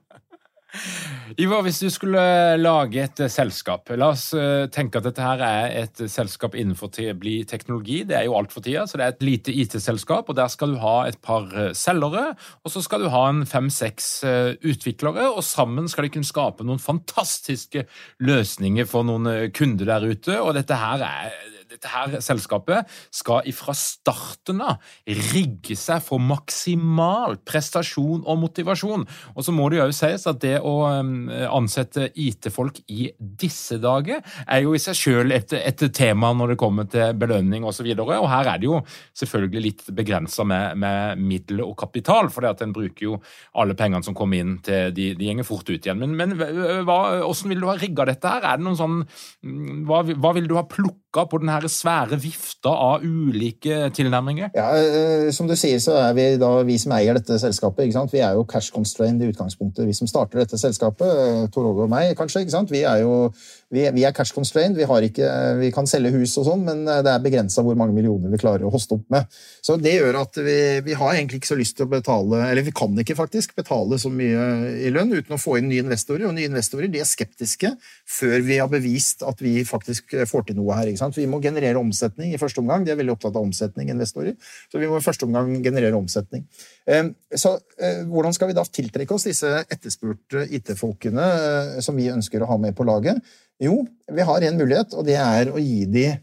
Ivar, 1.41 1.63
hvis 1.65 1.79
du 1.81 1.87
skulle 1.89 2.21
lage 2.59 3.01
et 3.01 3.21
eh, 3.23 3.31
selskap 3.31 3.89
La 3.97 4.11
oss 4.13 4.27
eh, 4.37 4.67
tenke 4.69 4.99
at 4.99 5.07
dette 5.07 5.23
her 5.23 5.41
er 5.41 5.73
et 5.81 6.01
selskap 6.11 6.53
innenfor 6.53 6.91
bli 7.17 7.39
teknologi. 7.49 8.03
Det 8.05 8.17
er 8.17 8.27
jo 8.27 8.35
alt 8.37 8.53
for 8.53 8.65
tida, 8.65 8.85
så 8.85 8.99
det 8.99 9.05
er 9.05 9.15
et 9.15 9.25
lite 9.25 9.55
IT-selskap. 9.63 10.29
og 10.29 10.37
Der 10.37 10.47
skal 10.53 10.75
du 10.75 10.79
ha 10.83 11.07
et 11.07 11.17
par 11.25 11.49
eh, 11.55 11.71
selgere, 11.73 12.35
og 12.63 12.73
så 12.73 12.83
skal 12.85 13.01
du 13.01 13.09
ha 13.09 13.23
en 13.29 13.45
fem-seks 13.49 14.09
utviklere. 14.65 15.29
og 15.31 15.43
Sammen 15.43 15.89
skal 15.89 16.05
de 16.05 16.13
kunne 16.13 16.29
skape 16.29 16.65
noen 16.65 16.81
fantastiske 16.81 17.87
løsninger 18.21 18.85
for 18.89 19.07
noen 19.07 19.49
kunder 19.55 19.89
der 19.89 20.05
ute. 20.05 20.37
og 20.39 20.53
dette 20.53 20.77
her 20.77 21.01
er 21.05 21.58
dette 21.69 21.89
her 21.91 22.17
selskapet 22.23 22.89
skal 23.13 23.45
ifra 23.49 23.75
starten 23.77 24.61
av 24.65 24.79
rigge 25.05 25.77
seg 25.77 26.01
for 26.03 26.21
maksimal 26.21 27.37
prestasjon 27.47 28.23
og 28.25 28.39
motivasjon. 28.43 29.05
Og 29.35 29.45
så 29.45 29.53
må 29.55 29.69
det 29.69 29.79
jo 29.79 29.89
sies 29.95 30.25
at 30.29 30.41
det 30.41 30.57
å 30.65 30.75
ansette 30.89 32.09
IT-folk 32.19 32.81
i 32.89 33.09
disse 33.19 33.79
dager 33.81 34.23
er 34.45 34.63
jo 34.63 34.75
i 34.75 34.81
seg 34.81 34.97
sjøl 34.97 35.35
et, 35.35 35.53
et, 35.57 35.85
tema 35.95 36.31
når 36.35 36.53
det 36.53 36.59
kommer 36.61 36.87
til 36.89 37.15
belønning 37.17 37.65
osv. 37.67 37.87
Og, 37.93 38.03
så 38.09 38.19
og 38.19 38.29
her 38.29 38.51
er 38.53 38.61
det 38.61 38.67
jo 38.67 38.79
selvfølgelig 39.17 39.63
litt 39.63 39.85
begrensa 39.95 40.45
med, 40.47 40.77
med 40.79 41.21
middel 41.21 41.63
og 41.65 41.75
kapital, 41.79 42.29
for 42.33 42.45
en 42.49 42.75
bruker 42.75 43.05
jo 43.05 43.19
alle 43.59 43.75
pengene 43.77 44.05
som 44.05 44.17
kommer 44.17 44.41
inn 44.41 44.57
til 44.65 44.93
de, 44.95 45.11
de 45.17 45.29
gjenger 45.29 45.47
fort 45.47 45.69
ut 45.69 45.77
igjen. 45.77 46.01
Men, 46.01 46.15
men 46.19 46.35
hva, 46.87 46.99
hvordan 47.23 47.53
vil 47.53 47.63
du 47.63 47.69
ha 47.69 47.77
rigga 47.79 48.07
dette 48.09 48.33
her? 48.33 48.45
Er 48.45 48.59
det 48.59 48.67
noen 48.67 48.79
sånn, 48.79 48.99
hva, 49.89 50.03
hva 50.13 50.33
vil 50.37 50.49
du 50.49 50.57
ha 50.59 50.65
plukka 50.69 51.08
på 51.11 51.39
denne 51.41 51.69
svære 51.69 52.19
vifta 52.21 52.69
av 52.69 53.01
ulike 53.03 53.89
tilnærminger? 53.97 54.51
Ja, 54.55 54.67
eh, 54.77 55.31
Som 55.31 55.47
du 55.47 55.55
sier, 55.55 55.79
så 55.79 55.93
er 55.97 56.13
vi 56.13 56.37
da 56.37 56.63
vi 56.63 56.77
som 56.77 56.91
eier 56.91 57.13
dette 57.13 57.39
selskapet. 57.39 57.85
ikke 57.85 57.93
sant? 57.93 58.13
Vi 58.13 58.19
er 58.19 58.33
jo 58.33 58.43
cash 58.43 58.71
constrained 58.71 59.21
i 59.21 59.31
utgangspunktet, 59.31 59.87
vi 59.87 59.93
som 59.93 60.07
starter 60.07 60.39
dette 60.39 60.57
selskapet. 60.57 61.07
Eh, 61.07 61.47
Tor 61.49 61.65
Åge 61.65 61.83
og 61.83 61.89
meg, 61.89 62.15
kanskje. 62.15 62.41
ikke 62.41 62.51
sant? 62.51 62.69
Vi 62.69 62.83
er 62.83 63.01
jo 63.01 63.31
vi, 63.73 63.83
vi 63.93 64.03
er 64.05 64.13
cash 64.15 64.33
constrained. 64.33 64.77
Vi, 64.77 64.85
ikke, 65.05 65.29
vi, 65.59 65.69
kan 65.73 65.87
selge 65.89 66.11
hus 66.15 66.33
og 66.41 66.47
sånn, 66.47 66.63
men 66.65 66.81
eh, 66.89 67.01
det 67.05 67.11
er 67.13 67.23
begrensa 67.23 67.63
hvor 67.65 67.77
mange 67.77 67.93
millioner 67.95 68.31
vi 68.33 68.39
klarer 68.41 68.65
å 68.65 68.71
hoste 68.73 68.97
opp 68.97 69.05
med. 69.13 69.29
Så 69.65 69.77
det 69.81 69.95
gjør 69.95 70.19
at 70.23 70.39
vi, 70.41 70.57
vi, 70.85 70.95
har 70.97 71.13
egentlig 71.13 71.41
ikke 71.41 71.51
så 71.51 71.59
lyst 71.59 71.77
til 71.77 71.85
å 71.85 71.91
betale 71.91 72.41
Eller 72.49 72.65
vi 72.65 72.73
kan 72.75 72.95
ikke 72.99 73.17
faktisk 73.17 73.53
betale 73.57 73.99
så 74.01 74.11
mye 74.13 74.45
i 74.87 74.91
lønn 74.93 75.13
uten 75.13 75.35
å 75.35 75.41
få 75.41 75.59
inn 75.59 75.69
nye 75.69 75.83
investorer. 75.85 76.25
Og 76.29 76.35
nye 76.37 76.49
investorer 76.49 76.89
de 76.91 77.03
er 77.03 77.09
skeptiske 77.09 77.73
før 78.09 78.37
vi 78.47 78.59
har 78.61 78.71
bevist 78.71 79.23
at 79.27 79.43
vi 79.43 79.59
faktisk 79.67 80.17
får 80.29 80.49
til 80.49 80.59
noe 80.59 80.79
her. 80.79 80.89
Vi 81.15 81.29
må 81.29 81.41
generere 81.43 81.79
omsetning 81.79 82.33
i 82.33 82.41
første 82.41 82.63
omgang. 82.63 82.85
De 82.85 82.93
er 82.93 82.99
veldig 82.99 83.15
opptatt 83.17 83.37
av 83.37 83.45
omsetning, 83.45 83.93
investorer. 83.93 84.35
Så 84.71 84.81
vi 84.81 84.89
må 84.89 84.97
i 84.97 85.05
første 85.05 85.29
omgang 85.29 85.53
generere 85.63 85.97
omsetning. 85.99 86.47
Eh, 86.89 87.11
så 87.37 87.53
eh, 87.77 88.01
hvordan 88.09 88.33
skal 88.33 88.49
vi 88.49 88.57
da 88.57 88.65
tiltrekke 88.65 89.13
oss 89.13 89.27
disse 89.29 89.51
etterspurte 89.69 90.47
IT-folkene 90.57 91.27
som 91.85 91.97
vi 91.99 92.09
ønsker 92.09 92.41
å 92.41 92.49
ha 92.49 92.57
med 92.61 92.77
på 92.77 92.87
laget? 92.87 93.21
Jo, 93.61 93.83
vi 94.09 94.25
har 94.25 94.45
en 94.47 94.59
mulighet, 94.59 94.95
og 94.97 95.05
det 95.07 95.19
er 95.19 95.51
å 95.51 95.61
gi 95.61 95.83
dem 95.91 96.17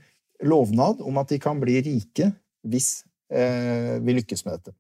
lovnad 0.45 1.01
om 1.05 1.21
at 1.21 1.31
de 1.33 1.39
kan 1.41 1.61
bli 1.61 1.79
rike 1.85 2.31
hvis 2.67 3.05
eh, 3.33 3.97
vi 4.03 4.17
lykkes 4.19 4.45
med 4.47 4.59
dette. 4.59 4.77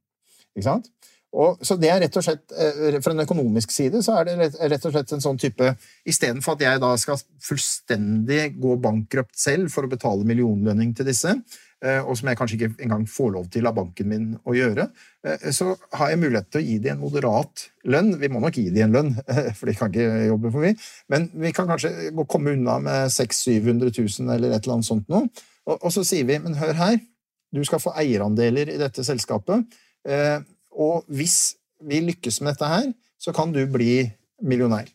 Ikke 0.56 0.66
sant? 0.66 0.90
Og, 1.36 1.60
så 1.66 1.76
det 1.76 1.90
er 1.92 2.00
rett 2.00 2.16
og 2.16 2.24
slett, 2.24 2.52
eh, 2.54 2.96
Fra 3.04 3.12
en 3.12 3.24
økonomisk 3.26 3.72
side 3.74 4.00
så 4.04 4.14
er 4.16 4.28
det 4.28 4.36
rett, 4.56 4.86
og 4.86 4.94
slett 4.94 5.12
en 5.12 5.24
sånn 5.24 5.40
type 5.40 5.72
Istedenfor 6.08 6.56
at 6.56 6.64
jeg 6.64 6.80
da 6.80 6.92
skal 7.00 7.20
fullstendig 7.44 8.54
gå 8.62 8.76
bankrupt 8.80 9.36
selv 9.36 9.72
for 9.74 9.84
å 9.84 9.90
betale 9.92 10.24
millionlønning 10.28 10.94
til 10.96 11.08
disse, 11.10 11.34
eh, 11.34 11.42
og 12.08 12.16
som 12.16 12.30
jeg 12.30 12.38
kanskje 12.38 12.56
ikke 12.56 12.84
engang 12.86 13.02
får 13.10 13.32
lov 13.34 13.48
til 13.52 13.68
av 13.68 13.74
banken 13.76 14.08
min 14.08 14.28
å 14.48 14.54
gjøre, 14.56 14.86
eh, 15.26 15.48
så 15.52 15.74
har 15.98 16.12
jeg 16.12 16.20
mulighet 16.22 16.48
til 16.50 16.62
å 16.62 16.66
gi 16.66 16.78
dem 16.84 16.96
en 16.96 17.02
moderat 17.02 17.66
lønn. 17.84 18.14
Vi 18.20 18.30
må 18.32 18.40
nok 18.40 18.56
gi 18.56 18.70
dem 18.70 18.88
en 18.88 18.96
lønn, 18.96 19.12
for 19.58 19.68
de 19.68 19.76
kan 19.76 19.92
ikke 19.92 20.24
jobbe 20.30 20.54
for 20.54 20.64
mye, 20.64 20.78
men 21.12 21.28
vi 21.36 21.52
kan 21.56 21.68
kanskje 21.68 21.92
komme 22.24 22.56
unna 22.56 22.78
med 22.82 23.12
600 23.12 23.92
000-700 23.92 24.24
000 24.24 24.34
eller 24.38 24.56
et 24.56 24.62
eller 24.62 24.78
annet 24.78 24.88
sånt 24.88 25.12
noe. 25.12 25.28
Og, 25.66 25.88
så 25.90 26.04
sier 26.06 26.26
vi 26.28 26.38
men 26.40 26.56
hør 26.56 26.76
her, 26.78 27.00
du 27.54 27.62
skal 27.66 27.82
få 27.82 27.92
eierandeler 27.98 28.70
i 28.70 28.78
dette 28.78 29.02
selskapet, 29.06 29.64
og 30.76 31.08
hvis 31.10 31.56
vi 31.82 31.98
lykkes 32.06 32.38
med 32.42 32.54
dette 32.54 32.68
her, 32.70 32.86
så 33.18 33.34
kan 33.34 33.50
du 33.54 33.64
bli 33.70 34.04
millionær. 34.46 34.86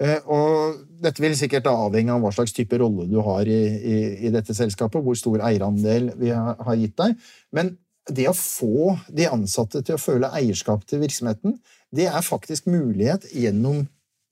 Eh, 0.00 0.20
og 0.32 0.80
dette 1.02 1.20
vil 1.20 1.36
sikkert 1.36 1.68
avhenge 1.68 2.14
av 2.14 2.22
hva 2.24 2.32
slags 2.32 2.54
type 2.56 2.76
rolle 2.80 3.04
du 3.10 3.18
har 3.24 3.48
i, 3.48 3.60
i, 3.76 3.96
i 4.26 4.32
dette 4.32 4.56
selskapet, 4.56 5.02
hvor 5.04 5.18
stor 5.18 5.42
eierandel 5.44 6.10
vi 6.20 6.32
har, 6.32 6.74
gitt 6.80 6.96
deg. 7.00 7.16
Men 7.56 7.74
det 8.08 8.30
å 8.30 8.36
få 8.36 8.96
de 9.12 9.28
ansatte 9.28 9.82
til 9.84 9.98
å 9.98 10.00
føle 10.00 10.32
eierskap 10.40 10.86
til 10.88 11.02
virksomheten, 11.04 11.58
det 11.92 12.08
er 12.08 12.24
faktisk 12.24 12.70
mulighet 12.70 13.28
gjennom 13.36 13.82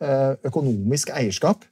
eh, 0.01 0.33
økonomisk 0.49 1.13
eierskap 1.13 1.67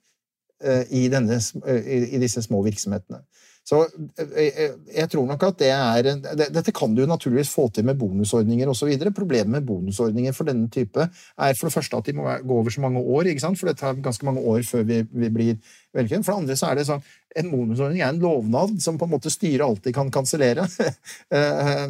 eh, 0.60 0.84
i, 0.92 1.06
denne, 1.12 1.40
i 1.40 2.20
disse 2.20 2.44
små 2.44 2.60
virksomhetene. 2.66 3.24
Så 3.66 3.80
eh, 3.82 4.46
eh, 4.46 4.74
jeg 4.94 5.10
tror 5.10 5.26
nok 5.26 5.42
at 5.48 5.58
det 5.58 5.70
er 5.74 6.06
Dette 6.54 6.74
kan 6.74 6.92
du 6.94 7.02
naturligvis 7.06 7.50
få 7.50 7.66
til 7.74 7.86
med 7.88 7.98
bonusordninger 7.98 8.70
osv. 8.70 8.92
Problemet 9.16 9.56
med 9.56 9.66
bonusordninger 9.66 10.36
for 10.36 10.46
denne 10.46 10.70
type 10.70 11.02
er 11.02 11.56
for 11.58 11.66
det 11.66 11.74
første 11.74 11.98
at 11.98 12.06
de 12.06 12.14
må 12.14 12.28
gå 12.46 12.60
over 12.60 12.70
så 12.70 12.84
mange 12.84 13.02
år, 13.02 13.32
for 13.56 13.66
det 13.66 13.78
tar 13.80 13.98
ganske 13.98 14.26
mange 14.26 14.40
år 14.40 14.62
før 14.62 14.86
vi, 14.86 15.02
vi 15.10 15.30
blir 15.30 15.56
velkjent. 15.96 16.26
For 16.26 16.34
det 16.34 16.42
andre 16.42 16.58
så 16.58 16.70
er 16.70 16.80
det 16.80 16.88
sånn 16.88 17.04
en 17.36 17.50
bonusordning 17.52 18.00
er 18.00 18.14
en 18.14 18.20
lovnad 18.22 18.78
som 18.82 18.96
på 18.98 19.04
en 19.04 19.12
måte 19.12 19.32
styret 19.32 19.64
alltid 19.66 19.94
kan 19.96 20.12
kansellere. 20.12 20.66
Eh, 21.36 21.86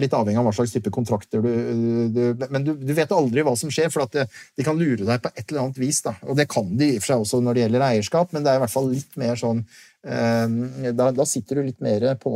litt 0.00 0.14
avhengig 0.16 0.38
av 0.40 0.46
hva 0.46 0.52
slags 0.54 0.72
type 0.72 0.90
kontrakter 0.94 1.42
du, 1.44 1.50
du 2.12 2.46
Men 2.48 2.64
du, 2.64 2.70
du, 2.78 2.92
vet 2.96 3.10
aldri 3.12 3.42
hva 3.44 3.52
som 3.58 3.70
skjer, 3.72 3.90
for 3.92 4.06
at 4.06 4.14
de 4.16 4.64
kan 4.64 4.78
lure 4.78 5.04
deg 5.04 5.20
på 5.22 5.30
et 5.34 5.44
eller 5.44 5.66
annet 5.66 5.80
vis. 5.80 6.00
Da. 6.04 6.14
Og 6.24 6.38
det 6.38 6.48
kan 6.50 6.68
de 6.78 6.88
i 6.94 6.96
og 6.96 7.04
for 7.04 7.12
seg 7.12 7.24
også 7.24 7.40
når 7.44 7.56
det 7.56 7.64
gjelder 7.64 7.84
eierskap, 7.88 8.32
men 8.32 8.44
det 8.44 8.52
er 8.52 8.60
i 8.60 8.62
hvert 8.62 8.72
fall 8.72 8.88
litt 8.92 9.18
mer 9.20 9.38
sånn 9.40 9.60
eh, 10.08 10.92
da, 10.96 11.10
da 11.14 11.26
sitter 11.28 11.60
du 11.60 11.68
litt 11.68 11.82
mer 11.84 12.06
på, 12.22 12.32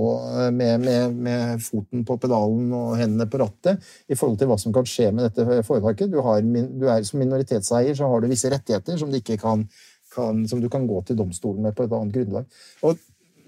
med, 0.52 0.84
med, 0.84 1.16
med, 1.28 1.64
foten 1.64 2.04
på 2.08 2.18
pedalen 2.20 2.68
og 2.76 2.98
hendene 3.00 3.28
på 3.30 3.40
rattet 3.42 3.92
i 4.08 4.18
forhold 4.18 4.40
til 4.42 4.52
hva 4.52 4.58
som 4.60 4.76
kan 4.76 4.88
skje 4.88 5.08
med 5.14 5.30
dette 5.30 5.62
foretaket. 5.68 6.12
Du, 6.12 6.20
har, 6.26 6.44
du 6.44 6.86
er 6.88 7.08
Som 7.08 7.22
minoritetseier 7.24 7.96
så 7.98 8.10
har 8.12 8.20
du 8.22 8.30
visse 8.30 8.52
rettigheter 8.52 9.00
som, 9.00 9.12
du 9.12 9.20
ikke 9.22 9.40
kan, 9.40 9.64
kan, 10.12 10.44
som 10.48 10.60
du 10.62 10.68
kan 10.72 10.86
gå 10.88 11.00
til 11.08 11.18
domstolen 11.18 11.66
med 11.66 11.76
på 11.76 11.86
et 11.86 11.96
annet 11.96 12.14
grunnlag. 12.16 12.62
Og 12.86 13.00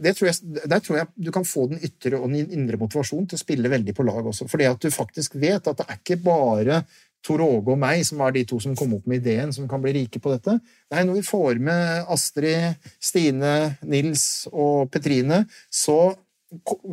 tror 0.03 0.29
jeg, 0.29 0.37
der 0.67 0.83
tror 0.83 0.99
jeg 0.99 1.11
du 1.27 1.31
kan 1.33 1.47
få 1.47 1.69
den 1.71 1.83
ytre 1.85 2.19
og 2.19 2.31
den 2.33 2.51
indre 2.53 2.81
motivasjonen 2.81 3.29
til 3.31 3.39
å 3.39 3.45
spille 3.45 3.71
veldig 3.71 3.95
på 3.95 4.07
lag 4.07 4.27
også. 4.27 4.49
Fordi 4.51 4.69
at 4.69 4.83
du 4.83 4.91
faktisk 4.91 5.37
vet 5.39 5.71
at 5.71 5.81
det 5.81 5.87
er 5.89 6.01
ikke 6.01 6.21
bare 6.25 6.83
Tor 7.25 7.41
Åge 7.41 7.73
og 7.73 7.81
meg, 7.81 8.03
som 8.05 8.21
var 8.21 8.35
de 8.35 8.43
to 8.45 8.59
som 8.61 8.75
kom 8.77 8.99
opp 8.99 9.07
med 9.09 9.23
ideen, 9.23 9.53
som 9.55 9.69
kan 9.69 9.81
bli 9.81 9.95
rike 9.97 10.21
på 10.21 10.33
dette. 10.35 10.59
Nei, 10.93 11.05
når 11.09 11.21
vi 11.21 11.25
får 11.25 11.61
med 11.71 12.11
Astrid, 12.13 12.91
Stine, 13.01 13.55
Nils 13.89 14.45
og 14.53 14.91
Petrine, 14.93 15.45
så 15.73 16.13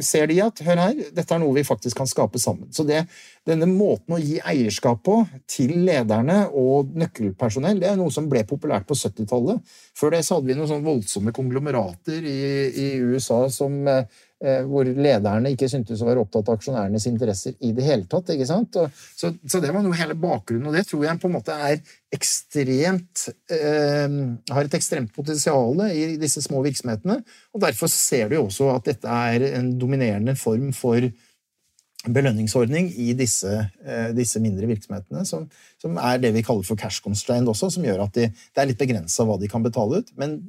ser 0.02 0.30
de 0.32 0.38
at 0.42 0.62
hør 0.66 0.80
her, 0.80 1.02
dette 1.14 1.36
er 1.36 1.42
noe 1.42 1.56
vi 1.56 1.64
faktisk 1.66 2.00
kan 2.00 2.10
skape 2.10 2.40
sammen. 2.42 2.72
Så 2.74 2.86
det, 2.88 3.04
denne 3.48 3.68
måten 3.70 4.16
å 4.16 4.22
gi 4.22 4.40
eierskap 4.40 5.04
på 5.06 5.20
til 5.50 5.74
lederne 5.86 6.44
og 6.58 6.94
nøkkelpersonell, 6.98 7.82
det 7.82 7.92
er 7.92 8.00
noe 8.00 8.14
som 8.14 8.30
ble 8.32 8.44
populært 8.50 8.88
på 8.90 8.98
70-tallet. 8.98 9.62
Før 9.98 10.16
det 10.16 10.24
så 10.26 10.40
hadde 10.40 10.50
vi 10.50 10.58
noen 10.58 10.72
sånne 10.72 10.88
voldsomme 10.88 11.36
konglomerater 11.36 12.26
i, 12.26 12.42
i 12.72 12.88
USA 13.04 13.44
som 13.54 13.82
eh, 13.90 14.22
hvor 14.42 14.88
lederne 14.90 15.52
ikke 15.54 15.68
syntes 15.70 16.02
å 16.02 16.08
være 16.08 16.24
opptatt 16.24 16.48
av 16.50 16.56
aksjonærenes 16.58 17.06
interesser 17.06 17.54
i 17.62 17.72
det 17.78 17.86
hele 17.86 18.08
tatt. 18.10 18.32
ikke 18.34 18.48
sant? 18.50 18.78
Så, 19.14 19.30
så, 19.46 19.62
det 19.62 19.70
var 19.70 19.86
noe 19.86 19.98
hele 20.00 20.16
bakgrunnen, 20.18 20.66
og 20.72 20.74
det 20.74 20.88
tror 20.90 21.06
jeg 21.06 21.22
på 21.22 21.30
en 21.30 21.36
måte 21.36 21.58
er 21.70 21.82
ekstremt 22.12 23.28
eh, 23.54 24.08
Har 24.50 24.66
et 24.66 24.78
ekstremt 24.78 25.14
potensial 25.14 25.84
i 25.92 26.16
disse 26.22 26.42
små 26.42 26.64
virksomhetene. 26.66 27.20
og 27.54 27.66
Derfor 27.68 27.92
ser 27.94 28.32
du 28.32 28.40
jo 28.40 28.48
også 28.48 28.72
at 28.74 28.90
dette 28.90 29.20
er 29.30 29.46
en 29.54 29.76
dominerende 29.80 30.34
form 30.40 30.72
for 30.74 31.06
belønningsordning 32.10 32.90
i 32.98 33.12
disse, 33.14 33.52
eh, 33.86 34.10
disse 34.18 34.42
mindre 34.42 34.66
virksomhetene, 34.72 35.26
som, 35.26 35.46
som, 35.82 36.00
er 36.02 36.18
det 36.22 36.34
vi 36.34 36.42
kaller 36.46 36.66
for 36.66 36.80
cash 36.80 37.04
constrained 37.04 37.50
også, 37.52 37.70
som 37.76 37.86
gjør 37.86 38.08
at 38.08 38.18
de, 38.18 38.32
det 38.32 38.64
er 38.64 38.72
litt 38.72 38.82
begrensa 38.82 39.26
hva 39.28 39.38
de 39.38 39.50
kan 39.52 39.64
betale 39.64 40.02
ut. 40.02 40.10
men 40.18 40.40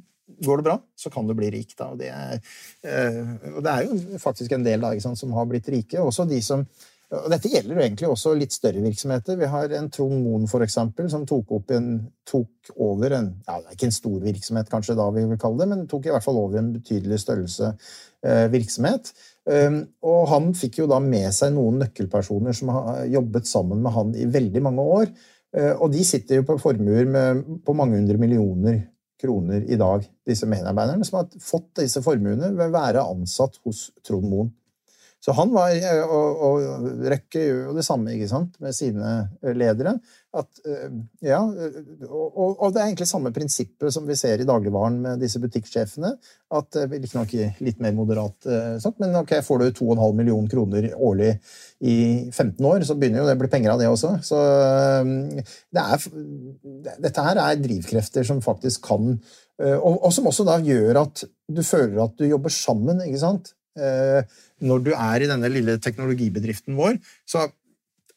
går 0.44 0.60
det 0.60 0.68
bra, 0.70 0.78
så 0.98 1.12
kan 1.12 1.28
du 1.28 1.34
bli 1.38 1.50
rik. 1.54 1.76
Da. 1.78 1.90
Og, 1.92 2.00
det 2.00 2.10
er, 2.12 2.40
øh, 2.86 3.36
og 3.56 3.60
det 3.64 3.74
er 3.74 3.86
jo 3.88 4.22
faktisk 4.22 4.56
en 4.56 4.66
del 4.66 4.82
da, 4.84 4.94
sant, 5.02 5.20
som 5.20 5.34
har 5.36 5.48
blitt 5.50 5.70
rike. 5.72 6.00
Også 6.02 6.28
de 6.28 6.42
som 6.44 6.66
og 7.12 7.28
Dette 7.28 7.50
gjelder 7.52 7.76
jo 7.76 7.82
egentlig 7.82 8.08
også 8.08 8.30
litt 8.38 8.54
større 8.54 8.80
virksomheter. 8.80 9.36
Vi 9.36 9.48
har 9.52 9.72
en 9.76 9.90
Trond 9.92 10.14
Moen 10.24 10.46
for 10.48 10.64
eksempel, 10.64 11.10
som 11.12 11.26
tok, 11.28 11.50
en, 11.76 11.90
tok 12.28 12.72
over 12.80 13.12
en 13.18 13.28
ja, 13.44 13.58
det 13.58 13.66
er 13.66 13.76
ikke 13.76 13.88
en 13.90 13.98
stor 13.98 14.22
virksomhet, 14.24 14.70
kanskje 14.72 14.96
da 14.96 15.10
vi 15.12 15.26
vil 15.28 15.40
kalle 15.40 15.60
det, 15.60 15.68
men 15.68 15.84
tok 15.90 16.08
i 16.08 16.14
hvert 16.14 16.24
fall 16.24 16.40
over 16.40 16.60
en 16.60 16.70
betydelig 16.72 17.20
størrelse 17.20 17.68
eh, 17.74 18.46
virksomhet. 18.52 19.12
Um, 19.44 19.82
og 20.06 20.24
han 20.30 20.52
fikk 20.56 20.80
jo 20.80 20.88
da 20.88 21.02
med 21.04 21.28
seg 21.36 21.52
noen 21.56 21.82
nøkkelpersoner 21.82 22.56
som 22.56 22.72
har 22.72 23.04
jobbet 23.10 23.50
sammen 23.50 23.82
med 23.84 23.96
han 23.96 24.16
i 24.16 24.28
veldig 24.32 24.64
mange 24.64 24.88
år. 24.96 25.12
Uh, 25.52 25.74
og 25.74 25.92
de 25.92 26.06
sitter 26.08 26.40
jo 26.40 26.48
på 26.48 26.56
formuer 26.62 27.12
på 27.66 27.76
mange 27.76 28.00
hundre 28.00 28.16
millioner 28.22 28.80
kroner 29.22 29.64
i 29.70 29.78
dag, 29.80 30.04
disse 30.26 30.48
medarbeiderne, 30.50 31.06
som 31.06 31.20
har 31.20 31.30
fått 31.42 31.70
disse 31.80 32.02
formuene 32.04 32.52
ved 32.56 32.68
å 32.68 32.74
være 32.74 33.06
ansatt 33.14 33.60
hos 33.66 33.88
Trond 34.06 34.28
Moen. 34.28 34.50
Så 35.22 35.30
han 35.38 35.52
var, 35.54 35.70
og, 36.02 36.40
og 36.42 36.86
Røkke 37.12 37.44
gjør 37.44 37.60
jo 37.68 37.74
det 37.76 37.84
samme 37.86 38.10
ikke 38.10 38.26
sant, 38.26 38.56
med 38.62 38.74
sine 38.74 39.12
ledere. 39.54 39.92
At, 40.34 40.48
ja, 41.22 41.38
og, 42.08 42.40
og, 42.40 42.64
det 42.72 42.80
er 42.80 42.88
egentlig 42.88 43.06
samme 43.06 43.30
prinsippet 43.36 43.94
som 43.94 44.08
vi 44.08 44.16
ser 44.18 44.42
i 44.42 44.46
dagligvaren 44.48 44.96
med 45.04 45.22
disse 45.22 45.38
butikksjefene. 45.38 46.10
At 46.58 46.80
Riktignok 46.90 47.36
litt 47.62 47.78
mer 47.84 47.94
moderat, 47.94 48.48
sagt, 48.82 48.98
men 48.98 49.14
ok, 49.20 49.36
får 49.46 49.62
du 49.62 49.68
2,5 49.78 50.18
millioner 50.18 50.50
kroner 50.50 50.90
årlig 50.96 51.30
i 51.86 51.96
15 52.32 52.58
år, 52.72 52.88
så 52.88 52.98
begynner 52.98 53.22
jo 53.22 53.30
det 53.30 53.38
å 53.38 53.42
bli 53.44 53.52
penger 53.54 53.76
av 53.76 53.84
det 53.84 53.92
også. 53.92 54.16
Så 54.26 54.42
det 55.06 55.86
er, 55.86 56.10
dette 56.98 57.28
her 57.30 57.44
er 57.46 57.62
drivkrefter 57.62 58.26
som 58.26 58.42
faktisk 58.42 58.88
kan 58.90 59.14
og, 59.62 60.00
og 60.00 60.10
som 60.10 60.26
også 60.26 60.42
da 60.48 60.56
gjør 60.64 61.04
at 61.04 61.28
du 61.52 61.60
føler 61.62 62.00
at 62.02 62.16
du 62.18 62.24
jobber 62.26 62.50
sammen. 62.50 63.04
ikke 63.06 63.20
sant? 63.22 63.52
Eh, 63.78 64.40
når 64.62 64.86
du 64.86 64.90
er 64.94 65.24
i 65.24 65.30
denne 65.30 65.50
lille 65.52 65.78
teknologibedriften 65.82 66.76
vår, 66.78 66.98
så 67.28 67.46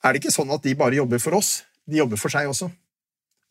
er 0.03 0.13
det 0.13 0.23
ikke 0.23 0.35
sånn 0.35 0.51
at 0.53 0.65
de 0.65 0.75
bare 0.77 0.99
jobber 0.99 1.21
for 1.23 1.37
oss. 1.39 1.61
De 1.85 2.01
jobber 2.01 2.19
for 2.19 2.33
seg 2.33 2.49
også. 2.49 2.69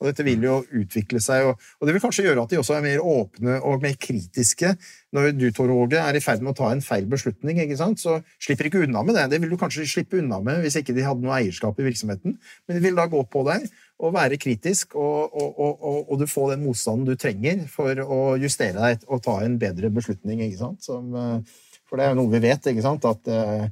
Og 0.03 0.11
dette 0.11 0.25
vil 0.27 0.43
jo 0.43 0.59
utvikle 0.75 1.21
seg, 1.23 1.47
og, 1.49 1.87
det 1.87 1.95
vil 1.95 2.03
kanskje 2.03 2.27
gjøre 2.27 2.43
at 2.45 2.51
de 2.51 2.59
også 2.59 2.75
er 2.77 2.83
mer 2.85 3.05
åpne 3.09 3.61
og 3.65 3.85
mer 3.85 3.95
kritiske. 4.01 4.75
Når 5.15 5.31
du, 5.39 5.47
Tor 5.55 5.71
Åge, 5.71 6.01
er 6.01 6.19
i 6.19 6.23
ferd 6.23 6.43
med 6.43 6.53
å 6.53 6.59
ta 6.59 6.73
en 6.75 6.83
feil 6.85 7.07
beslutning, 7.09 7.61
ikke 7.63 7.79
sant? 7.79 8.03
så 8.03 8.19
slipper 8.43 8.69
ikke 8.69 8.83
unna 8.85 9.05
med 9.07 9.17
det. 9.17 9.29
Det 9.33 9.41
vil 9.41 9.55
du 9.55 9.59
kanskje 9.61 9.87
slippe 9.89 10.19
unna 10.21 10.41
med 10.45 10.65
hvis 10.65 10.81
ikke 10.81 10.97
de 10.97 11.07
hadde 11.07 11.25
noe 11.25 11.39
eierskap 11.39 11.79
i 11.79 11.87
virksomheten. 11.87 12.37
Men 12.67 12.77
de 12.79 12.83
vil 12.85 12.99
da 12.99 13.07
gå 13.11 13.23
på 13.31 13.45
deg 13.47 13.69
og 14.03 14.17
være 14.17 14.41
kritisk, 14.43 14.97
og, 14.99 15.39
og, 15.39 15.85
og 16.11 16.19
du 16.21 16.27
får 16.29 16.57
den 16.57 16.67
motstanden 16.67 17.07
du 17.07 17.15
trenger 17.15 17.63
for 17.71 18.03
å 18.03 18.21
justere 18.43 18.75
deg 18.83 19.07
og 19.07 19.23
ta 19.25 19.39
en 19.45 19.57
bedre 19.63 19.93
beslutning. 19.95 20.43
ikke 20.49 20.61
sant? 20.61 20.83
Som, 20.85 21.15
uh, 21.15 21.63
for 21.89 22.01
det 22.01 22.07
er 22.07 22.15
jo 22.15 22.21
noe 22.23 22.33
vi 22.33 22.43
vet, 22.45 22.71
ikke 22.71 22.85
sant, 22.85 23.07
at 23.09 23.31
uh, 23.31 23.67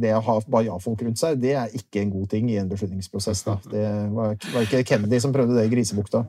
det 0.00 0.10
å 0.16 0.22
ha 0.26 0.34
bare 0.50 0.66
ja-folk 0.66 1.04
rundt 1.06 1.20
seg, 1.20 1.36
det 1.38 1.52
er 1.54 1.76
ikke 1.78 2.00
en 2.02 2.10
god 2.10 2.30
ting 2.32 2.48
i 2.50 2.58
en 2.58 2.70
beslutningsprosess. 2.70 3.44
Da. 3.46 3.60
Det 3.70 3.84
var, 4.16 4.34
var 4.54 4.66
ikke 4.66 4.82
Kennedy 4.88 5.20
som 5.22 5.34
prøvde 5.34 5.54
det 5.54 5.68
i 5.68 5.70
Grisebukta. 5.70 6.24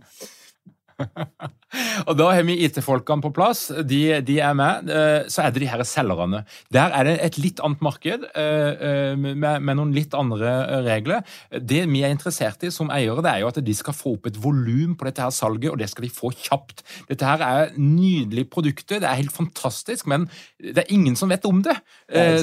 Og 2.09 2.17
Da 2.19 2.27
har 2.33 2.43
vi 2.47 2.57
IT-folkene 2.65 3.23
på 3.23 3.31
plass. 3.35 3.67
De, 3.87 4.01
de, 4.25 4.37
er 4.43 4.55
med. 4.57 4.89
Eh, 4.91 5.27
så 5.31 5.45
er 5.45 5.53
det 5.53 5.63
de 5.63 5.69
her 5.71 5.83
selgerne. 5.87 6.43
Der 6.73 6.95
er 6.97 7.07
det 7.07 7.15
et 7.25 7.37
litt 7.41 7.61
annet 7.63 7.83
marked 7.85 8.25
eh, 8.29 8.71
eh, 8.89 9.13
med, 9.15 9.63
med 9.63 9.79
noen 9.79 9.93
litt 9.95 10.15
andre 10.17 10.81
regler. 10.85 11.23
Det 11.51 11.83
vi 11.91 12.03
er 12.05 12.13
interessert 12.13 12.65
i 12.67 12.73
som 12.73 12.91
eiere, 12.93 13.23
det 13.23 13.33
er 13.33 13.43
jo 13.43 13.51
at 13.51 13.61
de 13.63 13.77
skal 13.77 13.95
få 13.95 14.15
opp 14.17 14.29
et 14.29 14.39
volum 14.41 14.97
på 14.99 15.07
dette 15.07 15.23
her 15.23 15.33
salget, 15.35 15.71
og 15.71 15.79
det 15.81 15.89
skal 15.91 16.07
de 16.07 16.13
få 16.13 16.33
kjapt. 16.35 16.83
Dette 17.09 17.27
her 17.27 17.45
er 17.45 17.73
nydelige 17.77 18.51
produkter, 18.51 19.01
det 19.01 19.09
er 19.09 19.21
helt 19.21 19.35
fantastisk, 19.35 20.09
men 20.11 20.27
det 20.59 20.83
er 20.83 20.93
ingen 20.93 21.17
som 21.19 21.31
vet 21.31 21.47
om 21.47 21.63
det. 21.65 21.77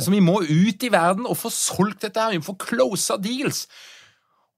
Så 0.02 0.12
vi 0.12 0.22
må 0.24 0.40
ut 0.42 0.84
i 0.84 0.92
verden 0.92 1.28
og 1.28 1.38
få 1.38 1.52
solgt 1.52 2.06
dette 2.06 2.20
her. 2.20 2.34
Vi 2.34 2.40
må 2.40 2.48
få 2.48 2.58
closa 2.68 3.18
deals. 3.20 3.66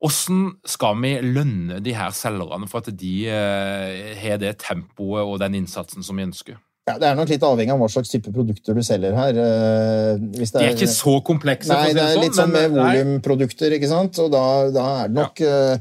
Hvordan 0.01 0.55
skal 0.65 0.97
vi 1.03 1.13
lønne 1.21 1.79
de 1.85 1.93
her 1.93 2.13
selgerne 2.17 2.69
for 2.71 2.81
at 2.81 2.89
de 2.97 3.15
eh, 3.29 4.17
har 4.17 4.41
det 4.41 4.57
tempoet 4.63 5.27
og 5.27 5.39
den 5.43 5.59
innsatsen 5.61 6.07
som 6.07 6.17
vi 6.17 6.25
ønsker? 6.25 6.57
Ja, 6.89 6.97
Det 6.99 7.07
er 7.11 7.19
nok 7.19 7.29
litt 7.29 7.45
avhengig 7.45 7.75
av 7.75 7.83
hva 7.83 7.89
slags 7.93 8.11
type 8.11 8.33
produkter 8.33 8.75
du 8.75 8.81
selger 8.83 9.13
her. 9.15 9.37
Eh, 9.37 10.13
er, 10.17 10.53
de 10.57 10.63
er 10.65 10.73
ikke 10.73 10.89
så 10.91 11.19
komplekse? 11.27 11.69
Nei, 11.69 11.93
det 11.97 12.07
er 12.07 12.23
litt 12.23 12.39
sånn 12.39 12.55
med 12.55 12.73
volumprodukter, 12.73 13.77
ikke 13.77 13.93
sant. 13.93 14.23
Og 14.25 14.33
da, 14.33 14.45
da, 14.73 14.87
er 15.03 15.13
det 15.13 15.21
nok 15.21 15.45
ja. 15.45 15.77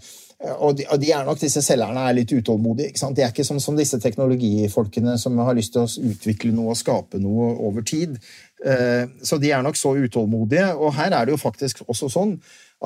og 0.59 0.76
de, 0.76 0.86
og 0.91 0.99
de, 0.99 1.13
er 1.15 1.26
nok, 1.28 1.39
disse 1.39 1.63
selgerne 1.63 2.03
er 2.03 2.20
litt 2.20 2.36
utålmodige. 2.36 2.91
ikke 2.91 3.05
sant? 3.05 3.15
De 3.15 3.24
er 3.24 3.32
ikke 3.32 3.47
som, 3.47 3.63
som 3.63 3.80
disse 3.80 4.03
teknologifolkene 4.03 5.15
som 5.20 5.39
har 5.47 5.55
lyst 5.57 5.78
til 5.78 5.88
å 5.88 6.11
utvikle 6.11 6.51
noe 6.55 6.76
og 6.76 6.80
skape 6.80 7.24
noe 7.24 7.53
over 7.72 7.88
tid. 7.88 8.20
Eh, 8.59 9.07
så 9.24 9.39
de 9.39 9.55
er 9.55 9.63
nok 9.63 9.80
så 9.80 9.95
utålmodige. 9.95 10.74
Og 10.76 10.93
her 10.99 11.15
er 11.15 11.28
det 11.28 11.36
jo 11.36 11.41
faktisk 11.41 11.86
også 11.88 12.11
sånn 12.11 12.35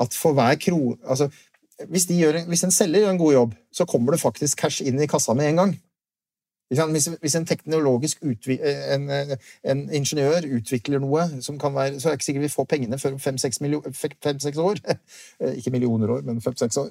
at 0.00 0.14
for 0.14 0.36
hver 0.36 0.58
kro... 0.60 0.96
Altså, 1.04 1.30
hvis, 1.90 2.06
gjør, 2.06 2.44
hvis 2.46 2.64
en 2.64 2.70
selger 2.70 3.02
gjør 3.02 3.10
en 3.10 3.18
god 3.18 3.32
jobb, 3.32 3.54
så 3.72 3.84
kommer 3.84 4.14
det 4.14 4.22
faktisk 4.22 4.60
cash 4.62 4.84
inn 4.86 5.00
i 5.02 5.10
kassa 5.10 5.34
med 5.34 5.48
en 5.50 5.60
gang. 5.62 5.74
Hvis, 7.20 7.34
en 7.34 7.46
teknologisk 7.46 8.22
en, 8.24 9.10
en, 9.64 9.82
ingeniør 9.92 10.46
utvikler 10.56 11.02
noe 11.02 11.26
som 11.44 11.58
kan 11.60 11.74
være 11.74 12.00
Så 12.00 12.08
er 12.08 12.14
det 12.14 12.18
ikke 12.18 12.24
sikkert 12.24 12.42
vi 12.46 12.48
får 12.54 12.64
pengene 12.70 12.98
før 12.98 13.12
om 13.12 13.20
fem-seks 13.20 14.58
år. 14.58 14.80
ikke 15.58 15.70
millioner 15.70 16.10
år, 16.10 16.24
men 16.24 16.40
fem-seks 16.40 16.76
år. 16.76 16.88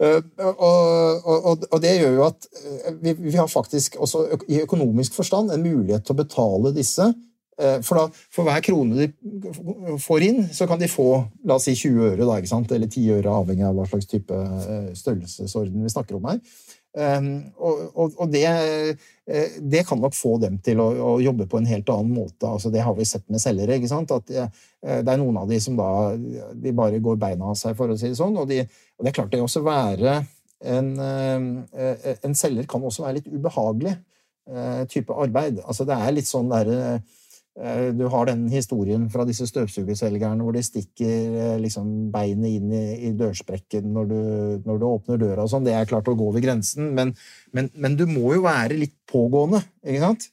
og, 0.40 1.26
og, 1.26 1.68
og, 1.70 1.82
det 1.82 1.98
gjør 2.00 2.16
jo 2.16 2.24
at 2.26 2.48
eh, 2.62 2.94
vi, 3.02 3.12
vi, 3.12 3.36
har 3.36 3.46
faktisk 3.46 3.96
også 3.96 4.26
i 4.48 4.62
økonomisk 4.64 5.14
forstand 5.14 5.52
en 5.52 5.62
mulighet 5.62 6.06
til 6.06 6.16
å 6.16 6.22
betale 6.24 6.74
disse. 6.74 7.12
Eh, 7.56 7.78
for, 7.80 7.96
da, 7.96 8.24
for 8.32 8.44
hver 8.44 8.60
krone 8.64 9.06
de 9.06 9.96
får 10.02 10.24
inn, 10.26 10.42
så 10.52 10.66
kan 10.68 10.80
de 10.80 10.90
få 10.92 11.08
la 11.48 11.56
oss 11.56 11.64
si 11.70 11.72
20 11.72 12.10
øre, 12.10 12.26
da, 12.28 12.36
eller 12.36 12.90
10 12.90 13.14
øre, 13.16 13.32
avhengig 13.32 13.64
av 13.64 13.78
hva 13.78 13.86
slags 13.88 14.10
type 14.10 14.36
eh, 14.36 14.90
størrelsesorden 14.96 15.86
vi 15.86 15.92
snakker 15.92 16.18
om 16.18 16.28
her. 16.28 16.42
Ehm, 17.00 17.30
og, 17.56 17.80
og, 17.94 18.20
og 18.20 18.30
det, 18.32 18.44
eh, 18.44 19.56
det, 19.60 19.86
kan 19.88 20.00
nok 20.00 20.16
få 20.16 20.36
dem 20.44 20.60
til 20.64 20.80
å, 20.84 20.90
å, 20.92 21.10
jobbe 21.24 21.48
på 21.48 21.60
en 21.60 21.68
helt 21.68 21.88
annen 21.92 22.12
måte. 22.12 22.44
Altså, 22.44 22.72
det 22.72 22.84
har 22.84 22.96
vi 22.96 23.08
sett 23.08 23.24
med 23.32 23.40
selgere. 23.40 23.80
At 24.04 24.28
det, 24.28 24.46
er 25.00 25.20
noen 25.20 25.40
av 25.40 25.48
de 25.48 25.60
som 25.60 25.80
da 25.80 25.90
de 26.16 26.76
bare 26.76 27.00
går 27.04 27.20
beina 27.20 27.52
av 27.52 27.60
seg, 27.60 27.76
for 27.76 27.92
å 27.92 27.96
si 27.96 28.12
det 28.12 28.20
sånn. 28.20 28.36
Og, 28.36 28.48
de, 28.52 28.62
og 28.96 29.04
det 29.04 29.12
er 29.12 29.16
klart 29.16 29.32
det 29.32 29.44
også 29.44 29.64
være 29.64 30.18
en, 30.64 30.92
en 30.96 32.36
selger 32.36 32.68
kan 32.68 32.84
også 32.84 33.04
være 33.04 33.18
litt 33.18 33.28
ubehagelig 33.28 33.92
type 34.92 35.12
arbeid. 35.12 35.60
Altså, 35.66 35.84
det 35.88 36.00
er 36.00 36.16
litt 36.16 36.28
sånn 36.28 36.48
derre 36.52 37.00
du 37.96 38.04
har 38.12 38.26
den 38.28 38.42
historien 38.52 39.06
fra 39.08 39.24
disse 39.24 39.46
støvsugerselgerne 39.48 40.44
hvor 40.44 40.52
de 40.52 40.60
stikker 40.64 41.36
eh, 41.40 41.54
liksom 41.62 42.10
beinet 42.12 42.58
inn 42.58 42.72
i, 42.76 42.84
i 43.08 43.12
dørsprekken 43.16 43.86
når 43.94 44.10
du, 44.10 44.18
når 44.66 44.80
du, 44.82 44.84
åpner 44.90 45.22
døra 45.22 45.46
og 45.46 45.52
sånn. 45.52 45.64
Det 45.64 45.72
er 45.72 45.88
klart 45.88 46.10
å 46.12 46.16
gå 46.18 46.26
over 46.28 46.44
grensen, 46.44 46.90
men, 46.98 47.14
men, 47.56 47.70
men, 47.72 47.96
du 47.96 48.04
må 48.10 48.34
jo 48.36 48.44
være 48.44 48.76
litt 48.76 48.98
pågående, 49.08 49.62
ikke 49.86 50.02
sant? 50.04 50.28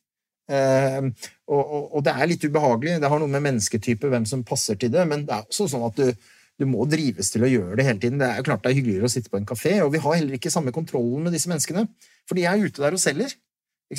Eh, 0.52 1.00
og, 1.48 1.62
og, 1.64 1.86
og, 1.86 2.04
det 2.04 2.12
er 2.12 2.30
litt 2.34 2.44
ubehagelig. 2.44 3.00
Det 3.00 3.14
har 3.14 3.24
noe 3.24 3.32
med 3.32 3.46
mennesketype, 3.48 4.12
hvem 4.12 4.28
som 4.28 4.44
passer 4.48 4.80
til 4.80 4.92
det, 4.92 5.08
men 5.08 5.24
det 5.30 5.38
er 5.38 5.48
også 5.48 5.70
sånn 5.72 5.88
at 5.88 6.04
du, 6.04 6.28
du 6.60 6.68
må 6.68 6.84
drives 6.92 7.32
til 7.32 7.48
å 7.48 7.54
gjøre 7.54 7.80
det 7.80 7.88
hele 7.88 8.04
tiden. 8.04 8.20
Det 8.20 8.34
er 8.34 8.44
klart 8.44 8.68
det 8.68 8.74
er 8.74 8.80
hyggeligere 8.82 9.08
å 9.08 9.16
sitte 9.16 9.32
på 9.32 9.40
en 9.40 9.48
kafé, 9.48 9.78
og 9.86 9.96
vi 9.96 10.04
har 10.04 10.20
heller 10.20 10.36
ikke 10.36 10.52
samme 10.52 10.76
kontrollen 10.76 11.24
med 11.24 11.40
disse 11.40 11.52
menneskene. 11.52 11.88
For 12.28 12.36
de 12.36 12.44
er 12.52 12.68
ute 12.68 12.84
der 12.84 13.00
og 13.00 13.00
selger. 13.00 13.32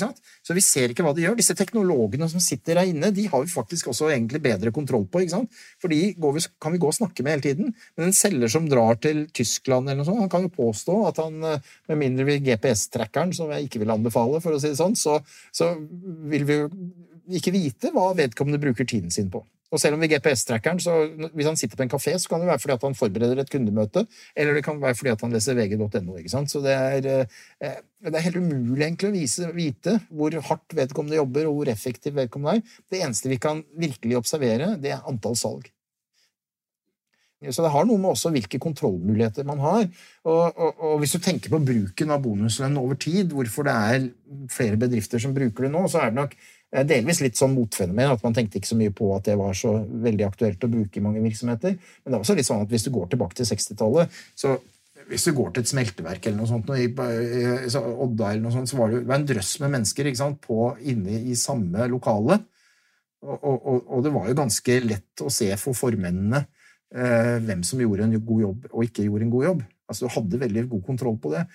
Så 0.01 0.55
vi 0.57 0.63
ser 0.63 0.91
ikke 0.91 1.05
hva 1.05 1.13
de 1.15 1.23
gjør. 1.25 1.37
Disse 1.39 1.55
teknologene 1.57 2.27
som 2.31 2.43
sitter 2.43 2.79
der 2.79 2.91
inne, 2.91 3.11
de 3.15 3.27
har 3.31 3.43
vi 3.43 3.51
faktisk 3.51 3.91
også 3.91 4.09
egentlig 4.11 4.41
bedre 4.43 4.73
kontroll 4.75 5.07
på. 5.11 5.23
ikke 5.23 5.35
sant? 5.37 5.63
For 5.81 5.91
de 5.91 6.13
vi, 6.15 6.45
kan 6.61 6.75
vi 6.75 6.81
gå 6.81 6.91
og 6.91 6.97
snakke 6.97 7.25
med 7.25 7.37
hele 7.37 7.45
tiden. 7.47 7.73
Men 7.95 8.09
en 8.09 8.17
selger 8.17 8.51
som 8.51 8.69
drar 8.71 8.99
til 9.03 9.25
Tyskland, 9.35 9.89
eller 9.89 10.03
noe 10.03 10.09
sånt, 10.09 10.23
han 10.25 10.31
kan 10.33 10.47
jo 10.47 10.53
påstå 10.55 10.99
at 11.09 11.23
han, 11.23 11.41
eh, 11.43 11.73
med 11.91 12.01
mindre 12.01 12.27
vi 12.29 12.39
GPS-trackeren, 12.49 13.33
som 13.35 13.51
jeg 13.53 13.69
ikke 13.69 13.83
vil 13.83 13.95
anbefale, 13.95 14.41
for 14.43 14.55
å 14.55 14.61
si 14.61 14.73
det 14.73 14.81
sånn, 14.81 14.97
så, 14.99 15.19
så 15.55 15.73
vil 16.29 16.47
vi 16.47 16.61
jo 16.61 16.69
ikke 17.39 17.53
vite 17.55 17.91
hva 17.95 18.11
vedkommende 18.17 18.61
bruker 18.61 18.87
tiden 18.87 19.13
sin 19.13 19.31
på. 19.33 19.43
Og 19.73 19.81
selv 19.81 19.97
om 19.97 20.03
vi 20.03 20.09
GPS-trackeren, 20.11 20.79
så 20.79 20.93
hvis 21.33 21.47
han 21.49 21.57
sitter 21.57 21.79
på 21.79 21.85
en 21.85 21.91
kafé, 21.91 22.13
så 22.21 22.29
kan 22.29 22.43
det 22.43 22.49
være 22.51 22.61
fordi 22.61 22.75
at 22.75 22.85
han 22.85 22.97
forbereder 22.97 23.41
et 23.41 23.51
kundemøte, 23.51 24.05
eller 24.37 24.57
det 24.57 24.63
kan 24.67 24.81
være 24.81 24.95
fordi 24.95 25.13
at 25.15 25.25
han 25.25 25.33
leser 25.33 25.57
vg.no. 25.57 26.17
ikke 26.19 26.31
sant? 26.31 26.51
Så 26.51 26.61
det 26.63 26.75
er, 26.75 27.27
eh, 27.59 27.79
det 28.05 28.13
er 28.13 28.27
helt 28.27 28.37
umulig 28.37 28.85
egentlig 28.85 29.09
å 29.09 29.15
vise, 29.15 29.51
vite 29.57 29.97
hvor 30.09 30.37
hardt 30.51 30.77
vedkommende 30.77 31.17
jobber, 31.17 31.49
og 31.49 31.59
hvor 31.59 31.73
effektiv 31.73 32.15
vedkommende 32.19 32.59
er. 32.59 32.81
Det 32.91 33.01
eneste 33.01 33.31
vi 33.31 33.41
kan 33.41 33.63
virkelig 33.73 34.21
observere, 34.21 34.75
det 34.81 34.93
er 34.93 35.09
antall 35.09 35.39
salg. 35.39 35.71
Så 37.51 37.61
det 37.61 37.71
har 37.73 37.85
noe 37.85 37.99
med 38.01 38.13
også 38.13 38.31
hvilke 38.33 38.59
kontrollmuligheter 38.61 39.45
man 39.47 39.59
har. 39.61 39.85
Og, 40.25 40.43
og, 40.55 40.79
og, 40.79 40.93
hvis 41.01 41.15
du 41.15 41.19
tenker 41.21 41.51
på 41.53 41.59
bruken 41.61 42.13
av 42.13 42.23
bonuslønn 42.23 42.77
over 42.79 42.97
tid, 43.01 43.33
hvorfor 43.35 43.67
det 43.67 43.75
er 43.75 44.07
flere 44.51 44.79
bedrifter 44.81 45.21
som 45.21 45.35
bruker 45.35 45.67
det 45.67 45.73
nå, 45.73 45.83
så 45.91 46.01
er 46.01 46.13
det 46.13 46.19
nok 46.21 46.37
delvis 46.83 47.21
litt 47.23 47.37
sånn 47.39 47.53
motfenomen, 47.55 48.11
at 48.15 48.23
man 48.25 48.33
tenkte 48.35 48.59
ikke 48.59 48.71
så 48.71 48.77
mye 48.79 48.93
på 48.95 49.09
at 49.15 49.27
det 49.29 49.35
var 49.39 49.53
så 49.57 49.77
veldig 49.85 50.25
aktuelt 50.27 50.63
å 50.65 50.71
bruke 50.71 50.99
i 50.99 51.03
mange 51.03 51.21
virksomheter. 51.23 51.75
Men 51.77 52.11
det 52.11 52.17
er 52.17 52.23
også 52.23 52.37
litt 52.37 52.47
sånn 52.47 52.63
at 52.65 52.71
hvis 52.71 52.87
du 52.87 52.91
går 52.95 53.11
tilbake 53.11 53.37
til 53.37 53.47
60-tallet, 53.47 54.17
så 54.35 54.57
hvis 55.05 55.27
du 55.27 55.35
går 55.37 55.53
til 55.53 55.63
et 55.63 55.69
smelteverk 55.69 56.25
eller 56.25 56.41
noe 56.41 56.49
sånt, 56.49 56.71
i, 56.73 56.87
Odda 56.89 58.31
eller 58.31 58.43
noe 58.43 58.55
sånt, 58.55 58.71
så 58.71 58.79
var 58.79 58.91
det, 58.91 59.03
en 59.05 59.27
drøss 59.29 59.53
med 59.61 59.75
mennesker 59.77 60.09
på, 60.41 60.59
inne 60.81 61.21
i 61.29 61.37
samme 61.37 61.87
lokale. 61.91 62.39
Og, 63.25 63.37
og, 63.41 63.77
og, 63.85 64.01
det 64.05 64.11
var 64.13 64.27
jo 64.29 64.37
ganske 64.37 64.79
lett 64.85 65.23
å 65.23 65.31
se 65.33 65.47
for 65.57 65.77
formennene 65.77 66.43
eh, 66.93 67.37
hvem 67.41 67.63
som 67.65 67.79
gjorde 67.81 68.05
en 68.05 68.19
god 68.19 68.41
jobb 68.43 68.67
og 68.71 68.83
ikke 68.85 69.05
gjorde 69.07 69.25
en 69.25 69.33
god 69.33 69.47
jobb. 69.47 69.63
Altså, 69.85 70.05
Du 70.05 70.13
hadde 70.13 70.41
veldig 70.41 70.65
god 70.73 70.83
kontroll 70.85 71.17
på 71.21 71.31
det 71.33 71.45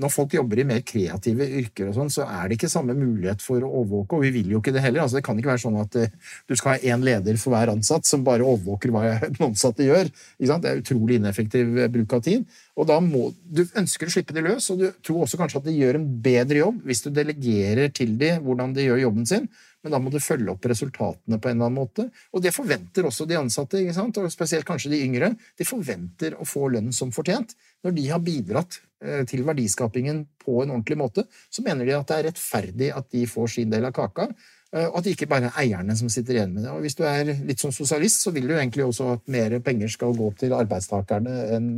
når 0.00 0.08
folk 0.08 0.32
jobber 0.32 0.62
i 0.62 0.64
mer 0.64 0.80
kreative 0.88 1.44
yrker, 1.60 1.90
og 1.90 1.96
sånn, 1.98 2.10
så 2.12 2.24
er 2.24 2.48
det 2.48 2.56
ikke 2.56 2.70
samme 2.72 2.94
mulighet 2.96 3.42
for 3.44 3.60
å 3.60 3.68
overvåke. 3.82 4.16
Og 4.16 4.24
vi 4.24 4.30
vil 4.38 4.54
jo 4.54 4.60
ikke 4.62 4.72
det 4.72 4.80
heller. 4.80 5.04
Altså, 5.04 5.18
det 5.18 5.24
kan 5.26 5.36
ikke 5.36 5.50
være 5.50 5.64
sånn 5.66 5.76
at 5.82 5.98
uh, 6.00 6.36
du 6.48 6.54
skal 6.56 6.74
ha 6.74 6.92
én 6.94 7.02
leder 7.04 7.36
for 7.40 7.52
hver 7.52 7.74
ansatt 7.74 8.08
som 8.08 8.22
bare 8.24 8.46
overvåker 8.46 8.92
hva 8.94 9.02
den 9.26 9.36
ansatte 9.50 9.84
gjør. 9.84 10.08
Det 10.40 10.70
er 10.70 10.80
utrolig 10.80 11.18
ineffektiv 11.20 11.76
eh, 11.76 11.90
bruk 11.92 12.14
av 12.16 12.22
tid. 12.24 12.46
Og 12.80 12.88
da 12.88 12.96
må, 13.04 13.26
Du 13.44 13.66
ønsker 13.66 14.08
å 14.08 14.14
slippe 14.14 14.32
de 14.32 14.44
løs, 14.46 14.70
og 14.72 14.80
du 14.80 14.86
tror 15.04 15.26
også 15.26 15.40
kanskje 15.40 15.60
at 15.60 15.68
de 15.68 15.76
gjør 15.76 15.98
en 15.98 16.06
bedre 16.24 16.62
jobb 16.62 16.78
hvis 16.88 17.04
du 17.04 17.10
delegerer 17.12 17.92
til 17.92 18.16
de 18.20 18.30
hvordan 18.40 18.72
de 18.76 18.86
gjør 18.86 19.02
jobben 19.02 19.28
sin. 19.28 19.50
Men 19.84 19.92
da 19.92 20.00
må 20.00 20.12
du 20.14 20.22
følge 20.22 20.54
opp 20.54 20.64
resultatene 20.70 21.36
på 21.42 21.50
en 21.50 21.58
eller 21.58 21.68
annen 21.68 21.80
måte. 21.82 22.06
Og 22.32 22.40
det 22.40 22.54
forventer 22.54 23.04
også 23.04 23.26
de 23.28 23.36
ansatte, 23.36 23.82
og 23.82 24.32
spesielt 24.32 24.64
kanskje 24.64 24.94
de 24.94 25.02
yngre. 25.04 25.34
De 25.58 25.68
forventer 25.68 26.38
å 26.38 26.48
få 26.48 26.70
lønn 26.72 26.94
som 26.96 27.12
fortjent 27.12 27.52
når 27.82 27.96
de 27.98 28.06
har 28.08 28.22
bidratt 28.22 28.78
Eh, 28.80 28.91
til 29.28 29.44
verdiskapingen 29.46 30.24
på 30.42 30.62
en 30.62 30.74
ordentlig 30.74 30.98
måte, 30.98 31.26
så 31.50 31.64
mener 31.64 31.86
de 31.86 31.94
at 31.96 32.08
det 32.08 32.18
er 32.18 32.28
rettferdig 32.30 32.90
at 32.96 33.08
de 33.14 33.26
får 33.30 33.54
sin 33.56 33.72
del 33.72 33.86
av 33.88 33.94
kaka, 33.96 34.28
eh, 34.74 34.88
og 34.88 34.98
at 34.98 35.06
det 35.06 35.14
ikke 35.16 35.30
bare 35.30 35.50
er 35.50 35.60
eierne 35.64 35.96
som 35.98 36.10
sitter 36.12 36.38
igjen 36.38 36.54
med 36.54 36.66
det. 36.66 36.72
Og 36.74 36.82
Hvis 36.84 36.98
du 36.98 37.04
er 37.08 37.32
litt 37.32 37.62
sånn 37.62 37.74
sosialist, 37.74 38.24
så 38.24 38.34
vil 38.34 38.48
du 38.50 38.56
egentlig 38.56 38.86
også 38.86 39.12
at 39.16 39.32
mer 39.32 39.58
penger 39.64 39.92
skal 39.92 40.16
gå 40.18 40.32
til 40.40 40.56
arbeidstakerne 40.56 41.38
enn 41.56 41.70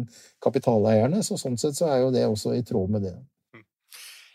kapitaleierne, 0.44 1.22
så 1.24 1.38
sånn 1.40 1.60
sett 1.60 1.78
så 1.78 1.90
er 1.92 2.04
jo 2.04 2.12
det 2.14 2.26
også 2.28 2.56
i 2.56 2.64
tråd 2.66 2.96
med 2.96 3.08
det. 3.08 3.16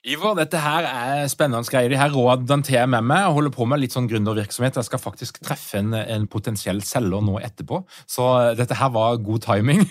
Ivar, 0.07 0.37
dette 0.37 0.59
her 0.63 0.85
er 0.87 1.25
spennende 1.27 1.67
greier. 1.67 1.91
De 1.91 1.97
her 1.99 2.13
rådene 2.13 2.63
til 2.63 2.77
jeg 2.77 2.87
med 2.87 3.03
meg. 3.03 3.25
Jeg 3.25 3.35
holder 3.35 3.51
på 3.51 3.65
med 3.67 3.81
litt 3.81 3.91
sånn 3.91 4.07
gründervirksomhet. 4.07 4.77
Jeg 4.79 4.87
skal 4.87 5.01
faktisk 5.01 5.41
treffe 5.43 5.81
en, 5.81 5.91
en, 5.91 6.27
potensiell 6.31 6.79
selger 6.87 7.25
nå 7.25 7.35
etterpå. 7.43 7.81
Så 8.07 8.27
eh, 8.37 8.53
dette 8.55 8.77
her 8.79 8.93
var 8.95 9.19
god 9.25 9.43
timing. 9.43 9.83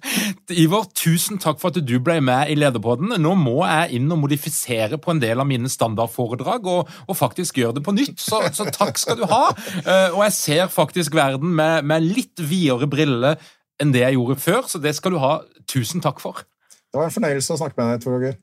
Ivor, 0.62 0.88
tusen 0.96 1.42
takk 1.42 1.60
for 1.60 1.74
at 1.74 1.84
du 1.84 1.94
ble 2.00 2.16
med 2.24 2.48
i 2.48 2.56
Lederpodden. 2.56 3.12
Nå 3.20 3.34
må 3.36 3.58
jeg 3.66 4.00
inn 4.00 4.08
og 4.08 4.22
modifisere 4.24 4.96
på 5.02 5.12
en 5.12 5.20
del 5.20 5.44
av 5.44 5.50
mine 5.50 5.68
standardforedrag, 5.68 6.64
og, 6.64 6.96
og 7.04 7.20
faktisk 7.20 7.60
gjøre 7.60 7.80
det 7.80 7.84
på 7.84 7.96
nytt. 8.00 8.16
Så, 8.16 8.40
så, 8.56 8.70
takk 8.72 8.96
skal 9.02 9.20
du 9.20 9.26
ha. 9.28 9.44
Eh, 9.84 10.08
og 10.14 10.24
jeg 10.24 10.36
ser 10.40 10.72
faktisk 10.72 11.20
verden 11.20 11.52
med, 11.52 11.84
med 11.84 12.08
litt 12.08 12.40
videre 12.40 12.88
briller 12.88 13.36
enn 13.80 13.92
det 13.92 14.06
jeg 14.06 14.16
gjorde 14.16 14.40
før, 14.40 14.64
så 14.72 14.80
det 14.80 14.96
skal 14.96 15.12
du 15.12 15.20
ha. 15.20 15.40
Tusen 15.68 16.00
takk 16.00 16.24
for. 16.24 16.46
Det 16.90 16.96
var 16.96 17.10
en 17.10 17.20
fornøyelse 17.20 17.54
å 17.54 17.60
snakke 17.60 17.76
med 17.76 17.92
deg, 17.92 18.06
Tor 18.06 18.16
Roger. 18.16 18.40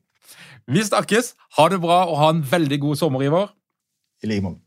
Vi 0.68 0.84
snakkes. 0.84 1.32
Ha 1.56 1.70
det 1.72 1.80
bra 1.80 2.02
og 2.10 2.18
ha 2.20 2.32
en 2.34 2.44
veldig 2.44 2.80
god 2.84 3.00
sommer, 3.00 3.24
Ivar. 3.24 3.54
I 4.24 4.28
like 4.28 4.44
måte. 4.44 4.64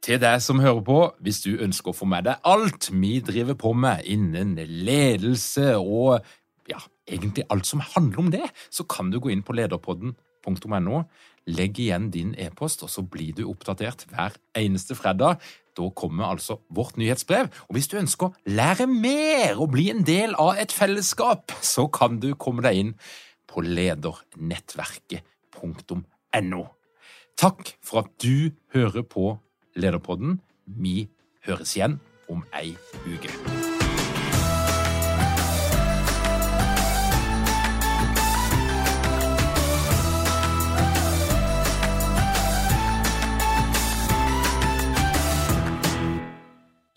Til 0.00 0.16
deg 0.16 0.40
som 0.40 0.62
hører 0.64 0.80
på, 0.80 1.00
hvis 1.20 1.42
du 1.44 1.58
ønsker 1.60 1.92
å 1.92 1.98
få 1.98 2.08
med 2.08 2.24
deg 2.24 2.40
alt 2.48 2.88
vi 2.88 3.18
driver 3.20 3.58
på 3.60 3.74
med 3.76 4.06
innen 4.08 4.54
ledelse 4.56 5.74
og 5.76 6.24
ja, 6.70 6.80
egentlig 7.04 7.44
alt 7.52 7.68
som 7.68 7.84
handler 7.84 8.22
om 8.22 8.32
det, 8.32 8.46
så 8.72 8.88
kan 8.88 9.12
du 9.12 9.20
gå 9.20 9.28
inn 9.34 9.44
på 9.44 9.58
lederpodden.no, 9.58 11.02
legg 11.52 11.82
igjen 11.84 12.08
din 12.14 12.32
e-post, 12.40 12.86
og 12.86 12.88
så 12.88 13.04
blir 13.04 13.36
du 13.36 13.44
oppdatert 13.50 14.06
hver 14.08 14.40
eneste 14.56 14.96
fredag. 14.96 15.36
Da 15.76 15.92
kommer 15.92 16.30
altså 16.32 16.62
vårt 16.72 16.96
nyhetsbrev. 16.96 17.52
Og 17.68 17.76
hvis 17.76 17.92
du 17.92 17.98
ønsker 18.00 18.30
å 18.30 18.34
lære 18.48 18.88
mer 18.88 19.60
og 19.60 19.74
bli 19.76 19.90
en 19.92 20.06
del 20.06 20.32
av 20.32 20.56
et 20.56 20.72
fellesskap, 20.72 21.52
så 21.60 21.90
kan 21.92 22.22
du 22.24 22.32
komme 22.40 22.64
deg 22.64 22.86
inn 22.86 22.94
på 23.50 23.60
ledernettverket.no. 23.66 26.62
Takk 27.40 27.72
for 27.82 27.98
at 28.04 28.10
du 28.22 28.50
hører 28.74 29.02
på 29.02 29.38
Lederpodden. 29.74 30.40
Vi 30.66 31.08
høres 31.46 31.76
igjen 31.76 32.00
om 32.30 32.44
ei 32.54 32.76
uke. 33.06 33.30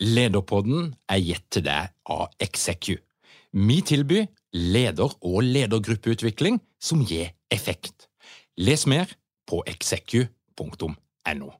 Lederpodden 0.04 0.94
er 1.08 1.18
gitt 1.22 1.46
til 1.54 1.62
deg 1.64 1.88
av 2.12 2.26
Execu. 2.42 2.98
Vi 3.54 3.76
tilbyr 3.86 4.26
leder- 4.54 5.16
og 5.20 5.42
ledergruppeutvikling 5.42 6.60
som 6.80 7.02
gir 7.04 7.34
effekt. 7.50 8.08
Les 8.56 8.86
mer 8.86 9.10
på 9.46 9.62
execu.no. 9.66 11.54